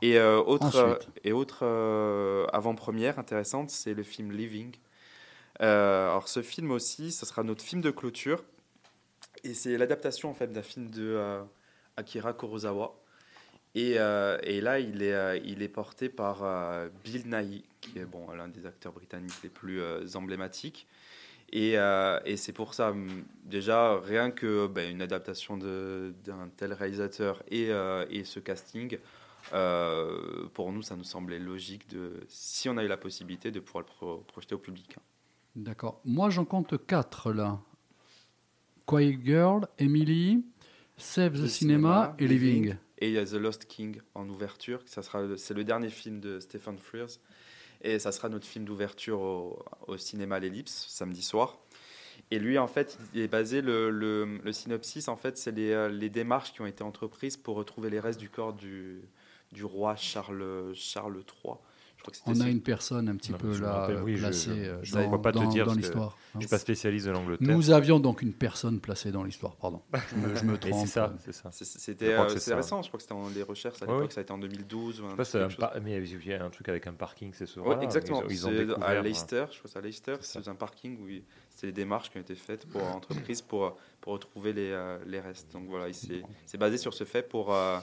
Et 0.02 0.20
autre, 0.20 0.98
et 1.22 1.32
autre 1.32 1.64
avant-première 2.52 3.18
intéressante, 3.18 3.70
c'est 3.70 3.94
le 3.94 4.02
film 4.02 4.32
Living. 4.32 4.74
alors 5.60 6.28
ce 6.28 6.42
film 6.42 6.70
aussi, 6.70 7.12
ce 7.12 7.24
sera 7.24 7.44
notre 7.44 7.62
film 7.62 7.82
de 7.82 7.90
clôture. 7.90 8.42
Et 9.44 9.54
c'est 9.54 9.76
l'adaptation 9.76 10.30
en 10.30 10.34
fait 10.34 10.52
d'un 10.52 10.62
film 10.62 10.90
de 10.90 11.14
euh, 11.16 11.42
Akira 11.96 12.32
Kurosawa. 12.32 12.94
Et, 13.74 13.94
euh, 13.98 14.38
et, 14.42 14.60
là, 14.60 14.80
il 14.80 15.02
est, 15.02 15.12
euh, 15.12 15.68
porté 15.72 16.08
par 16.08 16.42
Bill 17.04 17.28
Nighy, 17.28 17.64
qui 17.80 17.98
est 17.98 18.06
bon, 18.06 18.30
l'un 18.32 18.48
des 18.48 18.66
acteurs 18.66 18.92
britanniques 18.92 19.40
les 19.42 19.50
plus 19.50 19.80
emblématiques. 20.16 20.88
Et, 21.52 21.76
c'est 22.36 22.52
pour 22.52 22.74
ça, 22.74 22.94
déjà, 23.44 24.00
rien 24.00 24.30
que 24.30 24.66
ben, 24.66 24.90
une 24.90 25.02
adaptation 25.02 25.56
d'un 25.56 26.48
tel 26.56 26.72
réalisateur 26.72 27.42
et, 27.50 27.68
et 28.10 28.24
ce 28.24 28.40
casting, 28.40 28.98
pour 29.50 30.72
nous, 30.72 30.82
ça 30.82 30.96
nous 30.96 31.04
semblait 31.04 31.38
logique, 31.38 31.88
de, 31.90 32.14
si 32.26 32.68
on 32.68 32.76
a 32.78 32.84
eu 32.84 32.88
la 32.88 32.96
possibilité, 32.96 33.50
de 33.50 33.60
pouvoir 33.60 33.84
le 34.02 34.22
projeter 34.24 34.54
au 34.54 34.58
public. 34.58 34.96
D'accord. 35.54 36.00
Moi, 36.04 36.30
j'en 36.30 36.46
compte 36.46 36.84
quatre 36.86 37.32
là. 37.32 37.60
Quiet 38.88 39.18
Girl, 39.22 39.68
Emily, 39.78 40.42
Save 40.96 41.42
the, 41.42 41.46
Cinema, 41.46 42.16
et 42.18 42.26
Living. 42.26 42.74
Et 42.96 43.08
il 43.08 43.12
y 43.12 43.18
a 43.18 43.26
The 43.26 43.34
Lost 43.34 43.66
King 43.66 44.00
en 44.14 44.26
ouverture. 44.30 44.80
Ça 44.86 45.02
sera, 45.02 45.36
c'est 45.36 45.52
le 45.52 45.62
dernier 45.62 45.90
film 45.90 46.20
de 46.20 46.40
Stephen 46.40 46.78
Frears. 46.78 47.20
Et 47.82 47.98
ça 47.98 48.12
sera 48.12 48.30
notre 48.30 48.46
film 48.46 48.64
d'ouverture 48.64 49.20
au, 49.20 49.96
cinéma 49.98 50.40
L'Ellipse, 50.40 50.86
samedi 50.88 51.20
soir. 51.20 51.58
Et 52.30 52.38
lui, 52.38 52.56
en 52.56 52.66
fait, 52.66 52.98
il 53.12 53.20
est 53.20 53.28
basé, 53.28 53.60
le, 53.60 53.90
le, 53.90 54.52
synopsis, 54.52 55.08
en 55.08 55.16
fait, 55.16 55.36
c'est 55.36 55.52
les, 55.52 55.70
euh, 55.72 55.90
les, 55.90 56.08
démarches 56.08 56.54
qui 56.54 56.62
ont 56.62 56.66
été 56.66 56.82
entreprises 56.82 57.36
pour 57.36 57.56
retrouver 57.56 57.90
les 57.90 58.00
restes 58.00 58.18
du 58.18 58.30
corps 58.30 58.54
du, 58.54 59.02
du 59.52 59.66
roi 59.66 59.96
Charles, 59.96 60.72
Charles 60.74 61.22
III 61.44 61.56
on 62.26 62.40
a 62.40 62.48
une 62.48 62.60
personne 62.60 63.08
un 63.08 63.16
petit 63.16 63.32
peu 63.32 63.58
là 63.58 63.88
placée 64.18 64.72
dans, 64.92 65.18
pas 65.18 65.32
dans, 65.32 65.46
te 65.46 65.52
dire 65.52 65.66
dans 65.66 65.74
l'histoire. 65.74 66.16
Je 66.32 66.38
ne 66.38 66.42
suis 66.42 66.50
pas 66.50 66.58
spécialiste 66.58 67.06
de 67.06 67.12
l'Angleterre. 67.12 67.48
Nous 67.48 67.70
avions 67.70 68.00
donc 68.00 68.22
une 68.22 68.32
personne 68.32 68.80
placée 68.80 69.10
dans 69.10 69.24
l'histoire, 69.24 69.56
pardon. 69.56 69.82
Je 70.34 70.44
me, 70.44 70.58
trompe. 70.58 70.80
C'est 70.80 70.86
ça, 70.86 71.14
c'est 71.24 71.32
ça. 71.32 71.50
C'était 71.52 72.14
euh, 72.14 72.22
récent, 72.22 72.82
je 72.82 72.88
crois 72.88 72.98
que 72.98 73.02
c'était 73.02 73.14
en 73.14 73.28
les 73.28 73.42
recherches 73.42 73.82
à 73.82 73.86
l'époque, 73.86 74.12
ça 74.12 74.20
a 74.20 74.22
été 74.22 74.32
en 74.32 74.38
2012. 74.38 75.00
Ou 75.00 75.06
un 75.06 75.16
mais 75.82 76.02
il 76.02 76.26
y 76.26 76.34
a 76.34 76.44
un 76.44 76.50
truc 76.50 76.68
avec 76.68 76.86
un 76.86 76.92
parking, 76.92 77.32
c'est 77.34 77.46
ça 77.46 77.60
ouais, 77.60 77.82
Exactement. 77.82 78.22
Ils 78.28 78.46
ont, 78.46 78.52
ils 78.52 78.72
ont 78.72 78.82
à 78.82 79.00
Leicester, 79.00 79.46
je 79.50 79.58
crois 79.58 79.70
que 79.70 79.78
à 79.78 79.82
Leicester, 79.82 80.16
c'est 80.20 80.46
un 80.48 80.54
parking 80.54 80.98
où 81.00 81.08
c'est 81.50 81.66
les 81.66 81.72
démarches 81.72 82.10
qui 82.10 82.18
ont 82.18 82.20
été 82.20 82.34
faites 82.34 82.66
pour 82.66 82.80
l'entreprise 82.92 83.42
pour, 83.42 83.76
pour 84.00 84.12
retrouver 84.12 84.52
les, 84.52 84.70
euh, 84.70 84.98
les 85.06 85.20
restes. 85.20 85.52
Donc 85.52 85.68
voilà, 85.68 85.92
c'est 85.92 86.58
basé 86.58 86.78
sur 86.78 86.94
ce 86.94 87.04
fait 87.04 87.22
pour, 87.22 87.54
euh, 87.54 87.78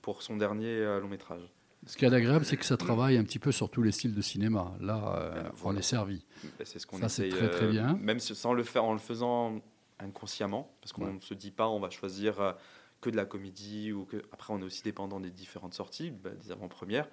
pour 0.00 0.22
son 0.22 0.36
dernier 0.36 0.98
long 1.00 1.08
métrage. 1.08 1.42
Ce 1.86 1.96
qui 1.96 2.04
est 2.04 2.14
agréable, 2.14 2.44
c'est 2.44 2.56
que 2.56 2.64
ça 2.64 2.76
travaille 2.76 3.16
un 3.18 3.24
petit 3.24 3.38
peu 3.40 3.50
sur 3.52 3.68
tous 3.70 3.82
les 3.82 3.90
styles 3.92 4.14
de 4.14 4.22
cinéma. 4.22 4.72
Là, 4.80 5.16
euh, 5.18 5.42
Ben, 5.42 5.52
on 5.64 5.76
est 5.76 5.82
servi. 5.82 6.24
Ben, 6.58 6.64
c'est 6.64 6.78
ce 6.78 6.86
qu'on 6.86 6.98
Ça, 6.98 7.08
c'est 7.08 7.28
très, 7.28 7.50
très 7.50 7.64
euh, 7.64 7.70
bien. 7.70 7.98
Même 8.00 8.20
sans 8.20 8.52
le 8.52 8.62
faire 8.62 8.84
en 8.84 8.92
le 8.92 8.98
faisant 9.00 9.60
inconsciemment, 9.98 10.72
parce 10.80 10.92
qu'on 10.92 11.06
Ouais. 11.06 11.12
ne 11.12 11.20
se 11.20 11.34
dit 11.34 11.50
pas 11.50 11.68
on 11.68 11.80
va 11.80 11.90
choisir 11.90 12.40
euh, 12.40 12.52
que 13.00 13.10
de 13.10 13.16
la 13.16 13.24
comédie 13.24 13.92
ou 13.92 14.04
que 14.04 14.16
après 14.32 14.52
on 14.54 14.60
est 14.60 14.64
aussi 14.64 14.82
dépendant 14.82 15.18
des 15.20 15.30
différentes 15.30 15.74
sorties, 15.74 16.10
ben, 16.10 16.34
des 16.36 16.52
avant-premières. 16.52 17.08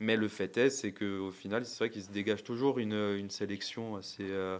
Mais 0.00 0.16
le 0.16 0.28
fait 0.28 0.56
est, 0.58 0.70
c'est 0.70 0.92
qu'au 0.92 1.30
final, 1.30 1.64
c'est 1.64 1.78
vrai 1.78 1.90
qu'il 1.90 2.02
se 2.02 2.10
dégage 2.10 2.42
toujours 2.44 2.78
une, 2.78 2.92
une 2.94 3.30
sélection 3.30 3.96
assez, 3.96 4.26
euh, 4.30 4.58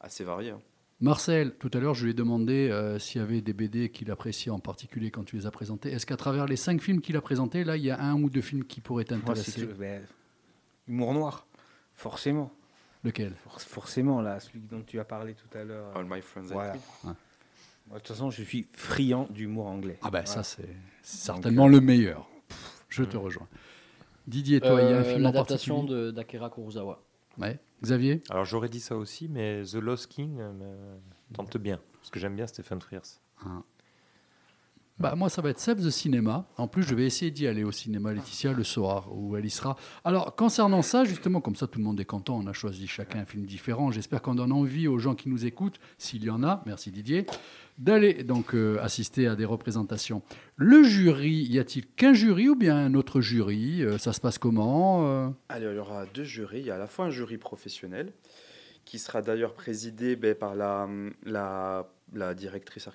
assez 0.00 0.24
variée. 0.24 0.50
hein. 0.50 0.60
Marcel, 1.00 1.54
tout 1.58 1.70
à 1.72 1.78
l'heure, 1.78 1.94
je 1.94 2.04
lui 2.04 2.10
ai 2.10 2.14
demandé 2.14 2.68
euh, 2.70 2.98
s'il 2.98 3.20
y 3.20 3.24
avait 3.24 3.40
des 3.40 3.54
BD 3.54 3.88
qu'il 3.88 4.10
appréciait 4.10 4.50
en 4.52 4.58
particulier 4.58 5.10
quand 5.10 5.24
tu 5.24 5.36
les 5.36 5.46
as 5.46 5.50
présentés. 5.50 5.90
Est-ce 5.90 6.04
qu'à 6.04 6.18
travers 6.18 6.44
les 6.46 6.56
cinq 6.56 6.82
films 6.82 7.00
qu'il 7.00 7.16
a 7.16 7.22
présentés, 7.22 7.64
là, 7.64 7.76
il 7.78 7.84
y 7.84 7.90
a 7.90 7.98
un 8.02 8.20
ou 8.20 8.28
deux 8.28 8.42
films 8.42 8.64
qui 8.64 8.80
pourraient 8.80 9.04
t'intéresser 9.04 9.66
ben, 9.78 10.02
humour 10.86 11.14
noir, 11.14 11.46
forcément. 11.94 12.52
Lequel? 13.02 13.32
For- 13.44 13.62
forcément, 13.62 14.20
là, 14.20 14.40
celui 14.40 14.60
dont 14.60 14.82
tu 14.86 15.00
as 15.00 15.04
parlé 15.04 15.32
tout 15.34 15.56
à 15.58 15.64
l'heure. 15.64 15.96
All 15.96 16.04
My 16.06 16.20
Friends 16.20 16.48
and 16.50 16.52
Voilà. 16.52 16.74
Me. 16.74 16.78
Ouais. 17.08 17.14
Moi, 17.88 17.94
De 17.94 18.02
toute 18.02 18.08
façon, 18.08 18.30
je 18.30 18.42
suis 18.42 18.66
friand 18.74 19.26
d'humour 19.30 19.68
anglais. 19.68 19.98
Ah 20.02 20.10
ben 20.10 20.26
ça, 20.26 20.42
c'est 20.42 20.68
certainement 21.02 21.66
le 21.66 21.80
meilleur. 21.80 22.28
Je 22.90 23.04
te 23.04 23.16
rejoins. 23.16 23.48
Didier, 24.26 24.60
toi, 24.60 24.80
il 24.82 24.90
y 24.90 24.92
a 24.92 24.98
un 24.98 25.00
Euh, 25.00 25.04
film 25.04 25.20
en 25.26 25.32
L'adaptation 25.32 25.82
d'Akira 25.84 26.50
Kurosawa. 26.50 27.02
Ouais. 27.40 27.58
Xavier 27.82 28.22
Alors 28.28 28.44
j'aurais 28.44 28.68
dit 28.68 28.80
ça 28.80 28.96
aussi, 28.96 29.28
mais 29.28 29.62
The 29.64 29.76
Lost 29.76 30.08
King 30.08 30.38
euh, 30.38 30.52
me 30.52 31.34
tente 31.34 31.56
bien. 31.56 31.80
Parce 31.94 32.10
que 32.10 32.20
j'aime 32.20 32.36
bien 32.36 32.46
Stephen 32.46 32.80
Frears. 32.80 33.20
Bah, 35.00 35.14
moi, 35.16 35.30
ça 35.30 35.40
va 35.40 35.48
être 35.48 35.58
Save 35.58 35.82
the 35.82 35.88
Cinéma. 35.88 36.44
En 36.58 36.68
plus, 36.68 36.82
je 36.82 36.94
vais 36.94 37.06
essayer 37.06 37.30
d'y 37.30 37.46
aller 37.46 37.64
au 37.64 37.72
cinéma 37.72 38.12
Laetitia 38.12 38.52
le 38.52 38.62
soir 38.64 39.08
où 39.10 39.34
elle 39.34 39.46
y 39.46 39.50
sera. 39.50 39.76
Alors, 40.04 40.36
concernant 40.36 40.82
ça, 40.82 41.04
justement, 41.04 41.40
comme 41.40 41.56
ça, 41.56 41.66
tout 41.66 41.78
le 41.78 41.84
monde 41.86 41.98
est 42.00 42.04
content. 42.04 42.36
On 42.36 42.46
a 42.46 42.52
choisi 42.52 42.86
chacun 42.86 43.20
un 43.20 43.24
film 43.24 43.46
différent. 43.46 43.90
J'espère 43.90 44.20
qu'on 44.20 44.34
donne 44.34 44.52
envie 44.52 44.88
aux 44.88 44.98
gens 44.98 45.14
qui 45.14 45.30
nous 45.30 45.46
écoutent, 45.46 45.80
s'il 45.96 46.22
y 46.22 46.28
en 46.28 46.42
a, 46.44 46.62
merci 46.66 46.90
Didier, 46.90 47.24
d'aller 47.78 48.24
donc 48.24 48.54
euh, 48.54 48.78
assister 48.82 49.26
à 49.26 49.36
des 49.36 49.46
représentations. 49.46 50.20
Le 50.56 50.82
jury, 50.82 51.46
y 51.48 51.58
a-t-il 51.58 51.86
qu'un 51.86 52.12
jury 52.12 52.50
ou 52.50 52.54
bien 52.54 52.76
un 52.76 52.92
autre 52.92 53.22
jury 53.22 53.82
Euh, 53.82 53.96
Ça 53.96 54.12
se 54.12 54.20
passe 54.20 54.36
comment 54.36 55.06
euh? 55.06 55.30
Alors, 55.48 55.72
il 55.72 55.76
y 55.76 55.78
aura 55.78 56.04
deux 56.12 56.24
jurys. 56.24 56.60
Il 56.60 56.66
y 56.66 56.70
a 56.70 56.74
à 56.74 56.78
la 56.78 56.86
fois 56.86 57.06
un 57.06 57.10
jury 57.10 57.38
professionnel, 57.38 58.12
qui 58.84 58.98
sera 58.98 59.22
d'ailleurs 59.22 59.54
présidé 59.54 60.16
ben, 60.16 60.34
par 60.34 60.54
la, 60.54 60.88
la 62.12 62.34
directrice 62.34 62.88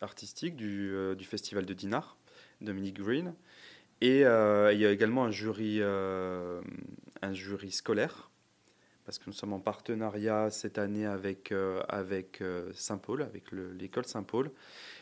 artistique 0.00 0.56
du, 0.56 0.90
euh, 0.92 1.14
du 1.14 1.24
festival 1.24 1.66
de 1.66 1.74
Dinard, 1.74 2.16
Dominique 2.60 3.00
Green. 3.00 3.34
Et 4.00 4.24
euh, 4.24 4.72
il 4.72 4.80
y 4.80 4.86
a 4.86 4.92
également 4.92 5.24
un 5.24 5.30
jury, 5.30 5.78
euh, 5.80 6.60
un 7.22 7.32
jury 7.32 7.72
scolaire, 7.72 8.30
parce 9.04 9.18
que 9.18 9.24
nous 9.26 9.32
sommes 9.32 9.52
en 9.52 9.60
partenariat 9.60 10.50
cette 10.50 10.78
année 10.78 11.06
avec, 11.06 11.52
Saint-Paul, 12.74 13.22
avec 13.22 13.50
le- 13.50 13.72
l'école 13.72 14.04
Saint-Paul. 14.04 14.50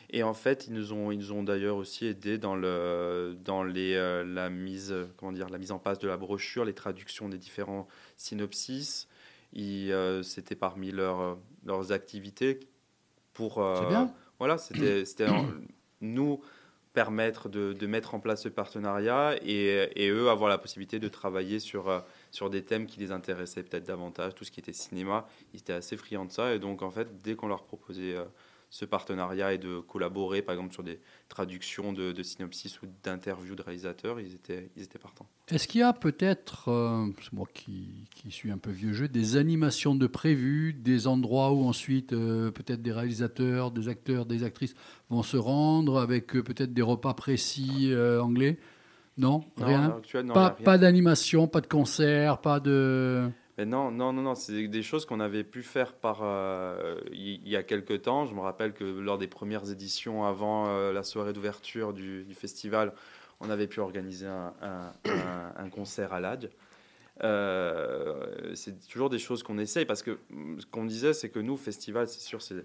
Et 0.09 0.23
en 0.23 0.33
fait, 0.33 0.67
ils 0.67 0.73
nous 0.73 0.93
ont, 0.93 1.11
ont 1.11 1.43
d'ailleurs 1.43 1.75
aussi 1.75 2.05
aidé 2.05 2.37
dans, 2.37 2.55
la, 2.55 4.49
mise, 4.49 4.95
comment 5.17 5.33
dire, 5.33 5.49
la 5.49 5.57
mise 5.57 5.71
en 5.71 5.79
place 5.79 5.99
de 5.99 6.07
la 6.07 6.15
brochure, 6.15 6.63
les 6.63 6.73
traductions 6.73 7.27
des 7.27 7.37
différents 7.37 7.87
synopsis. 8.15 9.09
C'était 9.53 10.55
parmi 10.55 10.91
leurs 10.91 11.91
activités 11.91 12.61
pour... 13.37 13.59
euh, 13.59 13.79
C'est 13.79 13.87
bien. 13.87 14.11
Voilà, 14.39 14.57
c'était 14.57 15.05
nous 16.01 16.41
permettre 16.93 17.47
de, 17.47 17.73
de 17.73 17.87
mettre 17.87 18.15
en 18.15 18.19
place 18.19 18.41
ce 18.41 18.49
partenariat 18.49 19.35
et, 19.43 19.87
et 19.95 20.09
eux 20.09 20.29
avoir 20.29 20.49
la 20.49 20.57
possibilité 20.57 20.99
de 20.99 21.07
travailler 21.07 21.59
sur, 21.59 21.89
euh, 21.89 21.99
sur 22.31 22.49
des 22.49 22.63
thèmes 22.63 22.87
qui 22.87 22.99
les 22.99 23.11
intéressaient 23.11 23.61
peut-être 23.61 23.85
davantage, 23.85 24.33
tout 24.33 24.43
ce 24.43 24.49
qui 24.51 24.59
était 24.59 24.73
cinéma, 24.73 25.27
ils 25.53 25.59
étaient 25.59 25.73
assez 25.73 25.95
friands 25.95 26.25
de 26.25 26.31
ça 26.31 26.55
et 26.55 26.59
donc 26.59 26.81
en 26.81 26.89
fait 26.89 27.21
dès 27.23 27.35
qu'on 27.35 27.47
leur 27.47 27.63
proposait 27.65 28.15
euh, 28.15 28.23
ce 28.69 28.85
partenariat 28.85 29.53
et 29.53 29.57
de 29.57 29.79
collaborer 29.79 30.41
par 30.41 30.53
exemple 30.53 30.73
sur 30.73 30.83
des 30.83 30.99
traductions 31.29 31.93
de, 31.93 32.11
de 32.11 32.23
synopsis 32.23 32.81
ou 32.81 32.87
d'interviews 33.03 33.55
de 33.55 33.61
réalisateurs, 33.61 34.19
ils 34.19 34.33
étaient, 34.35 34.69
ils 34.75 34.83
étaient 34.83 34.99
partants. 34.99 35.27
Est-ce 35.47 35.67
qu'il 35.67 35.79
y 35.79 35.83
a 35.83 35.93
peut-être, 35.93 36.69
euh, 36.69 37.07
c'est 37.21 37.31
moi 37.33 37.47
qui, 37.53 38.05
qui 38.13 38.29
suis 38.31 38.51
un 38.51 38.57
peu 38.57 38.71
vieux 38.71 38.91
jeu, 38.93 39.07
des 39.07 39.37
animations 39.37 39.95
de 39.95 40.07
prévues, 40.07 40.73
des 40.73 41.07
endroits 41.07 41.53
où 41.53 41.63
ensuite 41.65 42.11
euh, 42.11 42.51
peut-être 42.51 42.81
des 42.81 42.91
réalisateurs, 42.91 43.71
des 43.71 43.87
acteurs, 43.87 44.25
des 44.25 44.43
actrices 44.43 44.75
vont 45.09 45.23
se 45.23 45.37
rendre 45.37 45.99
avec 45.99 46.35
euh, 46.35 46.43
peut-être 46.43 46.73
des 46.73 46.81
repas 46.81 47.13
précis 47.13 47.91
euh, 47.91 48.21
anglais? 48.21 48.59
Non, 49.17 49.43
Rien? 49.57 49.99
non, 50.23 50.33
Pas, 50.33 50.51
pas 50.51 50.77
d'animation, 50.77 51.47
pas 51.47 51.61
de 51.61 51.67
concert, 51.67 52.39
pas 52.39 52.59
de... 52.59 53.29
Mais 53.57 53.65
non, 53.65 53.89
non, 53.89 54.13
non, 54.13 54.21
non, 54.21 54.35
c'est 54.35 54.67
des 54.67 54.83
choses 54.83 55.05
qu'on 55.05 55.19
avait 55.19 55.43
pu 55.43 55.63
faire 55.63 55.93
par 55.93 56.19
euh, 56.21 56.99
il 57.11 57.47
y 57.47 57.55
a 57.55 57.63
quelques 57.63 58.03
temps. 58.03 58.27
Je 58.27 58.35
me 58.35 58.39
rappelle 58.39 58.73
que 58.73 58.83
lors 58.83 59.17
des 59.17 59.27
premières 59.27 59.71
éditions, 59.71 60.25
avant 60.25 60.67
euh, 60.67 60.93
la 60.93 61.01
soirée 61.01 61.33
d'ouverture 61.33 61.91
du, 61.91 62.25
festival, 62.35 62.93
on 63.39 63.49
avait 63.49 63.67
pu 63.67 63.79
organiser 63.79 64.27
un, 64.27 65.69
concert 65.71 66.13
à 66.13 66.19
l'AD. 66.19 66.51
Euh, 67.23 68.53
c'est 68.53 68.87
toujours 68.87 69.09
des 69.09 69.17
choses 69.17 69.41
qu'on 69.41 69.57
essaye 69.57 69.85
parce 69.85 70.03
que 70.03 70.19
ce 70.59 70.65
qu'on 70.67 70.85
disait, 70.85 71.13
c'est 71.13 71.29
que 71.29 71.39
nous, 71.39 71.57
festival, 71.57 72.07
c'est 72.07 72.21
sûr, 72.21 72.43
c'est 72.43 72.63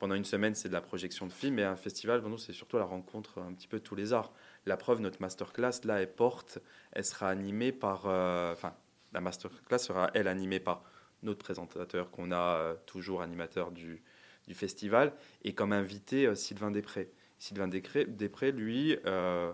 pendant 0.00 0.16
une 0.16 0.24
semaine, 0.24 0.56
c'est 0.56 0.68
de 0.68 0.72
la 0.74 0.80
projection 0.80 1.26
de 1.26 1.32
films, 1.32 1.60
et 1.60 1.62
un 1.62 1.76
festival, 1.76 2.20
pour 2.20 2.28
nous, 2.28 2.38
c'est 2.38 2.52
surtout 2.52 2.76
la 2.76 2.84
rencontre 2.84 3.38
un 3.38 3.52
petit 3.52 3.68
peu 3.68 3.78
de 3.78 3.84
tous 3.84 3.94
les 3.94 4.12
arts. 4.12 4.32
La 4.66 4.76
preuve, 4.76 5.00
notre 5.00 5.20
masterclass, 5.20 5.84
là, 5.84 6.02
elle 6.02 6.12
porte, 6.12 6.58
elle 6.90 7.04
sera 7.04 7.28
animée 7.28 7.70
par, 7.70 8.06
enfin, 8.06 8.74
la 9.14 9.20
masterclass 9.20 9.78
sera, 9.78 10.10
elle, 10.14 10.28
animée 10.28 10.60
par 10.60 10.82
notre 11.22 11.38
présentateur 11.38 12.10
qu'on 12.10 12.32
a 12.32 12.58
euh, 12.58 12.74
toujours 12.84 13.22
animateur 13.22 13.70
du, 13.70 14.02
du 14.46 14.54
festival, 14.54 15.14
et 15.42 15.54
comme 15.54 15.72
invité 15.72 16.26
euh, 16.26 16.34
Sylvain 16.34 16.70
Després. 16.70 17.08
Sylvain 17.38 17.68
Després, 17.68 18.52
lui, 18.52 18.96
euh, 19.06 19.52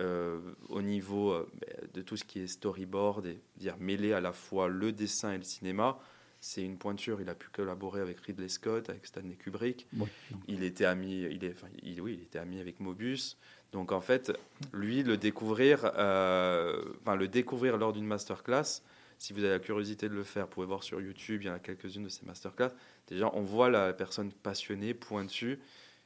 euh, 0.00 0.38
au 0.68 0.82
niveau 0.82 1.46
de 1.94 2.02
tout 2.02 2.16
ce 2.16 2.24
qui 2.24 2.40
est 2.40 2.46
storyboard, 2.46 3.26
et 3.26 3.40
dire 3.56 3.76
mêler 3.78 4.12
à 4.12 4.20
la 4.20 4.32
fois 4.32 4.68
le 4.68 4.92
dessin 4.92 5.32
et 5.32 5.38
le 5.38 5.42
cinéma, 5.44 5.98
c'est 6.40 6.62
une 6.62 6.78
pointure. 6.78 7.20
Il 7.20 7.28
a 7.28 7.34
pu 7.34 7.48
collaborer 7.48 8.00
avec 8.00 8.20
Ridley 8.20 8.48
Scott, 8.48 8.88
avec 8.90 9.04
Stanley 9.06 9.34
Kubrick. 9.34 9.88
Il 10.46 10.62
était 10.62 10.84
ami, 10.84 11.22
il 11.22 11.44
est, 11.44 11.50
enfin, 11.50 11.66
il- 11.82 12.00
oui, 12.00 12.14
il 12.18 12.22
était 12.22 12.38
ami 12.38 12.60
avec 12.60 12.78
Mobius. 12.78 13.36
Donc 13.72 13.92
en 13.92 14.00
fait, 14.00 14.32
lui, 14.72 15.02
le 15.02 15.16
découvrir, 15.16 15.90
euh, 15.96 16.82
enfin, 17.02 17.16
le 17.16 17.28
découvrir 17.28 17.76
lors 17.76 17.92
d'une 17.92 18.06
masterclass, 18.06 18.82
si 19.18 19.32
vous 19.32 19.40
avez 19.40 19.50
la 19.50 19.58
curiosité 19.58 20.08
de 20.08 20.14
le 20.14 20.22
faire, 20.22 20.46
vous 20.46 20.52
pouvez 20.52 20.66
voir 20.66 20.82
sur 20.82 21.00
YouTube, 21.00 21.42
il 21.42 21.48
y 21.48 21.50
en 21.50 21.54
a 21.54 21.58
quelques-unes 21.58 22.04
de 22.04 22.08
ces 22.08 22.24
masterclass. 22.24 22.70
Déjà, 23.08 23.30
on 23.34 23.42
voit 23.42 23.68
la 23.68 23.92
personne 23.92 24.32
passionnée, 24.32 24.94
pointue. 24.94 25.58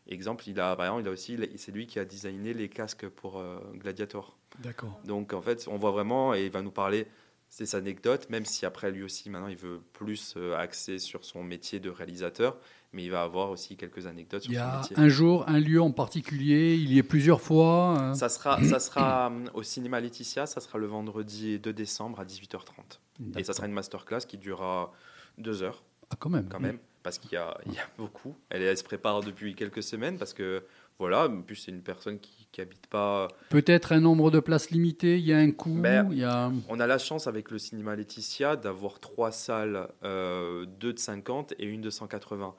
Exemple, 0.08 0.48
il 0.48 0.58
a, 0.58 0.74
par 0.74 0.86
exemple, 0.86 1.02
il 1.02 1.08
a 1.08 1.12
aussi, 1.12 1.38
c'est 1.56 1.72
lui 1.72 1.86
qui 1.86 1.98
a 1.98 2.04
designé 2.04 2.54
les 2.54 2.68
casques 2.68 3.08
pour 3.08 3.38
euh, 3.38 3.58
Gladiator. 3.74 4.36
D'accord. 4.58 5.00
Donc 5.04 5.32
en 5.32 5.40
fait, 5.40 5.68
on 5.68 5.76
voit 5.76 5.92
vraiment, 5.92 6.34
et 6.34 6.46
il 6.46 6.50
va 6.50 6.62
nous 6.62 6.72
parler 6.72 7.06
ses 7.48 7.76
anecdotes, 7.76 8.30
même 8.30 8.46
si 8.46 8.66
après 8.66 8.90
lui 8.90 9.02
aussi, 9.02 9.30
maintenant, 9.30 9.48
il 9.48 9.56
veut 9.56 9.80
plus 9.92 10.34
euh, 10.36 10.56
axer 10.56 10.98
sur 10.98 11.24
son 11.24 11.44
métier 11.44 11.80
de 11.80 11.90
réalisateur, 11.90 12.58
mais 12.92 13.04
il 13.04 13.10
va 13.10 13.22
avoir 13.22 13.50
aussi 13.50 13.76
quelques 13.76 14.06
anecdotes 14.06 14.42
sur 14.42 14.52
Il 14.52 14.56
y 14.56 14.58
son 14.58 14.64
a 14.64 14.78
métier. 14.80 14.98
un 14.98 15.08
jour, 15.08 15.44
un 15.48 15.58
lieu 15.60 15.80
en 15.80 15.90
particulier, 15.92 16.74
il 16.74 16.92
y 16.92 16.98
est 16.98 17.02
plusieurs 17.02 17.40
fois. 17.40 17.96
euh, 18.00 18.14
Ça 18.14 18.28
sera, 18.28 18.62
ça 18.64 18.78
sera 18.78 19.28
hum, 19.28 19.44
au 19.54 19.62
cinéma 19.62 20.00
Laetitia, 20.00 20.46
ça 20.46 20.60
sera 20.60 20.78
le 20.78 20.86
vendredi 20.86 21.58
2 21.58 21.72
décembre 21.72 22.20
à 22.20 22.24
18h30. 22.24 22.98
Et 23.38 23.44
ça 23.44 23.52
sera 23.52 23.66
une 23.66 23.72
masterclass 23.72 24.20
qui 24.28 24.36
durera 24.38 24.92
deux 25.38 25.62
heures 25.62 25.82
Ah, 26.10 26.16
quand 26.18 26.28
même. 26.30 26.48
quand 26.48 26.60
même, 26.60 26.78
parce 27.02 27.18
qu'il 27.18 27.32
y 27.32 27.36
a, 27.36 27.56
il 27.66 27.72
y 27.72 27.78
a 27.78 27.86
beaucoup. 27.96 28.36
Elle, 28.50 28.62
elle 28.62 28.76
se 28.76 28.84
prépare 28.84 29.20
depuis 29.22 29.54
quelques 29.54 29.82
semaines 29.82 30.18
parce 30.18 30.34
que, 30.34 30.64
voilà, 30.98 31.26
en 31.28 31.40
plus 31.42 31.56
c'est 31.56 31.70
une 31.70 31.82
personne 31.82 32.18
qui, 32.20 32.46
qui 32.52 32.60
habite 32.60 32.86
pas... 32.88 33.28
Peut-être 33.48 33.92
un 33.92 34.00
nombre 34.00 34.30
de 34.30 34.40
places 34.40 34.70
limité, 34.70 35.18
il 35.18 35.24
y 35.24 35.32
a 35.32 35.38
un 35.38 35.50
coût, 35.52 35.74
Ben, 35.74 36.08
il 36.12 36.18
y 36.18 36.24
a... 36.24 36.52
On 36.68 36.80
a 36.80 36.86
la 36.86 36.98
chance 36.98 37.26
avec 37.26 37.50
le 37.50 37.58
cinéma 37.58 37.96
Laetitia 37.96 38.56
d'avoir 38.56 39.00
trois 39.00 39.30
salles, 39.32 39.88
euh, 40.04 40.66
deux 40.66 40.92
de 40.92 40.98
50 40.98 41.54
et 41.58 41.64
une 41.64 41.80
de 41.80 41.90
180. 41.90 42.54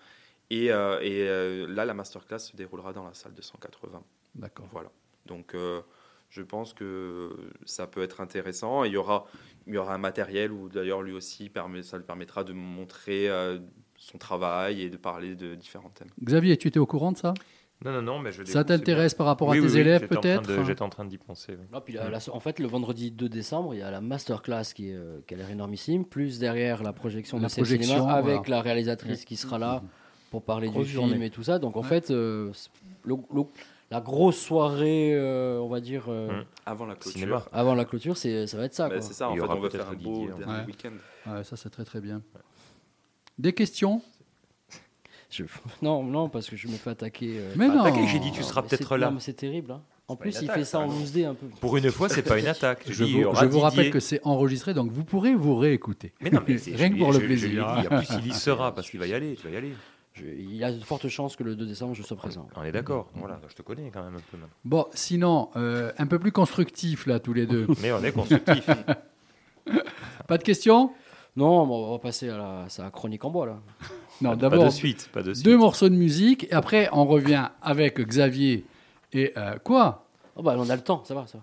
Et, 0.54 0.72
euh, 0.72 1.00
et 1.02 1.28
euh, 1.28 1.66
là, 1.68 1.86
la 1.86 1.94
masterclass 1.94 2.40
se 2.40 2.56
déroulera 2.56 2.94
dans 2.94 3.06
la 3.06 3.14
salle 3.14 3.34
de 3.34 3.42
180. 3.42 4.04
D'accord. 4.36 4.68
Voilà. 4.72 4.90
Donc, 5.26 5.56
euh, 5.56 5.82
je 6.30 6.42
pense 6.42 6.74
que 6.74 7.32
ça 7.66 7.88
peut 7.88 8.04
être 8.04 8.22
intéressant. 8.22 8.84
Il 8.84 8.92
y 8.94 8.98
aura, 8.98 9.26
il 9.68 9.74
y 9.74 9.78
aura 9.78 9.94
un 9.96 9.98
matériel 10.00 10.52
où, 10.52 10.70
d'ailleurs, 10.70 11.02
lui 11.02 11.14
aussi, 11.14 11.50
permet, 11.50 11.82
ça 11.84 11.98
lui 11.98 12.04
permettra 12.06 12.44
de 12.44 12.54
montrer 12.54 13.30
euh, 13.30 13.60
son 13.98 14.18
travail 14.18 14.82
et 14.82 14.90
de 14.90 14.98
parler 14.98 15.36
de 15.36 15.56
différents 15.56 15.90
thèmes. 15.90 16.10
Xavier, 16.24 16.58
tu 16.58 16.68
étais 16.68 16.80
au 16.80 16.86
courant 16.86 17.12
de 17.12 17.18
ça? 17.18 17.34
Non, 17.84 17.92
non, 17.92 18.02
non, 18.02 18.20
mais 18.20 18.32
je 18.32 18.44
Ça 18.44 18.64
t'intéresse 18.64 19.14
par 19.14 19.26
rapport 19.26 19.52
à 19.52 19.56
tes 19.56 19.60
oui, 19.60 19.68
oui, 19.70 19.80
élèves, 19.80 20.02
j'étais 20.02 20.18
en 20.18 20.22
train 20.22 20.38
peut-être? 20.44 20.60
de- 20.60 20.64
J'étais 20.64 20.82
en 20.84 20.90
train 20.90 21.04
d'y 21.06 21.18
penser. 21.18 21.54
oui. 21.60 21.66
Là, 21.72 21.82
puis 21.82 21.94
la- 21.96 22.10
la- 22.10 22.20
en 22.32 22.40
fait, 22.40 22.60
le 22.60 22.68
vendredi 22.68 23.12
2 23.12 23.28
décembre, 23.28 23.74
il 23.74 23.80
y 23.80 23.84
a 23.84 23.92
la 23.92 24.00
masterclass 24.02 24.74
qui, 24.74 24.90
est, 24.92 24.96
euh, 24.96 25.20
qui 25.28 25.34
a 25.34 25.38
l'air 25.38 25.50
énormissime, 25.50 26.06
plus 26.06 26.40
derrière 26.40 26.82
la 26.84 26.94
projection 26.94 27.40
La 27.40 27.48
de 27.50 27.54
projection, 27.54 27.96
Cinéma 27.96 28.14
avec 28.14 28.36
voilà. 28.44 28.50
la 28.50 28.62
réalisatrice 28.62 29.26
qui 29.26 29.36
sera 29.36 29.58
là 29.58 29.84
pour 30.34 30.42
parler 30.42 30.68
Grosse 30.68 30.88
du 30.88 30.94
film 30.94 31.10
journée. 31.10 31.26
et 31.28 31.30
tout 31.30 31.44
ça. 31.44 31.60
Donc 31.60 31.78
en 31.78 31.82
Ouais. 31.84 31.88
fait, 31.88 32.10
euh, 32.10 32.50
c'est- 32.54 32.72
le- 33.06 33.18
le- 33.32 33.44
la 33.92 34.02
grosse 34.02 34.38
soirée, 34.40 35.12
euh, 35.14 35.60
on 35.60 35.68
va 35.70 35.80
dire, 35.80 36.06
euh, 36.08 36.28
Hum. 36.40 36.46
Avant 36.66 36.88
la 36.88 36.96
clôture. 36.96 37.12
Cinéma. 37.20 37.46
avant 37.54 37.76
la 37.76 37.86
clôture, 37.86 38.18
c'est, 38.18 38.48
ça 38.48 38.58
va 38.58 38.66
être 38.66 38.74
ça. 38.74 38.90
Bah, 38.90 39.00
c'est 39.00 39.14
ça, 39.14 39.30
en 39.30 39.36
fait, 39.36 39.42
on 39.44 39.62
peut-être 39.62 39.78
faire 39.78 39.90
un 39.90 39.92
le 39.92 39.98
beau 39.98 40.14
Didier, 40.22 40.28
dernier 40.40 40.54
ouais. 40.62 40.66
week-end. 40.66 41.32
Ouais, 41.32 41.44
ça 41.44 41.56
c'est 41.56 41.70
très 41.70 41.86
très 41.86 42.02
bien. 42.02 42.24
Des 43.38 43.54
questions? 43.54 44.02
Je- 45.30 45.44
Non, 45.84 46.02
non, 46.04 46.30
parce 46.30 46.50
que 46.50 46.56
je 46.56 46.68
me 46.68 46.74
fais 46.78 46.90
attaquer. 46.90 47.34
euh, 47.38 47.54
Mais 47.56 47.68
non. 47.68 47.86
J'ai 48.08 48.18
dit, 48.18 48.32
tu 48.32 48.42
non, 48.42 48.48
seras 48.48 48.64
peut-être 48.64 48.90
c'est- 48.90 48.98
là. 48.98 49.14
c'est 49.20 49.34
terrible. 49.34 49.72
hein. 49.72 49.82
En 50.08 50.16
plus, 50.18 50.32
il 50.42 50.46
attaque, 50.50 50.58
fait 50.58 50.66
ça 50.66 50.80
en 50.80 50.88
non. 50.88 50.94
12D 51.00 51.24
un 51.26 51.34
peu. 51.34 51.46
Pour 51.62 51.78
une 51.78 51.90
fois, 51.90 52.10
c'est 52.10 52.24
pas 52.24 52.38
une 52.40 52.48
attaque. 52.48 52.84
Je 52.88 53.04
dis, 53.06 53.22
vous, 53.22 53.34
je 53.34 53.58
rappelle 53.60 53.90
que 53.92 54.00
c'est 54.02 54.20
enregistré, 54.26 54.74
donc 54.74 54.92
vous 54.92 55.06
pourrez 55.06 55.34
vous 55.36 55.56
réécouter. 55.56 56.12
Mais 56.22 56.30
non, 56.32 56.42
mais 56.48 56.56
Rien 56.76 56.90
que 56.90 56.98
pour 56.98 57.14
je- 57.14 57.20
le 57.20 57.26
plaisir. 57.26 57.68
hein. 57.70 57.84
En 57.90 57.98
plus, 58.00 58.10
il 58.20 58.28
y 58.28 58.34
sera 58.34 58.74
parce 58.76 58.90
qu'il 58.90 59.00
va 59.00 59.08
y 59.08 59.14
aller. 59.14 59.36
Tu 59.36 59.48
vas 59.48 59.54
y 59.54 59.56
aller. 59.58 59.74
Je- 60.14 60.26
il 60.26 60.56
y 60.56 60.64
a 60.64 60.72
de 60.72 60.80
fortes 60.80 61.08
chances 61.08 61.36
que 61.36 61.44
le 61.44 61.56
2 61.56 61.66
décembre, 61.66 61.94
je 61.96 62.04
sois 62.04 62.16
présent. 62.18 62.48
On 62.56 62.64
est 62.64 62.72
d'accord. 62.72 63.10
Voilà, 63.16 63.40
je 63.50 63.56
te 63.56 63.62
connais 63.64 63.90
quand 63.92 64.04
même 64.04 64.16
un 64.16 64.20
peu. 64.32 64.38
maintenant. 64.38 64.54
Bon, 64.64 64.86
sinon, 64.94 65.50
euh, 65.56 65.92
un 65.98 66.06
peu 66.08 66.20
plus 66.20 66.32
constructif 66.32 67.06
là, 67.08 67.20
tous 67.20 67.34
les 67.34 67.46
deux. 67.48 67.66
Mais 67.82 67.92
on 67.92 68.04
est 68.04 68.12
constructif. 68.12 68.70
Pas 70.28 70.38
de 70.38 70.44
questions? 70.44 70.92
Non, 71.36 71.66
bon, 71.66 71.88
on 71.88 71.92
va 71.94 72.00
passer 72.00 72.30
à 72.30 72.68
la, 72.78 72.90
chronique 72.92 73.26
en 73.26 73.32
bois 73.32 73.46
là. 73.48 73.60
Non, 74.22 74.30
pas 74.32 74.36
d'abord 74.36 74.66
de 74.66 74.70
suite, 74.70 75.10
pas 75.12 75.24
de 75.24 75.34
suite. 75.34 75.44
deux 75.44 75.58
morceaux 75.58 75.90
de 75.90 75.96
musique, 75.96 76.44
et 76.46 76.54
après 76.54 76.88
on 76.92 77.06
revient 77.06 77.48
avec 77.62 78.00
Xavier 78.00 78.66
et 79.14 79.34
euh, 79.38 79.58
quoi? 79.58 80.08
Oh 80.36 80.44
bah, 80.44 80.56
on 80.58 80.70
a 80.70 80.76
le 80.76 80.84
temps, 80.84 81.04
ça 81.06 81.16
va, 81.16 81.26
ça. 81.26 81.40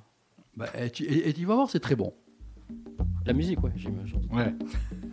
va. 0.57 0.67
bah, 0.67 0.81
et, 0.85 0.91
tu, 0.91 1.03
et- 1.05 1.29
et 1.29 1.33
tu 1.33 1.45
vas 1.45 1.57
voir, 1.57 1.69
c'est 1.69 1.81
très 1.81 1.97
bon. 1.97 2.15
La 3.27 3.33
musique, 3.33 3.63
ouais, 3.65 3.73
j'imagine. 3.75 4.21
Ouais. 4.33 4.55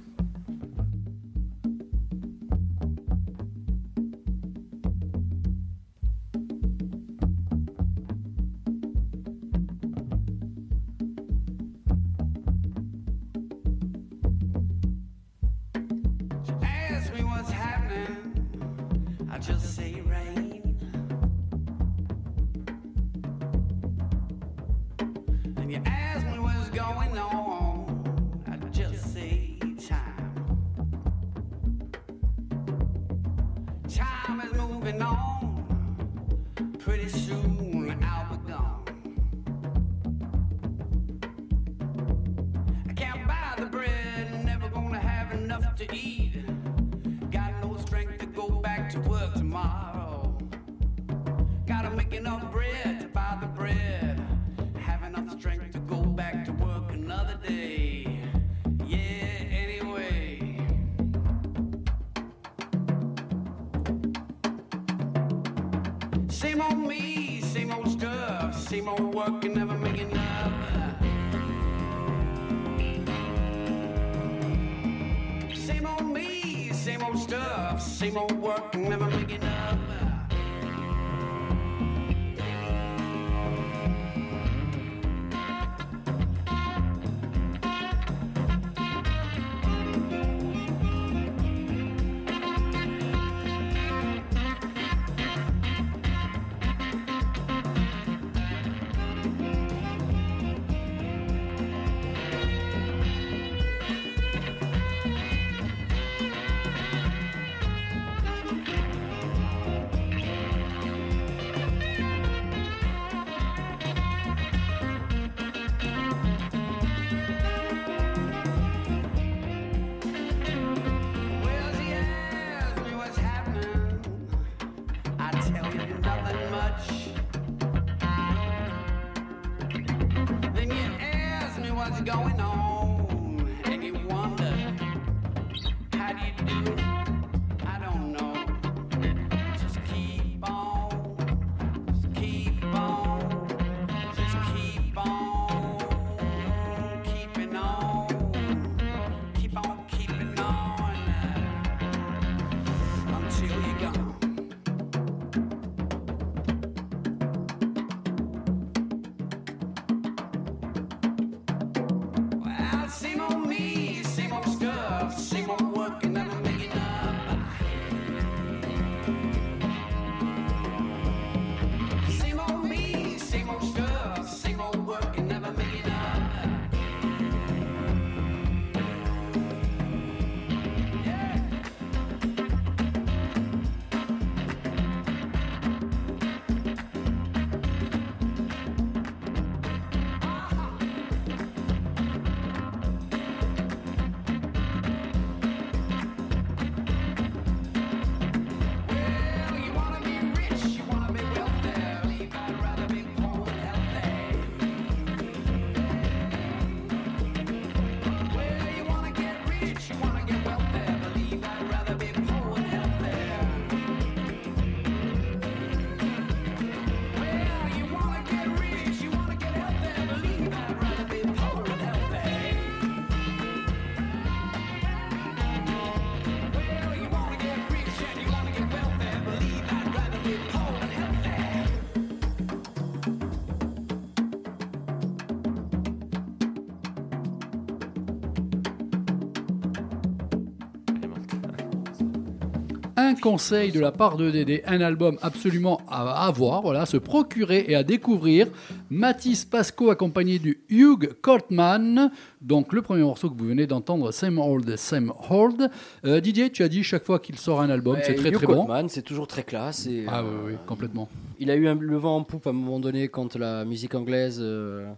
Un 243.07 243.15
conseil 243.15 243.71
de 243.71 243.79
la 243.79 243.93
part 243.93 244.17
de 244.17 244.29
Dédé, 244.29 244.63
un 244.67 244.81
album 244.81 245.17
absolument 245.21 245.79
à 245.87 246.27
avoir, 246.27 246.61
voilà, 246.61 246.81
à 246.81 246.85
se 246.85 246.97
procurer 246.97 247.63
et 247.69 247.73
à 247.73 247.81
découvrir. 247.81 248.47
Mathis 248.89 249.45
Pasco 249.45 249.89
accompagné 249.89 250.39
du 250.39 250.61
Hugh 250.67 251.13
Cortman. 251.21 252.11
Donc 252.41 252.73
le 252.73 252.81
premier 252.81 253.03
morceau 253.03 253.29
que 253.29 253.39
vous 253.39 253.47
venez 253.47 253.65
d'entendre, 253.65 254.11
Same 254.11 254.39
Old, 254.39 254.75
Same 254.75 255.13
Old. 255.29 255.71
Euh, 256.03 256.19
Didier, 256.19 256.49
tu 256.49 256.63
as 256.63 256.67
dit 256.67 256.83
chaque 256.83 257.05
fois 257.05 257.19
qu'il 257.19 257.37
sort 257.37 257.61
un 257.61 257.69
album, 257.69 257.97
c'est 258.03 258.15
très 258.15 258.27
Hugh 258.27 258.35
très 258.35 258.45
bon. 258.45 258.55
Cortman, 258.55 258.89
c'est 258.89 259.03
toujours 259.03 259.27
très 259.27 259.43
classe. 259.43 259.87
Et, 259.87 260.03
Ah 260.09 260.21
oui, 260.21 260.29
euh, 260.29 260.47
oui, 260.47 260.53
complètement. 260.65 261.07
Il 261.39 261.49
a 261.49 261.55
eu 261.55 261.65
un, 261.69 261.75
le 261.75 261.95
vent 261.95 262.17
en 262.17 262.23
poupe 262.25 262.45
à 262.45 262.49
un 262.49 262.53
moment 262.53 262.81
donné 262.81 263.07
quand 263.07 263.37
la 263.37 263.63
musique 263.63 263.95
anglaise, 263.95 264.39
euh, 264.41 264.91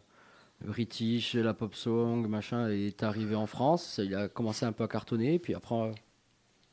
british, 0.66 1.36
la 1.36 1.54
pop 1.54 1.76
song, 1.76 2.26
machin, 2.28 2.70
est 2.70 3.04
arrivée 3.04 3.36
en 3.36 3.46
France. 3.46 4.02
Il 4.04 4.16
a 4.16 4.28
commencé 4.28 4.66
un 4.66 4.72
peu 4.72 4.84
à 4.84 4.88
cartonner, 4.88 5.38
puis 5.38 5.54
après, 5.54 5.92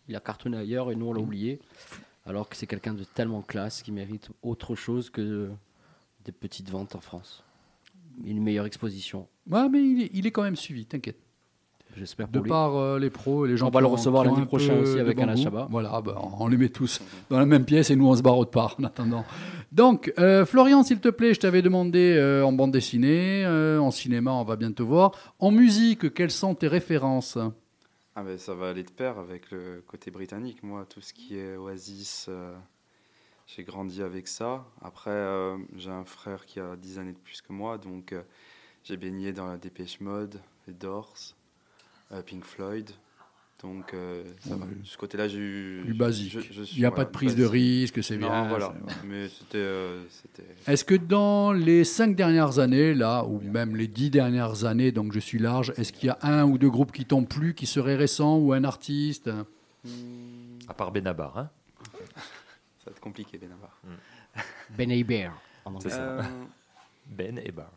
il 0.09 0.17
a 0.17 0.21
cartonné 0.21 0.57
ailleurs 0.57 0.91
et 0.91 0.95
nous 0.97 1.07
on 1.07 1.13
l'a 1.13 1.21
oublié. 1.21 1.59
Alors 2.27 2.49
que 2.49 2.57
c'est 2.57 2.67
quelqu'un 2.67 2.95
de 2.95 3.05
tellement 3.05 3.43
classe 3.43 3.83
qui 3.83 3.93
mérite 3.93 4.31
autre 4.43 4.75
chose 4.75 5.11
que 5.11 5.49
des 6.25 6.33
petites 6.33 6.71
ventes 6.71 6.97
en 6.97 7.01
France. 7.01 7.45
Une 8.25 8.43
meilleure 8.43 8.67
exposition, 8.67 9.27
Ouais, 9.49 9.69
mais 9.69 9.81
il 9.83 10.03
est, 10.03 10.11
il 10.15 10.27
est 10.27 10.31
quand 10.33 10.43
même 10.43 10.57
suivi, 10.57 10.87
t'inquiète. 10.87 11.19
j'espère 11.97 12.27
De 12.29 12.41
lui. 12.41 12.49
par 12.49 12.75
euh, 12.77 12.99
les 12.99 13.11
pros 13.11 13.47
et 13.47 13.51
les 13.51 13.57
gens 13.57 13.69
On 13.69 13.71
va 13.71 13.81
le 13.81 13.87
recevoir 13.87 14.23
qui 14.25 14.29
ont 14.31 14.33
lundi 14.33 14.43
un 14.43 14.47
prochain 14.47 14.75
peu 14.75 14.81
aussi 14.83 14.99
avec 14.99 15.19
goût. 15.19 15.37
Chabat. 15.37 15.69
Voilà, 15.71 16.01
ben, 16.01 16.17
on 16.41 16.49
les 16.49 16.57
met 16.57 16.69
tous 16.71 17.01
dans 17.31 17.39
la 17.39 17.47
même 17.47 17.65
pièce 17.65 17.91
et 17.91 17.97
nous 17.97 18.09
on 18.09 18.17
se 18.17 18.23
barre 18.23 18.39
autre 18.39 18.51
part 18.51 18.75
en 18.81 18.85
attendant. 18.85 19.25
Donc, 19.71 20.13
euh, 20.19 20.45
Florian, 20.47 20.83
s'il 20.83 20.99
te 21.01 21.09
plaît, 21.11 21.35
je 21.35 21.41
t'avais 21.41 21.63
demandé 21.63 22.15
euh, 22.17 22.43
en 22.45 22.53
bande 22.53 22.73
dessinée, 22.73 23.47
en 23.47 23.91
cinéma, 23.93 24.33
on 24.33 24.45
va 24.45 24.57
bien 24.57 24.73
te 24.73 24.83
voir. 24.83 25.13
En 25.39 25.51
musique, 25.53 26.13
quelles 26.15 26.31
sont 26.33 26.55
tes 26.57 26.67
références? 26.69 27.39
Ah 28.19 28.23
ben 28.23 28.39
ça 28.39 28.55
va 28.55 28.71
aller 28.71 28.83
de 28.83 28.91
pair 28.91 29.19
avec 29.19 29.51
le 29.51 29.83
côté 29.87 30.11
britannique. 30.11 30.63
Moi, 30.63 30.87
tout 30.87 31.03
ce 31.03 31.13
qui 31.13 31.37
est 31.37 31.55
Oasis, 31.55 32.27
euh, 32.31 32.57
j'ai 33.47 33.63
grandi 33.63 34.03
avec 34.03 34.27
ça. 34.27 34.65
Après, 34.81 35.11
euh, 35.11 35.59
j'ai 35.75 35.91
un 35.91 36.07
frère 36.07 36.47
qui 36.47 36.59
a 36.59 36.77
10 36.77 36.99
années 36.99 37.13
de 37.13 37.19
plus 37.19 37.43
que 37.43 37.53
moi, 37.53 37.77
donc 37.77 38.13
euh, 38.13 38.23
j'ai 38.85 38.97
baigné 38.97 39.35
dans 39.35 39.47
la 39.47 39.59
Dépêche 39.59 40.01
Mode, 40.01 40.41
les 40.67 40.73
Doors, 40.73 41.15
Pink 42.25 42.43
Floyd. 42.45 42.91
Donc, 43.63 43.95
euh, 43.95 44.23
ça 44.41 44.55
va. 44.55 44.67
De 44.67 44.85
ce 44.85 44.99
côté-là, 44.99 45.29
j'ai 45.29 45.39
eu. 45.39 45.83
Du 45.87 45.95
basique. 45.95 46.31
je- 46.33 46.41
je 46.41 46.73
Il 46.75 46.79
n'y 46.79 46.85
a 46.85 46.91
voilà, 46.91 46.97
pas 46.97 47.05
de 47.07 47.11
prise 47.11 47.31
basique. 47.35 47.41
de 47.43 47.47
risque, 47.47 48.05
c'est 48.05 48.19
Non, 48.19 48.29
bien. 48.29 48.49
voilà. 48.49 48.67
c'est- 48.75 48.81
voilà. 48.83 48.97
Mais 49.07 49.29
c'était. 49.29 49.57
euh, 49.59 50.03
Est-ce 50.67 50.85
que 50.85 50.95
dans 50.95 51.53
les 51.53 51.85
cinq 51.85 52.15
dernières 52.15 52.59
années, 52.59 52.93
là, 52.95 53.25
ou 53.25 53.41
même 53.41 53.75
les 53.75 53.89
dix 53.89 54.11
dernières 54.11 54.65
années, 54.67 54.93
donc 54.93 55.13
je 55.13 55.21
suis 55.21 55.39
large, 55.39 55.73
est-ce 55.79 55.93
qu'il 55.93 56.09
y 56.09 56.11
a 56.11 56.19
un 56.23 56.45
ou 56.45 56.59
deux 56.59 56.69
groupes 56.71 56.93
qui 56.93 57.07
t'ont 57.07 57.25
plu, 57.25 57.55
qui 57.55 57.65
seraient 57.67 57.97
récents, 57.97 58.37
ou 58.37 58.53
un 58.53 58.63
artiste 58.65 59.31
À 60.69 60.75
part 60.75 60.93
Benabar, 60.93 61.39
hein 61.39 61.51
ça 61.95 62.91
va 62.91 62.93
être 62.93 63.01
compliqué, 63.01 63.39
Benabar. 63.39 63.81
Ben 64.77 65.03
Bear 65.05 65.41
en 65.65 65.71
anglais. 65.75 65.81
C'est 65.91 65.97
ça. 65.97 66.03
Euh, 66.03 66.23
Ben 67.07 67.39
et 67.39 67.53
Bar. 67.53 67.73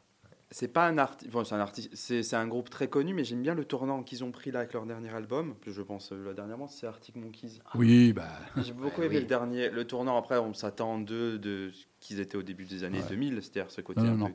C'est 0.52 0.68
pas 0.74 0.88
un 0.88 0.98
artiste, 0.98 1.30
bon, 1.32 1.44
c'est 1.44 1.54
un 1.54 1.60
artiste, 1.60 1.92
c'est 1.94 2.24
c'est 2.24 2.36
un 2.36 2.48
groupe 2.48 2.72
très 2.72 2.88
connu, 2.88 3.14
mais 3.14 3.24
j'aime 3.24 3.44
bien 3.44 3.54
le 3.54 3.66
tournant 3.66 4.02
qu'ils 4.02 4.24
ont 4.24 4.32
pris 4.32 4.50
là 4.50 4.60
avec 4.62 4.74
leur 4.74 4.88
dernier 4.88 5.10
album. 5.14 5.54
Je 5.68 5.82
pense 5.84 6.12
euh, 6.12 6.34
dernièrement, 6.34 6.68
c'est 6.68 6.88
Arctic 6.88 7.16
Monkeys. 7.18 7.60
Oui, 7.76 8.14
bah, 8.14 8.30
J'ai 8.58 8.74
beaucoup 8.74 9.02
Ouais, 9.02 9.06
aimé 9.06 9.16
oui. 9.18 9.22
le 9.22 9.28
dernier, 9.28 9.70
le 9.70 9.86
tournant. 9.86 10.18
Après, 10.18 10.40
on 10.40 10.56
s'attend 10.56 10.98
d'eux 10.98 11.38
de 11.38 11.70
ce 11.72 11.86
qu'ils 12.00 12.20
étaient 12.20 12.36
au 12.38 12.42
début 12.42 12.66
des 12.66 12.84
années 12.84 13.04
2000, 13.08 13.44
c'est-à-dire 13.44 13.70
ce 13.70 13.82
côté 13.82 14.02
Non, 14.02 14.08
un 14.12 14.16
non, 14.16 14.26
peu 14.28 14.34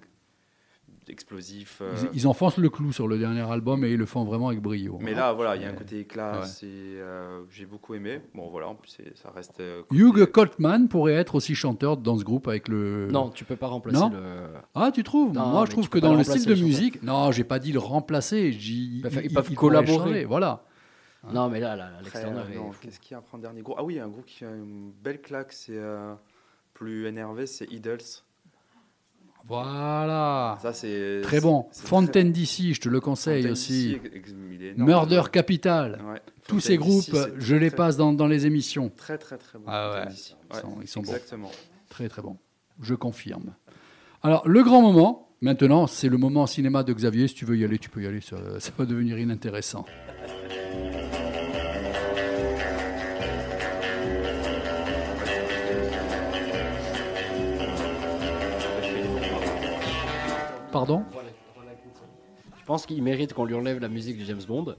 explosif. 1.09 1.79
euh, 1.83 1.95
ils, 2.13 2.21
ils 2.21 2.27
enfoncent 2.27 2.59
le 2.59 2.69
clou 2.71 2.93
sur 2.93 3.09
le 3.09 3.19
dernier 3.19 3.41
album 3.43 3.85
et 3.85 3.91
ils 3.93 3.97
le 3.99 4.07
font 4.07 4.25
vraiment 4.25 4.49
avec 4.49 4.61
brio. 4.61 4.99
Mais 5.01 5.15
là, 5.15 5.33
voilà, 5.33 5.57
il 5.57 5.63
y 5.63 5.65
a 5.65 5.69
un 5.69 5.73
Ouais. 5.73 5.77
côté 5.79 6.05
classe 6.05 6.63
et 6.63 6.67
euh, 6.67 7.43
j'ai 7.51 7.67
beaucoup 7.67 7.95
aimé. 7.95 8.21
Bon, 8.35 8.49
voilà, 8.51 8.69
en 8.69 8.75
plus, 8.75 8.97
ça 9.15 9.31
reste. 9.31 9.61
euh, 9.61 9.83
côté- 9.89 10.01
Hugh 10.01 10.25
Coltman 10.27 10.89
pourrait 10.89 11.15
être 11.15 11.35
aussi 11.35 11.55
chanteur 11.55 11.97
dans 11.97 12.17
ce 12.17 12.25
groupe 12.25 12.49
avec 12.49 12.69
le. 12.69 13.09
Non, 13.11 13.31
tu 13.31 13.45
peux 13.45 13.57
pas 13.57 13.67
remplacer 13.69 13.99
Non 13.99 14.11
le. 14.11 14.47
Ah, 14.75 14.91
tu 14.93 15.03
trouves 15.03 15.33
Non, 15.33 15.47
Moi, 15.47 15.67
je 15.67 15.71
trouve 15.71 15.89
que 15.89 15.99
dans 15.99 16.13
le 16.13 16.19
le 16.19 16.25
style 16.25 16.47
de 16.47 16.55
musique, 16.55 17.03
non, 17.03 17.33
j'ai 17.33 17.45
pas 17.45 17.59
dit 17.59 17.73
le 17.73 17.79
remplacer. 17.81 18.49
Ils, 18.51 19.03
peuvent- 19.03 19.21
ils 19.23 19.31
ils- 19.31 19.35
peuvent 19.35 19.49
ils 19.51 19.57
collaborer. 19.57 20.25
Voilà. 20.25 20.65
Non, 21.33 21.49
mais 21.49 21.59
là, 21.61 21.75
là, 21.75 21.91
fou. 22.03 22.75
Qu'est-ce 22.83 23.01
qu'il 23.01 23.13
y 23.13 23.15
a 23.15 23.19
après 23.19 23.37
en 23.37 23.41
dernier 23.41 23.63
groupe? 23.63 23.77
Ah 23.79 23.85
oui, 23.85 23.99
un 23.99 24.09
groupe 24.09 24.27
qui 24.27 24.45
a 24.45 24.51
une 24.51 24.93
belle 25.03 25.21
claque, 25.23 25.53
c'est 25.53 25.73
euh, 25.77 26.13
plus 26.75 27.07
énervé, 27.07 27.47
c'est 27.47 27.65
Idols. 27.73 27.99
Voilà. 29.47 30.59
Ça, 30.63 30.73
c'est 30.73 31.21
Très 31.23 31.41
bon. 31.41 31.67
Fontaine 31.73 32.33
d'ici, 32.33 32.73
je 32.75 32.81
te 32.81 32.89
le 32.89 33.01
conseille 33.01 33.43
Fontaine 33.43 33.53
aussi. 33.53 33.99
Murder 34.77 35.23
Capital. 35.31 36.01
Ouais. 36.11 36.21
Tous 36.49 36.61
ces 36.61 36.77
groupes, 36.79 37.15
je 37.39 37.55
les 37.57 37.71
passe 37.71 37.97
dans, 37.97 38.13
dans 38.13 38.27
les 38.27 38.47
émissions. 38.47 38.91
Très 38.97 39.19
très 39.19 39.37
très 39.37 39.59
bon. 39.59 39.65
Ah 39.69 39.93
ouais, 40.07 40.13
ils 40.13 40.17
sont- 40.57 40.77
ils 40.83 40.89
sont 40.89 41.03
bons. 41.03 41.13
Très 41.91 42.09
très 42.09 42.23
bon. 42.23 42.37
Je 42.81 42.95
confirme. 42.95 43.55
Alors, 44.23 44.49
le 44.49 44.63
grand 44.63 44.81
moment, 44.83 45.29
maintenant, 45.43 45.87
c'est 45.87 46.09
le 46.09 46.17
moment 46.17 46.47
cinéma 46.47 46.83
de 46.83 46.93
Xavier. 46.93 47.29
Si 47.29 47.35
tu 47.35 47.45
veux 47.45 47.57
y 47.59 47.65
aller, 47.65 47.79
tu 47.79 47.91
peux 47.91 48.03
y 48.03 48.07
aller. 48.07 48.21
Ça, 48.23 48.37
ça 48.59 48.73
va 48.79 48.87
devenir 48.87 49.19
inintéressant. 49.19 49.85
Pardon 60.75 61.05
Je 62.59 62.65
pense 62.65 62.85
qu'il 62.85 63.01
mérite 63.01 63.33
qu'on 63.33 63.45
lui 63.45 63.55
enlève 63.55 63.79
la 63.79 63.89
musique 63.89 64.19
de 64.19 64.25
James 64.25 64.43
Bond 64.49 64.75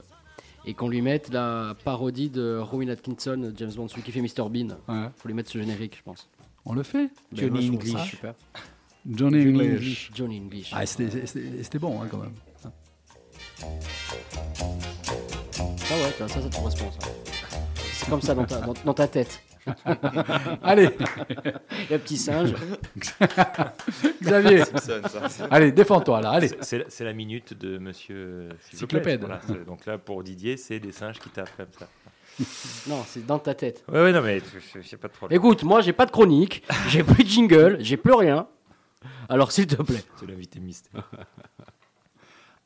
et 0.66 0.74
qu'on 0.74 0.90
lui 0.90 1.00
mette 1.00 1.30
la 1.30 1.74
parodie 1.84 2.28
de 2.28 2.58
Rowan 2.58 2.90
Atkinson, 2.90 3.54
James 3.56 3.72
Bond, 3.74 3.88
celui 3.88 4.02
qui 4.02 4.12
fait 4.12 4.20
Mr 4.20 4.50
Bean. 4.50 4.76
Ouais. 4.88 5.08
Faut 5.16 5.28
lui 5.28 5.34
mettre 5.34 5.50
ce 5.50 5.56
générique, 5.56 5.96
je 5.96 6.02
pense. 6.02 6.28
On 6.66 6.74
le 6.74 6.82
fait 6.82 7.08
Ben, 7.32 7.48
Johnny 7.48 7.66
ça 7.68 7.72
English. 7.72 8.10
super. 8.10 8.34
Johnny 9.08 9.40
English. 9.40 9.72
English. 9.72 10.10
Johnny 10.14 10.38
English. 10.38 10.70
Ah, 10.74 10.84
c'était- 10.84 11.78
bon 11.78 12.02
hein, 12.02 12.08
quand 12.10 12.18
même. 12.18 12.34
Ah 12.68 12.70
ouais, 15.94 16.12
ça, 16.18 16.28
ça, 16.28 16.40
te 16.42 16.54
correspond. 16.56 16.90
C'est 17.94 18.10
comme 18.10 18.20
ça 18.20 18.34
dans 18.34 18.44
ta, 18.44 18.60
dans, 18.60 18.74
dans 18.84 18.94
ta 18.94 19.08
tête. 19.08 19.40
Allez, 20.62 20.86
un 21.90 21.98
petit 21.98 22.16
singe. 22.16 22.54
Xavier. 24.22 24.64
Simpson, 24.64 25.28
ça. 25.28 25.48
Allez, 25.50 25.72
défends-toi 25.72 26.20
là. 26.20 26.30
Allez. 26.30 26.50
C'est- 26.60 27.00
la 27.00 27.12
minute 27.12 27.54
de 27.56 27.78
monsieur 27.78 28.48
Cyclopède. 28.72 29.20
Voilà, 29.20 29.40
donc 29.66 29.86
là, 29.86 29.98
pour 29.98 30.22
Didier, 30.22 30.56
c'est 30.56 30.80
des 30.80 30.92
singes 30.92 31.18
qui 31.18 31.28
tapent 31.30 31.56
comme 31.56 31.66
ça. 31.78 31.88
Non, 32.88 33.02
c'est 33.06 33.24
dans 33.24 33.38
ta 33.38 33.54
tête. 33.54 33.82
Ouais, 33.90 34.02
ouais, 34.02 34.12
non, 34.12 34.20
mais 34.20 34.42
j'ai 34.82 34.96
pas 34.98 35.08
de 35.08 35.12
problème. 35.14 35.36
Écoute, 35.38 35.62
moi, 35.62 35.80
j'ai 35.80 35.94
pas 35.94 36.04
de 36.04 36.10
chronique, 36.10 36.62
j'ai 36.88 37.02
plus 37.02 37.24
de 37.24 37.28
jingle, 37.28 37.78
j'ai 37.80 37.96
plus 37.96 38.12
rien. 38.12 38.46
Alors, 39.28 39.52
s'il 39.52 39.66
te 39.66 39.80
plaît. 39.82 40.02
C'est 40.20 40.26
l'invité 40.26 40.60
mystère. 40.60 41.08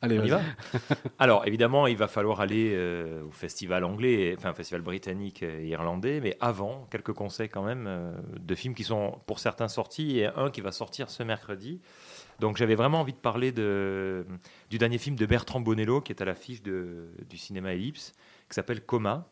Allez, 0.02 0.18
On 0.18 0.24
y 0.24 0.28
va 0.30 0.40
Alors, 1.18 1.46
évidemment, 1.46 1.86
il 1.86 1.96
va 1.96 2.08
falloir 2.08 2.40
aller 2.40 2.72
euh, 2.74 3.22
au 3.24 3.30
festival 3.32 3.84
anglais, 3.84 4.34
enfin, 4.38 4.54
festival 4.54 4.80
britannique 4.80 5.42
et 5.42 5.66
irlandais, 5.66 6.20
mais 6.22 6.36
avant, 6.40 6.86
quelques 6.90 7.12
conseils 7.12 7.50
quand 7.50 7.62
même 7.64 7.84
euh, 7.86 8.12
de 8.38 8.54
films 8.54 8.74
qui 8.74 8.84
sont 8.84 9.20
pour 9.26 9.38
certains 9.38 9.68
sortis 9.68 10.18
et 10.20 10.26
un 10.26 10.50
qui 10.50 10.62
va 10.62 10.72
sortir 10.72 11.10
ce 11.10 11.22
mercredi. 11.22 11.80
Donc, 12.38 12.56
j'avais 12.56 12.76
vraiment 12.76 13.00
envie 13.00 13.12
de 13.12 13.18
parler 13.18 13.52
de, 13.52 14.24
du 14.70 14.78
dernier 14.78 14.96
film 14.96 15.16
de 15.16 15.26
Bertrand 15.26 15.60
Bonello 15.60 16.00
qui 16.00 16.12
est 16.12 16.22
à 16.22 16.24
l'affiche 16.24 16.62
du 16.62 17.36
cinéma 17.36 17.74
Ellipse, 17.74 18.12
qui 18.48 18.54
s'appelle 18.54 18.80
Coma. 18.80 19.28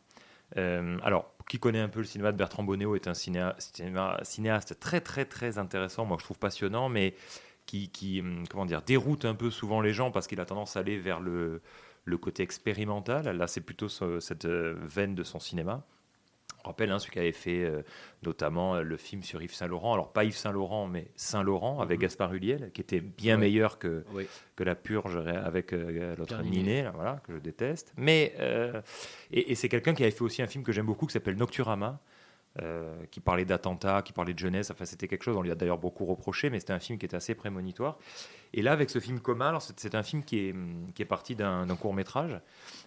Euh, 0.57 0.97
alors, 1.03 1.33
qui 1.49 1.59
connaît 1.59 1.81
un 1.81 1.89
peu 1.89 2.01
le 2.01 2.07
cinéma 2.07 2.33
de 2.33 2.37
Bertrand 2.37 2.63
Bonello 2.63 2.95
est 2.95 3.07
un 3.09 3.13
cinéa- 3.15 3.55
cinéma- 3.59 4.19
cinéaste 4.23 4.79
très, 4.81 5.01
très, 5.01 5.25
très 5.25 5.59
intéressant, 5.59 6.05
moi 6.05 6.17
je 6.21 6.25
trouve 6.25 6.39
passionnant, 6.39 6.89
mais 6.91 7.15
qui, 7.69 7.91
qui, 7.91 8.21
hum, 8.21 8.45
comment 8.51 8.65
dire, 8.67 8.83
déroute 8.83 9.25
un 9.27 9.35
peu 9.35 9.51
souvent 9.51 9.81
les 9.83 9.93
gens 9.93 10.11
parce 10.11 10.27
qu'il 10.27 10.41
a 10.41 10.45
tendance 10.47 10.77
à 10.77 10.81
aller 10.81 10.99
vers 10.99 11.21
le, 11.21 11.61
le 12.05 12.19
côté 12.19 12.43
expérimental. 12.43 13.29
Là, 13.37 13.47
c'est 13.47 13.61
plutôt 13.61 13.89
ce- 13.89 14.19
cette 14.21 14.47
euh, 14.47 14.75
veine 14.83 15.15
de 15.15 15.23
son 15.23 15.39
cinéma. 15.39 15.85
On 16.65 16.69
rappelle 16.71 16.91
hein, 16.91 16.99
celui 16.99 17.13
qui 17.13 17.19
avait 17.21 17.33
fait 17.33 17.63
euh, 17.65 17.83
notamment 18.25 18.75
euh, 18.75 18.83
le 18.83 18.97
film 18.97 19.23
sur 19.23 19.41
Yves 19.43 19.55
Saint-Laurent. 19.55 19.93
Alors, 19.95 20.13
pas 20.13 20.25
Yves 20.25 20.37
Saint-Laurent, 20.37 20.87
mais 20.89 21.07
Saint-Laurent 21.15 21.81
avec 21.81 22.01
Gaspard 22.01 22.33
Huliel, 22.35 22.71
qui 22.73 22.81
était 22.81 23.01
bien 23.01 23.37
meilleur 23.37 23.79
que, 23.79 24.05
Oui. 24.13 24.27
que 24.57 24.65
La 24.65 24.75
Purge 24.75 25.17
avec 25.27 25.73
euh, 25.73 26.17
l'autre 26.17 26.35
là, 26.37 26.91
voilà, 26.95 27.21
que 27.27 27.33
je 27.35 27.39
déteste. 27.39 27.93
Mais, 27.97 28.35
euh, 28.41 28.81
et, 29.31 29.53
et 29.53 29.55
c'est 29.55 29.69
quelqu'un 29.69 29.95
qui 29.95 30.03
avait 30.03 30.11
fait 30.11 30.23
aussi 30.23 30.43
un 30.43 30.47
film 30.49 30.65
que 30.65 30.73
j'aime 30.73 30.87
beaucoup 30.87 31.07
qui 31.07 31.13
s'appelle 31.13 31.37
Nocturama. 31.37 32.01
Euh, 32.63 32.95
qui 33.11 33.21
parlait 33.21 33.45
d'attentats, 33.45 34.03
qui 34.03 34.13
parlait 34.13 34.35
de 34.35 34.39
jeunesse. 34.39 34.71
Enfin, 34.71 34.85
c'était 34.85 35.09
quelque 35.09 35.23
chose, 35.23 35.37
on 35.37 35.43
lui 35.43 35.51
a 35.51 35.55
d'ailleurs 35.55 35.79
beaucoup 35.79 36.05
reproché, 36.07 36.51
mais 36.51 36.59
c'était 36.61 36.73
un 36.73 36.79
film 36.81 36.99
qui 36.99 37.07
était 37.07 37.17
assez 37.17 37.35
prémonitoire. 37.35 37.99
Et 38.55 38.63
là, 38.63 38.73
avec 38.73 38.91
ce 38.91 38.99
film 38.99 39.21
Coma, 39.21 39.49
alors 39.49 39.63
c'est 39.63 39.95
un 39.95 40.03
film 40.03 40.23
qui 40.25 40.39
est, 40.49 40.55
qui 40.95 41.03
est 41.03 41.07
parti 41.07 41.35
d'un 41.37 41.67
court 41.81 41.95
métrage. 41.95 42.41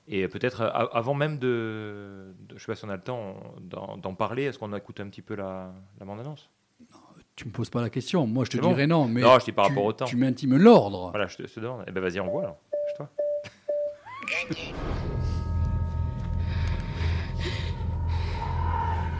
Et 0.08 0.28
peut-être 0.28 0.62
euh, 0.62 0.70
avant 0.70 1.14
même 1.14 1.38
de, 1.38 2.34
de- 2.48 2.58
je 2.58 2.62
sais 2.64 2.72
pas 2.72 2.76
si 2.76 2.86
on 2.86 2.90
a 2.90 2.96
le 2.96 3.02
temps 3.02 3.36
d'en 3.62 4.14
parler, 4.16 4.44
est-ce 4.44 4.58
qu'on 4.60 4.74
écoute 4.76 5.00
un 5.00 5.08
petit 5.08 5.22
peu 5.22 5.36
la, 5.36 5.72
la 6.00 6.06
bande-annonce? 6.06 6.50
Tu 7.36 7.46
me 7.48 7.52
poses 7.52 7.70
pas 7.70 7.82
la 7.82 7.90
question. 7.90 8.28
Moi, 8.28 8.44
je 8.46 8.50
te 8.52 8.58
bon 8.58 8.70
dirais 8.70 8.88
non. 8.88 9.08
Mais 9.08 9.22
Non, 9.22 9.40
je 9.40 9.46
dis 9.46 9.52
par 9.52 9.66
tu- 9.68 9.72
rapport 9.72 9.86
au 9.86 9.94
temps. 9.94 10.06
Tu 10.06 10.16
m'intimes 10.18 10.58
l'ordre. 10.58 11.12
Voilà, 11.12 11.28
je 11.28 11.38
te, 11.38 11.48
je 11.48 11.54
te 11.54 11.60
demande. 11.60 11.86
Eh 11.88 11.92
ben 11.92 12.02
vas-y, 12.02 12.20
envoie 12.20 12.42
alors. 12.44 12.58
toi 12.98 13.10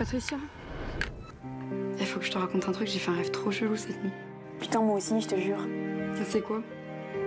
Patricia 0.02 0.38
Il 2.00 2.06
faut 2.08 2.20
que 2.20 2.26
je 2.26 2.32
te 2.32 2.38
raconte 2.40 2.68
un 2.68 2.72
truc, 2.72 2.88
j'ai 2.88 2.98
fait 2.98 3.12
un 3.12 3.18
rêve 3.18 3.30
trop 3.30 3.52
chelou 3.52 3.76
cette 3.76 4.04
nuit. 4.04 4.12
Putain, 4.60 4.82
moi 4.82 4.96
aussi, 4.96 5.22
je 5.22 5.28
te 5.28 5.36
jure. 5.36 5.60
Ça 6.16 6.24
c'est 6.28 6.42
quoi? 6.42 6.64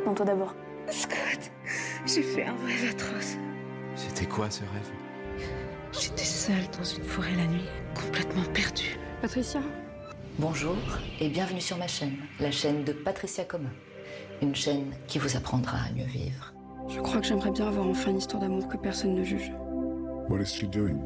Non, 0.04 0.12
toi 0.12 0.26
d'abord. 0.26 0.56
Scott, 0.90 1.52
j'ai 2.04 2.22
fait 2.22 2.42
un 2.42 2.56
rêve 2.66 2.90
atroce. 2.90 3.36
C'était 3.94 4.26
quoi 4.26 4.50
ce 4.50 4.62
rêve? 4.62 4.90
J'étais 5.92 6.24
seule 6.24 6.68
dans 6.76 6.82
une 6.82 7.04
forêt 7.04 7.36
la 7.36 7.46
nuit, 7.46 7.68
complètement 7.94 8.42
perdue. 8.52 8.98
Patricia 9.22 9.60
Bonjour 10.40 10.76
et 11.20 11.28
bienvenue 11.28 11.60
sur 11.60 11.78
ma 11.78 11.86
chaîne, 11.86 12.16
la 12.40 12.50
chaîne 12.50 12.82
de 12.82 12.92
Patricia 12.92 13.44
Coma. 13.44 13.70
Une 14.42 14.56
chaîne 14.56 14.90
qui 15.06 15.20
vous 15.20 15.36
apprendra 15.36 15.76
à 15.76 15.92
mieux 15.92 16.06
vivre. 16.06 16.52
Je 16.88 16.98
crois 16.98 17.20
que 17.20 17.26
j'aimerais 17.28 17.52
bien 17.52 17.68
avoir 17.68 17.86
enfin 17.86 18.10
une 18.10 18.18
histoire 18.18 18.42
d'amour 18.42 18.66
que 18.66 18.76
personne 18.76 19.14
ne 19.14 19.22
juge. 19.22 19.52
What 20.28 20.40
is 20.40 20.46
she 20.46 20.64
doing? 20.64 20.98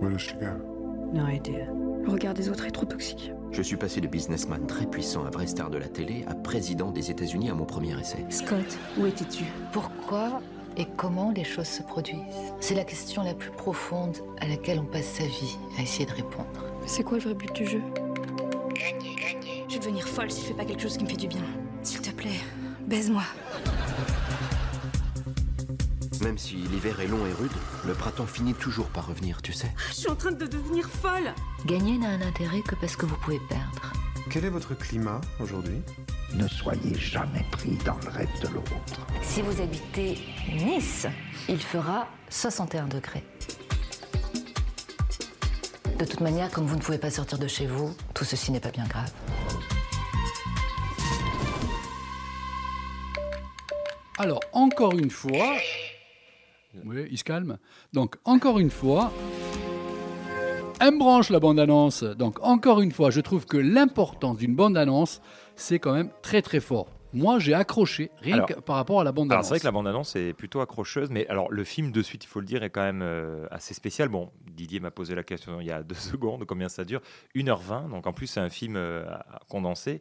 Where 0.00 0.12
does 0.12 0.22
she 0.22 0.34
go? 0.34 0.73
No 1.14 1.28
idea. 1.28 1.66
Le 2.02 2.10
regard 2.10 2.34
des 2.34 2.48
autres 2.48 2.66
est 2.66 2.72
trop 2.72 2.86
toxique. 2.86 3.30
Je 3.52 3.62
suis 3.62 3.76
passé 3.76 4.00
de 4.00 4.08
businessman 4.08 4.66
très 4.66 4.84
puissant 4.84 5.24
à 5.24 5.30
vrai 5.30 5.46
star 5.46 5.70
de 5.70 5.78
la 5.78 5.86
télé 5.86 6.24
à 6.26 6.34
président 6.34 6.90
des 6.90 7.12
États-Unis 7.12 7.50
à 7.50 7.54
mon 7.54 7.64
premier 7.64 7.96
essai. 8.00 8.24
Scott, 8.30 8.76
où 8.98 9.06
étais-tu? 9.06 9.44
Pourquoi 9.70 10.42
et 10.76 10.86
comment 10.96 11.30
les 11.30 11.44
choses 11.44 11.68
se 11.68 11.84
produisent? 11.84 12.18
C'est 12.58 12.74
la 12.74 12.82
question 12.82 13.22
la 13.22 13.32
plus 13.32 13.52
profonde 13.52 14.16
à 14.40 14.48
laquelle 14.48 14.80
on 14.80 14.86
passe 14.86 15.06
sa 15.06 15.24
vie 15.24 15.56
à 15.78 15.82
essayer 15.82 16.04
de 16.04 16.10
répondre. 16.10 16.64
C'est 16.84 17.04
quoi 17.04 17.18
le 17.18 17.22
vrai 17.22 17.34
but 17.34 17.52
du 17.54 17.64
jeu? 17.64 17.82
Gagner, 18.74 19.14
gagner. 19.14 19.64
Je 19.68 19.74
vais 19.74 19.78
devenir 19.78 20.08
folle 20.08 20.32
si 20.32 20.40
je 20.42 20.46
fais 20.48 20.54
pas 20.54 20.64
quelque 20.64 20.82
chose 20.82 20.96
qui 20.96 21.04
me 21.04 21.08
fait 21.08 21.16
du 21.16 21.28
bien. 21.28 21.44
S'il 21.84 22.00
te 22.00 22.10
plaît, 22.10 22.40
baise-moi. 22.88 23.22
Même 26.24 26.38
si 26.38 26.54
l'hiver 26.54 27.00
est 27.00 27.06
long 27.06 27.26
et 27.26 27.32
rude, 27.34 27.52
le 27.84 27.92
printemps 27.92 28.26
finit 28.26 28.54
toujours 28.54 28.86
par 28.86 29.08
revenir, 29.08 29.42
tu 29.42 29.52
sais. 29.52 29.70
Je 29.90 29.94
suis 29.94 30.08
en 30.08 30.16
train 30.16 30.32
de 30.32 30.46
devenir 30.46 30.88
folle. 30.88 31.34
Gagner 31.66 31.98
n'a 31.98 32.08
un 32.08 32.22
intérêt 32.22 32.62
que 32.62 32.74
parce 32.76 32.96
que 32.96 33.04
vous 33.04 33.16
pouvez 33.16 33.38
perdre. 33.50 33.92
Quel 34.30 34.46
est 34.46 34.50
votre 34.50 34.74
climat 34.74 35.20
aujourd'hui? 35.38 35.82
Ne 36.32 36.48
soyez 36.48 36.94
jamais 36.94 37.44
pris 37.52 37.76
dans 37.84 37.98
le 38.02 38.08
rêve 38.08 38.40
de 38.40 38.48
l'autre. 38.48 38.72
Si 39.20 39.42
vous 39.42 39.60
habitez 39.60 40.18
Nice, 40.50 41.06
il 41.46 41.60
fera 41.60 42.08
61 42.30 42.86
degrés. 42.86 43.22
De 45.98 46.06
toute 46.06 46.20
manière, 46.20 46.50
comme 46.50 46.64
vous 46.64 46.76
ne 46.76 46.80
pouvez 46.80 46.98
pas 46.98 47.10
sortir 47.10 47.38
de 47.38 47.46
chez 47.46 47.66
vous, 47.66 47.94
tout 48.14 48.24
ceci 48.24 48.50
n'est 48.50 48.60
pas 48.60 48.70
bien 48.70 48.86
grave. 48.86 49.12
Alors, 54.16 54.40
encore 54.52 54.92
une 54.92 55.10
fois. 55.10 55.56
Oui, 56.84 57.06
il 57.10 57.18
se 57.18 57.24
calme. 57.24 57.58
Donc, 57.92 58.16
encore 58.24 58.58
une 58.58 58.70
fois. 58.70 59.12
Me 60.82 60.98
branche 60.98 61.30
la 61.30 61.40
bande-annonce. 61.40 62.02
Donc, 62.04 62.38
encore 62.42 62.80
une 62.82 62.92
fois, 62.92 63.10
je 63.10 63.20
trouve 63.20 63.46
que 63.46 63.56
l'importance 63.56 64.36
d'une 64.36 64.54
bande-annonce, 64.54 65.22
c'est 65.56 65.78
quand 65.78 65.92
même 65.94 66.10
très 66.22 66.42
très 66.42 66.60
fort. 66.60 66.88
Moi, 67.14 67.38
j'ai 67.38 67.54
accroché 67.54 68.10
rien 68.20 68.34
Alors- 68.34 68.48
que 68.48 68.54
par 68.54 68.76
rapport 68.76 69.00
à 69.00 69.04
la 69.04 69.12
bande-annonce. 69.12 69.46
c'est 69.46 69.50
vrai 69.50 69.60
que 69.60 69.64
la 69.64 69.70
bande-annonce 69.70 70.16
est 70.16 70.32
plutôt 70.34 70.60
accrocheuse, 70.60 71.10
mais 71.10 71.26
alors 71.28 71.50
le 71.50 71.62
film 71.64 71.90
de 71.92 72.02
suite, 72.02 72.24
il 72.24 72.26
faut 72.26 72.40
le 72.40 72.46
dire, 72.46 72.62
est 72.64 72.70
quand 72.70 72.82
même 72.82 73.02
euh, 73.02 73.46
assez 73.52 73.72
spécial. 73.72 74.08
Bon, 74.08 74.30
Didier 74.50 74.80
m'a 74.80 74.90
posé 74.90 75.14
la 75.14 75.22
question 75.22 75.60
il 75.60 75.66
y 75.68 75.70
a 75.70 75.82
deux 75.84 75.94
secondes, 75.94 76.44
combien 76.44 76.68
ça 76.68 76.84
dure? 76.84 77.00
1h20, 77.36 77.88
donc 77.88 78.06
en 78.08 78.12
plus 78.12 78.26
c'est 78.26 78.40
un 78.40 78.50
film 78.50 78.74
euh, 78.76 79.04
condensé 79.48 80.00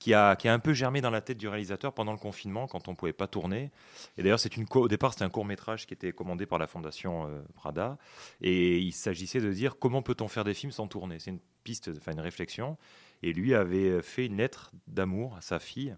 qui 0.00 0.14
a, 0.14 0.34
qui 0.34 0.48
a 0.48 0.52
un 0.52 0.58
peu 0.58 0.72
germé 0.72 1.00
dans 1.00 1.10
la 1.10 1.20
tête 1.20 1.38
du 1.38 1.46
réalisateur 1.46 1.92
pendant 1.92 2.12
le 2.12 2.18
confinement, 2.18 2.66
quand 2.66 2.88
on 2.88 2.92
ne 2.92 2.96
pouvait 2.96 3.12
pas 3.12 3.28
tourner. 3.28 3.70
Et 4.16 4.22
d'ailleurs, 4.22 4.40
c'est 4.40 4.56
une 4.56 4.66
au 4.74 4.88
départ, 4.88 5.12
c'était 5.12 5.26
un 5.26 5.30
court-métrage 5.30 5.86
qui 5.86 5.94
était 5.94 6.12
commandé 6.12 6.46
par 6.46 6.58
la 6.58 6.66
Fondation 6.66 7.28
euh, 7.28 7.42
Prada, 7.54 7.98
et 8.40 8.78
il 8.78 8.92
s'agissait 8.92 9.40
de 9.40 9.52
dire 9.52 9.78
comment 9.78 10.02
peut-on 10.02 10.26
faire 10.26 10.42
des 10.42 10.54
films 10.54 10.72
sans 10.72 10.88
tourner? 10.88 11.20
C'est 11.20 11.30
une 11.30 11.38
piste, 11.62 11.90
enfin 11.96 12.12
une 12.12 12.20
réflexion, 12.20 12.78
et 13.22 13.32
lui 13.32 13.54
avait 13.54 14.00
fait 14.02 14.26
une 14.26 14.38
lettre 14.38 14.72
d'amour 14.88 15.36
à 15.36 15.42
sa 15.42 15.60
fille. 15.60 15.94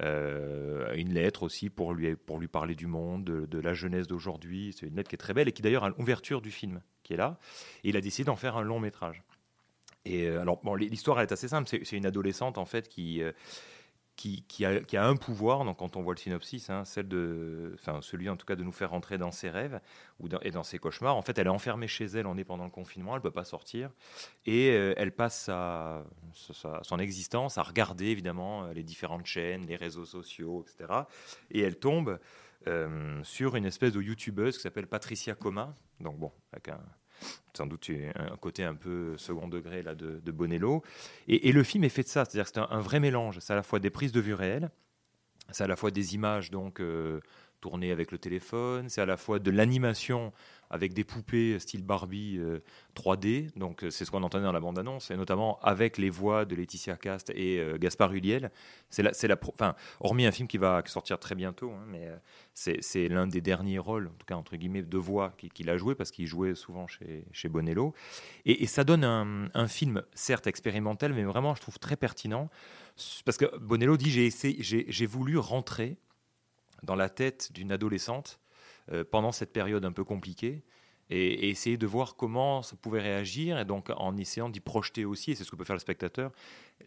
Euh, 0.00 0.92
une 0.96 1.14
lettre 1.14 1.44
aussi 1.44 1.70
pour 1.70 1.94
lui, 1.94 2.16
pour 2.16 2.40
lui 2.40 2.48
parler 2.48 2.74
du 2.74 2.88
monde, 2.88 3.22
de, 3.24 3.46
de 3.46 3.58
la 3.60 3.74
jeunesse 3.74 4.08
d'aujourd'hui. 4.08 4.74
C'est 4.76 4.86
une 4.86 4.96
lettre 4.96 5.08
qui 5.08 5.14
est 5.14 5.18
très 5.18 5.34
belle 5.34 5.46
et 5.46 5.52
qui 5.52 5.62
d'ailleurs 5.62 5.84
a 5.84 5.90
l'ouverture 5.90 6.40
du 6.40 6.50
film 6.50 6.80
qui 7.04 7.12
est 7.12 7.16
là. 7.16 7.38
Et 7.84 7.90
il 7.90 7.96
a 7.96 8.00
décidé 8.00 8.24
d'en 8.24 8.34
faire 8.34 8.56
un 8.56 8.62
long 8.62 8.80
métrage. 8.80 9.22
Et 10.04 10.26
euh, 10.26 10.40
alors, 10.40 10.60
bon, 10.62 10.74
l'histoire 10.74 11.20
est 11.20 11.32
assez 11.32 11.48
simple. 11.48 11.68
C'est 11.68 11.96
une 11.96 12.06
adolescente 12.06 12.58
en 12.58 12.66
fait 12.66 12.88
qui, 12.88 13.22
euh, 13.22 13.32
qui, 14.16 14.42
qui 14.42 14.66
a, 14.66 15.06
un 15.06 15.16
pouvoir. 15.16 15.64
Donc, 15.64 15.78
quand 15.78 15.96
on 15.96 16.02
voit 16.02 16.14
le 16.14 16.18
synopsis, 16.18 16.68
hein, 16.68 16.84
celui 16.84 18.28
en 18.28 18.36
tout 18.36 18.46
cas 18.46 18.56
de 18.56 18.62
nous 18.62 18.72
faire 18.72 18.90
rentrer 18.90 19.16
dans 19.16 19.30
ses 19.30 19.48
rêves 19.48 19.80
ou 20.20 20.28
dans, 20.28 20.40
et 20.40 20.50
dans 20.50 20.62
ses 20.62 20.78
cauchemars. 20.78 21.16
En 21.16 21.22
fait, 21.22 21.38
elle 21.38 21.46
est 21.46 21.50
enfermée 21.50 21.88
chez 21.88 22.04
elle. 22.04 22.26
On 22.26 22.36
est 22.36 22.44
pendant 22.44 22.64
le 22.64 22.70
confinement. 22.70 23.14
Elle 23.14 23.22
peut 23.22 23.30
pas 23.30 23.44
sortir 23.44 23.90
et 24.44 24.70
euh, 24.70 24.94
elle 24.96 25.12
passe 25.12 25.50
son 26.82 26.98
existence 26.98 27.56
à 27.56 27.62
regarder 27.62 28.06
évidemment 28.06 28.66
les 28.68 28.82
différentes 28.82 29.26
chaînes, 29.26 29.66
les 29.66 29.76
réseaux 29.76 30.06
sociaux, 30.06 30.64
etc. 30.66 31.00
Et 31.50 31.60
elle 31.60 31.78
tombe 31.78 32.18
sur 33.22 33.56
une 33.56 33.66
espèce 33.66 33.92
de 33.92 34.00
youtubeuse 34.00 34.56
qui 34.56 34.62
s'appelle 34.62 34.86
Patricia 34.86 35.34
Coma. 35.34 35.74
Donc 36.00 36.18
bon, 36.18 36.32
avec 36.50 36.68
un, 36.68 36.80
sans 37.54 37.66
doute 37.66 37.90
un 38.16 38.36
côté 38.36 38.64
un 38.64 38.74
peu 38.74 39.16
second 39.16 39.48
degré 39.48 39.82
là 39.82 39.94
de, 39.94 40.30
Bonello. 40.30 40.82
Et, 41.28 41.52
le 41.52 41.62
film 41.62 41.84
est 41.84 41.88
fait 41.88 42.02
de 42.02 42.08
ça, 42.08 42.24
c'est-à-dire 42.24 42.44
que 42.44 42.50
c'est 42.54 42.60
un, 42.60 42.68
un 42.70 42.80
vrai 42.80 43.00
mélange. 43.00 43.38
C'est 43.40 43.52
à 43.52 43.56
la 43.56 43.62
fois 43.62 43.78
des 43.78 43.90
prises 43.90 44.12
de 44.12 44.20
vue 44.20 44.34
réelles, 44.34 44.70
c'est 45.50 45.64
à 45.64 45.66
la 45.66 45.76
fois 45.76 45.90
des 45.90 46.14
images 46.14 46.50
donc 46.50 46.80
euh, 46.80 47.20
tournées 47.60 47.90
avec 47.90 48.12
le 48.12 48.18
téléphone, 48.18 48.88
c'est 48.88 49.00
à 49.00 49.06
la 49.06 49.16
fois 49.16 49.38
de 49.38 49.50
l'animation 49.50 50.32
avec 50.74 50.92
des 50.92 51.04
poupées 51.04 51.60
style 51.60 51.82
Barbie 51.82 52.36
euh, 52.38 52.58
3D. 52.96 53.56
Donc 53.56 53.84
euh, 53.84 53.90
c'est 53.90 54.04
ce 54.04 54.10
qu'on 54.10 54.24
entendait 54.24 54.44
dans 54.44 54.52
la 54.52 54.58
bande-annonce, 54.58 55.12
et 55.12 55.16
notamment 55.16 55.60
avec 55.62 55.98
les 55.98 56.10
voix 56.10 56.44
de 56.44 56.56
Laetitia 56.56 56.96
Cast 56.96 57.30
et 57.30 57.60
euh, 57.60 57.78
Gaspard 57.78 58.12
Huliel. 58.12 58.50
C'est 58.90 59.04
la, 59.04 59.12
c'est 59.12 59.28
la, 59.28 59.38
enfin, 59.40 59.76
hormis 60.00 60.26
un 60.26 60.32
film 60.32 60.48
qui 60.48 60.58
va 60.58 60.82
sortir 60.86 61.20
très 61.20 61.36
bientôt, 61.36 61.70
hein, 61.70 61.84
mais 61.86 62.08
euh, 62.08 62.16
c'est, 62.54 63.08
l'un 63.08 63.28
des 63.28 63.40
derniers 63.40 63.78
rôles, 63.78 64.08
en 64.08 64.18
tout 64.18 64.26
cas 64.26 64.34
entre 64.34 64.56
guillemets, 64.56 64.82
de 64.82 64.98
voix 64.98 65.32
qu'il, 65.54 65.70
a 65.70 65.76
joué 65.76 65.94
parce 65.94 66.10
qu'il 66.10 66.26
jouait 66.26 66.56
souvent 66.56 66.88
chez, 66.88 67.24
chez 67.30 67.48
Bonello. 67.48 67.94
Et, 68.44 68.66
ça 68.66 68.82
donne 68.82 69.04
un, 69.04 69.68
film 69.68 70.02
certes 70.14 70.48
expérimental, 70.48 71.12
mais 71.12 71.22
vraiment 71.22 71.54
je 71.54 71.60
trouve 71.60 71.78
très 71.78 71.96
pertinent 71.96 72.50
parce 73.24 73.36
que 73.38 73.56
Bonello 73.58 73.96
dit 73.96 74.10
j'ai 74.10 74.30
j'ai, 74.88 75.06
voulu 75.06 75.38
rentrer 75.38 75.96
dans 76.82 76.96
la 76.96 77.08
tête 77.08 77.50
d'une 77.52 77.72
adolescente 77.72 78.40
euh, 78.40 78.43
pendant 79.10 79.32
cette 79.32 79.52
période 79.52 79.84
un 79.84 79.92
peu 79.92 80.04
compliquée 80.04 80.62
et, 81.10 81.50
essayer 81.50 81.76
de 81.76 81.86
voir 81.86 82.16
comment 82.16 82.62
ça 82.62 82.76
pouvait 82.76 83.00
réagir 83.00 83.58
et 83.58 83.64
donc 83.64 83.90
en 83.96 84.16
essayant 84.16 84.48
d'y 84.48 84.60
projeter 84.60 85.04
aussi, 85.04 85.32
et 85.32 85.34
c'est 85.34 85.44
ce 85.44 85.50
que 85.50 85.56
peut 85.56 85.64
faire 85.64 85.76
le 85.76 85.80
spectateur, 85.80 86.32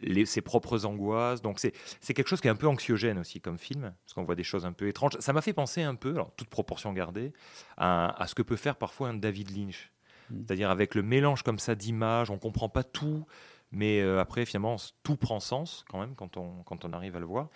les, 0.00 0.26
ses 0.26 0.40
propres 0.40 0.84
angoisses. 0.84 1.42
Donc 1.42 1.58
c'est 1.58 2.14
quelque 2.14 2.28
chose 2.28 2.40
qui 2.40 2.48
est 2.48 2.50
un 2.50 2.56
peu 2.56 2.68
anxiogène 2.68 3.18
aussi 3.18 3.40
comme 3.40 3.58
film, 3.58 3.94
parce 4.04 4.14
qu'on 4.14 4.24
voit 4.24 4.34
des 4.34 4.44
choses 4.44 4.66
un 4.66 4.72
peu 4.72 4.88
étranges. 4.88 5.12
Ça 5.20 5.32
m'a 5.32 5.42
fait 5.42 5.52
penser 5.52 5.82
un 5.82 5.94
peu, 5.94 6.10
alors 6.10 6.32
toute 6.36 6.48
proportion 6.48 6.92
gardée, 6.92 7.32
à, 7.76 8.20
à 8.20 8.26
ce 8.26 8.34
que 8.34 8.42
peut 8.42 8.56
faire 8.56 8.76
parfois 8.76 9.08
un 9.08 9.14
David 9.14 9.56
Lynch. 9.56 9.92
C'est-à-dire 10.30 10.70
avec 10.70 10.94
le 10.94 11.02
mélange 11.02 11.42
comme 11.42 11.58
ça 11.58 11.74
d'images, 11.74 12.30
on 12.30 12.38
comprend 12.38 12.68
pas 12.68 12.84
tout, 12.84 13.24
mais 13.70 14.00
euh, 14.00 14.20
après 14.20 14.44
finalement 14.44 14.76
tout 15.02 15.16
prend 15.16 15.40
sens 15.40 15.84
quand 15.88 16.00
même 16.00 16.14
quand 16.14 16.36
on, 16.36 16.62
quand 16.64 16.84
on 16.84 16.92
arrive 16.92 17.16
à 17.16 17.20
le 17.20 17.26
voir. 17.26 17.48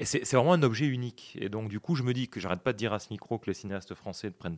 Et 0.00 0.06
c'est 0.06 0.32
vraiment 0.32 0.54
un 0.54 0.62
objet 0.62 0.86
unique. 0.86 1.36
Et 1.40 1.50
donc 1.50 1.68
du 1.68 1.78
coup 1.78 1.94
je 1.94 2.02
me 2.02 2.14
dis 2.14 2.28
que 2.28 2.40
j'arrête 2.40 2.62
pas 2.62 2.72
de 2.72 2.78
dire 2.78 2.92
à 2.92 2.98
ce 2.98 3.08
micro 3.10 3.38
que 3.38 3.46
les 3.46 3.54
cinéastes 3.54 3.94
français 3.94 4.30
prennent 4.30 4.56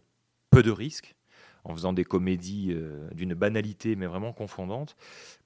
peu 0.50 0.62
de 0.62 0.70
risques 0.70 1.16
en 1.64 1.74
faisant 1.74 1.92
des 1.92 2.04
comédies 2.04 2.70
euh, 2.70 3.08
d'une 3.12 3.34
banalité 3.34 3.96
mais 3.96 4.06
vraiment 4.06 4.32
confondante. 4.32 4.96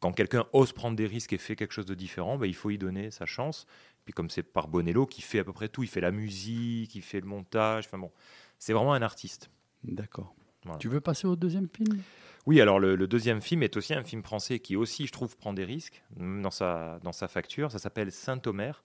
Quand 0.01 0.12
quelqu'un 0.12 0.47
ose 0.52 0.73
prendre 0.73 0.97
des 0.97 1.06
risques 1.06 1.32
et 1.32 1.39
fait 1.39 1.56
quelque 1.56 1.73
chose 1.73 1.86
de 1.86 1.94
différent, 1.94 2.36
ben, 2.36 2.47
il 2.47 2.55
faut 2.55 2.70
y 2.70 2.78
donner 2.78 3.10
sa 3.10 3.24
chance. 3.24 3.66
Puis 4.05 4.12
comme 4.12 4.28
c'est 4.28 4.43
par 4.43 4.68
Bonello 4.68 5.06
qui 5.06 5.23
fait 5.23 5.39
à 5.39 5.44
peu 5.44 5.52
près 5.52 5.68
tout, 5.68 5.82
il 5.82 5.89
fait 5.89 6.02
la 6.02 6.12
musique, 6.12 6.94
il 6.94 7.02
fait 7.02 7.20
le 7.20 7.27
montage, 7.27 7.86
enfin 7.86 7.98
bon, 7.98 8.12
c'est 8.59 8.74
vraiment 8.74 8.93
un 8.93 9.02
artiste. 9.02 9.51
D'accord. 9.82 10.35
Voilà. 10.64 10.78
Tu 10.78 10.89
veux 10.89 11.01
passer 11.01 11.27
au 11.27 11.36
deuxième 11.36 11.68
film? 11.74 12.02
Oui, 12.44 12.60
alors 12.60 12.78
le, 12.81 12.97
le 12.97 13.06
deuxième 13.09 13.40
film 13.40 13.62
est 13.62 13.77
aussi 13.77 13.94
un 13.94 14.05
film 14.05 14.23
français 14.23 14.59
qui 14.59 14.77
aussi, 14.77 15.06
je 15.06 15.12
trouve, 15.12 15.36
prend 15.36 15.52
des 15.52 15.64
risques 15.64 16.02
dans 16.16 16.51
sa, 16.51 16.98
dans 17.02 17.12
sa 17.12 17.28
facture. 17.28 17.73
Ça 17.73 17.78
s'appelle 17.78 18.12
Saint-Omer 18.12 18.85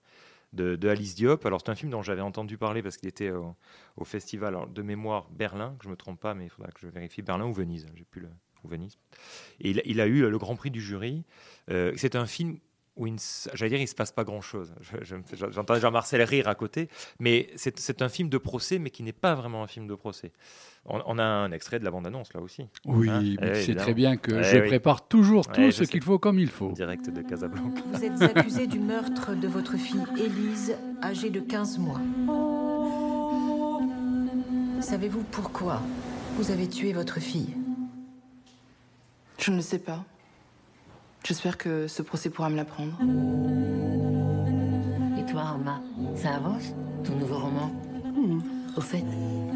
de, 0.52 0.88
Alice 0.88 1.14
Diop. 1.14 1.44
Alors 1.46 1.60
c'est 1.64 1.70
un 1.70 1.74
film 1.74 1.90
dont 1.90 2.02
j'avais 2.02 2.20
entendu 2.20 2.58
parler 2.58 2.82
parce 2.82 2.96
qu'il 2.96 3.08
était 3.08 3.30
au, 3.30 4.04
festival 4.04 4.56
de 4.72 4.82
mémoire 4.82 5.28
Berlin, 5.30 5.74
que 5.78 5.84
je 5.84 5.90
me 5.90 5.96
trompe 5.96 6.20
pas, 6.20 6.34
mais 6.34 6.44
il 6.44 6.50
faudra 6.50 6.70
que 6.70 6.80
je 6.80 6.88
vérifie 6.88 7.22
Berlin 7.22 7.46
ou 7.46 7.52
Venise. 7.52 7.86
J'ai 7.94 8.04
plus 8.04 8.20
le 8.20 8.28
ou 8.64 8.68
Venise. 8.68 8.98
Et 9.60 9.70
il, 9.70 9.82
il 9.84 10.00
a 10.00 10.06
eu 10.06 10.28
le 10.28 10.38
Grand 10.38 10.56
Prix 10.56 10.70
du 10.70 10.80
jury. 10.80 11.24
Euh, 11.70 11.92
c'est 11.96 12.16
un 12.16 12.26
film 12.26 12.58
où 12.96 13.08
ne 13.08 13.16
j'allais 13.54 13.70
dire 13.70 13.80
il 13.80 13.88
se 13.88 13.94
passe 13.94 14.12
pas 14.12 14.22
grand 14.24 14.40
chose. 14.42 14.74
J'entends 15.50 15.76
Jean-Marcel 15.76 16.20
rire 16.22 16.46
à 16.48 16.54
côté, 16.54 16.88
mais 17.18 17.48
c'est 17.56 17.78
c'est 17.78 18.02
un 18.02 18.08
film 18.08 18.28
de 18.28 18.38
procès, 18.38 18.78
mais 18.78 18.90
qui 18.90 19.02
n'est 19.02 19.12
pas 19.12 19.34
vraiment 19.34 19.62
un 19.62 19.66
film 19.66 19.86
de 19.86 19.94
procès. 19.94 20.32
On, 20.84 21.00
on 21.06 21.18
a 21.18 21.22
un 21.24 21.52
extrait 21.52 21.78
de 21.78 21.84
la 21.84 21.90
bande-annonce 21.90 22.34
là 22.34 22.40
aussi. 22.40 22.66
Oui, 22.84 23.08
Hein 23.08 23.20
mais 23.22 23.30
Eh, 23.32 23.36
tu 23.36 23.44
sais 23.54 23.62
évidemment. 23.62 23.82
très 23.82 23.94
bien 23.94 24.16
que 24.16 24.32
Eh 24.32 24.42
je 24.44 24.56
oui. 24.58 24.66
prépare 24.68 25.06
toujours 25.08 25.46
tout 25.46 25.60
Ouais, 25.60 25.70
ce 25.72 25.84
qu'il 25.84 26.02
faut 26.02 26.18
comme 26.18 26.38
il 26.38 26.50
faut. 26.50 26.72
Direct 26.72 27.08
de 27.08 27.22
Casablanca. 27.22 27.80
Vous 27.92 28.04
êtes 28.04 28.20
accusé 28.22 28.66
du 28.66 28.78
meurtre 28.80 29.34
de 29.34 29.46
votre 29.48 29.76
fille 29.76 30.02
Élise, 30.18 30.74
âgée 31.02 31.30
de 31.30 31.40
15 31.40 31.78
mois. 31.78 32.00
Savez-vous 34.80 35.22
pourquoi 35.30 35.80
vous 36.36 36.50
avez 36.50 36.68
tué 36.68 36.92
votre 36.92 37.20
fille? 37.20 37.54
Je 39.38 39.50
ne 39.50 39.56
le 39.56 39.62
sais 39.62 39.78
pas. 39.78 40.04
J'espère 41.24 41.56
que 41.56 41.86
ce 41.86 42.02
procès 42.02 42.30
pourra 42.30 42.50
me 42.50 42.56
l'apprendre. 42.56 42.92
Et 45.18 45.24
toi, 45.30 45.42
Arma, 45.42 45.80
ça 46.16 46.34
avance 46.34 46.74
Ton 47.04 47.14
nouveau 47.14 47.38
roman 47.38 47.70
Au 48.76 48.80
fait, 48.80 49.04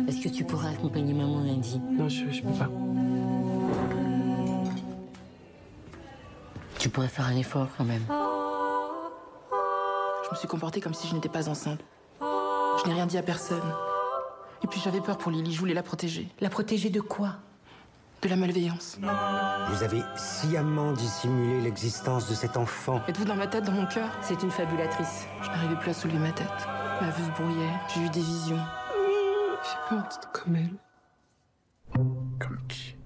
est-ce 0.06 0.22
que 0.22 0.28
tu 0.28 0.44
pourras 0.44 0.70
accompagner 0.70 1.12
maman 1.12 1.40
lundi 1.42 1.80
Non, 1.90 2.08
je, 2.08 2.30
je 2.30 2.42
peux 2.42 2.52
pas. 2.52 2.70
Tu 6.78 6.88
pourrais 6.88 7.08
faire 7.08 7.26
un 7.26 7.36
effort 7.36 7.68
quand 7.76 7.84
même. 7.84 8.04
Je 10.24 10.30
me 10.30 10.36
suis 10.36 10.48
comportée 10.48 10.80
comme 10.80 10.94
si 10.94 11.08
je 11.08 11.14
n'étais 11.14 11.28
pas 11.28 11.48
enceinte. 11.48 11.80
Je 12.20 12.88
n'ai 12.88 12.94
rien 12.94 13.06
dit 13.06 13.18
à 13.18 13.22
personne. 13.22 13.62
Et 14.62 14.68
puis 14.68 14.80
j'avais 14.84 15.00
peur 15.00 15.18
pour 15.18 15.32
Lily, 15.32 15.52
je 15.52 15.58
voulais 15.58 15.74
la 15.74 15.82
protéger. 15.82 16.28
La 16.40 16.48
protéger 16.48 16.90
de 16.90 17.00
quoi 17.00 17.36
De 18.22 18.28
la 18.30 18.36
malveillance. 18.36 18.98
Vous 19.68 19.82
avez 19.82 20.02
sciemment 20.16 20.92
dissimulé 20.92 21.60
l'existence 21.60 22.28
de 22.28 22.34
cet 22.34 22.56
enfant. 22.56 23.00
Êtes-vous 23.06 23.26
dans 23.26 23.36
ma 23.36 23.46
tête, 23.46 23.64
dans 23.64 23.72
mon 23.72 23.86
cœur? 23.86 24.08
C'est 24.22 24.42
une 24.42 24.50
fabulatrice. 24.50 25.26
Je 25.42 25.48
n'arrivais 25.48 25.76
plus 25.76 25.90
à 25.90 25.94
soulever 25.94 26.18
ma 26.18 26.32
tête. 26.32 26.66
Ma 27.00 27.10
vue 27.10 27.24
se 27.24 27.30
brouillait, 27.30 27.72
j'ai 27.94 28.00
eu 28.00 28.08
des 28.10 28.20
visions. 28.20 28.58
J'ai 29.62 29.76
peur 29.88 30.02
d'être 30.02 30.32
comme 30.32 30.56
elle. 30.56 30.74
Comme 32.40 32.58
qui? 32.68 32.96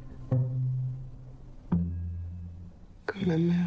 Comme 3.06 3.26
ma 3.26 3.36
mère. 3.36 3.66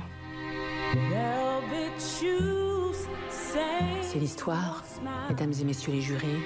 C'est 4.02 4.20
l'histoire, 4.20 4.84
mesdames 5.30 5.53
et 5.60 5.64
messieurs 5.65 5.91
les 5.91 6.02
jurés, 6.02 6.40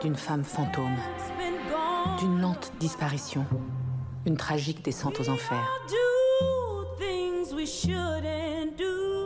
d'une 0.00 0.16
femme 0.16 0.44
fantôme, 0.44 0.96
d'une 2.18 2.40
lente 2.40 2.72
disparition, 2.80 3.44
une 4.26 4.36
tragique 4.36 4.84
descente 4.84 5.20
aux 5.20 5.28
enfers. 5.28 5.80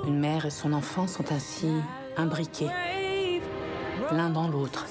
Une 0.06 0.18
mère 0.18 0.46
et 0.46 0.50
son 0.50 0.72
enfant 0.72 1.06
sont 1.06 1.32
ainsi 1.32 1.68
imbriqués, 2.16 2.70
l'un 4.12 4.30
dans 4.30 4.48
l'autre, 4.48 4.86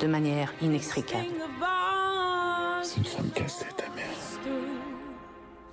de 0.00 0.06
manière 0.06 0.52
inextricable. 0.60 1.26
C'est 2.82 2.98
une 2.98 3.04
femme 3.04 3.30
cassée, 3.30 3.66
ta 3.76 3.84
mère. 3.94 4.04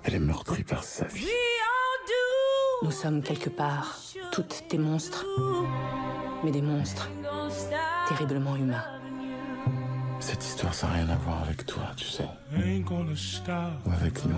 Elle 0.04 0.14
est 0.14 0.20
meurtrie 0.20 0.64
par 0.64 0.82
sa 0.82 1.06
vie. 1.06 1.28
Nous 2.82 2.90
sommes 2.90 3.22
quelque 3.22 3.50
part 3.50 4.00
toutes 4.32 4.64
des 4.70 4.78
monstres, 4.78 5.24
mais 6.42 6.50
des 6.50 6.62
monstres 6.62 7.08
terriblement 8.08 8.56
humains. 8.56 8.84
Cette 10.22 10.44
histoire, 10.44 10.72
ça 10.72 10.86
n'a 10.86 10.92
rien 10.92 11.08
à 11.08 11.16
voir 11.16 11.42
avec 11.42 11.66
toi, 11.66 11.82
tu 11.96 12.04
sais. 12.04 12.22
Ou 13.84 13.90
avec 13.90 14.24
nous. 14.24 14.36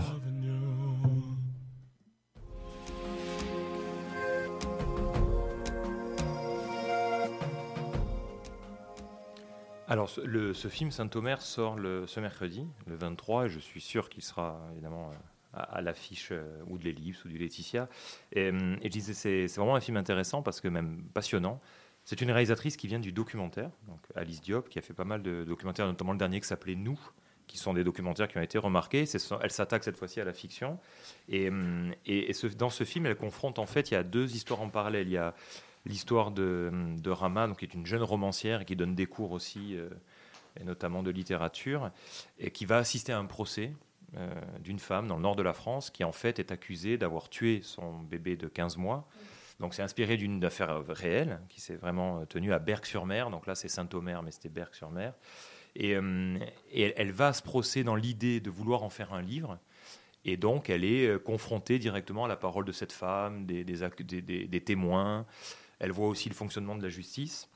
Alors, 9.86 10.08
ce, 10.08 10.68
film 10.68 10.90
Saint-Omer 10.90 11.42
sort 11.42 11.76
ce 12.06 12.18
mercredi, 12.18 12.66
le 12.86 12.96
23, 12.96 13.44
et 13.44 13.48
je 13.50 13.58
suis 13.58 13.82
sûr 13.82 14.08
qu'il 14.08 14.22
sera 14.22 14.58
évidemment 14.72 15.10
euh, 15.10 15.14
à, 15.52 15.82
l'affiche 15.82 16.30
euh, 16.32 16.62
ou 16.66 16.78
de 16.78 16.84
l'Ellipse 16.84 17.26
ou 17.26 17.28
du 17.28 17.36
Laetitia. 17.36 17.90
Et, 18.32 18.48
hum, 18.48 18.78
je 18.82 18.88
disais, 18.88 19.12
c'est 19.12 19.60
vraiment 19.60 19.76
un 19.76 19.80
film 19.80 19.98
intéressant 19.98 20.40
parce 20.40 20.62
que 20.62 20.68
même 20.68 21.04
passionnant. 21.12 21.60
C'est 22.04 22.20
une 22.20 22.30
réalisatrice 22.30 22.76
qui 22.76 22.86
vient 22.86 22.98
du 22.98 23.12
documentaire, 23.12 23.70
donc 23.88 24.00
Alice 24.14 24.40
Diop, 24.40 24.68
qui 24.68 24.78
a 24.78 24.82
fait 24.82 24.92
pas 24.92 25.04
mal 25.04 25.22
de 25.22 25.44
documentaires, 25.44 25.86
notamment 25.86 26.12
le 26.12 26.18
dernier 26.18 26.40
qui 26.40 26.46
s'appelait 26.46 26.74
Nous, 26.74 27.00
qui 27.46 27.56
sont 27.56 27.72
des 27.72 27.84
documentaires 27.84 28.28
qui 28.28 28.36
ont 28.36 28.42
été 28.42 28.58
remarqués. 28.58 29.04
Elle 29.42 29.50
s'attaque 29.50 29.84
cette 29.84 29.96
fois-ci 29.96 30.20
à 30.20 30.24
la 30.24 30.34
fiction. 30.34 30.78
Et, 31.28 31.48
hum, 31.48 31.94
dans 32.58 32.70
ce 32.70 32.84
film, 32.84 33.06
elle 33.06 33.16
confronte 33.16 33.58
en 33.58 33.66
fait, 33.66 33.90
il 33.90 33.94
y 33.94 33.96
a 33.96 34.02
deux 34.02 34.34
histoires 34.34 34.60
en 34.60 34.68
parallèle. 34.68 35.06
Il 35.08 35.12
y 35.12 35.18
a 35.18 35.34
l'histoire 35.86 36.30
de, 36.30 36.70
de 36.98 37.10
Rama, 37.10 37.46
donc, 37.46 37.58
qui 37.58 37.64
est 37.64 37.74
une 37.74 37.86
jeune 37.86 38.02
romancière 38.02 38.62
et 38.62 38.64
qui 38.64 38.76
donne 38.76 38.94
des 38.94 39.06
cours 39.06 39.32
aussi, 39.32 39.76
euh, 39.76 39.88
et 40.60 40.64
notamment 40.64 41.02
de 41.02 41.10
littérature, 41.10 41.90
et 42.38 42.50
qui 42.50 42.64
va 42.64 42.78
assister 42.78 43.12
à 43.12 43.18
un 43.18 43.26
procès 43.26 43.72
euh, 44.16 44.30
d'une 44.60 44.78
femme 44.78 45.08
dans 45.08 45.16
le 45.16 45.22
nord 45.22 45.34
de 45.34 45.42
la 45.42 45.52
France 45.52 45.90
qui 45.90 46.04
en 46.04 46.12
fait 46.12 46.38
est 46.38 46.52
accusée 46.52 46.98
d'avoir 46.98 47.28
tué 47.28 47.60
son 47.62 47.98
bébé 47.98 48.36
de 48.36 48.46
15 48.46 48.76
mois. 48.76 49.08
Donc 49.60 49.74
c'est 49.74 49.82
inspiré 49.82 50.16
d'une 50.16 50.44
affaire 50.44 50.82
réelle 50.88 51.40
qui 51.48 51.60
s'est 51.60 51.76
vraiment 51.76 52.20
euh, 52.20 52.24
tenue 52.24 52.52
à 52.52 52.58
Berck-sur-Mer. 52.58 53.30
Donc 53.30 53.46
là 53.46 53.54
c'est 53.54 53.68
Saint-Omer, 53.68 54.22
mais 54.22 54.30
c'était 54.30 54.48
Berck-sur-Mer. 54.48 55.14
Et, 55.76 55.94
euh, 55.96 56.38
elle, 56.72 57.12
va 57.12 57.28
à 57.28 57.32
ce 57.32 57.42
procès 57.42 57.82
dans 57.82 57.96
l'idée 57.96 58.40
de 58.40 58.50
vouloir 58.50 58.82
en 58.82 58.90
faire 58.90 59.12
un 59.12 59.22
livre. 59.22 59.58
Et 60.24 60.36
donc 60.36 60.70
elle 60.70 60.84
est 60.84 61.06
euh, 61.06 61.18
confrontée 61.18 61.78
directement 61.78 62.24
à 62.24 62.28
la 62.28 62.36
parole 62.36 62.64
de 62.64 62.72
cette 62.72 62.92
femme, 62.92 63.46
des, 63.46 64.60
témoins. 64.64 65.26
Elle 65.78 65.92
voit 65.92 66.08
aussi 66.08 66.28
le 66.28 66.34
fonctionnement 66.34 66.74
de 66.76 66.82
la 66.82 66.88
justice. 66.88 67.48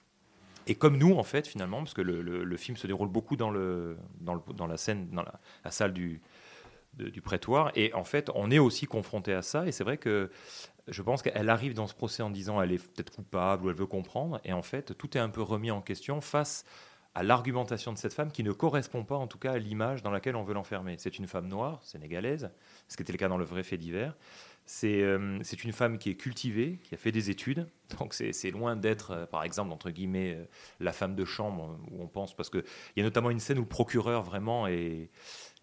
Et 0.66 0.74
comme 0.74 0.98
nous, 0.98 1.14
en 1.14 1.22
fait, 1.22 1.46
finalement, 1.46 1.78
parce 1.78 1.94
que 1.94 2.02
le, 2.02 2.56
film 2.58 2.76
se 2.76 2.86
déroule 2.86 3.08
beaucoup 3.08 3.36
dans, 3.36 3.50
la 3.50 4.76
scène, 4.76 5.08
dans 5.10 5.22
la, 5.64 5.70
salle 5.70 5.94
du 5.94 6.20
prétoire, 7.22 7.72
et 7.74 7.94
en 7.94 8.04
fait, 8.04 8.30
on 8.34 8.50
est 8.50 8.58
aussi 8.58 8.84
confronté 8.84 9.32
à 9.32 9.40
ça. 9.40 9.66
Et 9.66 9.72
c'est 9.72 9.84
vrai 9.84 9.96
que 9.96 10.30
je 10.88 11.02
pense 11.02 11.22
qu'elle 11.22 11.48
arrive 11.48 11.74
dans 11.74 11.86
ce 11.86 11.94
procès 11.94 12.22
en 12.22 12.30
disant 12.30 12.60
elle 12.60 12.72
est 12.72 12.78
peut-être 12.78 13.14
coupable 13.14 13.66
ou 13.66 13.70
elle 13.70 13.76
veut 13.76 13.86
comprendre, 13.86 14.40
et 14.44 14.52
en 14.52 14.62
fait, 14.62 14.96
tout 14.96 15.16
est 15.16 15.20
un 15.20 15.28
peu 15.28 15.42
remis 15.42 15.70
en 15.70 15.80
question 15.80 16.20
face 16.20 16.64
à 17.14 17.22
l'argumentation 17.22 17.92
de 17.92 17.98
cette 17.98 18.12
femme 18.12 18.30
qui 18.30 18.44
ne 18.44 18.52
correspond 18.52 19.04
pas, 19.04 19.16
en 19.16 19.26
tout 19.26 19.38
cas, 19.38 19.52
à 19.52 19.58
l'image 19.58 20.02
dans 20.02 20.10
laquelle 20.10 20.36
on 20.36 20.44
veut 20.44 20.54
l'enfermer. 20.54 20.96
C'est 20.98 21.18
une 21.18 21.26
femme 21.26 21.48
noire, 21.48 21.82
sénégalaise, 21.82 22.50
ce 22.86 22.96
qui 22.96 23.02
était 23.02 23.12
le 23.12 23.18
cas 23.18 23.28
dans 23.28 23.38
le 23.38 23.44
vrai 23.44 23.64
fait 23.64 23.76
divers. 23.76 24.16
C'est 24.66 25.02
euh, 25.02 25.40
une 25.64 25.72
femme 25.72 25.98
qui 25.98 26.10
est 26.10 26.14
cultivée, 26.14 26.78
qui 26.84 26.94
a 26.94 26.98
fait 26.98 27.10
des 27.10 27.30
études. 27.30 27.66
Donc 27.98 28.12
c'est 28.14 28.50
loin 28.50 28.76
d'être, 28.76 29.12
euh, 29.12 29.26
par 29.26 29.42
exemple, 29.42 29.72
entre 29.72 29.90
guillemets, 29.90 30.34
euh, 30.34 30.44
la 30.78 30.92
femme 30.92 31.16
de 31.16 31.24
chambre, 31.24 31.80
où 31.90 32.02
on 32.02 32.06
pense, 32.06 32.36
parce 32.36 32.50
qu'il 32.50 32.62
y 32.96 33.00
a 33.00 33.02
notamment 33.02 33.30
une 33.30 33.40
scène 33.40 33.58
où 33.58 33.62
le 33.62 33.66
procureur 33.66 34.22
vraiment 34.22 34.66
est, 34.66 35.10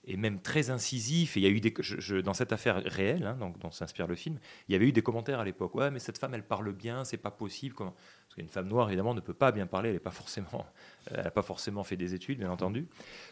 est 0.07 0.17
même 0.17 0.41
très 0.41 0.69
incisif. 0.69 1.35
Et 1.37 1.39
il 1.41 1.43
y 1.43 1.47
a 1.47 1.49
eu 1.49 1.59
des, 1.61 1.73
je- 1.79 1.99
je- 1.99 2.17
dans 2.17 2.33
cette 2.33 2.53
affaire 2.53 2.81
réelle, 2.85 3.25
hein, 3.25 3.35
donc, 3.39 3.57
dont 3.59 3.71
s'inspire 3.71 4.07
le 4.07 4.15
film, 4.15 4.39
il 4.67 4.73
y 4.73 4.75
avait 4.75 4.85
eu 4.87 4.91
des 4.91 5.01
commentaires 5.01 5.39
à 5.39 5.45
l'époque. 5.45 5.75
Ouais, 5.75 5.91
mais 5.91 5.99
cette 5.99 6.17
femme, 6.17 6.33
elle 6.33 6.43
parle 6.45 6.71
bien, 6.73 7.03
c'est 7.05 7.17
pas 7.17 7.31
possible. 7.31 7.75
Comment? 7.75 7.91
Parce 8.27 8.35
qu'une 8.35 8.49
femme 8.49 8.67
noire, 8.67 8.87
évidemment, 8.87 9.13
ne 9.13 9.21
peut 9.21 9.33
pas 9.33 9.51
bien 9.51 9.67
parler. 9.67 9.89
Elle 9.89 9.95
n'a 9.95 9.99
pas 10.01 10.11
forcément, 10.11 10.65
elle 11.11 11.27
a 11.27 11.31
pas 11.31 11.41
forcément 11.41 11.83
fait 11.83 11.97
des 11.97 12.13
études, 12.13 12.39
bien 12.39 12.51
entendu. 12.51 12.87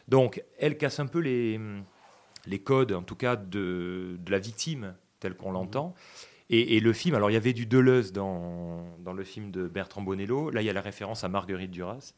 Donc, 0.07 0.43
elle 0.59 0.77
casse 0.77 0.99
un 0.99 1.07
peu 1.07 1.19
les, 1.19 1.59
les 2.45 2.59
codes, 2.59 2.91
en 2.91 3.03
tout 3.03 3.15
cas, 3.15 3.35
de, 3.35 4.17
de 4.19 4.31
la 4.31 4.39
victime 4.39 4.95
telle 5.19 5.35
qu'on 5.35 5.51
l'entend. 5.51 5.93
Et, 6.49 6.75
et 6.75 6.79
le 6.81 6.91
film, 6.93 7.15
alors 7.15 7.31
il 7.31 7.33
y 7.33 7.37
avait 7.37 7.53
du 7.53 7.65
Deleuze 7.65 8.11
dans, 8.11 8.85
dans 8.99 9.13
le 9.13 9.23
film 9.23 9.49
de 9.49 9.67
Bertrand 9.67 10.01
Bonello. 10.01 10.49
Là, 10.49 10.61
il 10.61 10.65
y 10.65 10.69
a 10.69 10.73
la 10.73 10.81
référence 10.81 11.23
à 11.23 11.29
Marguerite 11.29 11.71
Duras. 11.71 12.13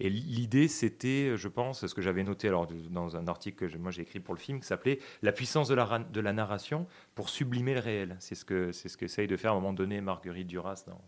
Et 0.00 0.10
l'idée, 0.10 0.68
c'était, 0.68 1.36
je 1.36 1.48
pense, 1.48 1.86
ce 1.86 1.94
que 1.94 2.02
j'avais 2.02 2.22
noté 2.22 2.48
alors, 2.48 2.66
dans 2.66 3.16
un 3.16 3.28
article 3.28 3.68
que 3.68 3.78
moi 3.78 3.90
j'ai 3.90 4.02
écrit 4.02 4.20
pour 4.20 4.34
le 4.34 4.40
film, 4.40 4.60
qui 4.60 4.66
s'appelait 4.66 4.98
La 5.22 5.32
puissance 5.32 5.68
de 5.68 5.74
la, 5.74 6.32
narration 6.32 6.86
pour 7.14 7.30
sublimer 7.30 7.74
le 7.74 7.80
réel. 7.80 8.16
C'est 8.20 8.34
ce 8.34 8.44
que 8.44 8.72
ce 8.72 8.96
qu'essaye 8.96 9.26
de 9.26 9.36
faire 9.36 9.52
à 9.52 9.54
un 9.54 9.60
moment 9.60 9.72
donné 9.72 10.00
Marguerite 10.00 10.46
Duras 10.46 10.84
dans, 10.86 11.00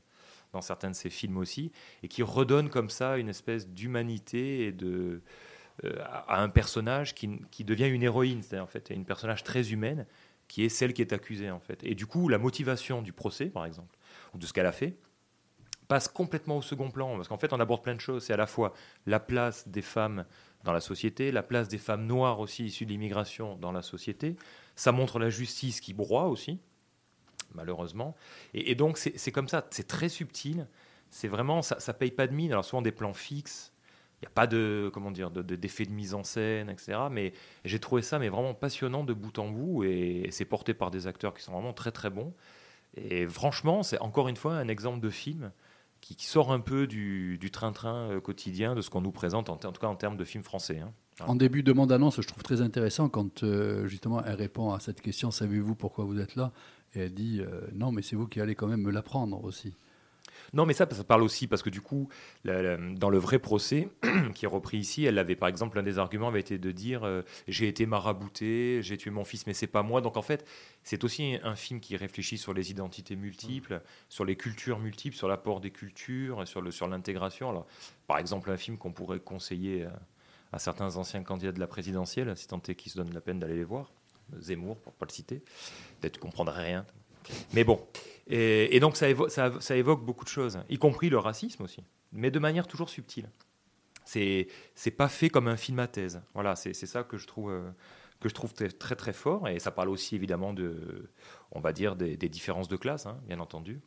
dans 0.52 0.62
certains 0.62 0.90
de 0.90 0.94
ses 0.94 1.10
films 1.10 1.36
aussi, 1.36 1.70
et 2.02 2.08
qui 2.08 2.22
redonne 2.22 2.70
comme 2.70 2.90
ça 2.90 3.18
une 3.18 3.28
espèce 3.28 3.68
d'humanité 3.68 4.66
et 4.66 4.72
de 4.72 5.22
euh, 5.84 5.92
à 6.00 6.38
à 6.38 6.42
un 6.42 6.48
personnage 6.48 7.14
qui, 7.14 7.40
qui 7.50 7.64
devient 7.64 7.88
une 7.88 8.02
héroïne, 8.02 8.42
c'est-à-dire 8.42 8.64
en 8.64 8.68
fait 8.68 8.90
une 8.90 9.04
personnage 9.04 9.44
très 9.44 9.72
humaine 9.72 10.06
qui 10.48 10.64
est 10.64 10.68
celle 10.70 10.94
qui 10.94 11.02
est 11.02 11.12
accusée 11.12 11.50
en 11.50 11.60
fait. 11.60 11.84
Et 11.84 11.94
du 11.94 12.06
coup, 12.06 12.28
la 12.28 12.38
motivation 12.38 13.02
du 13.02 13.12
procès, 13.12 13.46
par 13.46 13.66
exemple, 13.66 13.96
ou 14.34 14.38
de 14.38 14.46
ce 14.46 14.52
qu'elle 14.52 14.66
a 14.66 14.72
fait, 14.72 14.96
passe 15.88 16.06
complètement 16.06 16.58
au 16.58 16.62
second 16.62 16.90
plan, 16.90 17.16
parce 17.16 17.28
qu'en 17.28 17.38
fait, 17.38 17.52
on 17.52 17.60
aborde 17.60 17.82
plein 17.82 17.94
de 17.94 18.00
choses. 18.00 18.24
C'est 18.24 18.34
à 18.34 18.36
la 18.36 18.46
fois 18.46 18.74
la 19.06 19.18
place 19.18 19.66
des 19.66 19.82
femmes 19.82 20.24
dans 20.64 20.72
la 20.72 20.80
société, 20.80 21.32
la 21.32 21.42
place 21.42 21.68
des 21.68 21.78
femmes 21.78 22.06
noires 22.06 22.40
aussi 22.40 22.66
issues 22.66 22.84
de 22.84 22.90
l'immigration 22.90 23.56
dans 23.56 23.72
la 23.72 23.82
société. 23.82 24.36
Ça 24.76 24.92
montre 24.92 25.18
la 25.18 25.30
justice 25.30 25.80
qui 25.80 25.94
broie 25.94 26.26
aussi, 26.26 26.60
malheureusement. 27.54 28.14
Et, 28.54 28.74
donc, 28.74 28.98
c'est 28.98 29.32
comme 29.32 29.48
ça, 29.48 29.66
c'est 29.70 29.88
très 29.88 30.08
subtil. 30.08 30.66
C'est 31.10 31.28
vraiment, 31.28 31.62
ça, 31.62 31.80
ça 31.80 31.94
paye 31.94 32.10
pas 32.10 32.26
de 32.26 32.34
mine. 32.34 32.52
Alors, 32.52 32.64
souvent 32.64 32.82
des 32.82 32.92
plans 32.92 33.14
fixes. 33.14 33.72
Il 34.20 34.24
n'y 34.24 34.28
a 34.28 34.34
pas 34.34 34.48
de, 34.48 34.90
comment 34.92 35.12
dire, 35.12 35.30
de- 35.30 35.42
de- 35.42 35.54
d'effet 35.54 35.84
de, 35.84 35.92
mise 35.92 36.12
en 36.12 36.24
scène, 36.24 36.70
etc. 36.70 36.98
Mais 37.08 37.32
j'ai 37.64 37.78
trouvé 37.78 38.02
ça 38.02 38.18
mais 38.18 38.28
vraiment 38.28 38.52
passionnant 38.52 39.04
de 39.04 39.12
bout 39.14 39.38
en 39.38 39.48
bout 39.48 39.84
et, 39.84 40.28
c'est 40.32 40.44
porté 40.44 40.74
par 40.74 40.90
des 40.90 41.06
acteurs 41.06 41.34
qui 41.34 41.42
sont 41.44 41.52
vraiment 41.52 41.72
très 41.72 41.92
très 41.92 42.10
bons. 42.10 42.34
Et 42.96 43.28
franchement, 43.28 43.84
c'est 43.84 44.00
encore 44.00 44.26
une 44.26 44.36
fois 44.36 44.54
un 44.54 44.66
exemple 44.66 45.00
de 45.00 45.10
film 45.10 45.52
qui, 46.00 46.26
sort 46.26 46.52
un 46.52 46.60
peu 46.60 46.86
du, 46.86 47.38
train-train 47.52 48.10
euh, 48.10 48.20
quotidien 48.20 48.74
de 48.74 48.80
ce 48.80 48.90
qu'on 48.90 49.00
nous 49.00 49.12
présente, 49.12 49.48
en, 49.50 49.56
tout 49.56 49.80
cas 49.80 49.86
en 49.86 49.96
termes 49.96 50.16
de 50.16 50.24
film 50.24 50.44
français. 50.44 50.80
hein. 50.80 50.92
En 51.26 51.34
début 51.34 51.62
de 51.62 51.72
bande-annonce, 51.72 52.20
je 52.20 52.26
trouve 52.26 52.42
très 52.42 52.60
intéressant 52.60 53.08
quand 53.08 53.42
euh, 53.42 53.86
justement 53.88 54.22
elle 54.24 54.36
répond 54.36 54.72
à 54.72 54.80
cette 54.80 55.00
question 55.00 55.30
Savez-vous 55.30 55.74
pourquoi 55.74 56.04
vous 56.04 56.20
êtes 56.20 56.36
là? 56.36 56.52
Et 56.94 57.00
elle 57.00 57.14
dit 57.14 57.40
euh, 57.40 57.60
Non, 57.74 57.90
mais 57.90 58.02
c'est 58.02 58.16
vous 58.16 58.28
qui 58.28 58.40
allez 58.40 58.54
quand 58.54 58.68
même 58.68 58.82
me 58.82 58.90
l'apprendre 58.90 59.42
aussi. 59.44 59.74
Non, 60.52 60.66
mais 60.66 60.72
ça, 60.74 60.86
ça 60.90 61.04
parle 61.04 61.22
aussi 61.22 61.46
parce 61.46 61.62
que 61.62 61.70
du 61.70 61.80
coup, 61.80 62.08
la- 62.44 62.62
la- 62.62 62.76
dans 62.76 63.10
le 63.10 63.18
vrai 63.18 63.38
procès 63.38 63.88
qui 64.34 64.44
est 64.44 64.48
repris 64.48 64.78
ici, 64.78 65.04
elle 65.04 65.18
avait 65.18 65.36
par 65.36 65.48
exemple, 65.48 65.78
un 65.78 65.82
des 65.82 65.98
arguments 65.98 66.28
avait 66.28 66.40
été 66.40 66.58
de 66.58 66.70
dire 66.72 67.04
euh, 67.04 67.22
j'ai 67.46 67.68
été 67.68 67.86
marabouté, 67.86 68.80
j'ai 68.82 68.96
tué 68.96 69.10
mon 69.10 69.24
fils, 69.24 69.46
mais 69.46 69.54
c'est 69.54 69.66
pas 69.66 69.82
moi. 69.82 70.00
Donc 70.00 70.16
en 70.16 70.22
fait, 70.22 70.46
c'est 70.82 71.04
aussi 71.04 71.36
un 71.42 71.54
film 71.56 71.80
qui 71.80 71.96
réfléchit 71.96 72.38
sur 72.38 72.54
les 72.54 72.70
identités 72.70 73.16
multiples, 73.16 73.80
sur 74.08 74.24
les 74.24 74.36
cultures 74.36 74.78
multiples, 74.78 75.16
sur 75.16 75.28
l'apport 75.28 75.60
des 75.60 75.70
cultures, 75.70 76.46
sur 76.48 76.60
le 76.62 76.70
sur 76.70 76.88
l'intégration. 76.88 77.50
Alors, 77.50 77.66
par 78.06 78.18
exemple, 78.18 78.50
un 78.50 78.56
film 78.56 78.78
qu'on 78.78 78.92
pourrait 78.92 79.20
conseiller 79.20 79.84
à, 79.84 79.92
à 80.52 80.58
certains 80.58 80.96
anciens 80.96 81.22
candidats 81.22 81.52
de 81.52 81.60
la 81.60 81.66
présidentielle, 81.66 82.34
si 82.36 82.46
tant 82.46 82.60
est 82.68 82.74
qu'ils 82.74 82.90
se 82.92 82.96
donnent 82.96 83.12
la 83.12 83.20
peine 83.20 83.38
d'aller 83.38 83.56
les 83.56 83.64
voir, 83.64 83.92
Zemmour, 84.40 84.76
pour 84.78 84.92
pas 84.94 85.06
le 85.06 85.12
citer, 85.12 85.42
peut-être 86.00 86.18
comprendrait 86.18 86.62
rien. 86.64 86.86
Mais 87.52 87.64
bon, 87.64 87.86
et, 88.28 88.76
et 88.76 88.80
donc 88.80 88.96
ça, 88.96 89.08
évo- 89.08 89.28
ça, 89.28 89.52
ça 89.60 89.76
évoque 89.76 90.04
beaucoup 90.04 90.24
de 90.24 90.30
choses, 90.30 90.58
y 90.68 90.78
compris 90.78 91.08
le 91.08 91.18
racisme 91.18 91.62
aussi, 91.64 91.82
mais 92.12 92.30
de 92.30 92.38
manière 92.38 92.66
toujours 92.66 92.90
subtile. 92.90 93.28
C'est 94.04 94.48
c'est 94.74 94.90
pas 94.90 95.08
fait 95.08 95.28
comme 95.28 95.48
un 95.48 95.56
film 95.56 95.78
à 95.80 95.86
thèse. 95.86 96.22
Voilà, 96.34 96.56
c'est 96.56 96.72
ça 96.72 97.02
que 97.02 97.18
je 97.18 97.26
trouve 97.26 97.50
euh, 97.50 97.70
que 98.20 98.28
je 98.28 98.34
trouve 98.34 98.54
très 98.54 98.96
très 98.96 99.12
fort, 99.12 99.48
et 99.48 99.58
ça 99.58 99.70
parle 99.70 99.90
aussi 99.90 100.14
évidemment 100.16 100.52
de, 100.54 101.10
on 101.52 101.60
va 101.60 101.72
dire 101.72 101.94
des, 101.94 102.16
des 102.16 102.28
différences 102.28 102.68
de 102.68 102.76
classe, 102.76 103.06
hein, 103.06 103.20
bien 103.26 103.38
entendu, 103.38 103.80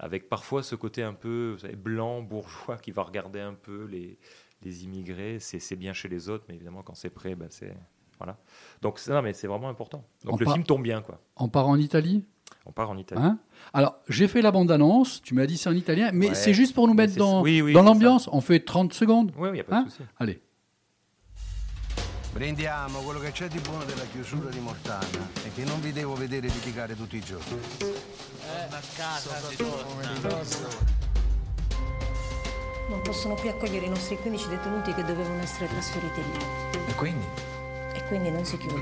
avec 0.00 0.28
parfois 0.28 0.62
ce 0.64 0.74
côté 0.74 1.02
un 1.04 1.14
peu 1.14 1.56
savez, 1.58 1.76
blanc 1.76 2.22
bourgeois 2.22 2.76
qui 2.76 2.90
va 2.90 3.02
regarder 3.02 3.40
un 3.40 3.54
peu 3.54 3.84
les 3.86 4.18
les 4.62 4.84
immigrés. 4.84 5.38
C'est 5.40 5.76
bien 5.76 5.92
chez 5.92 6.08
les 6.08 6.28
autres, 6.28 6.44
mais 6.48 6.54
évidemment 6.56 6.82
quand 6.82 6.94
c'est 6.94 7.10
prêt, 7.10 7.34
ben 7.36 7.48
c'est 7.50 7.74
voilà. 8.18 8.38
Donc 8.82 9.00
non, 9.08 9.22
mais 9.22 9.32
c'est 9.32 9.46
vraiment 9.46 9.68
important. 9.68 10.04
Donc 10.24 10.34
On 10.34 10.36
le 10.38 10.46
film 10.52 10.64
tombe 10.64 10.82
bien 10.82 11.02
quoi. 11.02 11.20
On 11.36 11.48
part 11.48 11.68
en 11.68 11.76
Italie? 11.78 12.24
On 12.64 12.70
part 12.72 12.90
en 12.90 12.96
Italie. 12.96 13.20
Hein 13.22 13.38
Alors, 13.72 13.96
j'ai 14.08 14.28
fait 14.28 14.40
la 14.40 14.50
bande-annonce, 14.52 15.20
tu 15.22 15.34
m'as 15.34 15.46
dit 15.46 15.56
c'est 15.58 15.68
en 15.68 15.74
italien, 15.74 16.10
mais 16.12 16.28
Ouais. 16.28 16.34
c'est 16.34 16.54
juste 16.54 16.74
pour 16.74 16.86
nous 16.86 16.94
mettre 16.94 17.16
dans, 17.16 17.42
oui, 17.42 17.60
oui, 17.60 17.72
dans 17.72 17.82
l'ambiance. 17.82 18.28
On 18.32 18.40
fait 18.40 18.60
30 18.60 18.92
secondes. 18.92 19.32
Oui, 19.36 19.48
il 19.48 19.52
n'y 19.54 19.60
a 19.60 19.64
pas 19.64 19.76
Hein 19.78 19.82
de 19.84 19.90
souci. 19.90 20.02
Allez. 20.18 20.40
Prendiamo 22.32 23.00
quello 23.00 23.20
che 23.20 23.30
c'è 23.32 23.46
di 23.48 23.58
buono 23.58 23.84
della 23.84 24.04
chiusura 24.10 24.48
di 24.48 24.58
Mortana 24.60 25.06
e 25.44 25.52
che 25.54 25.64
non 25.64 25.80
vi 25.80 25.92
devo 25.92 26.14
vedere 26.14 26.46
litigare 26.46 26.96
tutti 26.96 27.16
i 27.16 27.20
giorni. 27.20 27.58
Non 32.88 33.00
possono 33.02 33.34
più 33.34 33.48
accogliere 33.50 33.86
i 33.86 33.88
nostri 33.88 34.16
15 34.16 34.48
detenuti 34.48 34.92
che 34.94 35.02
dovevano 35.04 35.40
essere 35.40 35.68
trasferiti 35.68 36.20
lì. 36.20 36.44
E 36.88 36.94
quindi? 36.94 37.24
E 37.94 38.02
quindi 38.08 38.30
non 38.30 38.44
si 38.44 38.56
chiude. 38.58 38.80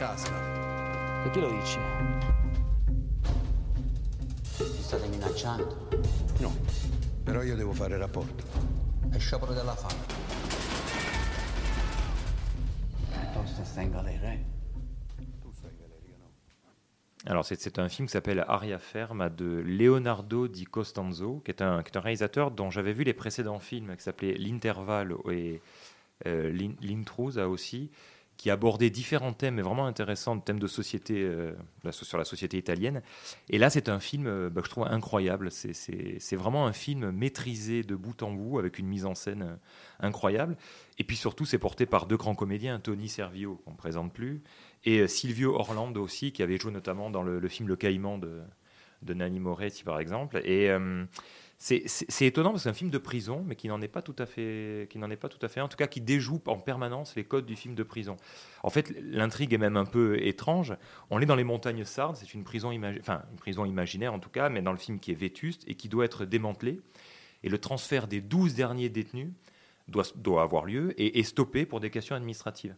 Tasca. 0.00 0.32
Perché 1.24 1.40
lo 1.40 1.50
dici? 1.50 1.78
Mi 4.58 4.82
state 4.82 5.06
minacciando? 5.08 5.88
No, 6.38 6.56
però 7.22 7.42
io 7.42 7.54
devo 7.54 7.74
fare 7.74 7.98
rapporto. 7.98 8.42
È 9.10 9.18
sciopero 9.18 9.52
della 9.52 9.74
fame. 9.74 10.00
Piuttosto 13.10 13.62
sta 13.64 13.80
in 13.82 13.90
galera, 13.90 14.32
eh? 14.32 14.44
Alors, 17.26 17.44
c'est- 17.44 17.76
un 17.78 17.90
film 17.90 18.06
qui 18.06 18.12
s'appelle 18.12 18.40
Aria 18.40 18.78
Ferma 18.78 19.28
de 19.28 19.60
Leonardo 19.62 20.46
Di 20.46 20.64
Costanzo, 20.64 21.42
qui 21.44 21.50
est 21.50 21.60
un, 21.60 21.82
qui 21.82 21.90
est 21.90 21.96
un 21.98 22.00
réalisateur 22.00 22.50
dont 22.50 22.70
j'avais 22.70 22.94
vu 22.94 23.04
les 23.04 23.12
précédents 23.12 23.58
films, 23.58 23.94
qui 23.94 24.02
s'appelait 24.02 24.32
L'Intervalle 24.38 25.14
et 25.30 25.60
euh, 26.26 26.50
L'in- 26.50 26.74
L'Intrusa 26.80 27.46
aussi, 27.46 27.90
qui 28.40 28.48
abordait 28.48 28.88
différents 28.88 29.34
thèmes, 29.34 29.56
mais 29.56 29.62
vraiment 29.62 29.84
intéressants, 29.84 30.40
thèmes 30.40 30.58
de 30.58 30.66
société, 30.66 31.22
euh, 31.24 31.52
sur 31.90 32.16
la 32.16 32.24
société 32.24 32.56
italienne. 32.56 33.02
Et 33.50 33.58
là, 33.58 33.68
c'est 33.68 33.90
un 33.90 34.00
film 34.00 34.26
euh, 34.26 34.48
bah, 34.48 34.62
je 34.64 34.70
trouve 34.70 34.86
incroyable. 34.86 35.50
C'est- 35.50 36.36
vraiment 36.36 36.66
un 36.66 36.72
film 36.72 37.10
maîtrisé 37.10 37.82
de 37.82 37.94
bout 37.94 38.22
en 38.22 38.32
bout, 38.32 38.58
avec 38.58 38.78
une 38.78 38.86
mise 38.86 39.04
en 39.04 39.14
scène 39.14 39.42
euh, 39.42 39.56
incroyable. 40.06 40.56
Et 40.96 41.04
puis 41.04 41.16
surtout, 41.16 41.44
c'est 41.44 41.58
porté 41.58 41.84
par 41.84 42.06
deux 42.06 42.16
grands 42.16 42.34
comédiens, 42.34 42.80
Tony 42.80 43.10
Servio, 43.10 43.60
qu'on 43.66 43.72
ne 43.72 43.76
présente 43.76 44.10
plus, 44.10 44.42
et 44.86 45.06
Silvio 45.06 45.54
Orlando 45.54 46.02
aussi, 46.02 46.32
qui 46.32 46.42
avait 46.42 46.56
joué 46.56 46.72
notamment 46.72 47.10
dans 47.10 47.22
le, 47.22 47.46
film 47.46 47.68
Le 47.68 47.76
Caïman 47.76 48.16
de, 48.16 48.40
de 49.02 49.12
Nanni 49.12 49.38
Moretti, 49.38 49.84
par 49.84 50.00
exemple. 50.00 50.40
Et 50.46 50.70
c'est 51.62 52.24
étonnant 52.24 52.52
parce 52.52 52.62
que 52.62 52.64
c'est 52.64 52.70
un 52.70 52.74
film 52.74 52.88
de 52.88 52.96
prison, 52.96 53.44
mais 53.46 53.54
qui 53.54 53.68
n'en 53.68 53.82
est 53.82 53.88
pas 53.88 54.00
tout 54.00 54.16
à 54.18 54.24
fait, 54.24 54.88
qui 54.88 54.96
n'en 54.96 55.10
est 55.10 55.16
pas 55.16 55.28
tout 55.28 55.44
à 55.44 55.48
fait, 55.48 55.60
en 55.60 55.68
tout 55.68 55.76
cas, 55.76 55.88
qui 55.88 56.00
déjoue 56.00 56.40
en 56.46 56.56
permanence 56.56 57.14
les 57.16 57.24
codes 57.24 57.44
du 57.44 57.54
film 57.54 57.74
de 57.74 57.82
prison. 57.82 58.16
En 58.62 58.70
fait, 58.70 58.94
l'intrigue 59.02 59.52
est 59.52 59.58
même 59.58 59.76
un 59.76 59.84
peu 59.84 60.18
étrange. 60.24 60.74
On 61.10 61.20
est 61.20 61.26
dans 61.26 61.36
les 61.36 61.44
montagnes 61.44 61.84
sardes, 61.84 62.16
c'est 62.16 62.32
une 62.32 62.44
prison, 62.44 62.72
enfin 62.98 63.24
une 63.30 63.36
prison 63.36 63.66
imaginaire 63.66 64.14
en 64.14 64.18
tout 64.18 64.30
cas, 64.30 64.48
mais 64.48 64.62
dans 64.62 64.72
le 64.72 64.78
film 64.78 64.98
qui 64.98 65.10
est 65.10 65.14
vétuste 65.14 65.62
et 65.66 65.74
qui 65.74 65.90
doit 65.90 66.06
être 66.06 66.24
démantelée. 66.24 66.80
Et 67.42 67.50
le 67.50 67.58
transfert 67.58 68.08
des 68.08 68.22
12 68.22 68.54
derniers 68.54 68.88
détenus 68.88 69.28
doit, 69.86 70.42
avoir 70.42 70.64
lieu 70.64 70.98
et 70.98 71.18
est 71.18 71.24
stoppé 71.24 71.66
pour 71.66 71.80
des 71.80 71.90
questions 71.90 72.16
administratives. 72.16 72.74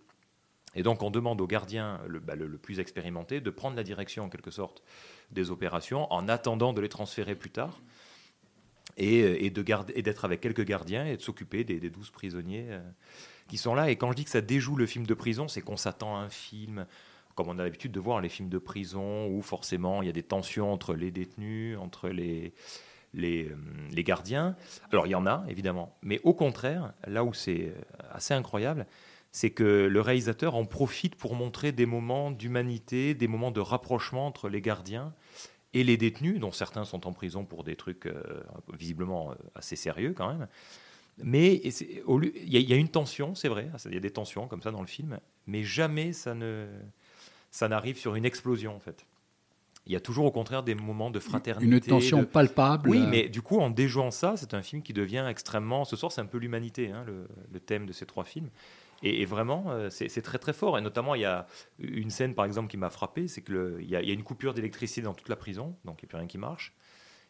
Et 0.75 0.83
donc, 0.83 1.05
on 1.05 1.11
demande 1.11 1.41
au 1.41 1.47
gardien 1.47 2.01
bah, 2.23 2.35
le 2.35 2.59
plus 2.59 2.81
expérimenté 2.81 3.41
de 3.41 3.51
prendre 3.51 3.77
la 3.77 3.85
direction, 3.85 4.25
en 4.25 4.29
quelque 4.29 4.51
sorte, 4.51 4.83
des 5.31 5.53
opérations 5.53 6.13
en 6.13 6.29
attendant 6.29 6.73
de 6.73 6.81
les 6.81 6.89
transférer 6.89 7.37
plus 7.37 7.51
tard 7.51 7.81
et, 8.97 9.23
euh, 9.23 9.45
et 9.95 10.03
d'être 10.03 10.25
avec 10.25 10.41
quelques 10.41 10.65
gardiens 10.65 11.07
et 11.07 11.17
de 11.17 11.23
s'occuper 11.23 11.65
des, 11.65 11.91
12 11.91 12.11
prisonniers 12.11 12.67
euh, 12.69 12.81
qui 13.49 13.57
sont 13.57 13.75
là. 13.75 13.91
Et 13.91 13.97
quand 13.97 14.11
je 14.11 14.17
dis 14.17 14.25
que 14.25 14.31
ça 14.31 14.41
déjoue 14.41 14.77
le 14.77 14.87
film 14.87 15.07
de 15.07 15.15
prison, 15.15 15.49
c'est 15.49 15.61
qu'on 15.61 15.77
s'attend 15.77 16.17
à 16.17 16.21
un 16.21 16.31
film 16.31 16.87
comme 17.35 17.49
on 17.49 17.59
a 17.59 17.65
l'habitude 17.65 17.93
de 17.93 18.01
voir 18.01 18.21
les 18.21 18.29
films 18.29 18.51
de 18.51 18.59
prison, 18.59 19.27
où 19.27 19.41
forcément 19.41 20.03
il 20.03 20.07
y 20.07 20.09
a 20.11 20.13
des 20.13 20.23
tensions 20.23 20.71
entre 20.71 20.95
les 20.95 21.11
détenus, 21.11 21.79
entre 21.79 22.11
les, 22.11 22.53
les, 23.15 23.47
euh, 23.47 23.57
les 23.91 24.05
gardiens. 24.05 24.55
Alors 24.91 25.07
il 25.07 25.11
y 25.11 25.15
en 25.15 25.27
a, 25.27 25.45
évidemment. 25.49 25.97
Mais 26.03 26.21
au 26.25 26.35
contraire, 26.35 26.93
là 27.07 27.25
où 27.25 27.33
c'est 27.33 27.73
assez 28.11 28.35
incroyable, 28.35 28.87
c'est 29.31 29.51
que 29.51 29.89
le 29.91 30.01
réalisateur 30.03 30.55
en 30.55 30.67
profite 30.67 31.17
pour 31.17 31.35
montrer 31.35 31.73
des 31.73 31.87
moments 31.87 32.31
d'humanité, 32.31 33.15
des 33.15 33.29
moments 33.29 33.51
de 33.51 33.61
rapprochement 33.61 34.27
entre 34.27 34.51
les 34.51 34.61
gardiens 34.61 35.15
et 35.75 35.85
les 35.85 35.97
détenus, 35.97 36.39
dont 36.41 36.53
certains 36.53 36.85
sont 36.85 37.07
en 37.07 37.13
prison 37.13 37.45
pour 37.45 37.65
des 37.65 37.77
trucs 37.77 38.07
euh, 38.07 38.23
visiblement 38.73 39.31
euh, 39.33 39.35
assez 39.55 39.77
sérieux 39.77 40.15
quand 40.17 40.29
même. 40.29 40.47
Mais 41.23 41.55
il 41.57 41.71
y, 42.47 42.57
a- 42.57 42.61
il 42.61 42.69
y 42.69 42.73
a 42.73 42.77
une 42.77 42.89
tension, 42.89 43.35
c'est 43.35 43.49
vrai, 43.49 43.69
il 43.87 43.95
y 43.95 43.97
a 43.97 44.01
des 44.01 44.11
tensions 44.11 44.49
comme 44.49 44.63
ça 44.63 44.71
dans 44.71 44.81
le 44.81 44.87
film, 44.87 45.19
mais 45.47 45.63
jamais 45.63 46.13
ça 46.13 46.35
ne 46.35 46.67
ça 47.51 47.69
n'arrive 47.69 47.99
sur 47.99 48.15
une 48.15 48.25
explosion 48.25 48.75
en 48.75 48.81
fait. 48.81 49.05
Il 49.87 49.93
y 49.93 49.97
a 49.97 50.01
toujours 50.01 50.25
au 50.25 50.31
contraire 50.31 50.63
des 50.63 50.75
moments 50.75 51.11
de 51.11 51.19
fraternité. 51.19 51.75
Une 51.75 51.81
tension 51.81 52.21
de- 52.21 52.25
palpable. 52.25 52.89
Oui, 52.89 53.01
mais 53.11 53.29
du 53.29 53.43
coup, 53.43 53.59
en 53.59 53.69
déjouant 53.69 54.11
ça, 54.13 54.37
c'est 54.37 54.55
un 54.55 54.63
film 54.63 54.81
qui 54.81 54.93
devient 54.93 55.27
extrêmement. 55.29 55.85
Ce 55.85 55.97
soir, 55.97 56.13
c'est 56.13 56.21
un 56.21 56.27
peu 56.27 56.39
l'humanité, 56.39 56.93
hein, 56.93 57.03
le, 57.07 57.27
le 57.53 57.61
thème 57.61 57.85
de 57.85 57.93
ces 57.93 58.07
trois 58.07 58.25
films. 58.25 58.49
Et, 59.03 59.25
vraiment, 59.25 59.71
euh, 59.71 59.91
c'est 59.91 60.23
très 60.23 60.39
très 60.39 60.53
fort. 60.53 60.79
Et 60.79 60.81
notamment, 60.81 61.15
il 61.15 61.23
y 61.23 61.27
a 61.27 61.47
une 61.79 62.11
scène, 62.11 62.35
par 62.35 62.45
exemple, 62.45 62.71
qui 62.71 62.77
m'a 62.77 62.91
frappé, 62.91 63.27
c'est 63.29 63.43
que 63.43 63.53
le- 63.53 63.77
il 63.81 63.89
y, 63.89 63.93
y 63.93 63.97
a 63.97 64.15
une 64.15 64.23
coupure 64.23 64.55
d'électricité 64.55 65.03
dans 65.03 65.15
toute 65.15 65.29
la 65.29 65.37
prison, 65.37 65.77
donc 65.85 66.03
il 66.03 66.05
n'y 66.05 66.09
a 66.09 66.11
plus 66.11 66.19
rien 66.19 66.27
qui 66.27 66.39
marche. 66.39 66.75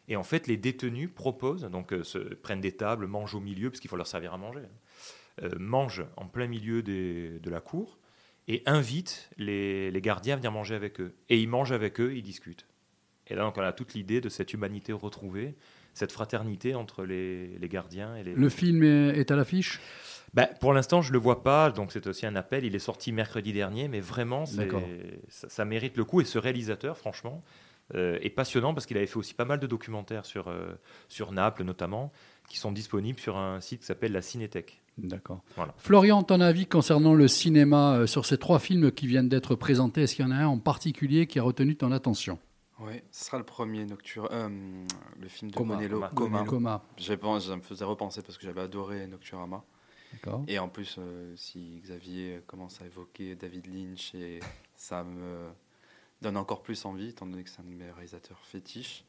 Et 0.07 0.15
en 0.15 0.23
fait, 0.23 0.47
les 0.47 0.57
détenus 0.57 1.09
proposent, 1.13 1.63
donc 1.63 1.93
euh, 1.93 2.03
prennent 2.41 2.61
des 2.61 2.73
tables, 2.73 3.07
mangent 3.07 3.35
au 3.35 3.39
milieu, 3.39 3.69
parce 3.69 3.79
qu'il 3.79 3.89
faut 3.89 3.95
leur 3.95 4.07
servir 4.07 4.33
à 4.33 4.37
manger, 4.37 4.61
hein, 4.61 5.43
euh, 5.43 5.51
mangent 5.57 6.05
en 6.17 6.27
plein 6.27 6.47
milieu 6.47 6.83
de 6.83 7.49
la 7.49 7.61
cour 7.61 7.99
et 8.47 8.61
invitent 8.65 9.29
les, 9.37 9.91
gardiens 10.01 10.33
à 10.33 10.37
venir 10.37 10.51
manger 10.51 10.75
avec 10.75 10.99
eux. 10.99 11.15
Et 11.29 11.39
ils 11.39 11.47
mangent 11.47 11.71
avec 11.71 11.99
eux, 11.99 12.13
ils 12.15 12.23
discutent. 12.23 12.67
Et 13.27 13.35
là, 13.35 13.43
donc, 13.43 13.57
on 13.57 13.61
a 13.61 13.71
toute 13.71 13.93
l'idée 13.93 14.19
de 14.19 14.27
cette 14.27 14.53
humanité 14.53 14.91
retrouvée, 14.91 15.55
cette 15.93 16.11
fraternité 16.11 16.75
entre 16.75 17.05
les, 17.05 17.57
les 17.57 17.69
gardiens 17.69 18.17
et 18.17 18.23
les. 18.23 18.33
Le 18.33 18.49
film 18.49 18.83
est 18.83 19.31
à 19.31 19.35
l'affiche? 19.37 19.79
Bah, 20.33 20.47
pour 20.59 20.73
l'instant, 20.73 21.01
je 21.01 21.11
le 21.13 21.19
vois 21.19 21.43
pas, 21.43 21.69
donc 21.69 21.91
c'est 21.91 22.07
aussi 22.07 22.25
un 22.25 22.35
appel. 22.35 22.65
Il 22.65 22.75
est 22.75 22.79
sorti 22.79 23.11
mercredi 23.11 23.53
dernier, 23.53 23.87
mais 23.87 23.99
vraiment, 23.99 24.45
ça, 25.29 25.49
ça 25.49 25.65
mérite 25.65 25.95
le 25.97 26.05
coup. 26.05 26.21
Et 26.21 26.25
ce 26.25 26.39
réalisateur, 26.39 26.97
franchement, 26.97 27.43
euh, 27.93 28.17
est 28.21 28.29
passionnant 28.31 28.73
parce 28.73 28.85
qu'il 28.85 28.97
avait 28.97 29.05
fait 29.07 29.17
aussi 29.17 29.33
pas 29.35 29.45
mal 29.45 29.59
de 29.59 29.67
documentaires 29.67 30.25
sur, 30.25 30.47
euh, 30.47 30.73
sur 31.07 31.31
Naples, 31.33 31.63
notamment, 31.63 32.11
qui 32.49 32.57
sont 32.57 32.71
disponibles 32.71 33.19
sur 33.19 33.37
un 33.37 33.61
site 33.61 33.81
qui 33.81 33.85
s'appelle 33.85 34.11
la 34.11 34.21
Cinétech. 34.21 34.81
D'accord. 34.97 35.41
Voilà. 35.55 35.73
Florian, 35.77 36.23
ton 36.23 36.39
avis 36.39 36.65
concernant 36.65 37.13
le 37.13 37.27
cinéma 37.27 37.95
euh, 37.97 38.07
sur 38.07 38.25
ces 38.25 38.37
trois 38.37 38.59
films 38.59 38.91
qui 38.91 39.05
viennent 39.07 39.29
d'être 39.29 39.55
présentés, 39.55 40.03
est-ce 40.03 40.15
qu'il 40.15 40.25
y 40.25 40.27
en 40.27 40.31
a 40.31 40.35
un 40.37 40.47
en 40.47 40.59
particulier 40.59 41.27
qui 41.27 41.39
a 41.39 41.43
retenu 41.43 41.75
ton 41.75 41.91
attention? 41.91 42.39
Oui, 42.79 42.93
ce 43.11 43.25
sera 43.25 43.37
le 43.37 43.43
premier 43.43 43.85
Nocturne, 43.85 44.27
euh, 44.31 44.49
le 45.19 45.27
film 45.27 45.51
de 45.51 45.55
Coma. 45.57 45.75
Bonello, 45.75 45.99
Coma. 45.99 46.39
Coma. 46.39 46.43
Coma. 46.45 46.83
J'ai 46.97 47.17
pensé- 47.17 47.47
ça 47.49 47.55
me 47.55 47.61
faisait 47.61 47.85
repenser 47.85 48.21
parce 48.23 48.37
que 48.37 48.45
j'avais 48.45 48.61
adoré 48.61 49.05
Nocturama. 49.07 49.63
Et 50.47 50.59
en 50.59 50.69
plus, 50.69 50.95
euh, 50.97 51.33
si 51.35 51.79
Xavier 51.83 52.41
commence 52.47 52.81
à 52.81 52.85
évoquer 52.85 53.35
David 53.35 53.67
Lynch, 53.67 54.13
et 54.15 54.39
ça 54.75 55.03
me 55.03 55.49
donne 56.21 56.37
encore 56.37 56.63
plus 56.63 56.85
envie, 56.85 57.09
étant 57.09 57.27
donné 57.27 57.43
que 57.43 57.49
c'est 57.49 57.61
un 57.61 57.65
de 57.65 57.69
mes 57.69 57.91
réalisateurs 57.91 58.39
fétiches. 58.45 59.05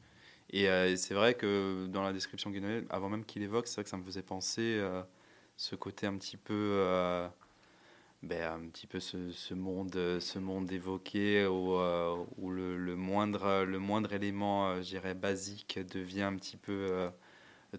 Et, 0.51 0.69
euh, 0.69 0.95
c'est 0.95 1.13
vrai 1.13 1.33
que 1.33 1.87
dans 1.87 2.03
la 2.03 2.13
description 2.13 2.51
qu'il 2.51 2.85
avant 2.89 3.09
même 3.09 3.25
qu'il 3.25 3.41
évoque, 3.41 3.67
c'est 3.67 3.75
vrai 3.75 3.83
que 3.83 3.89
ça 3.89 3.97
me 3.97 4.03
faisait 4.03 4.21
penser 4.21 4.77
euh, 4.79 5.01
ce 5.57 5.75
côté 5.75 6.05
un 6.07 6.17
petit 6.17 6.37
peu, 6.37 6.53
euh, 6.53 7.27
ben, 8.21 8.53
un 8.53 8.69
petit 8.69 8.87
peu 8.87 8.99
ce, 8.99 9.53
monde, 9.53 10.19
ce 10.19 10.39
monde 10.39 10.71
évoqué 10.71 11.47
où, 11.47 11.79
le, 12.49 12.77
le, 12.77 12.95
moindre, 12.95 13.63
le 13.63 13.79
moindre 13.79 14.13
élément, 14.13 14.75
je 14.81 14.89
dirais, 14.89 15.15
basique 15.15 15.79
devient 15.91 16.23
un 16.23 16.35
petit 16.35 16.57
peu 16.57 17.09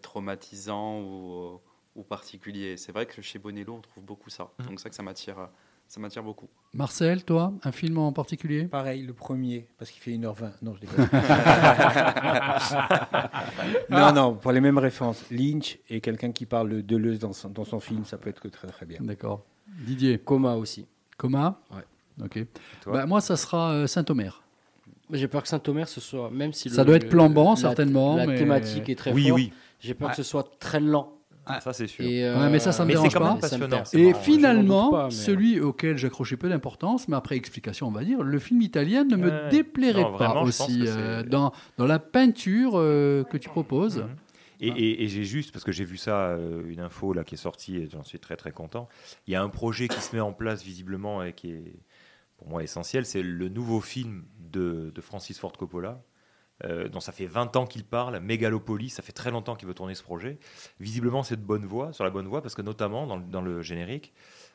traumatisant 0.02 1.00
ou, 1.02 1.60
ou 1.96 2.02
particulier. 2.02 2.76
C'est 2.76 2.92
vrai 2.92 3.06
que 3.06 3.20
chez 3.22 3.38
Bonello, 3.38 3.74
on 3.74 3.80
trouve 3.80 4.04
beaucoup 4.04 4.30
ça. 4.30 4.50
Mmh. 4.58 4.64
Donc 4.64 4.78
c'est 4.78 4.84
ça 4.84 4.90
que 4.90 4.94
ça 4.94 5.02
m'attire 5.02 5.48
ça 5.88 6.00
m'attire 6.00 6.22
beaucoup. 6.22 6.48
Marcel, 6.74 7.24
toi, 7.24 7.54
un 7.62 7.72
film 7.72 7.98
en 7.98 8.12
particulier? 8.12 8.64
Pareil, 8.64 9.02
le 9.02 9.12
premier, 9.12 9.66
parce 9.78 9.90
qu'il 9.90 10.02
fait 10.02 10.10
1h20. 10.10 10.52
Non, 10.62 10.74
je 10.74 10.80
déconne. 10.80 11.08
non, 13.90 14.12
non, 14.12 14.34
pour 14.34 14.52
les 14.52 14.60
mêmes 14.60 14.78
références. 14.78 15.24
Lynch 15.30 15.78
et 15.88 16.00
quelqu'un 16.00 16.32
qui 16.32 16.44
parle 16.44 16.70
de 16.70 16.80
Deleuze 16.80 17.20
dans 17.20 17.32
son, 17.32 17.50
dans 17.50 17.64
son 17.64 17.80
film, 17.80 18.04
ça 18.04 18.18
peut 18.18 18.28
être 18.28 18.40
que 18.40 18.48
très 18.48 18.68
très 18.68 18.84
bien. 18.84 18.98
D'accord. 19.00 19.44
Didier? 19.86 20.18
Coma 20.18 20.56
aussi. 20.56 20.86
Coma? 21.16 21.60
Ouais. 21.70 22.24
Ok. 22.24 22.44
Bah, 22.86 23.06
moi, 23.06 23.20
ça 23.20 23.36
sera 23.36 23.72
euh, 23.72 23.86
Saint-Omer. 23.86 24.42
J'ai 25.12 25.28
peur 25.28 25.42
que 25.42 25.48
Saint-Omer, 25.48 25.88
ce 25.88 26.00
soit, 26.00 26.30
même 26.30 26.52
si 26.52 26.68
ça 26.68 26.84
doit 26.84 26.96
être 26.96 27.08
plambant, 27.08 27.54
certainement. 27.54 28.16
La 28.16 28.26
thématique 28.26 28.88
est 28.88 28.96
très 28.96 29.12
oui, 29.12 29.28
forte. 29.28 29.40
Oui. 29.40 29.52
J'ai 29.78 29.94
peur 29.94 30.10
que 30.10 30.16
ce 30.16 30.24
soit 30.24 30.58
très 30.58 30.80
lent. 30.80 31.15
Ah, 31.46 31.60
ça 31.60 31.72
c'est 31.72 31.86
sûr. 31.86 32.04
Euh, 32.06 32.50
mais 32.50 32.58
ça, 32.58 32.72
ça 32.72 32.84
me 32.84 32.90
dérange 32.90 33.14
pas. 33.14 33.38
Et 33.92 34.12
finalement, 34.14 35.10
celui 35.10 35.60
auquel 35.60 35.96
j'accrochais 35.96 36.36
peu 36.36 36.48
d'importance, 36.48 37.08
mais 37.08 37.16
après 37.16 37.36
explication, 37.36 37.86
on 37.86 37.92
va 37.92 38.04
dire, 38.04 38.22
le 38.22 38.38
film 38.38 38.60
italien 38.62 39.04
ne 39.04 39.16
me 39.16 39.50
déplairait 39.50 40.10
pas 40.18 40.42
aussi 40.42 40.84
euh, 40.86 41.22
dans, 41.22 41.52
dans 41.78 41.86
la 41.86 41.98
peinture 41.98 42.72
euh, 42.74 43.24
que 43.24 43.36
tu 43.36 43.48
proposes. 43.48 43.98
Mhm. 43.98 44.08
Et, 44.58 45.04
et, 45.04 45.08
j'ai 45.08 45.24
juste, 45.24 45.52
parce 45.52 45.64
que 45.66 45.72
j'ai 45.72 45.84
vu 45.84 45.98
ça, 45.98 46.34
une 46.66 46.80
info 46.80 47.12
là 47.12 47.24
qui 47.24 47.34
est 47.34 47.38
sortie 47.38 47.76
et 47.76 47.90
j'en 47.90 48.02
suis 48.02 48.18
très 48.18 48.36
très 48.36 48.52
content. 48.52 48.88
Il 49.26 49.34
y 49.34 49.36
a 49.36 49.42
un 49.42 49.50
projet 49.50 49.86
qui 49.86 50.00
se 50.00 50.16
met 50.16 50.20
en 50.20 50.32
place 50.32 50.62
visiblement 50.62 51.22
et 51.22 51.34
qui 51.34 51.50
est 51.50 51.74
pour 52.38 52.48
moi 52.48 52.62
essentiel, 52.62 53.06
c'est 53.06 53.22
le 53.22 53.48
nouveau 53.48 53.80
film 53.80 54.24
de, 54.38 54.92
de 54.94 55.00
Francis 55.00 55.38
Ford 55.38 55.52
Coppola, 55.52 56.02
euh, 56.64 56.88
dont 56.88 57.00
ça 57.00 57.12
fait 57.12 57.26
20 57.26 57.56
ans 57.56 57.66
qu'il 57.66 57.84
parle, 57.84 58.18
Megalopolis, 58.20 58.90
ça 58.90 59.02
fait 59.02 59.12
très 59.12 59.30
longtemps 59.30 59.56
qu'il 59.56 59.68
veut 59.68 59.74
tourner 59.74 59.94
ce 59.94 60.02
projet. 60.02 60.38
Visiblement, 60.80 61.22
c'est 61.22 61.36
de 61.36 61.44
bonne 61.44 61.66
voie, 61.66 61.92
sur 61.92 62.04
la 62.04 62.10
bonne 62.10 62.26
voie, 62.26 62.42
parce 62.42 62.54
que 62.54 62.62
notamment 62.62 63.06
dans, 63.06 63.18
dans 63.18 63.42
le 63.42 63.62
générique, 63.62 64.12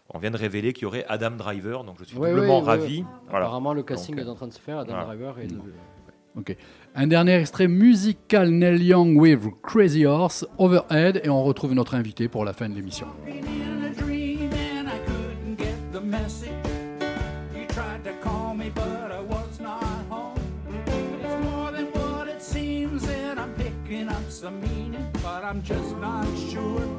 on 0.10 0.20
vient 0.20 0.32
de 0.32 0.38
révéler 0.38 0.74
qu'il 0.74 0.84
y 0.84 0.86
aurait 0.86 1.06
Adam 1.08 1.32
Driver, 1.32 1.84
donc 1.84 1.98
je 2.00 2.06
suis 2.06 2.16
doublement 2.16 2.62
ravi. 2.62 3.06
Apparemment, 3.30 3.74
le 3.74 3.84
casting 3.84 4.18
est 4.20 4.28
en 4.28 4.36
train 4.36 4.48
de 4.48 4.54
se 4.54 4.60
faire, 4.60 4.80
Adam 4.80 5.06
Driver. 5.06 5.40
Et 5.40 5.48
Ok. 6.38 6.56
Un 6.96 7.08
dernier 7.08 7.36
extrait 7.36 7.68
musical 7.68 8.50
Neil 8.50 8.84
Young 8.84 9.18
with 9.18 9.40
Crazy 9.62 10.06
Horse, 10.06 10.46
Overhead, 10.58 11.22
et 11.24 11.30
on 11.30 11.44
retrouve 11.44 11.74
notre 11.74 11.96
invité 11.96 12.28
pour 12.30 12.46
la 12.46 12.54
fin 12.54 12.70
de 12.70 12.76
l'émission. 12.76 13.08
I'm 25.52 25.62
just 25.64 25.98
not 25.98 26.26
sure 26.50 26.91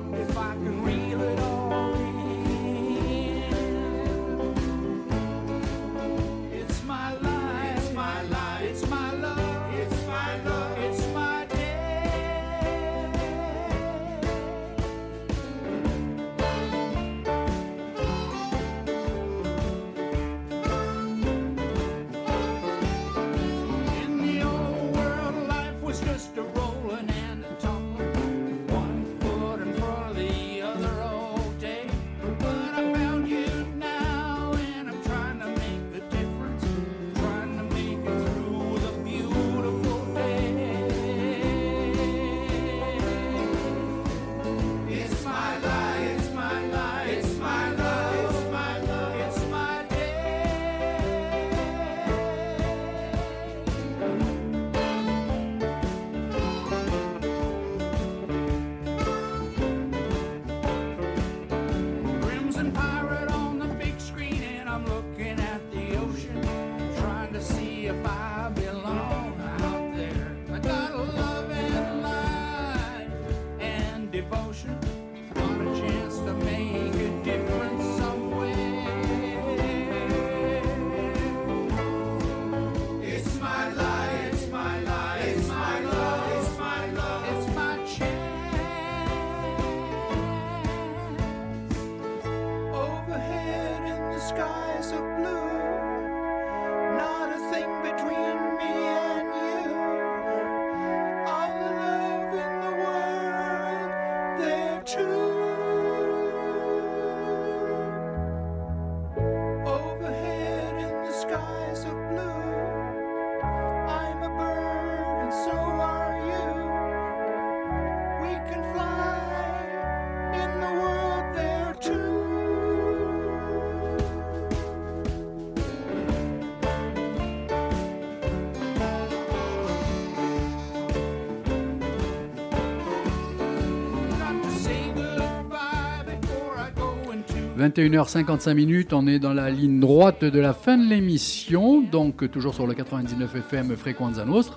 21h55 137.62 138.54
minutes, 138.54 138.92
on 138.92 139.06
est 139.06 139.20
dans 139.20 139.32
la 139.32 139.48
ligne 139.48 139.78
droite 139.78 140.24
de 140.24 140.40
la 140.40 140.52
fin 140.52 140.76
de 140.76 140.88
l'émission, 140.88 141.80
donc 141.80 142.28
toujours 142.28 142.54
sur 142.54 142.66
le 142.66 142.74
99 142.74 143.36
FM 143.36 143.76
Fréquenza 143.76 144.24
Nostre. 144.24 144.56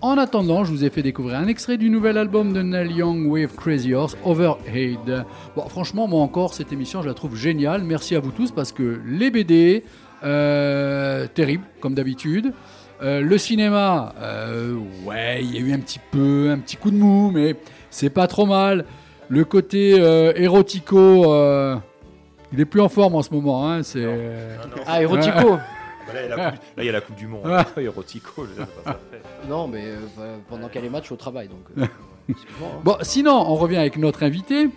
En 0.00 0.16
attendant, 0.16 0.64
je 0.64 0.70
vous 0.70 0.82
ai 0.82 0.88
fait 0.88 1.02
découvrir 1.02 1.38
un 1.38 1.48
extrait 1.48 1.76
du 1.76 1.90
nouvel 1.90 2.16
album 2.16 2.54
de 2.54 2.62
Neil 2.62 2.92
Young 2.92 3.26
with 3.26 3.54
Crazy 3.54 3.92
Horse, 3.92 4.16
Overhead. 4.24 5.26
Bon, 5.54 5.68
franchement, 5.68 6.08
moi 6.08 6.22
encore, 6.22 6.54
cette 6.54 6.72
émission, 6.72 7.02
je 7.02 7.08
la 7.08 7.14
trouve 7.14 7.36
géniale. 7.36 7.84
Merci 7.84 8.16
à 8.16 8.20
vous 8.20 8.30
tous 8.30 8.52
parce 8.52 8.72
que 8.72 9.02
les 9.06 9.30
BD, 9.30 9.84
euh, 10.24 11.26
terrible, 11.34 11.64
comme 11.80 11.92
d'habitude. 11.92 12.54
Euh, 13.02 13.20
le 13.20 13.36
cinéma, 13.36 14.14
euh, 14.18 14.76
ouais, 15.04 15.40
il 15.42 15.54
y 15.54 15.58
a 15.58 15.60
eu 15.60 15.74
un 15.74 15.80
petit 15.80 16.00
peu, 16.10 16.48
un 16.50 16.58
petit 16.58 16.78
coup 16.78 16.90
de 16.90 16.96
mou, 16.96 17.30
mais 17.34 17.56
c'est 17.90 18.08
pas 18.08 18.28
trop 18.28 18.46
mal. 18.46 18.86
Le 19.28 19.44
côté 19.44 19.90
érotico, 20.36 21.34
il 22.52 22.60
est 22.60 22.64
plus 22.64 22.80
en 22.80 22.88
forme 22.88 23.14
en 23.14 23.22
ce 23.22 23.32
moment. 23.32 23.68
Hein, 23.70 23.82
c'est... 23.82 24.06
Ah, 24.86 25.02
érotico 25.02 25.58
bah 26.12 26.36
là, 26.36 26.54
il 26.78 26.84
y 26.84 26.88
a 26.88 26.92
la 26.92 27.00
Coupe 27.00 27.16
du 27.16 27.26
Monde. 27.26 27.42
Ah. 27.44 27.66
Érotico, 27.80 28.46
Non, 29.48 29.68
mais 29.68 29.84
euh, 29.84 29.96
bah, 30.16 30.24
pendant 30.48 30.68
qu'elle 30.68 30.84
est 30.84 30.90
match 30.90 31.10
au 31.12 31.16
travail. 31.16 31.48
Donc, 31.48 31.64
euh, 31.78 31.84
hein. 32.34 32.36
Bon, 32.84 32.96
sinon, 33.02 33.32
on 33.32 33.56
revient 33.56 33.76
avec 33.76 33.96
notre 33.96 34.22
invité. 34.22 34.68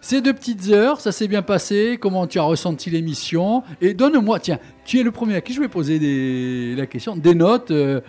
Ces 0.00 0.22
deux 0.22 0.32
petites 0.32 0.70
heures, 0.70 1.00
ça 1.00 1.12
s'est 1.12 1.28
bien 1.28 1.42
passé? 1.42 1.98
Comment 2.00 2.26
tu 2.26 2.38
as 2.38 2.42
ressenti 2.42 2.88
l'émission? 2.88 3.62
Et 3.82 3.92
donne-moi, 3.92 4.40
tiens, 4.40 4.58
tu 4.84 4.98
es 4.98 5.02
le 5.02 5.10
premier 5.10 5.36
à 5.36 5.40
qui 5.42 5.52
je 5.52 5.60
vais 5.60 5.68
poser 5.68 5.98
des, 5.98 6.74
la 6.74 6.86
question, 6.86 7.16
des 7.16 7.34
notes. 7.34 7.70
Euh, 7.70 8.00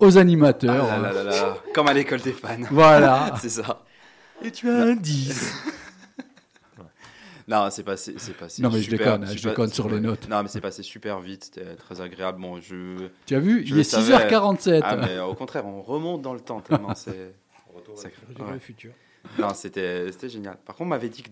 aux 0.00 0.18
animateurs. 0.18 0.88
Ah 0.90 0.98
là 0.98 1.12
là 1.12 1.22
là 1.22 1.30
là, 1.30 1.56
Comme 1.72 1.86
à 1.86 1.94
l'école 1.94 2.20
des 2.20 2.32
fans. 2.32 2.56
Voilà. 2.70 3.32
c'est 3.40 3.48
ça. 3.48 3.84
Et 4.44 4.50
tu 4.50 4.68
as 4.68 4.74
un 4.74 4.96
10. 4.96 5.54
Non, 7.46 7.68
c'est 7.70 7.82
passé, 7.82 8.14
c'est 8.16 8.36
passé. 8.36 8.62
Non, 8.62 8.70
mais 8.70 8.80
je 8.80 8.90
déconne, 8.90 9.22
hein, 9.22 9.26
je 9.26 9.36
super- 9.38 9.50
déconne 9.52 9.70
sur 9.70 9.88
les 9.90 10.00
notes. 10.00 10.28
Non, 10.28 10.42
mais 10.42 10.48
c'est 10.48 10.60
passé 10.62 10.82
super 10.82 11.20
vite, 11.20 11.44
c'était 11.44 11.74
très 11.76 12.00
agréable. 12.00 12.40
Bon, 12.40 12.60
je. 12.60 13.08
Tu 13.26 13.34
as 13.34 13.40
vu, 13.40 13.66
je 13.66 13.74
il 13.74 13.80
est 13.80 13.84
savais. 13.84 14.28
6h47. 14.28 14.80
Ah, 14.82 14.96
mais 14.96 15.18
au 15.20 15.34
contraire, 15.34 15.66
on 15.66 15.82
remonte 15.82 16.22
dans 16.22 16.32
le 16.34 16.40
temps 16.40 16.60
tellement 16.60 16.94
c'est. 16.94 17.34
c'est- 17.96 18.12
vers 18.38 18.52
le 18.52 18.58
futur. 18.58 18.92
Non, 19.38 19.48
c'était, 19.54 20.10
c'était 20.12 20.28
génial. 20.28 20.56
Par 20.64 20.74
contre, 20.76 20.86
on 20.86 20.90
m'avait 20.90 21.08
dit 21.08 21.22
que 21.22 21.30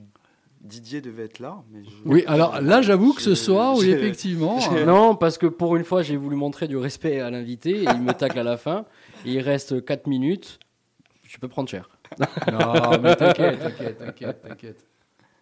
Didier 0.60 1.00
devait 1.00 1.24
être 1.24 1.40
là, 1.40 1.62
mais 1.72 1.82
je- 1.84 1.90
Oui, 2.04 2.24
alors 2.26 2.60
là, 2.60 2.82
j'avoue 2.82 3.12
que 3.14 3.20
ce 3.22 3.34
soir, 3.34 3.76
oui, 3.76 3.90
effectivement. 3.90 4.58
euh, 4.74 4.84
Non, 4.84 5.16
parce 5.16 5.36
que 5.38 5.46
pour 5.46 5.76
une 5.76 5.84
fois, 5.84 6.02
j'ai 6.02 6.16
voulu 6.16 6.36
montrer 6.36 6.68
du 6.68 6.76
respect 6.76 7.20
à 7.20 7.30
l'invité 7.30 7.82
et 7.82 7.84
il 7.84 8.00
me 8.02 8.12
tacle 8.12 8.38
à 8.38 8.42
la 8.44 8.56
fin. 8.56 8.84
Et 9.26 9.32
il 9.32 9.40
reste 9.40 9.84
4 9.84 10.06
minutes. 10.06 10.58
Je 11.24 11.38
peux 11.38 11.48
prendre 11.48 11.68
cher. 11.68 11.88
Non, 12.50 12.98
mais 13.02 13.16
t'inquiète, 13.16 13.58
t'inquiète, 13.60 13.98
t'inquiète, 13.98 14.42
t'inquiète. 14.42 14.86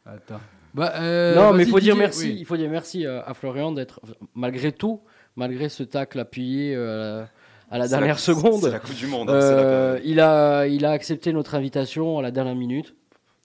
Attends. 0.06 0.40
Bah, 0.74 0.92
euh, 0.96 1.34
non, 1.34 1.52
mais 1.52 1.64
il 1.64 1.68
faut 1.70 1.80
dire 1.80 1.96
merci. 1.96 2.26
oui. 2.26 2.36
Il 2.38 2.46
faut 2.46 2.56
dire 2.56 2.70
merci 2.70 3.04
à, 3.06 3.20
à 3.22 3.34
Florian 3.34 3.72
d'être, 3.72 4.00
malgré 4.34 4.70
tout, 4.72 5.00
malgré 5.36 5.68
ce 5.68 5.82
tacle 5.82 6.18
appuyé 6.20 6.74
euh, 6.76 7.24
à 7.70 7.78
la 7.78 7.86
C'est 7.86 7.92
la- 7.92 7.98
dernière 7.98 8.18
seconde. 8.20 8.60
c'est 8.62 8.70
la 8.70 8.78
Coupe 8.78 8.94
du 8.94 9.06
Monde, 9.08 9.30
hein, 9.30 9.34
la 9.34 9.40
euh, 9.42 10.00
il 10.04 10.20
a, 10.20 10.66
il 10.66 10.84
a 10.84 10.90
accepté 10.92 11.32
notre 11.32 11.54
invitation 11.56 12.18
à 12.18 12.22
la 12.22 12.30
dernière 12.30 12.54
minute. 12.54 12.94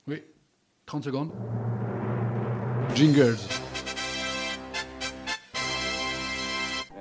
Oui. 0.08 0.22
30 0.86 1.04
secondes. 1.04 1.32
Jingles. 2.94 3.38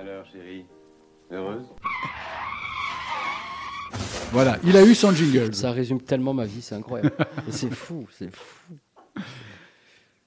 Alors, 0.01 0.25
chérie, 0.33 0.65
heureuse? 1.31 1.67
Voilà, 4.33 4.59
il 4.65 4.77
a 4.77 4.83
eu 4.83 4.95
son 4.95 5.13
jingle. 5.13 5.55
Ça 5.55 5.71
résume 5.71 6.01
tellement 6.01 6.35
ma 6.35 6.45
vie, 6.47 6.61
c'est 6.63 6.75
incroyable. 6.75 7.13
C'est 7.51 7.73
fou, 7.73 8.07
c'est 8.11 8.35
fou. 8.35 8.75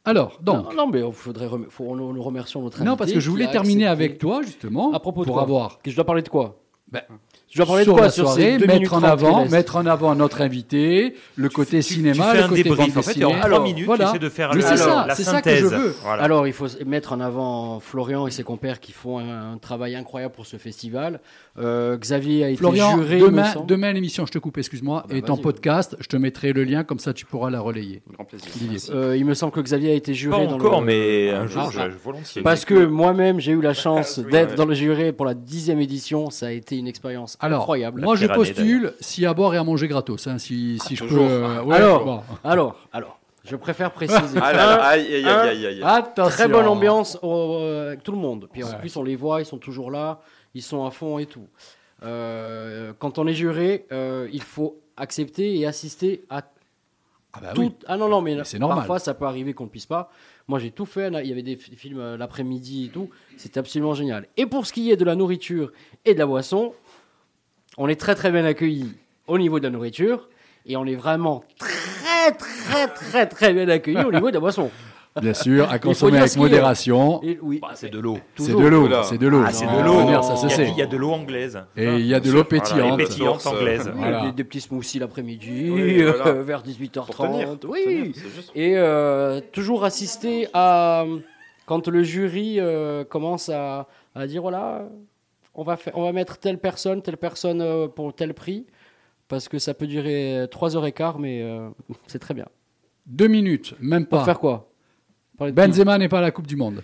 Alors, 0.07 0.39
donc. 0.41 0.69
Non, 0.69 0.73
non, 0.85 0.87
mais 0.91 1.01
il 1.05 1.11
faudrait 1.13 1.47
rem- 1.47 1.65
faut, 1.69 1.95
nous, 1.95 2.13
nous 2.13 2.23
remercions 2.23 2.61
notre 2.61 2.77
invité. 2.77 2.89
Non, 2.89 2.95
parce 2.97 3.11
que 3.11 3.19
je 3.19 3.29
voulais 3.29 3.51
terminer 3.51 3.87
avec 3.87 4.17
toi, 4.17 4.41
justement. 4.41 4.93
À 4.93 4.99
propos 4.99 5.21
de 5.21 5.25
pour 5.25 5.35
quoi 5.35 5.43
avoir. 5.43 5.81
Que 5.81 5.91
je 5.91 5.95
dois 5.95 6.05
parler 6.05 6.21
de 6.21 6.29
quoi 6.29 6.55
Ben, 6.91 7.01
Je 7.57 7.63
dois 7.63 7.65
parler 7.65 7.83
sur 7.83 7.93
de 7.93 7.97
quoi 7.97 8.05
la 8.05 8.11
sur 8.11 8.27
ces 8.29 8.33
soirée, 8.41 8.57
deux 8.57 8.67
mettre 8.67 8.93
en 8.93 8.99
30 9.01 9.17
qui 9.19 9.25
avant, 9.25 9.45
mettre 9.49 9.75
en 9.77 9.85
avant 9.87 10.13
notre 10.15 10.41
invité, 10.41 11.15
le 11.35 11.49
côté 11.49 11.81
cinéma, 11.81 12.31
fais 12.31 12.37
le 12.37 12.43
un 12.43 12.47
côté 12.49 12.63
débrief. 12.63 12.93
bande 12.93 12.97
En 12.97 13.01
fait, 13.01 13.23
en 13.25 13.39
trois 13.39 13.63
minutes, 13.63 13.85
voilà. 13.87 14.11
de 14.17 14.29
faire 14.29 14.49
Mais 14.49 14.55
le- 14.57 14.61
c'est 14.61 14.67
alors, 14.81 14.85
ça, 15.01 15.05
la 15.07 15.15
c'est 15.15 15.23
ça 15.23 15.41
que 15.41 15.55
je 15.55 15.65
veux. 15.65 15.95
Voilà. 16.03 16.21
Alors, 16.23 16.45
il 16.47 16.53
faut 16.53 16.67
mettre 16.85 17.13
en 17.13 17.19
avant 17.19 17.79
Florian 17.79 18.27
et 18.27 18.31
ses 18.31 18.43
compères 18.43 18.79
qui 18.79 18.91
font 18.91 19.17
un, 19.19 19.53
un 19.53 19.57
travail 19.57 19.95
incroyable 19.95 20.33
pour 20.35 20.45
ce 20.45 20.57
festival. 20.57 21.19
Euh, 21.57 21.97
Xavier 21.97 22.43
a 22.43 22.49
été 22.49 22.57
Florian, 22.57 22.95
juré. 22.95 23.19
demain, 23.19 23.53
demain 23.67 23.91
l'émission, 23.91 24.25
je 24.27 24.31
te 24.31 24.37
coupe, 24.37 24.57
excuse-moi, 24.59 25.05
bah, 25.09 25.15
est 25.15 25.29
en 25.31 25.37
podcast. 25.37 25.95
Je 25.99 26.07
te 26.07 26.17
mettrai 26.17 26.53
le 26.53 26.63
lien, 26.63 26.83
comme 26.83 26.99
ça 26.99 27.13
tu 27.13 27.25
pourras 27.25 27.49
la 27.49 27.59
relayer. 27.59 28.03
Grand 28.13 28.25
plaisir. 28.25 28.47
Euh, 28.93 29.17
il 29.17 29.25
me 29.25 29.33
semble 29.33 29.51
que 29.51 29.61
Xavier 29.61 29.91
a 29.91 29.95
été 29.95 30.13
juré. 30.13 30.37
Pas 30.37 30.45
dans 30.45 30.55
encore, 30.57 30.81
le- 30.81 30.85
mais 30.85 31.31
un 31.31 31.43
Ah, 31.43 31.47
jour, 31.47 31.71
ah. 31.79 31.87
je- 31.89 32.03
volontiers. 32.03 32.41
Parce 32.43 32.65
que 32.65 32.85
moi-même, 32.85 33.39
j'ai 33.39 33.53
eu 33.53 33.61
la 33.61 33.73
chance 33.73 34.19
d'être 34.31 34.53
dans 34.55 34.65
le 34.65 34.75
jury 34.75 35.11
pour 35.11 35.25
la 35.25 35.33
dixième 35.33 35.79
édition. 35.79 36.29
Ça 36.29 36.47
a 36.47 36.51
été 36.51 36.77
une 36.77 36.87
expérience 36.87 37.37
Alors, 37.47 37.61
incroyable. 37.61 38.01
moi 38.01 38.15
je 38.15 38.27
postule 38.27 38.93
s'il 38.99 39.23
y 39.23 39.27
a 39.27 39.31
à 39.31 39.33
boire 39.33 39.53
et 39.53 39.57
à 39.57 39.63
manger 39.63 39.87
gratos, 39.87 40.27
hein, 40.27 40.37
si, 40.37 40.79
si 40.85 40.95
je 40.95 41.03
peux. 41.03 41.09
toujours. 41.09 41.25
euh, 41.27 41.63
ouais, 41.63 41.75
alors, 41.75 42.05
bon. 42.05 42.21
alors, 42.43 42.87
alors, 42.93 43.19
je 43.43 43.55
préfère 43.55 43.91
préciser. 43.91 44.39
Ah 44.41 44.53
là 44.53 44.65
là, 44.65 44.85
Un- 44.85 44.87
aïe, 44.89 45.15
aïe, 45.15 45.25
aïe, 45.25 45.49
aïe, 45.49 45.65
aïe. 45.67 45.81
Attention. 45.83 46.31
Très 46.31 46.47
bonne 46.47 46.67
ambiance 46.67 47.17
euh, 47.23 47.87
avec 47.87 48.03
tout 48.03 48.11
le 48.11 48.17
monde. 48.17 48.47
Puis 48.51 48.63
en 48.63 48.67
Ouais. 48.69 48.77
plus, 48.79 48.95
on 48.97 49.03
les 49.03 49.15
voit, 49.15 49.41
ils 49.41 49.45
sont 49.45 49.57
toujours 49.57 49.89
là, 49.91 50.19
ils 50.53 50.61
sont 50.61 50.85
à 50.85 50.91
fond 50.91 51.17
et 51.19 51.25
tout. 51.25 51.47
Euh, 52.03 52.93
quand 52.99 53.17
on 53.17 53.27
est 53.27 53.33
juré, 53.33 53.85
euh, 53.91 54.27
il 54.31 54.41
faut 54.41 54.79
accepter 54.97 55.57
et 55.57 55.65
assister 55.65 56.23
à 56.29 56.43
Ah 57.33 57.39
bah 57.41 57.51
tout. 57.53 57.61
oui. 57.61 57.71
Ah 57.87 57.97
non, 57.97 58.07
non, 58.09 58.21
mais, 58.21 58.35
Mais 58.35 58.43
c'est 58.43 58.59
normal. 58.59 58.77
parfois 58.79 58.99
ça 58.99 59.13
peut 59.13 59.25
arriver 59.25 59.53
qu'on 59.53 59.65
ne 59.65 59.69
puisse 59.69 59.85
pas. 59.85 60.11
Moi, 60.47 60.59
j'ai 60.59 60.71
tout 60.71 60.85
fait. 60.85 61.09
là, 61.09 61.21
Il 61.23 61.29
y 61.29 61.31
avait 61.31 61.41
des 61.43 61.55
fi- 61.57 61.75
films 61.75 61.99
euh, 61.99 62.17
l'après-midi 62.17 62.85
et 62.85 62.89
tout. 62.89 63.09
C'était 63.35 63.59
absolument 63.59 63.93
génial. 63.93 64.27
Et 64.37 64.45
pour 64.45 64.65
ce 64.65 64.73
qui 64.73 64.91
est 64.91 64.95
de 64.97 65.05
la 65.05 65.15
nourriture 65.15 65.71
et 66.05 66.13
de 66.13 66.19
la 66.19 66.25
boisson, 66.25 66.73
on 67.77 67.87
est 67.87 67.99
très 67.99 68.15
très 68.15 68.31
bien 68.31 68.45
accueillis 68.45 68.93
au 69.27 69.37
niveau 69.37 69.59
de 69.59 69.65
la 69.65 69.69
nourriture 69.69 70.29
et 70.65 70.75
on 70.77 70.85
est 70.85 70.95
vraiment 70.95 71.43
très 71.59 72.31
très 72.31 72.87
très 72.87 73.27
très 73.27 73.53
bien 73.53 73.67
accueillis 73.69 74.03
au 74.03 74.11
niveau 74.11 74.29
de 74.29 74.33
la 74.35 74.39
boisson. 74.39 74.69
Bien 75.21 75.33
sûr, 75.33 75.67
à 75.71 75.79
consommer 75.79 76.19
avec 76.19 76.35
modération. 76.37 77.23
Et 77.23 77.39
oui, 77.41 77.57
Bah, 77.59 77.69
c'est 77.73 77.89
de 77.89 77.97
l'eau. 77.97 78.19
C'est 78.37 78.51
de 78.55 78.67
l'eau, 78.67 78.87
c'est 79.01 79.17
de 79.17 79.27
l'eau. 79.27 79.41
Ah, 79.47 79.51
c'est 79.51 79.65
de 79.65 79.81
l'eau. 79.83 80.01
Venir, 80.01 80.23
ça 80.23 80.35
se 80.35 80.45
Il 80.45 80.49
y 80.49 80.53
a- 80.53 80.55
sait. 80.55 80.69
Il 80.69 80.77
y 80.77 80.81
a 80.83 80.85
de 80.85 80.95
l'eau 80.95 81.09
anglaise. 81.11 81.59
Et 81.75 81.95
il 81.95 82.05
y 82.05 82.13
a 82.13 82.19
de 82.19 82.31
l'eau 82.31 82.43
pétillante. 82.43 82.97
Pétillante 82.99 83.41
Source, 83.41 83.55
anglaise. 83.55 83.91
Voilà. 83.95 84.25
des, 84.27 84.31
des 84.33 84.43
petits 84.43 84.61
smoothies 84.61 84.99
l'après-midi, 84.99 85.71
Oui, 85.71 86.03
euh, 86.03 86.11
voilà. 86.21 86.33
vers 86.43 86.61
Pour 86.61 86.71
18h30. 86.71 87.31
tenir, 87.31 87.57
pour 87.57 87.69
oui. 87.71 87.83
tenir. 88.13 88.13
Et 88.53 88.73
euh, 88.77 89.41
toujours 89.51 89.85
assister 89.85 90.49
à 90.53 91.03
quand 91.65 91.87
le 91.87 92.03
jury 92.03 92.57
euh, 92.59 93.03
commence 93.03 93.49
à, 93.49 93.87
à 94.13 94.27
dire 94.27 94.43
voilà, 94.43 94.83
on 95.57 95.63
va 95.63 95.75
faire, 95.75 95.97
on 95.97 96.03
va 96.03 96.13
mettre 96.13 96.37
telle 96.37 96.59
personne, 96.59 97.01
telle 97.01 97.17
personne 97.17 97.61
euh, 97.61 97.87
pour 97.87 98.13
tel 98.15 98.33
prix, 98.33 98.65
parce 99.27 99.49
que 99.49 99.59
ça 99.59 99.73
peut 99.73 99.87
durer 99.87 100.45
3h15, 100.45 101.15
mais 101.19 101.41
euh, 101.41 101.69
c'est 102.07 102.19
très 102.19 102.33
bien. 102.33 102.45
Deux 103.05 103.27
minutes, 103.27 103.73
même 103.79 104.05
Pour 104.05 104.19
pas. 104.19 104.25
faire 104.25 104.39
quoi? 104.39 104.69
Parler 105.37 105.51
de 105.53 105.61
qui 105.61 105.67
Benzema 105.67 105.97
n'est 105.97 106.09
pas 106.09 106.19
à 106.19 106.21
la 106.21 106.31
Coupe 106.31 106.47
du 106.47 106.55
Monde. 106.55 106.81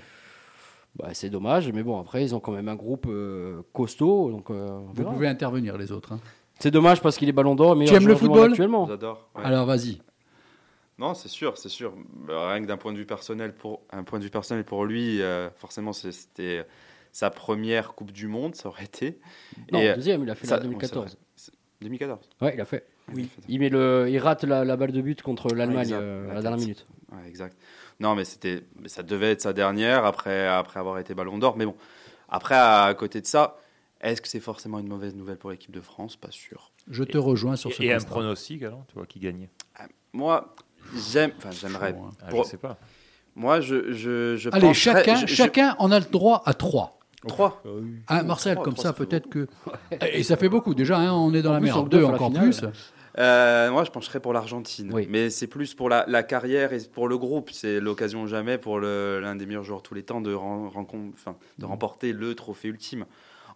Bah, 0.96 1.10
c'est 1.14 1.30
dommage, 1.30 1.72
mais 1.72 1.82
bon 1.82 2.00
après 2.00 2.24
ils 2.24 2.36
ont 2.36 2.40
quand 2.40 2.52
même 2.52 2.68
un 2.70 2.76
groupe 2.76 3.08
euh, 3.10 3.64
costaud, 3.74 4.30
donc 4.30 4.52
euh, 4.52 4.70
on 4.70 4.92
Vous 4.94 5.04
pouvez 5.06 5.28
intervenir, 5.28 5.76
les 5.78 5.92
autres. 5.92 6.12
hein. 6.14 6.20
c'est 6.60 6.70
dommage 6.70 7.02
parce 7.02 7.18
qu'il 7.18 7.28
est 7.28 7.32
Ballon 7.34 7.56
d'Or, 7.56 7.76
mais 7.76 7.86
Tu 7.86 7.96
aimes 7.96 8.08
le 8.08 8.16
football 8.16 8.52
actuellement. 8.52 8.86
J'adore. 8.88 9.28
ouais. 9.36 9.42
Alors, 9.44 9.66
vas-y. 9.66 10.00
Non, 11.00 11.16
c'est 11.16 11.30
sûr, 11.30 11.58
c'est 11.58 11.70
sûr. 11.70 11.94
Bah, 12.28 12.50
Rien 12.52 12.62
que 12.62 12.68
d'un 12.68 12.78
point 12.78 12.94
de 12.94 12.98
vue 13.00 13.08
personnel, 13.08 13.56
pour 13.56 13.82
un 13.92 14.04
point 14.04 14.20
de 14.20 14.24
vue 14.24 14.30
personnel 14.30 14.64
pour 14.64 14.86
lui, 14.86 15.20
euh, 15.24 15.50
forcément, 15.56 15.92
c'est- 15.94 16.12
c'était 16.12 16.64
sa 17.14 17.30
première 17.30 17.94
Coupe 17.94 18.12
du 18.12 18.28
Monde, 18.28 18.56
ça 18.56 18.68
aurait 18.68 18.84
été. 18.84 19.20
Non, 19.72 19.80
Et, 19.80 19.90
euh, 19.92 19.96
deuxième, 19.96 20.24
il 20.24 20.30
a 20.30 20.36
fait 20.36 20.48
ça- 20.48 20.56
la 20.58 20.64
oui, 20.64 20.70
2014. 20.70 21.06
c'est 21.10 21.16
vrai. 21.16 21.26
C'est- 21.38 21.52
2014. 21.82 22.30
Ouais, 22.42 22.54
il 22.56 22.60
a 22.62 22.66
fait. 22.66 22.86
Oui. 23.14 23.30
Il, 23.48 23.60
met 23.60 23.70
le, 23.70 24.08
il 24.10 24.18
rate 24.18 24.44
la, 24.44 24.66
la 24.66 24.76
balle 24.76 24.92
de 24.92 25.02
but 25.02 25.22
contre 25.22 25.54
l'Allemagne 25.54 25.92
euh, 25.94 26.32
à 26.32 26.34
La 26.36 26.42
dernière 26.42 26.60
minute. 26.60 26.86
Ouais, 27.12 27.28
exact. 27.28 27.56
Non, 28.00 28.16
mais 28.16 28.26
c'était, 28.26 28.64
mais 28.82 28.90
ça 28.90 29.04
devait 29.04 29.32
être 29.32 29.42
sa 29.42 29.54
dernière 29.54 30.04
après, 30.06 30.48
après 30.48 30.80
avoir 30.80 30.98
été 31.00 31.14
Ballon 31.14 31.38
d'Or. 31.38 31.56
Mais 31.58 31.66
bon, 31.66 31.76
après, 32.30 32.56
à 32.56 32.92
côté 32.98 33.22
de 33.22 33.26
ça, 33.28 33.58
est-ce 34.02 34.22
que 34.22 34.28
c'est 34.28 34.40
forcément 34.40 34.80
une 34.80 34.88
mauvaise 34.88 35.14
nouvelle 35.16 35.38
pour 35.38 35.52
l'équipe 35.52 35.72
de 35.72 35.82
France? 35.82 36.16
Pas 36.16 36.32
sûr. 36.32 36.72
Je 36.90 37.04
te 37.04 37.18
rejoins 37.18 37.56
sur 37.56 37.72
ce 37.72 37.84
Et 37.84 37.92
un 37.92 37.96
constat. 37.96 38.10
pronostic, 38.10 38.64
alors, 38.64 38.86
tu 38.88 38.96
vois, 38.96 39.06
qui 39.06 39.20
gagne? 39.20 39.48
Moi, 40.14 40.54
j'aime, 41.12 41.32
enfin, 41.38 41.52
j'aimerais. 41.52 41.92
Hein. 41.92 42.10
Ah, 42.22 42.30
Je 42.36 42.44
sais 42.44 42.58
pas. 42.58 42.78
Moi, 43.36 43.62
je, 43.62 43.92
je, 43.94 44.36
je 44.38 44.50
Allez, 44.52 44.74
chacun, 44.74 45.16
je- 45.16 45.28
je- 45.28 45.34
chacun, 45.36 45.76
on 45.80 45.92
a 45.92 46.00
le 46.00 46.06
droit 46.06 46.44
à 46.46 46.54
trois. 46.54 47.00
Trois. 47.28 47.64
Hein, 48.10 48.24
Marcel, 48.24 48.54
Trois, 48.56 48.66
comme 48.66 48.74
trois, 48.74 48.84
ça, 48.86 48.94
peut-être 48.94 49.30
que. 49.30 49.48
Et 50.12 50.24
ça 50.24 50.36
fait 50.38 50.50
beaucoup 50.50 50.74
déjà, 50.76 50.98
hein, 50.98 51.14
on 51.14 51.34
est 51.34 51.42
dans 51.42 51.52
En 51.52 51.54
la 51.54 51.60
plus, 51.60 51.66
merde. 51.68 51.90
deux, 51.90 52.04
encore 52.04 52.28
finale. 52.28 52.44
plus. 52.50 52.62
Euh, 53.20 53.70
moi, 53.72 53.84
je 53.84 53.92
pencherais 53.92 54.20
pour 54.20 54.34
l'Argentine. 54.34 54.92
Oui. 54.92 55.06
Mais 55.10 55.30
c'est 55.30 55.46
plus 55.48 55.76
pour 55.76 55.88
la, 55.88 56.04
la 56.08 56.24
carrière 56.24 56.74
et 56.74 56.80
pour 56.92 57.08
le 57.08 57.18
groupe. 57.18 57.52
C'est 57.52 57.80
l'occasion 57.80 58.26
jamais 58.26 58.58
pour 58.58 58.80
l'un 58.80 59.36
des 59.36 59.46
meilleurs 59.46 59.64
joueurs 59.64 59.82
de 59.82 59.88
tous 59.88 59.94
les 59.94 60.04
temps 60.04 60.20
de, 60.22 60.34
ren- 60.34 60.70
rencon- 60.74 61.12
enfin, 61.14 61.36
de 61.60 61.66
remporter 61.66 62.12
le 62.12 62.34
trophée 62.34 62.70
ultime. 62.70 63.06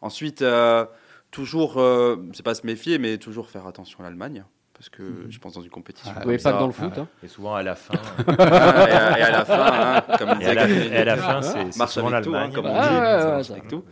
Ensuite, 0.02 0.44
euh, 0.44 0.85
toujours, 1.31 1.77
euh, 1.80 2.18
c'est 2.34 2.44
pas 2.44 2.53
se 2.53 2.68
méfier, 2.68 2.99
mais 2.99 3.18
toujours 3.18 3.49
faire 3.49 3.65
attention 3.65 3.99
à 4.02 4.03
l'Allemagne. 4.03 4.44
Parce 4.78 4.90
que 4.90 5.04
je 5.30 5.40
pense 5.40 5.54
dans 5.54 5.62
une 5.62 5.70
compétition. 5.72 6.14
Ah, 6.16 6.22
Oui, 6.26 6.38
pas 6.38 6.54
que 6.54 6.60
dans 6.60 6.68
le 6.68 6.74
foot. 6.74 6.98
hein. 6.98 7.08
Et 7.24 7.28
souvent 7.28 7.56
à 7.56 7.64
la 7.64 7.76
fin. 7.76 7.95
Ah, 8.28 8.88
et, 8.88 8.91
à, 8.91 9.20
et 9.20 9.22
à 9.24 9.32
la 9.32 9.45
fin, 9.45 9.72
hein, 10.08 10.18
comme 10.20 10.30
à 10.30 10.36
disait 10.68 10.94
et 10.94 10.98
à 10.98 11.06
la 11.06 11.18
fin, 11.18 11.41
c'est 11.41 11.76
marche 11.78 11.94
souvent 11.94 12.08
avec 12.12 12.24
tout, 12.26 12.30
hein, 12.30 12.34
l'Allemagne. 12.34 12.54
comme 12.56 12.66
on 12.68 12.76
Ah, 12.76 12.88
dit, 13.20 13.28
marche 13.28 13.49
avec 13.52 13.68
tout. 13.68 13.84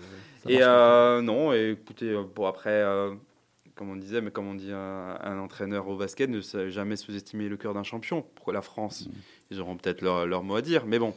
Ça 0.43 0.49
Et 0.51 0.59
euh, 0.61 1.21
non, 1.21 1.53
et 1.53 1.71
écoutez, 1.71 2.09
euh, 2.11 2.23
bon 2.35 2.45
après, 2.45 2.69
euh, 2.69 3.15
comme 3.73 3.89
on 3.89 3.95
disait, 3.95 4.21
mais 4.21 4.29
comme 4.29 4.47
on 4.47 4.53
dit 4.53 4.71
un, 4.71 5.17
un 5.23 5.39
entraîneur 5.39 5.87
au 5.87 5.97
basket, 5.97 6.29
ne 6.29 6.39
sait 6.41 6.69
jamais 6.69 6.95
sous-estimer 6.97 7.49
le 7.49 7.57
cœur 7.57 7.73
d'un 7.73 7.83
champion. 7.83 8.23
Pour 8.35 8.53
la 8.53 8.61
France, 8.61 9.07
ils 9.49 9.59
auront 9.59 9.75
peut-être 9.77 10.01
leur, 10.01 10.27
leur 10.27 10.43
mot 10.43 10.55
à 10.55 10.61
dire, 10.61 10.85
mais 10.85 10.99
bon. 10.99 11.15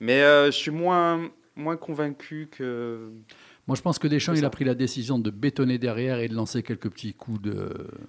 Mais 0.00 0.22
euh, 0.22 0.46
je 0.46 0.50
suis 0.56 0.72
moins, 0.72 1.20
moins 1.54 1.76
convaincu 1.76 2.48
que. 2.50 3.08
Moi, 3.68 3.74
je 3.76 3.82
pense 3.82 3.98
que 3.98 4.06
Deschamps, 4.06 4.34
il 4.34 4.44
a 4.44 4.50
pris 4.50 4.64
la 4.64 4.74
décision 4.76 5.18
de 5.18 5.28
bétonner 5.30 5.78
derrière 5.78 6.20
et 6.20 6.28
de 6.28 6.34
lancer 6.34 6.62
quelques 6.62 6.88
petits 6.88 7.14
coups 7.14 7.42
de. 7.42 7.68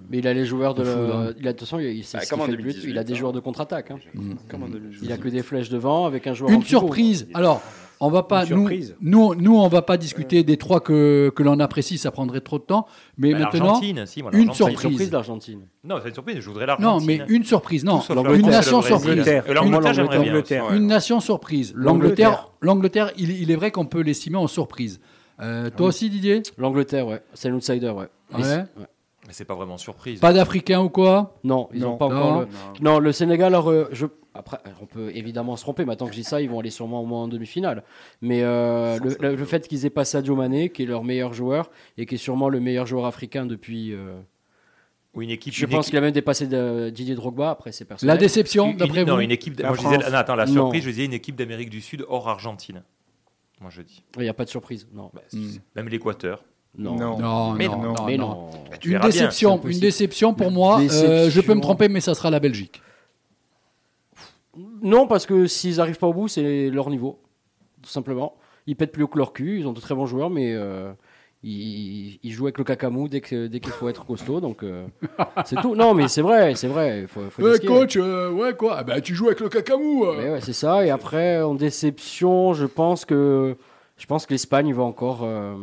Mais 0.10 0.20
il 0.20 0.28
a 0.28 0.34
les 0.34 0.46
joueurs 0.46 0.76
de. 0.76 0.84
De 0.84 0.90
hein. 0.90 1.34
il 1.40 1.48
a, 1.48 1.54
de 1.54 1.58
toute 1.58 1.68
façon, 1.68 1.80
il, 1.80 1.88
il, 1.98 2.04
c'est 2.04 2.20
ce 2.24 2.30
comme 2.30 2.40
qui 2.40 2.44
en 2.44 2.46
fait 2.46 2.52
le 2.52 2.58
but. 2.58 2.64
2018, 2.74 2.90
il 2.92 2.98
a 3.00 3.04
des 3.04 3.14
hein. 3.14 3.16
joueurs 3.16 3.34
de 3.34 3.40
contre-attaque. 3.40 3.90
hein. 3.90 3.98
Mm. 4.14 4.36
2018. 4.72 5.06
Il 5.06 5.12
a 5.12 5.18
que 5.18 5.30
des 5.30 5.42
flèches 5.42 5.70
devant 5.70 6.06
avec 6.06 6.28
un 6.28 6.34
joueur 6.36 6.52
Une 6.52 6.62
surprise. 6.62 7.28
Alors, 7.34 7.64
on 8.00 8.12
va 8.12 8.22
pas. 8.22 8.46
Nous, 8.46 8.70
nous, 9.02 9.34
nous, 9.34 9.56
on 9.58 9.68
va 9.68 9.82
pas 9.82 9.98
discuter 9.98 10.44
des 10.44 10.58
trois 10.58 10.80
que, 10.80 11.32
que 11.36 11.42
l'on 11.42 11.60
apprécie, 11.60 11.98
ça 11.98 12.12
prendrait 12.12 12.42
trop 12.42 12.60
de 12.60 12.64
temps. 12.64 12.86
Mais 13.18 13.32
Bah, 13.32 13.40
maintenant, 13.40 13.66
l'Argentine, 13.66 14.06
si, 14.06 14.22
moi, 14.22 14.30
une 14.36 14.46
l'Argentine. 14.46 14.66
C'est 14.78 14.84
une 14.84 14.90
surprise. 14.92 15.12
l'Argentine. 15.12 15.60
Non, 15.84 15.96
c'est 16.04 16.10
une 16.10 16.14
surprise, 16.14 16.40
je 16.40 16.50
voudrais 16.50 16.68
Non, 16.68 16.76
l'Argentine. 16.80 17.08
mais 17.08 17.34
une 17.36 17.44
surprise, 17.44 17.84
non. 17.84 18.00
Une 18.08 18.14
l'Angleterre, 18.16 18.52
nation 18.52 18.82
surprise. 18.84 19.28
Et 19.28 19.54
l'Angleterre. 19.56 20.04
L'Angleterre. 20.04 20.68
Ouais. 20.70 20.78
Une 20.78 20.86
nation 20.86 21.20
surprise. 21.20 21.74
L'Angleterre. 21.76 22.30
L'Angleterre, 22.30 22.52
l'Angleterre, 22.62 23.12
il, 23.18 23.32
il 23.42 23.50
est 23.50 23.56
vrai 23.56 23.72
qu'on 23.72 23.88
peut 23.88 24.02
l'estimer 24.02 24.38
en 24.38 24.46
surprise. 24.46 25.00
Euh, 25.42 25.70
toi 25.70 25.88
aussi, 25.88 26.10
Didier 26.10 26.42
L'Angleterre, 26.58 27.08
ouais. 27.08 27.22
C'est 27.34 27.50
l'outsider, 27.50 27.90
ouais. 27.90 28.08
Mais 28.32 28.38
Ouais. 28.38 28.44
c'est- 28.44 28.66
Mais 29.28 29.34
c'est 29.34 29.46
pas 29.46 29.56
vraiment 29.56 29.78
surprise. 29.78 30.20
Pas 30.22 30.32
d'Africains 30.32 30.80
ou 30.82 30.90
quoi 30.90 31.38
Non, 31.44 31.68
ils 31.74 31.82
Non. 31.82 31.90
n'ont 31.92 31.98
pas 31.98 32.06
encore 32.06 32.32
Non. 32.34 32.40
le... 32.42 32.48
Non, 32.82 33.00
le 33.00 33.12
Sénégal, 33.12 33.48
alors, 33.54 33.70
euh, 33.70 33.90
je... 33.92 34.06
après, 34.34 34.58
on 34.82 34.86
peut 34.86 35.12
évidemment 35.14 35.58
se 35.58 35.64
tromper. 35.64 35.84
Maintenant 35.84 36.06
que 36.08 36.14
je 36.14 36.18
dis 36.20 36.24
ça, 36.24 36.40
ils 36.42 36.50
vont 36.50 36.60
aller 36.62 36.70
sûrement 36.70 37.02
au 37.02 37.06
moins 37.06 37.24
en 37.24 37.28
demi-finale. 37.28 37.84
Mais 38.22 38.42
euh, 38.44 38.98
le, 39.00 39.18
le- 39.20 39.36
le 39.36 39.46
fait 39.46 39.68
qu'ils 39.68 39.86
aient 39.86 39.90
pas 39.90 40.06
Sadio 40.06 40.34
Mané, 40.36 40.70
qui 40.70 40.84
est 40.84 40.86
leur 40.86 41.04
meilleur 41.04 41.34
joueur, 41.34 41.70
et 41.98 42.06
qui 42.06 42.16
est 42.16 42.18
sûrement 42.18 42.48
le 42.48 42.60
meilleur 42.62 42.86
joueur 42.88 43.06
africain 43.06 43.46
depuis... 43.46 43.92
euh, 43.94 44.18
Ou 45.14 45.24
une 45.24 45.30
équipe. 45.30 45.54
Je 45.54 45.66
une 45.66 45.72
pense 45.72 45.88
qu'il 45.88 45.98
a 45.98 46.02
même 46.02 46.12
dépassé 46.12 46.48
de 46.48 46.90
Didier 46.90 47.16
Drogba, 47.16 47.50
après 47.52 47.74
c'est 47.74 47.84
personnel. 47.86 48.16
La 48.16 48.18
déception, 48.18 48.74
d'après 48.76 49.04
non, 49.04 49.16
vous 49.16 49.22
une 49.22 49.32
équipe. 49.32 49.62
moi, 49.62 49.74
je 49.76 49.82
disais, 49.82 49.98
non, 50.10 50.16
attends, 50.18 50.36
la 50.36 50.46
Non. 50.46 50.54
surprise, 50.54 50.84
je 50.84 50.90
disais 50.90 51.06
une 51.06 51.14
équipe 51.14 51.36
d'Amérique 51.36 51.70
du 51.70 51.82
Sud 51.82 52.06
hors 52.08 52.30
Argentine. 52.30 52.84
Moi, 53.62 53.70
je 53.72 53.82
dis. 53.82 54.04
Il 54.18 54.22
n'y 54.22 54.30
a 54.30 54.34
pas 54.34 54.46
de 54.46 54.50
surprise, 54.50 54.88
non. 54.94 55.12
Même 55.76 55.90
l'Équateur. 55.90 56.44
Non. 56.78 56.96
Non, 56.96 57.18
non, 57.18 57.54
Mais 57.54 57.68
non, 57.68 57.82
non. 57.82 57.94
non, 57.94 58.06
Mais 58.06 58.18
non. 58.18 58.28
non. 58.30 58.50
Bah, 58.70 58.78
Une 58.84 58.92
bien, 58.92 59.00
déception, 59.00 59.60
une 59.66 59.80
déception 59.80 60.34
pour 60.36 60.52
moi. 60.52 60.80
euh, 60.82 61.30
je 61.30 61.42
peux 61.42 61.56
me 61.56 61.62
tromper, 61.62 61.90
mais 61.90 62.02
ça 62.02 62.14
sera 62.14 62.30
la 62.30 62.40
Belgique. 62.40 62.82
Non, 64.82 65.08
parce 65.08 65.26
que 65.26 65.48
s'ils 65.48 65.80
arrivent 65.80 65.98
pas 65.98 66.08
au 66.08 66.14
bout, 66.14 66.28
c'est 66.28 66.70
leur 66.70 66.90
niveau, 66.90 67.20
tout 67.82 67.90
simplement. 67.90 68.36
Ils 68.68 68.76
pètent 68.76 68.92
plus 68.92 69.04
haut 69.04 69.08
que 69.08 69.18
leur 69.18 69.34
cul, 69.34 69.60
ils 69.60 69.68
ont 69.68 69.74
de 69.74 69.80
très 69.80 69.96
bons 69.96 70.06
joueurs, 70.06 70.30
mais 70.30 70.54
euh, 70.54 70.92
ils, 71.50 72.20
ils 72.24 72.32
jouent 72.32 72.46
avec 72.46 72.58
le 72.58 72.64
cacamou 72.64 73.08
dès 73.08 73.22
que- 73.22 73.48
dès 73.48 73.60
qu'il 73.60 73.72
faut 73.72 73.88
être 73.90 74.06
costaud, 74.06 74.40
donc 74.42 74.64
euh, 74.64 74.86
c'est 75.46 75.56
tout. 75.62 75.76
Non, 75.76 75.94
mais 75.94 76.08
c'est 76.08 76.22
vrai, 76.22 76.56
c'est 76.56 76.68
vrai. 76.68 77.02
il 77.02 77.08
Faut, 77.08 77.22
faut 77.30 77.42
Ouais, 77.44 77.56
a. 77.56 77.60
coach, 77.68 77.96
euh, 77.98 78.30
ouais, 78.32 78.54
quoi 78.54 78.76
ah 78.80 78.84
bah, 78.84 79.00
Tu 79.02 79.16
joues 79.16 79.28
avec 79.28 79.40
le 79.40 79.50
cacamou. 79.50 80.06
euh. 80.06 80.34
Ouais, 80.34 80.42
c'est 80.42 80.54
ça. 80.54 80.86
Et 80.86 80.90
après, 80.90 81.42
en 81.42 81.54
déception, 81.56 82.54
je 82.54 82.66
pense 82.66 83.06
que 83.06 83.56
je 83.98 84.06
pense 84.06 84.26
que 84.26 84.34
l'Espagne 84.34 84.74
va 84.74 84.84
encore. 84.84 85.22
euh, 85.24 85.56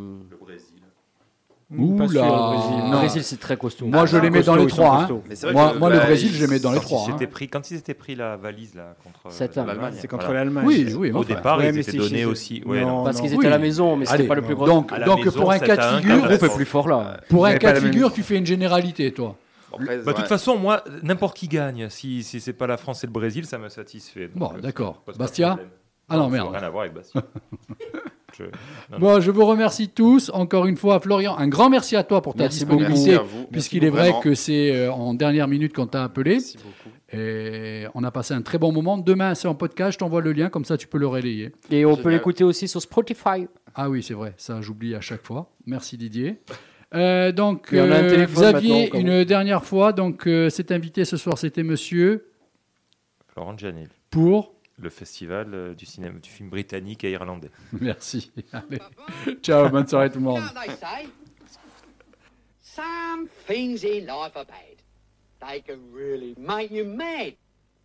Ouh 1.75 1.95
pas 1.95 2.07
sûr, 2.07 2.21
là. 2.21 2.27
le 2.27 2.57
Brésil. 2.57 2.75
Le 2.85 2.91
Non. 2.91 2.97
Brésil, 2.99 3.23
c'est 3.23 3.39
très 3.39 3.57
costaud. 3.57 3.87
Moi, 3.87 4.05
je 4.05 4.17
Ah, 4.17 4.21
les 4.21 4.29
mets 4.29 4.43
dans 4.43 4.55
les 4.55 4.67
trois. 4.67 4.91
hein. 4.93 4.97
costauds. 4.99 5.23
Mais 5.27 5.35
c'est 5.35 5.47
vrai 5.47 5.53
Moi, 5.53 5.71
que, 5.73 5.77
moi, 5.79 5.89
le 5.89 5.97
bah, 5.97 6.05
Brésil, 6.05 6.31
je 6.31 6.41
les 6.41 6.47
mets 6.47 6.59
dans 6.59 6.71
les 6.71 6.77
Quand 6.77 6.83
trois. 6.83 7.03
ils 7.07 7.09
hein. 7.09 7.13
s'étaient 7.13 7.31
pris, 7.31 7.47
quand 7.49 7.71
ils 7.71 7.77
étaient 7.77 7.93
pris 7.95 8.13
la 8.15 8.37
valise 8.37 8.75
là 8.75 8.95
contre 9.03 9.27
euh, 9.27 9.47
7-1. 9.47 9.65
l'Allemagne. 9.65 9.93
C'est 9.97 10.07
contre 10.07 10.25
voilà. 10.25 10.43
l'Allemagne. 10.43 10.65
Oui, 10.67 10.93
oui, 10.95 11.11
Au 11.11 11.17
enfin. 11.21 11.33
départ, 11.33 11.57
Ouais, 11.57 11.69
ils 11.69 11.73
mais 11.73 11.81
étaient 11.81 11.91
c'est 11.91 11.97
donnés 11.97 12.25
aussi. 12.25 12.61
ouais, 12.67 12.81
Non, 12.81 12.97
non. 12.99 13.03
Parce 13.03 13.17
qu'ils 13.19 13.29
étaient 13.33 13.37
Oui. 13.37 13.47
à 13.47 13.49
la 13.49 13.57
maison, 13.57 13.95
mais 13.95 14.05
c'était 14.05 14.19
Allez, 14.19 14.27
pas 14.27 14.35
le 14.35 14.41
plus 14.43 14.53
gros. 14.55 14.67
Donc, 14.67 14.91
À 14.91 14.99
la 14.99 15.05
donc 15.07 15.25
maison, 15.25 15.39
pour 15.41 15.51
un 15.51 15.57
cas 15.59 15.73
un, 15.89 15.95
de 15.95 16.01
figure, 16.01 16.17
groupe 16.19 16.31
est 16.31 16.37
zéro. 16.39 16.55
plus 16.55 16.65
fort 16.65 16.87
là. 16.87 17.19
pour 17.29 17.45
un 17.47 17.55
cas 17.57 17.69
de 17.71 17.75
la 17.77 17.81
même 17.81 17.91
figure, 17.91 18.13
tu 18.13 18.21
fais 18.21 18.35
une 18.37 18.45
généralité, 18.45 19.11
toi. 19.11 19.35
Après, 19.73 19.85
Bah, 19.85 19.95
de 19.97 20.11
toute 20.11 20.17
ouais. 20.19 20.25
façon, 20.27 20.57
moi, 20.57 20.83
n'importe 21.01 21.35
qui 21.35 21.47
gagne. 21.47 21.89
Si, 21.89 22.21
si 22.23 22.39
c'est 22.39 22.53
pas 22.53 22.67
la 22.67 22.77
France 22.77 23.03
et 23.03 23.07
le 23.07 23.11
Brésil, 23.11 23.45
ça 23.45 23.57
me 23.57 23.67
satisfait. 23.69 24.27
Donc, 24.27 24.35
Bon, 24.35 24.51
euh, 24.55 24.61
d'accord. 24.61 24.93
ça 24.93 25.01
pose 25.03 25.05
pas 25.05 25.11
de 25.13 25.17
Bastia 25.17 25.47
problème. 25.47 25.69
Ah 26.07 26.17
non, 26.17 26.23
ça 26.25 26.29
n'a 26.29 26.33
merde. 26.43 26.49
Rien 26.55 26.63
à 26.63 26.69
voir 26.69 26.81
avec 26.83 26.93
Bastia. 26.93 27.21
Je- 28.37 28.43
non, 28.43 28.49
non. 28.91 28.99
Bon, 28.99 29.19
je 29.21 29.31
vous 29.31 29.45
remercie 29.45 29.89
tous. 29.89 30.29
Encore 30.33 30.65
une 30.65 30.75
fois, 30.77 30.99
Florian, 30.99 31.37
un 31.37 31.47
grand 31.47 31.69
merci 31.69 31.95
à 31.95 32.03
toi 32.03 32.21
pour 32.21 32.33
ta 32.33 32.43
Merci 32.43 32.59
disponibilité, 32.59 33.11
Merci 33.11 33.13
à 33.15 33.21
vous. 33.23 33.45
puisqu'il 33.51 33.83
est 33.85 33.89
vrai 33.89 34.11
que 34.21 34.33
c'est 34.35 34.75
euh, 34.75 34.91
en 34.91 35.13
dernière 35.13 35.47
minute 35.47 35.73
qu'on 35.73 35.87
t'a 35.87 36.03
appelé. 36.03 36.33
Merci 36.33 36.57
beaucoup. 36.57 36.95
Et 37.13 37.85
on 37.93 38.03
a 38.03 38.11
passé 38.11 38.33
un 38.33 38.41
très 38.41 38.57
bon 38.57 38.71
moment. 38.73 38.97
Demain, 38.97 39.35
c'est 39.35 39.47
en 39.47 39.55
podcast. 39.55 39.93
Je 39.93 39.97
t'envoie 39.99 40.21
le 40.21 40.33
lien, 40.33 40.49
comme 40.49 40.65
ça 40.65 40.77
tu 40.77 40.87
peux 40.87 40.97
le 40.97 41.07
relayer. 41.07 41.51
Et 41.71 41.85
on 41.85 41.95
peut 41.95 42.09
l'écouter 42.09 42.43
aussi 42.43 42.67
sur 42.67 42.81
Spotify. 42.81 43.47
Ah 43.73 43.89
oui, 43.89 44.03
c'est 44.03 44.13
vrai. 44.13 44.33
Ça, 44.37 44.59
j'oublie 44.61 44.95
à 44.95 45.01
chaque 45.01 45.23
fois. 45.25 45.51
Merci 45.65 45.97
Didier. 45.97 46.39
Euh, 46.93 47.31
donc, 47.31 47.69
on 47.73 47.77
a 47.77 47.81
un 47.83 48.03
euh, 48.03 48.25
Xavier, 48.25 48.91
une 48.97 49.23
dernière 49.25 49.63
fois. 49.65 49.91
Donc, 49.91 50.27
euh, 50.27 50.49
cet 50.49 50.71
invité 50.71 51.03
ce 51.05 51.17
soir, 51.17 51.37
c'était 51.37 51.63
monsieur 51.63 52.27
Florent 53.33 53.57
Janil, 53.57 53.89
pour. 54.09 54.54
Le 54.77 54.89
festival 54.89 55.53
euh, 55.53 55.73
du 55.73 55.85
cinéma, 55.85 56.19
du 56.19 56.29
film 56.29 56.49
britannique 56.49 57.03
et 57.03 57.11
irlandais. 57.11 57.51
Merci. 57.79 58.31
Allez. 58.51 58.79
Ciao, 59.41 59.69
bonne 59.69 59.87
soirée 59.87 60.09
tout 60.09 60.19
le 60.19 60.25
monde. 60.25 60.43
Some 62.61 63.29
things 63.47 63.83
in 63.85 64.05
life 64.05 64.35
are 64.35 64.45
bad. 64.45 64.81
They 65.39 65.61
can 65.61 65.79
really 65.93 66.35
make 66.37 66.71
you 66.71 66.85
mad. 66.85 67.35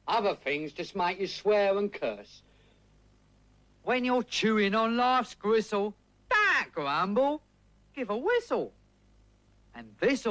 Other 0.08 0.34
things 0.34 0.72
just 0.72 0.96
make 0.96 1.20
you 1.20 1.28
swear 1.28 1.78
and 1.78 1.92
curse. 1.92 2.42
When 3.84 4.04
you're 4.04 4.24
chewing 4.24 4.74
on 4.74 4.96
life's 4.96 5.34
gristle, 5.34 5.94
don't 6.28 6.72
grumble. 6.74 7.40
Give 7.94 8.10
a 8.10 8.16
whistle. 8.16 8.72
And 9.74 9.86
this'll 10.00 10.28